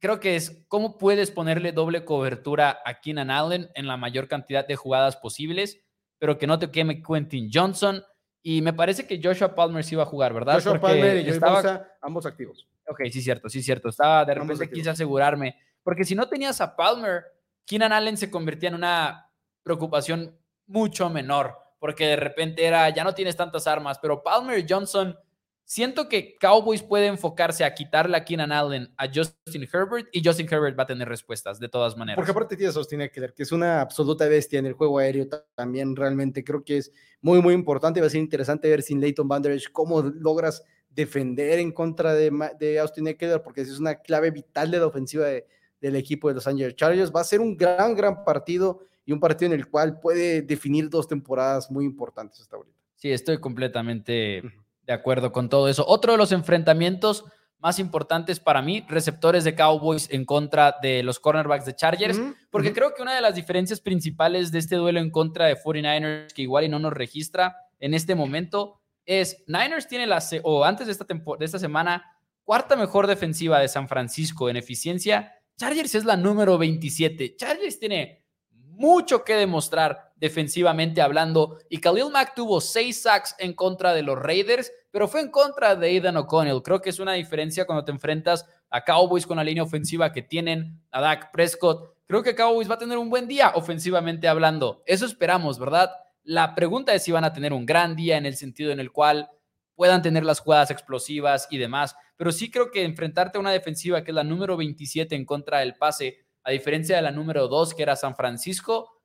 creo 0.00 0.18
que 0.18 0.36
es 0.36 0.64
cómo 0.68 0.98
puedes 0.98 1.30
ponerle 1.30 1.72
doble 1.72 2.04
cobertura 2.04 2.80
a 2.84 3.00
Keenan 3.00 3.30
Allen 3.30 3.70
en 3.74 3.86
la 3.86 3.96
mayor 3.96 4.26
cantidad 4.26 4.66
de 4.66 4.74
jugadas 4.74 5.16
posibles, 5.16 5.80
pero 6.18 6.38
que 6.38 6.46
no 6.46 6.58
te 6.58 6.70
queme 6.70 7.02
Quentin 7.02 7.50
Johnson. 7.52 8.02
Y 8.42 8.62
me 8.62 8.72
parece 8.72 9.06
que 9.06 9.20
Joshua 9.22 9.54
Palmer 9.54 9.84
sí 9.84 9.94
iba 9.94 10.02
a 10.02 10.06
jugar, 10.06 10.32
¿verdad? 10.32 10.54
Joshua 10.54 10.80
Palmer 10.80 11.24
y 11.24 11.28
estaba... 11.28 11.86
ambos 12.00 12.24
activos. 12.24 12.66
Ok, 12.86 13.02
sí, 13.12 13.20
cierto, 13.20 13.48
sí, 13.50 13.62
cierto. 13.62 13.90
Estaba 13.90 14.24
de 14.24 14.34
repente 14.34 14.70
quise 14.70 14.90
asegurarme. 14.90 15.56
Porque 15.82 16.04
si 16.04 16.14
no 16.14 16.26
tenías 16.26 16.60
a 16.60 16.74
Palmer, 16.74 17.24
Keenan 17.70 17.92
Allen 17.92 18.16
se 18.16 18.32
convertía 18.32 18.68
en 18.70 18.74
una 18.74 19.30
preocupación 19.62 20.36
mucho 20.66 21.08
menor, 21.08 21.54
porque 21.78 22.04
de 22.04 22.16
repente 22.16 22.64
era, 22.64 22.90
ya 22.90 23.04
no 23.04 23.14
tienes 23.14 23.36
tantas 23.36 23.68
armas, 23.68 23.96
pero 24.02 24.24
Palmer 24.24 24.66
Johnson, 24.68 25.16
siento 25.64 26.08
que 26.08 26.36
Cowboys 26.40 26.82
puede 26.82 27.06
enfocarse 27.06 27.62
a 27.62 27.72
quitarle 27.72 28.16
a 28.16 28.24
Keenan 28.24 28.50
Allen 28.50 28.92
a 28.96 29.06
Justin 29.06 29.68
Herbert 29.72 30.08
y 30.10 30.20
Justin 30.20 30.48
Herbert 30.50 30.76
va 30.76 30.82
a 30.82 30.86
tener 30.88 31.08
respuestas 31.08 31.60
de 31.60 31.68
todas 31.68 31.96
maneras. 31.96 32.16
Porque 32.16 32.32
aparte 32.32 32.56
tienes 32.56 32.74
a 32.74 32.80
Austin 32.80 33.02
Eckler, 33.02 33.34
que 33.34 33.44
es 33.44 33.52
una 33.52 33.80
absoluta 33.80 34.26
bestia 34.26 34.58
en 34.58 34.66
el 34.66 34.72
juego 34.72 34.98
aéreo 34.98 35.28
también 35.54 35.94
realmente 35.94 36.42
creo 36.42 36.64
que 36.64 36.78
es 36.78 36.92
muy 37.20 37.40
muy 37.40 37.54
importante, 37.54 38.00
va 38.00 38.08
a 38.08 38.10
ser 38.10 38.20
interesante 38.20 38.68
ver 38.68 38.82
sin 38.82 39.00
Leighton 39.00 39.28
Van 39.28 39.44
cómo 39.70 40.02
logras 40.02 40.64
defender 40.88 41.60
en 41.60 41.70
contra 41.70 42.14
de, 42.14 42.80
Austin 42.80 43.06
Eckler, 43.06 43.42
porque 43.42 43.60
es 43.60 43.78
una 43.78 43.94
clave 43.94 44.32
vital 44.32 44.72
de 44.72 44.78
la 44.80 44.86
ofensiva 44.86 45.26
de- 45.26 45.46
del 45.80 45.96
equipo 45.96 46.28
de 46.28 46.34
Los 46.34 46.46
Angeles 46.46 46.76
Chargers. 46.76 47.12
Va 47.14 47.20
a 47.20 47.24
ser 47.24 47.40
un 47.40 47.56
gran, 47.56 47.94
gran 47.94 48.24
partido 48.24 48.80
y 49.04 49.12
un 49.12 49.20
partido 49.20 49.52
en 49.52 49.58
el 49.58 49.68
cual 49.68 49.98
puede 50.00 50.42
definir 50.42 50.88
dos 50.88 51.08
temporadas 51.08 51.70
muy 51.70 51.84
importantes 51.84 52.40
hasta 52.40 52.56
ahorita. 52.56 52.76
Sí, 52.96 53.10
estoy 53.10 53.38
completamente 53.38 54.42
de 54.86 54.92
acuerdo 54.92 55.32
con 55.32 55.48
todo 55.48 55.68
eso. 55.68 55.84
Otro 55.86 56.12
de 56.12 56.18
los 56.18 56.32
enfrentamientos 56.32 57.24
más 57.60 57.78
importantes 57.78 58.40
para 58.40 58.62
mí, 58.62 58.84
receptores 58.88 59.44
de 59.44 59.54
Cowboys 59.54 60.08
en 60.10 60.24
contra 60.24 60.76
de 60.82 61.02
los 61.02 61.20
cornerbacks 61.20 61.66
de 61.66 61.76
Chargers, 61.76 62.20
porque 62.50 62.72
creo 62.72 62.94
que 62.94 63.02
una 63.02 63.14
de 63.14 63.20
las 63.20 63.34
diferencias 63.34 63.80
principales 63.80 64.50
de 64.50 64.58
este 64.58 64.76
duelo 64.76 64.98
en 64.98 65.10
contra 65.10 65.46
de 65.46 65.56
49ers, 65.56 66.32
que 66.32 66.42
igual 66.42 66.64
y 66.64 66.68
no 66.68 66.78
nos 66.78 66.92
registra 66.92 67.56
en 67.78 67.92
este 67.94 68.14
momento, 68.14 68.80
es 69.04 69.44
Niners 69.46 69.88
tiene 69.88 70.06
la, 70.06 70.22
o 70.42 70.64
antes 70.64 70.86
de 70.86 70.92
esta, 70.92 71.04
de 71.04 71.44
esta 71.44 71.58
semana, 71.58 72.04
cuarta 72.44 72.76
mejor 72.76 73.06
defensiva 73.06 73.58
de 73.60 73.68
San 73.68 73.88
Francisco 73.88 74.48
en 74.48 74.56
eficiencia. 74.56 75.34
Chargers 75.60 75.94
es 75.94 76.06
la 76.06 76.16
número 76.16 76.56
27. 76.56 77.36
Chargers 77.36 77.78
tiene 77.78 78.24
mucho 78.48 79.22
que 79.22 79.34
demostrar 79.34 80.14
defensivamente 80.16 81.02
hablando. 81.02 81.58
Y 81.68 81.82
Khalil 81.82 82.10
Mack 82.10 82.34
tuvo 82.34 82.62
seis 82.62 83.02
sacks 83.02 83.34
en 83.38 83.52
contra 83.52 83.92
de 83.92 84.02
los 84.02 84.18
Raiders, 84.18 84.72
pero 84.90 85.06
fue 85.06 85.20
en 85.20 85.30
contra 85.30 85.76
de 85.76 85.86
Aidan 85.88 86.16
O'Connell. 86.16 86.62
Creo 86.62 86.80
que 86.80 86.88
es 86.88 86.98
una 86.98 87.12
diferencia 87.12 87.66
cuando 87.66 87.84
te 87.84 87.92
enfrentas 87.92 88.46
a 88.70 88.82
Cowboys 88.82 89.26
con 89.26 89.36
la 89.36 89.44
línea 89.44 89.62
ofensiva 89.62 90.14
que 90.14 90.22
tienen, 90.22 90.80
a 90.90 91.02
Dak 91.02 91.30
Prescott. 91.30 91.94
Creo 92.06 92.22
que 92.22 92.34
Cowboys 92.34 92.70
va 92.70 92.76
a 92.76 92.78
tener 92.78 92.96
un 92.96 93.10
buen 93.10 93.28
día 93.28 93.52
ofensivamente 93.54 94.28
hablando. 94.28 94.82
Eso 94.86 95.04
esperamos, 95.04 95.58
¿verdad? 95.58 95.90
La 96.22 96.54
pregunta 96.54 96.94
es 96.94 97.02
si 97.02 97.12
van 97.12 97.24
a 97.24 97.34
tener 97.34 97.52
un 97.52 97.66
gran 97.66 97.96
día 97.96 98.16
en 98.16 98.24
el 98.24 98.36
sentido 98.36 98.72
en 98.72 98.80
el 98.80 98.92
cual 98.92 99.28
puedan 99.74 100.00
tener 100.00 100.24
las 100.24 100.40
jugadas 100.40 100.70
explosivas 100.70 101.48
y 101.50 101.58
demás. 101.58 101.96
Pero 102.20 102.32
sí 102.32 102.50
creo 102.50 102.70
que 102.70 102.84
enfrentarte 102.84 103.38
a 103.38 103.40
una 103.40 103.50
defensiva 103.50 104.04
que 104.04 104.10
es 104.10 104.14
la 104.14 104.24
número 104.24 104.54
27 104.54 105.14
en 105.14 105.24
contra 105.24 105.60
del 105.60 105.76
pase, 105.76 106.18
a 106.44 106.50
diferencia 106.50 106.96
de 106.96 107.00
la 107.00 107.12
número 107.12 107.48
2 107.48 107.72
que 107.72 107.82
era 107.82 107.96
San 107.96 108.14
Francisco, 108.14 109.00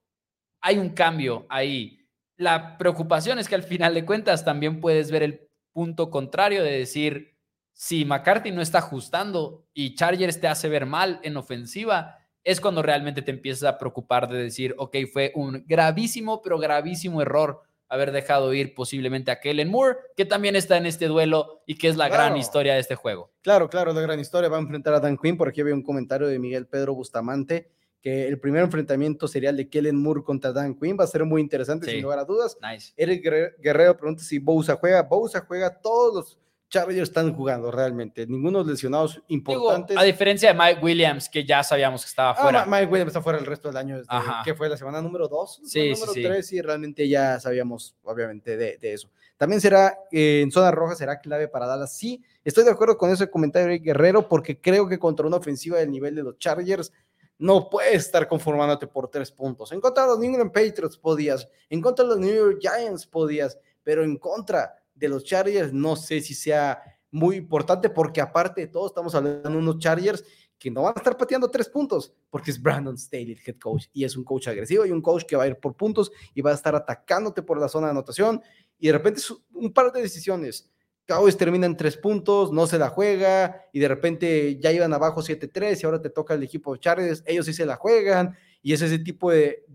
hay 0.60 0.78
un 0.78 0.90
cambio 0.90 1.46
ahí. 1.48 1.98
La 2.36 2.78
preocupación 2.78 3.40
es 3.40 3.48
que 3.48 3.56
al 3.56 3.64
final 3.64 3.94
de 3.94 4.04
cuentas 4.04 4.44
también 4.44 4.82
puedes 4.82 5.12
ver 5.12 5.24
el 5.24 5.48
punto 5.72 6.10
contrario 6.10 6.62
de 6.62 6.72
decir, 6.72 7.38
si 7.72 8.04
McCarthy 8.04 8.52
no 8.52 8.62
está 8.62 8.80
ajustando 8.80 9.66
y 9.74 9.96
Chargers 9.96 10.42
te 10.42 10.50
hace 10.50 10.68
ver 10.68 10.86
mal 10.86 11.22
en 11.24 11.38
ofensiva, 11.38 12.18
es 12.44 12.60
cuando 12.60 12.82
realmente 12.82 13.22
te 13.22 13.32
empiezas 13.32 13.64
a 13.64 13.78
preocupar 13.78 14.28
de 14.28 14.44
decir, 14.44 14.76
ok, 14.78 14.98
fue 15.14 15.32
un 15.36 15.64
gravísimo, 15.66 16.42
pero 16.42 16.60
gravísimo 16.60 17.22
error 17.22 17.62
haber 17.90 18.12
dejado 18.12 18.54
ir 18.54 18.74
posiblemente 18.74 19.32
a 19.32 19.40
Kellen 19.40 19.70
Moore, 19.70 19.98
que 20.16 20.26
también 20.26 20.56
está 20.56 20.78
en 20.78 20.86
este 20.86 21.08
duelo 21.08 21.62
y 21.66 21.78
que 21.78 21.88
es 21.88 21.96
la 21.98 22.10
gran 22.10 22.36
historia 22.38 22.74
de 22.74 22.80
este 22.80 22.96
juego. 22.96 23.32
Claro, 23.42 23.70
claro, 23.70 23.94
la 23.94 24.02
gran 24.02 24.20
historia 24.20 24.50
va 24.50 24.58
a 24.58 24.62
enfrentar 24.62 24.94
a 24.94 25.00
Dan 25.00 25.18
Quinn. 25.18 25.38
Por 25.38 25.48
aquí 25.50 25.62
había 25.62 25.74
un 25.76 25.84
comentario 25.84 26.28
de 26.28 26.40
Miguel 26.40 26.68
Pedro 26.68 26.96
Bustamante 26.96 27.70
que 28.02 28.28
el 28.28 28.40
primer 28.40 28.64
enfrentamiento 28.64 29.28
sería 29.28 29.50
el 29.50 29.58
de 29.58 29.68
Kellen 29.70 29.96
Moore 30.00 30.22
contra 30.24 30.52
Dan 30.52 30.76
Quinn. 30.80 30.96
Va 31.00 31.06
a 31.06 31.08
ser 31.08 31.26
muy 31.26 31.42
interesante, 31.42 31.86
Sí. 31.88 31.94
sin 31.94 32.02
lugar 32.04 32.20
a 32.20 32.26
dudas. 32.26 32.56
Nice. 32.62 32.94
Eric 32.98 33.24
Guerre- 33.24 33.56
Guerrero 33.60 33.98
pregunta 33.98 34.24
si 34.24 34.38
Bousa 34.40 34.76
juega. 34.76 35.02
Bousa 35.04 35.42
juega, 35.48 35.80
todos 35.82 36.14
los 36.14 36.40
Chargers 36.80 37.10
están 37.10 37.34
jugando 37.34 37.72
realmente. 37.72 38.28
Ninguno 38.28 38.60
de 38.60 38.66
los 38.66 38.74
lesionados 38.74 39.14
Digo, 39.16 39.24
importantes. 39.30 39.98
a 39.98 40.04
diferencia 40.04 40.52
de 40.54 40.60
Mike 40.60 40.80
Williams, 40.84 41.30
que 41.30 41.46
ya 41.46 41.64
sabíamos 41.64 42.04
que 42.04 42.10
estaba 42.10 42.32
Ah, 42.32 42.36
fuera. 42.36 42.66
Ma- 42.66 42.80
Mike 42.80 42.92
Williams 42.92 43.10
está 43.10 43.22
fuera 43.22 43.40
el 43.40 43.46
resto 43.46 43.68
del 43.70 43.78
año, 43.78 44.02
Ajá. 44.08 44.42
que 44.44 44.54
fue 44.54 44.68
la 44.70 44.78
semana 44.78 45.02
número 45.02 45.28
2, 45.28 45.62
Sí, 45.66 45.92
número 45.92 46.12
sí, 46.14 46.22
sí. 46.22 46.24
3, 46.24 46.54
y 46.54 46.62
realmente 46.62 47.08
ya 47.08 47.40
sabíamos, 47.40 47.96
obviamente, 48.04 48.58
de, 48.58 48.78
de 48.78 48.94
eso. 48.94 49.10
También 49.38 49.60
será, 49.62 49.98
eh, 50.12 50.42
en 50.42 50.52
zona 50.52 50.72
roja, 50.72 50.96
será 50.96 51.20
clave 51.20 51.48
para 51.48 51.68
Dallas. 51.68 51.96
Sí, 51.96 52.24
estoy 52.44 52.64
de 52.64 52.72
acuerdo 52.72 52.98
con 52.98 53.10
ese 53.12 53.30
comentario 53.30 53.68
de 53.70 53.80
Guerrero, 53.80 54.28
porque 54.28 54.60
creo 54.62 54.88
que 54.88 54.98
contra 55.00 55.26
una 55.28 55.38
ofensiva 55.38 55.78
del 55.78 55.92
nivel 55.92 56.16
de 56.16 56.24
los 56.24 56.38
Chargers, 56.38 56.92
no 57.38 57.70
puedes 57.70 57.96
estar 58.06 58.28
conformándote 58.30 58.88
por 58.88 59.10
tres 59.10 59.30
puntos. 59.32 59.72
En 59.74 59.82
contra 59.82 60.04
de 60.04 60.10
los 60.10 60.20
New 60.20 60.30
England 60.32 60.54
Patriots 60.54 60.98
podías, 60.98 61.50
en 61.70 61.82
contra 61.82 62.04
de 62.06 62.10
los 62.12 62.20
New 62.20 62.34
York 62.34 62.60
Giants 62.62 63.06
podías, 63.06 63.58
pero 63.84 64.04
en 64.06 64.18
contra 64.18 64.74
de 64.96 65.10
los 65.10 65.24
Chargers 65.24 65.72
no 65.74 65.96
sé 65.96 66.22
si 66.22 66.34
sea 66.34 66.82
muy 67.12 67.36
importante, 67.36 67.90
porque 67.90 68.20
aparte 68.20 68.62
de 68.62 68.68
todo, 68.68 68.88
estamos 68.88 69.14
hablando 69.14 69.50
de 69.50 69.56
unos 69.58 69.78
Chargers 69.80 70.24
que 70.58 70.72
no 70.72 70.84
van 70.84 70.94
a 70.96 71.00
estar 71.00 71.18
pateando 71.18 71.52
tres 71.52 71.70
puntos, 71.70 72.14
porque 72.30 72.50
es 72.50 72.62
Brandon 72.62 72.98
Staley 72.98 73.34
el 73.34 73.40
head 73.46 73.58
coach, 73.60 73.86
y 73.94 74.06
es 74.06 74.16
un 74.16 74.24
coach 74.24 74.48
agresivo 74.48 74.86
y 74.86 74.92
un 74.92 75.02
coach 75.02 75.24
que 75.24 75.36
va 75.36 75.44
a 75.44 75.48
ir 75.48 75.58
por 75.58 75.76
puntos 75.76 76.12
y 76.34 76.42
va 76.42 76.52
a 76.52 76.54
estar 76.54 76.76
atacándote 76.76 77.42
por 77.42 77.60
la 77.60 77.68
zona 77.68 77.88
de 77.88 77.92
anotación, 77.92 78.42
y 78.80 78.88
de 78.88 78.94
repente 78.94 79.22
un 79.54 79.72
par 79.72 79.92
de 79.92 80.02
decisiones. 80.02 80.72
Cowboys 81.08 81.38
termina 81.38 81.68
en 81.68 81.78
tres 81.78 81.98
puntos, 81.98 82.52
no 82.52 82.66
se 82.68 82.80
la 82.80 82.90
juega, 82.90 83.64
y 83.72 83.80
de 83.80 83.88
repente 83.88 84.58
ya 84.60 84.72
iban 84.72 84.92
abajo 84.94 85.22
7-3 85.22 85.82
y 85.82 85.86
ahora 85.86 86.02
te 86.02 86.10
toca 86.10 86.34
el 86.34 86.44
equipo 86.44 86.74
de 86.74 86.80
Chargers, 86.80 87.24
ellos 87.28 87.46
sí 87.46 87.54
se 87.54 87.66
la 87.66 87.76
juegan, 87.76 88.36
y 88.62 88.74
es 88.74 88.82
ese 88.82 89.00
tipo 89.00 89.32
de 89.32 89.66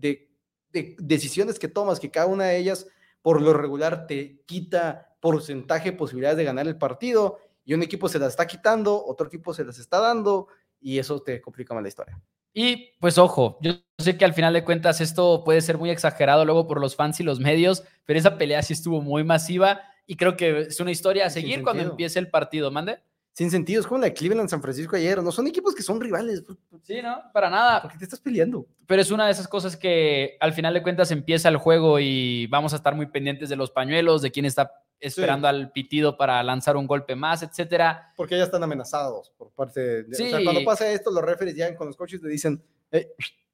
decisiones 0.99 1.57
que 1.57 1.67
tomas, 1.67 1.99
que 1.99 2.11
cada 2.11 2.25
una 2.25 2.45
de 2.45 2.57
ellas 2.57 2.87
por 3.21 3.41
lo 3.41 3.53
regular 3.53 4.07
te 4.07 4.41
quita 4.45 5.10
porcentaje 5.21 5.91
de 5.91 5.97
posibilidades 5.97 6.37
de 6.37 6.43
ganar 6.43 6.67
el 6.67 6.77
partido, 6.77 7.39
y 7.63 7.73
un 7.73 7.83
equipo 7.83 8.09
se 8.09 8.19
las 8.19 8.31
está 8.31 8.45
quitando, 8.47 9.05
otro 9.05 9.27
equipo 9.27 9.53
se 9.53 9.63
las 9.63 9.79
está 9.79 9.99
dando, 9.99 10.47
y 10.81 10.99
eso 10.99 11.21
te 11.21 11.39
complica 11.39 11.73
más 11.73 11.83
la 11.83 11.89
historia. 11.89 12.19
Y 12.53 12.97
pues 12.99 13.17
ojo, 13.17 13.57
yo 13.61 13.73
sé 13.97 14.17
que 14.17 14.25
al 14.25 14.33
final 14.33 14.53
de 14.53 14.65
cuentas 14.65 14.99
esto 14.99 15.43
puede 15.45 15.61
ser 15.61 15.77
muy 15.77 15.89
exagerado 15.89 16.43
luego 16.43 16.67
por 16.67 16.81
los 16.81 16.97
fans 16.97 17.19
y 17.21 17.23
los 17.23 17.39
medios, 17.39 17.83
pero 18.05 18.19
esa 18.19 18.37
pelea 18.37 18.61
sí 18.61 18.73
estuvo 18.73 19.01
muy 19.01 19.23
masiva 19.23 19.81
y 20.05 20.17
creo 20.17 20.35
que 20.35 20.61
es 20.61 20.79
una 20.81 20.91
historia 20.91 21.27
a 21.27 21.29
seguir 21.29 21.63
cuando 21.63 21.83
empiece 21.83 22.19
el 22.19 22.29
partido, 22.29 22.69
mande. 22.69 22.99
Sin 23.33 23.49
sentido, 23.49 23.79
es 23.79 23.87
como 23.87 23.99
la 24.01 24.07
de 24.07 24.13
Cleveland 24.13 24.49
San 24.49 24.61
Francisco 24.61 24.95
ayer, 24.97 25.23
no 25.23 25.31
son 25.31 25.47
equipos 25.47 25.73
que 25.73 25.83
son 25.83 26.01
rivales, 26.01 26.41
¿por 26.41 26.57
Sí, 26.83 27.01
¿no? 27.01 27.21
Para 27.33 27.49
nada. 27.49 27.87
qué 27.89 27.97
te 27.97 28.03
estás 28.03 28.19
peleando? 28.19 28.65
Pero 28.85 29.01
es 29.01 29.09
una 29.09 29.25
de 29.25 29.31
esas 29.31 29.47
cosas 29.47 29.77
que 29.77 30.35
al 30.41 30.51
final 30.51 30.73
de 30.73 30.83
cuentas 30.83 31.11
empieza 31.11 31.47
el 31.47 31.55
juego 31.57 31.97
y 31.99 32.47
vamos 32.47 32.73
a 32.73 32.75
estar 32.75 32.93
muy 32.93 33.05
pendientes 33.05 33.47
de 33.47 33.55
los 33.55 33.71
pañuelos, 33.71 34.21
de 34.21 34.31
quién 34.31 34.45
está 34.45 34.73
esperando 34.99 35.47
al 35.47 35.71
pitido 35.71 36.17
para 36.17 36.43
lanzar 36.43 36.75
un 36.75 36.87
golpe 36.87 37.15
más, 37.15 37.41
etcétera. 37.41 38.11
Porque 38.17 38.37
ya 38.37 38.43
están 38.43 38.63
amenazados 38.63 39.31
por 39.37 39.51
parte 39.51 40.03
de... 40.03 40.11
o 40.11 40.13
sea, 40.29 40.37
Sí. 40.39 40.43
cuando 40.43 40.63
pasa 40.65 40.91
esto, 40.91 41.09
los 41.09 41.23
referees 41.23 41.55
llegan 41.55 41.75
con 41.75 41.87
los 41.87 41.95
coaches 41.95 42.19
y 42.21 42.25
le 42.25 42.31
dicen, 42.31 42.61
"Eh, 42.91 43.07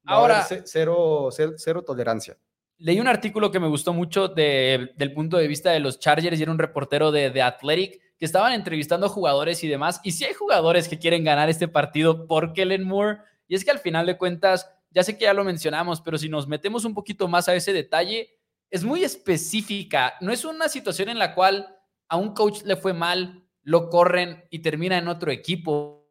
va 0.08 0.12
a 0.12 0.16
Ahora- 0.16 0.46
cero, 0.64 1.28
cero, 1.30 1.52
cero 1.56 1.82
tolerancia. 1.82 2.36
Leí 2.78 3.00
un 3.00 3.08
artículo 3.08 3.50
que 3.50 3.58
me 3.60 3.66
gustó 3.66 3.92
mucho 3.92 4.28
de- 4.28 4.92
del 4.96 5.12
punto 5.12 5.36
de 5.36 5.48
vista 5.48 5.70
de 5.72 5.80
los 5.80 5.98
Chargers 5.98 6.38
y 6.38 6.42
era 6.42 6.52
un 6.52 6.58
reportero 6.58 7.10
de, 7.10 7.30
de 7.30 7.42
Athletic 7.42 8.00
que 8.16 8.24
estaban 8.24 8.52
entrevistando 8.52 9.08
jugadores 9.08 9.62
y 9.64 9.68
demás. 9.68 10.00
Y 10.04 10.12
sí 10.12 10.24
hay 10.24 10.34
jugadores 10.34 10.88
que 10.88 10.98
quieren 10.98 11.24
ganar 11.24 11.48
este 11.48 11.66
partido 11.68 12.26
por 12.26 12.52
Kellen 12.52 12.84
Moore. 12.84 13.18
Y 13.48 13.54
es 13.56 13.64
que 13.64 13.70
al 13.72 13.78
final 13.80 14.06
de 14.06 14.16
cuentas, 14.16 14.70
ya 14.90 15.02
sé 15.02 15.18
que 15.18 15.24
ya 15.24 15.34
lo 15.34 15.44
mencionamos, 15.44 16.00
pero 16.00 16.18
si 16.18 16.28
nos 16.28 16.46
metemos 16.46 16.84
un 16.84 16.94
poquito 16.94 17.26
más 17.26 17.48
a 17.48 17.54
ese 17.54 17.72
detalle, 17.72 18.30
es 18.70 18.84
muy 18.84 19.02
específica. 19.02 20.14
No 20.20 20.32
es 20.32 20.44
una 20.44 20.68
situación 20.68 21.08
en 21.08 21.18
la 21.18 21.34
cual 21.34 21.76
a 22.08 22.16
un 22.16 22.32
coach 22.34 22.62
le 22.64 22.76
fue 22.76 22.92
mal, 22.92 23.44
lo 23.62 23.88
corren 23.90 24.44
y 24.50 24.60
termina 24.60 24.98
en 24.98 25.08
otro 25.08 25.30
equipo 25.32 26.08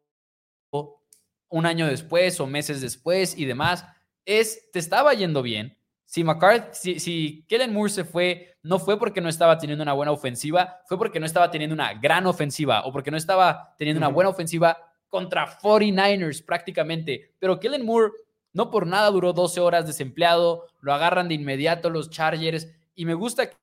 un 1.50 1.64
año 1.64 1.86
después 1.86 2.40
o 2.40 2.46
meses 2.46 2.80
después 2.82 3.38
y 3.38 3.46
demás. 3.46 3.84
Es, 4.26 4.70
te 4.72 4.78
estaba 4.78 5.14
yendo 5.14 5.40
bien. 5.42 5.77
Si 6.08 6.24
McCarthy, 6.24 6.70
si, 6.72 7.00
si 7.00 7.44
Kellen 7.46 7.70
Moore 7.70 7.90
se 7.90 8.02
fue, 8.02 8.56
no 8.62 8.78
fue 8.78 8.98
porque 8.98 9.20
no 9.20 9.28
estaba 9.28 9.58
teniendo 9.58 9.82
una 9.82 9.92
buena 9.92 10.10
ofensiva, 10.10 10.80
fue 10.86 10.96
porque 10.96 11.20
no 11.20 11.26
estaba 11.26 11.50
teniendo 11.50 11.74
una 11.74 11.92
gran 11.92 12.26
ofensiva 12.26 12.86
o 12.86 12.92
porque 12.92 13.10
no 13.10 13.18
estaba 13.18 13.74
teniendo 13.76 13.98
una 13.98 14.08
buena 14.08 14.30
ofensiva 14.30 14.78
contra 15.10 15.58
49ers 15.58 16.42
prácticamente. 16.42 17.34
Pero 17.38 17.60
Kellen 17.60 17.84
Moore 17.84 18.12
no 18.54 18.70
por 18.70 18.86
nada 18.86 19.10
duró 19.10 19.34
12 19.34 19.60
horas 19.60 19.86
desempleado, 19.86 20.68
lo 20.80 20.94
agarran 20.94 21.28
de 21.28 21.34
inmediato 21.34 21.90
los 21.90 22.08
Chargers 22.08 22.68
y 22.94 23.04
me 23.04 23.12
gusta 23.12 23.50
que 23.50 23.56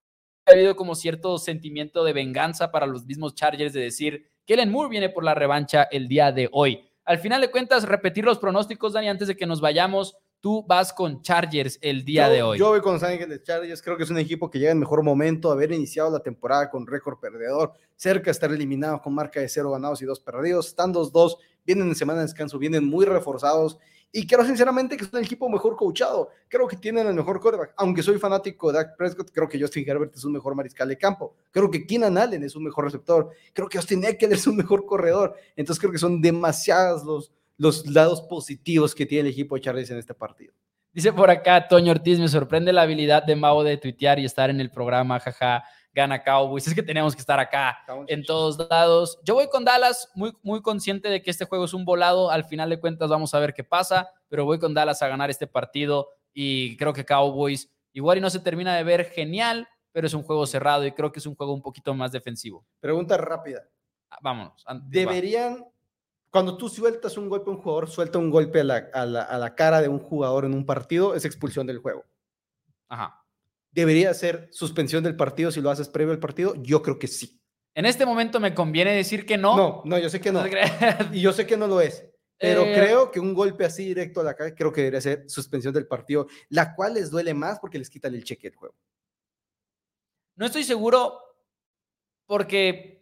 ha 0.45 0.51
habido 0.51 0.75
como 0.75 0.93
cierto 0.93 1.39
sentimiento 1.39 2.03
de 2.03 2.13
venganza 2.13 2.71
para 2.71 2.85
los 2.85 3.07
mismos 3.07 3.33
Chargers 3.33 3.73
de 3.73 3.81
decir, 3.81 4.29
Kellen 4.45 4.71
Moore 4.71 4.91
viene 4.91 5.09
por 5.09 5.23
la 5.23 5.33
revancha 5.33 5.87
el 5.89 6.07
día 6.07 6.31
de 6.31 6.47
hoy. 6.51 6.87
Al 7.05 7.17
final 7.17 7.41
de 7.41 7.49
cuentas, 7.49 7.85
repetir 7.85 8.23
los 8.23 8.37
pronósticos, 8.37 8.93
Dani, 8.93 9.09
antes 9.09 9.27
de 9.27 9.35
que 9.35 9.47
nos 9.47 9.61
vayamos, 9.61 10.15
tú 10.45 10.63
vas 10.67 10.93
con 10.93 11.23
Chargers 11.23 11.79
el 11.81 12.05
día 12.05 12.27
yo, 12.27 12.33
de 12.33 12.43
hoy. 12.43 12.59
Yo 12.59 12.67
voy 12.67 12.79
con 12.79 12.93
Los 12.93 13.01
Ángeles 13.01 13.41
Chargers, 13.41 13.81
creo 13.81 13.97
que 13.97 14.03
es 14.03 14.11
un 14.11 14.19
equipo 14.19 14.47
que 14.47 14.59
llega 14.59 14.73
en 14.73 14.77
mejor 14.77 15.01
momento, 15.01 15.51
haber 15.51 15.71
iniciado 15.71 16.11
la 16.11 16.19
temporada 16.19 16.69
con 16.69 16.85
récord 16.85 17.17
perdedor, 17.17 17.73
cerca 17.95 18.25
de 18.25 18.31
estar 18.31 18.51
eliminado 18.51 19.01
con 19.01 19.15
marca 19.15 19.39
de 19.39 19.49
cero 19.49 19.71
ganados 19.71 20.03
y 20.03 20.05
dos 20.05 20.19
perdidos, 20.19 20.67
están 20.67 20.93
2-2, 20.93 21.37
vienen 21.65 21.87
en 21.87 21.95
semana 21.95 22.19
de 22.19 22.27
descanso, 22.27 22.59
vienen 22.59 22.85
muy 22.85 23.07
reforzados 23.07 23.79
y 24.11 24.27
creo 24.27 24.45
sinceramente 24.45 24.95
que 24.95 25.05
es 25.05 25.11
un 25.11 25.23
equipo 25.23 25.49
mejor 25.49 25.75
coachado, 25.75 26.29
creo 26.47 26.67
que 26.67 26.77
tienen 26.77 27.07
el 27.07 27.15
mejor 27.15 27.41
quarterback, 27.41 27.73
aunque 27.77 28.03
soy 28.03 28.19
fanático 28.19 28.71
de 28.71 28.77
Dak 28.77 28.97
Prescott, 28.97 29.31
creo 29.31 29.49
que 29.49 29.59
Justin 29.59 29.83
Herbert 29.89 30.15
es 30.15 30.25
un 30.25 30.33
mejor 30.33 30.53
mariscal 30.53 30.87
de 30.87 30.95
campo, 30.99 31.33
creo 31.49 31.71
que 31.71 31.87
Keenan 31.87 32.19
Allen 32.19 32.43
es 32.43 32.55
un 32.55 32.65
mejor 32.65 32.85
receptor, 32.85 33.31
creo 33.51 33.67
que 33.67 33.79
Austin 33.79 34.05
Eckler 34.05 34.33
es 34.33 34.45
un 34.45 34.57
mejor 34.57 34.85
corredor, 34.85 35.33
entonces 35.55 35.79
creo 35.79 35.91
que 35.91 35.97
son 35.97 36.21
demasiados 36.21 37.03
los, 37.03 37.31
los 37.57 37.85
lados 37.87 38.21
positivos 38.23 38.93
que 38.95 39.05
tiene 39.05 39.27
el 39.29 39.33
equipo 39.33 39.55
de 39.55 39.61
Chargers 39.61 39.89
en 39.91 39.97
este 39.97 40.13
partido. 40.13 40.53
Dice 40.91 41.11
por 41.11 41.29
acá 41.29 41.67
Toño 41.67 41.91
Ortiz, 41.91 42.19
me 42.19 42.27
sorprende 42.27 42.71
la 42.71 42.83
habilidad 42.83 43.23
de 43.23 43.35
Mao 43.35 43.63
de 43.63 43.77
tuitear 43.77 44.17
y 44.19 44.25
estar 44.25 44.49
en 44.49 44.59
el 44.61 44.71
programa, 44.71 45.19
jaja. 45.19 45.63
gana 45.93 46.21
Cowboys. 46.23 46.65
Es 46.67 46.73
que 46.75 46.83
tenemos 46.83 47.15
que 47.15 47.21
estar 47.21 47.39
acá 47.39 47.77
Estamos- 47.81 48.05
en 48.09 48.23
todos 48.25 48.57
lados. 48.69 49.17
Yo 49.23 49.33
voy 49.35 49.47
con 49.49 49.63
Dallas, 49.65 50.09
muy, 50.15 50.33
muy 50.43 50.61
consciente 50.61 51.07
de 51.09 51.21
que 51.21 51.31
este 51.31 51.45
juego 51.45 51.63
es 51.65 51.73
un 51.73 51.85
volado. 51.85 52.29
Al 52.31 52.43
final 52.45 52.69
de 52.69 52.79
cuentas, 52.79 53.09
vamos 53.09 53.33
a 53.33 53.39
ver 53.39 53.53
qué 53.53 53.63
pasa, 53.63 54.09
pero 54.27 54.43
voy 54.45 54.59
con 54.59 54.73
Dallas 54.73 55.01
a 55.01 55.07
ganar 55.07 55.29
este 55.29 55.47
partido 55.47 56.09
y 56.33 56.75
creo 56.77 56.91
que 56.91 57.05
Cowboys 57.05 57.69
igual 57.93 58.17
y 58.17 58.21
no 58.21 58.29
se 58.29 58.39
termina 58.41 58.75
de 58.75 58.83
ver 58.83 59.05
genial, 59.05 59.67
pero 59.93 60.07
es 60.07 60.13
un 60.13 60.23
juego 60.23 60.45
cerrado 60.45 60.85
y 60.85 60.91
creo 60.91 61.13
que 61.13 61.19
es 61.19 61.25
un 61.25 61.35
juego 61.35 61.53
un 61.53 61.61
poquito 61.61 61.93
más 61.93 62.11
defensivo. 62.11 62.65
Pregunta 62.81 63.15
rápida. 63.17 63.63
Ah, 64.09 64.17
Vámonos. 64.21 64.63
an- 64.67 64.81
va. 64.81 65.71
Cuando 66.35 66.57
tú 66.57 66.67
sueltas 66.67 67.15
un 67.17 67.29
golpe 67.29 67.49
a 67.49 67.53
un 67.53 67.61
jugador, 67.61 67.89
suelta 67.89 68.19
un 68.19 68.29
golpe 68.29 68.59
a 68.59 68.63
la, 68.65 68.89
a 68.93 69.05
la- 69.05 69.21
a 69.23 69.37
la 69.37 69.55
cara 69.55 69.79
de 69.81 69.87
un 69.87 69.99
jugador 69.99 70.43
en 70.43 70.53
un 70.53 70.65
partido, 70.65 71.15
es 71.15 71.23
expulsión 71.23 71.65
del 71.65 71.77
juego. 71.77 72.03
Ajá. 72.89 73.25
¿Debería 73.71 74.13
ser 74.13 74.49
suspensión 74.51 75.01
del 75.01 75.15
partido 75.15 75.49
si 75.49 75.61
lo 75.61 75.69
haces 75.69 75.87
previo 75.87 76.11
al 76.11 76.19
partido? 76.19 76.53
Yo 76.61 76.81
creo 76.81 76.99
que 76.99 77.07
sí. 77.07 77.39
En 77.73 77.85
este 77.85 78.05
momento 78.05 78.41
me 78.41 78.53
conviene 78.53 78.93
decir 78.93 79.25
que 79.25 79.37
no. 79.37 79.55
No, 79.55 79.81
no, 79.85 79.97
yo 79.97 80.09
sé 80.09 80.19
que 80.19 80.33
no. 80.33 80.43
Y 81.13 81.21
yo 81.21 81.31
sé 81.31 81.47
que 81.47 81.55
no 81.55 81.67
lo 81.67 81.79
es. 81.79 82.05
Pero 82.37 82.63
Eh, 82.63 82.73
creo 82.75 83.11
que 83.11 83.21
un 83.21 83.33
golpe 83.33 83.63
así 83.63 83.85
directo 83.85 84.19
a 84.19 84.23
la 84.25 84.33
cara, 84.33 84.53
creo 84.53 84.73
que 84.73 84.81
debería 84.81 84.99
ser 84.99 85.29
suspensión 85.29 85.73
del 85.73 85.87
partido, 85.87 86.27
la 86.49 86.75
cual 86.75 86.95
les 86.95 87.09
duele 87.11 87.33
más 87.33 87.59
porque 87.61 87.79
les 87.79 87.89
quitan 87.89 88.13
el 88.13 88.25
cheque 88.25 88.49
del 88.49 88.57
juego. 88.57 88.75
No 90.35 90.45
estoy 90.47 90.65
seguro 90.65 91.17
porque 92.25 92.94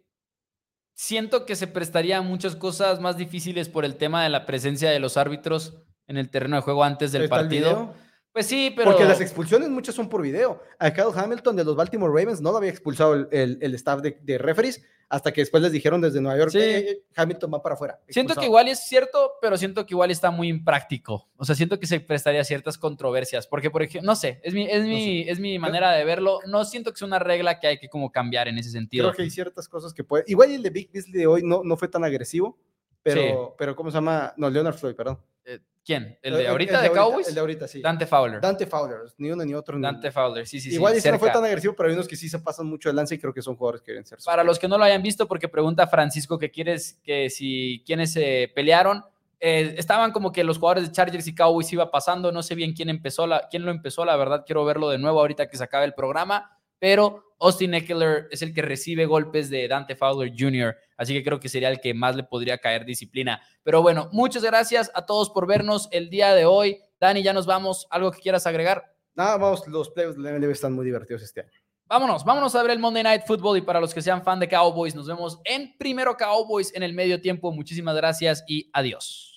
siento 1.04 1.46
que 1.46 1.58
se 1.58 1.68
prestaría 1.68 2.20
a 2.20 2.22
muchas 2.22 2.56
cosas 2.56 3.02
más 3.02 3.18
difíciles 3.18 3.68
por 3.68 3.84
el 3.84 3.98
tema 3.98 4.24
de 4.24 4.30
la 4.30 4.46
presencia 4.46 4.90
de 4.90 5.00
los 5.00 5.18
árbitros 5.18 5.74
en 6.08 6.16
el 6.16 6.30
terreno 6.30 6.56
de 6.56 6.62
juego 6.62 6.86
antes 6.86 7.12
del 7.12 7.24
¿Está 7.24 7.36
el 7.36 7.42
partido. 7.42 7.94
Pues 8.34 8.48
sí, 8.48 8.74
pero 8.76 8.90
Porque 8.92 9.06
las 9.06 9.22
expulsiones 9.22 9.70
muchas 9.70 9.94
son 9.96 10.10
por 10.10 10.22
video. 10.24 10.62
A 10.80 10.92
Kyle 10.92 11.06
Hamilton 11.16 11.56
de 11.56 11.64
los 11.64 11.76
Baltimore 11.76 12.12
Ravens 12.12 12.42
no 12.42 12.52
lo 12.52 12.58
había 12.58 12.72
expulsado 12.72 13.14
el, 13.14 13.28
el- 13.32 13.60
el 13.62 13.76
staff 13.76 14.02
de, 14.02 14.18
de 14.22 14.38
referees 14.40 14.84
hasta 15.08 15.32
que 15.32 15.42
después 15.42 15.62
les 15.62 15.72
dijeron 15.72 16.02
desde 16.02 16.20
Nueva 16.20 16.40
York 16.40 16.50
Sí. 16.52 16.58
"Eh, 16.58 16.78
eh, 16.90 17.04
Hamilton 17.16 17.54
va 17.54 17.62
para 17.62 17.76
afuera. 17.76 18.00
siento 18.10 18.30
que 18.30 18.40
expulsado". 18.40 18.46
igual 18.48 18.68
es 18.70 18.80
cierto, 18.88 19.34
pero 19.40 19.56
siento 19.58 19.86
que 19.86 19.94
igual 19.94 20.10
está 20.10 20.32
muy 20.32 20.48
impráctico. 20.48 21.30
O 21.38 21.46
sea, 21.46 21.54
siento 21.54 21.80
que 21.80 21.86
se 21.86 22.00
prestaría 22.00 22.42
a 22.42 22.44
ciertas 22.44 22.80
controversias, 22.80 23.46
porque 23.46 23.70
por 23.70 23.84
ejemplo, 23.84 24.08
no 24.10 24.16
sé, 24.16 24.40
es 24.44 24.56
mi, 24.56 24.66
es 24.68 24.84
mi, 24.84 25.22
es 25.30 25.40
mi 25.40 25.60
manera 25.60 25.92
de 25.92 26.04
verlo. 26.04 26.40
No 26.48 26.66
siento 26.66 26.92
que 26.92 26.98
sea 26.98 27.06
una 27.08 27.20
regla 27.20 27.60
que 27.60 27.68
hay 27.68 27.78
que 27.78 27.90
como 27.90 28.12
cambiar 28.12 28.48
en 28.48 28.58
ese 28.58 28.72
sentido. 28.72 29.04
Creo 29.10 29.16
que 29.18 29.22
hay 29.24 29.30
ciertas 29.30 29.68
cosas 29.68 29.94
que 29.94 30.04
puede. 30.04 30.24
Igual 30.26 30.50
el 30.50 30.64
de 30.64 30.72
Big 30.72 30.92
Beasley 30.92 31.14
de 31.14 31.28
hoy 31.28 31.44
no, 31.44 31.62
no 31.64 31.78
fue 31.78 31.88
tan 31.88 32.04
agresivo, 32.04 32.58
pero, 33.04 33.56
pero 33.58 33.76
¿cómo 33.76 33.92
se 33.92 33.96
llama? 33.98 34.34
No, 34.38 34.50
Leonard 34.50 34.76
Floyd, 34.76 34.96
perdón. 34.96 35.20
Eh, 35.46 35.60
¿Quién? 35.86 36.18
¿El 36.22 36.36
Eh, 36.36 36.38
de 36.38 36.48
ahorita 36.48 36.82
de 36.82 36.92
Cowboys? 36.92 37.28
El 37.28 37.36
de 37.36 37.40
ahorita, 37.42 37.68
sí. 37.68 37.82
Dante 37.82 38.06
Fowler. 38.06 38.40
Dante 38.40 38.66
Fowler, 38.66 39.00
ni 39.18 39.30
uno 39.32 39.44
ni 39.44 39.54
otro. 39.54 39.76
ni- 39.78 39.84
Dante 39.84 40.12
Fowler, 40.12 40.48
sí, 40.48 40.60
sí, 40.62 40.70
sí. 40.70 40.76
Igual 40.76 41.00
sí 41.00 41.12
no 41.12 41.20
fue 41.20 41.30
tan 41.30 41.44
agresivo, 41.44 41.76
pero 41.76 41.90
hay 41.90 41.96
unos 41.96 42.08
que 42.08 42.16
sí 42.16 42.30
se 42.30 42.40
pasan 42.40 42.66
mucho 42.68 42.88
de 42.90 42.96
lanza 42.96 43.14
y 43.16 43.20
creo 43.20 43.34
que 43.34 43.42
son 43.42 43.56
jugadores 43.58 43.82
que 43.82 43.92
deben 43.92 44.06
ser. 44.06 44.18
Para 44.24 44.44
los 44.46 44.58
que 44.58 44.68
no 44.70 44.78
lo 44.78 44.86
hayan 44.86 45.04
visto, 45.04 45.28
porque 45.28 45.50
pregunta 45.50 45.86
Francisco 45.88 46.40
que 46.40 46.50
quieres 46.52 47.00
que 47.04 47.30
si 47.30 47.84
quiénes 47.86 48.14
se 48.14 48.50
pelearon, 48.56 49.04
eh, 49.42 49.76
estaban 49.78 50.14
como 50.14 50.32
que 50.32 50.46
los 50.46 50.58
jugadores 50.58 50.86
de 50.88 50.92
Chargers 50.94 51.28
y 51.28 51.36
Cowboys 51.36 51.74
iba 51.74 51.92
pasando, 51.92 52.32
no 52.32 52.42
sé 52.42 52.56
bien 52.56 52.72
quién 52.74 52.88
empezó 52.88 53.28
la, 53.28 53.50
quién 53.52 53.66
lo 53.66 53.72
empezó, 53.72 54.06
la 54.06 54.16
verdad 54.16 54.44
quiero 54.46 54.64
verlo 54.64 54.90
de 54.90 54.98
nuevo 55.00 55.20
ahorita 55.20 55.50
que 55.50 55.58
se 55.58 55.66
acabe 55.66 55.84
el 55.84 55.94
programa, 55.94 56.58
pero 56.80 57.33
Austin 57.44 57.74
Eckler 57.74 58.30
es 58.32 58.42
el 58.42 58.54
que 58.54 58.62
recibe 58.62 59.06
golpes 59.06 59.50
de 59.50 59.68
Dante 59.68 59.98
Fowler 59.98 60.32
Jr., 60.38 60.78
así 60.96 61.14
que 61.14 61.24
creo 61.24 61.42
que 61.42 61.50
sería 61.50 61.70
el 61.70 61.82
que 61.82 61.94
más 61.94 62.16
le 62.16 62.24
podría 62.24 62.58
caer 62.58 62.86
disciplina. 62.86 63.42
Pero 63.64 63.82
bueno, 63.82 64.08
muchas 64.14 64.44
gracias 64.44 64.90
a 64.96 65.06
todos 65.06 65.30
por 65.30 65.46
vernos 65.46 65.90
el 65.92 66.10
día 66.10 66.34
de 66.34 66.46
hoy. 66.46 66.80
Dani, 67.02 67.22
ya 67.22 67.34
nos 67.34 67.46
vamos. 67.46 67.86
¿Algo 67.90 68.12
que 68.12 68.22
quieras 68.22 68.48
agregar? 68.48 68.96
Nada, 69.14 69.36
vamos, 69.36 69.68
los 69.68 69.90
playoffs 69.90 70.16
de 70.16 70.24
la 70.24 70.40
MLB 70.40 70.52
están 70.52 70.72
muy 70.72 70.86
divertidos 70.86 71.22
este 71.22 71.42
año. 71.42 71.52
Vámonos, 71.86 72.24
vámonos 72.24 72.56
a 72.56 72.62
ver 72.62 72.72
el 72.72 72.80
Monday 72.80 73.04
Night 73.04 73.24
Football 73.28 73.58
y 73.58 73.62
para 73.62 73.82
los 73.82 73.94
que 73.94 74.02
sean 74.02 74.24
fan 74.24 74.40
de 74.40 74.48
Cowboys, 74.48 74.96
nos 74.96 75.06
vemos 75.06 75.40
en 75.44 75.78
primero 75.78 76.16
Cowboys 76.16 76.74
en 76.74 76.82
el 76.82 76.94
medio 76.94 77.20
tiempo. 77.20 77.52
Muchísimas 77.52 77.96
gracias 77.96 78.44
y 78.48 78.70
adiós. 78.72 79.33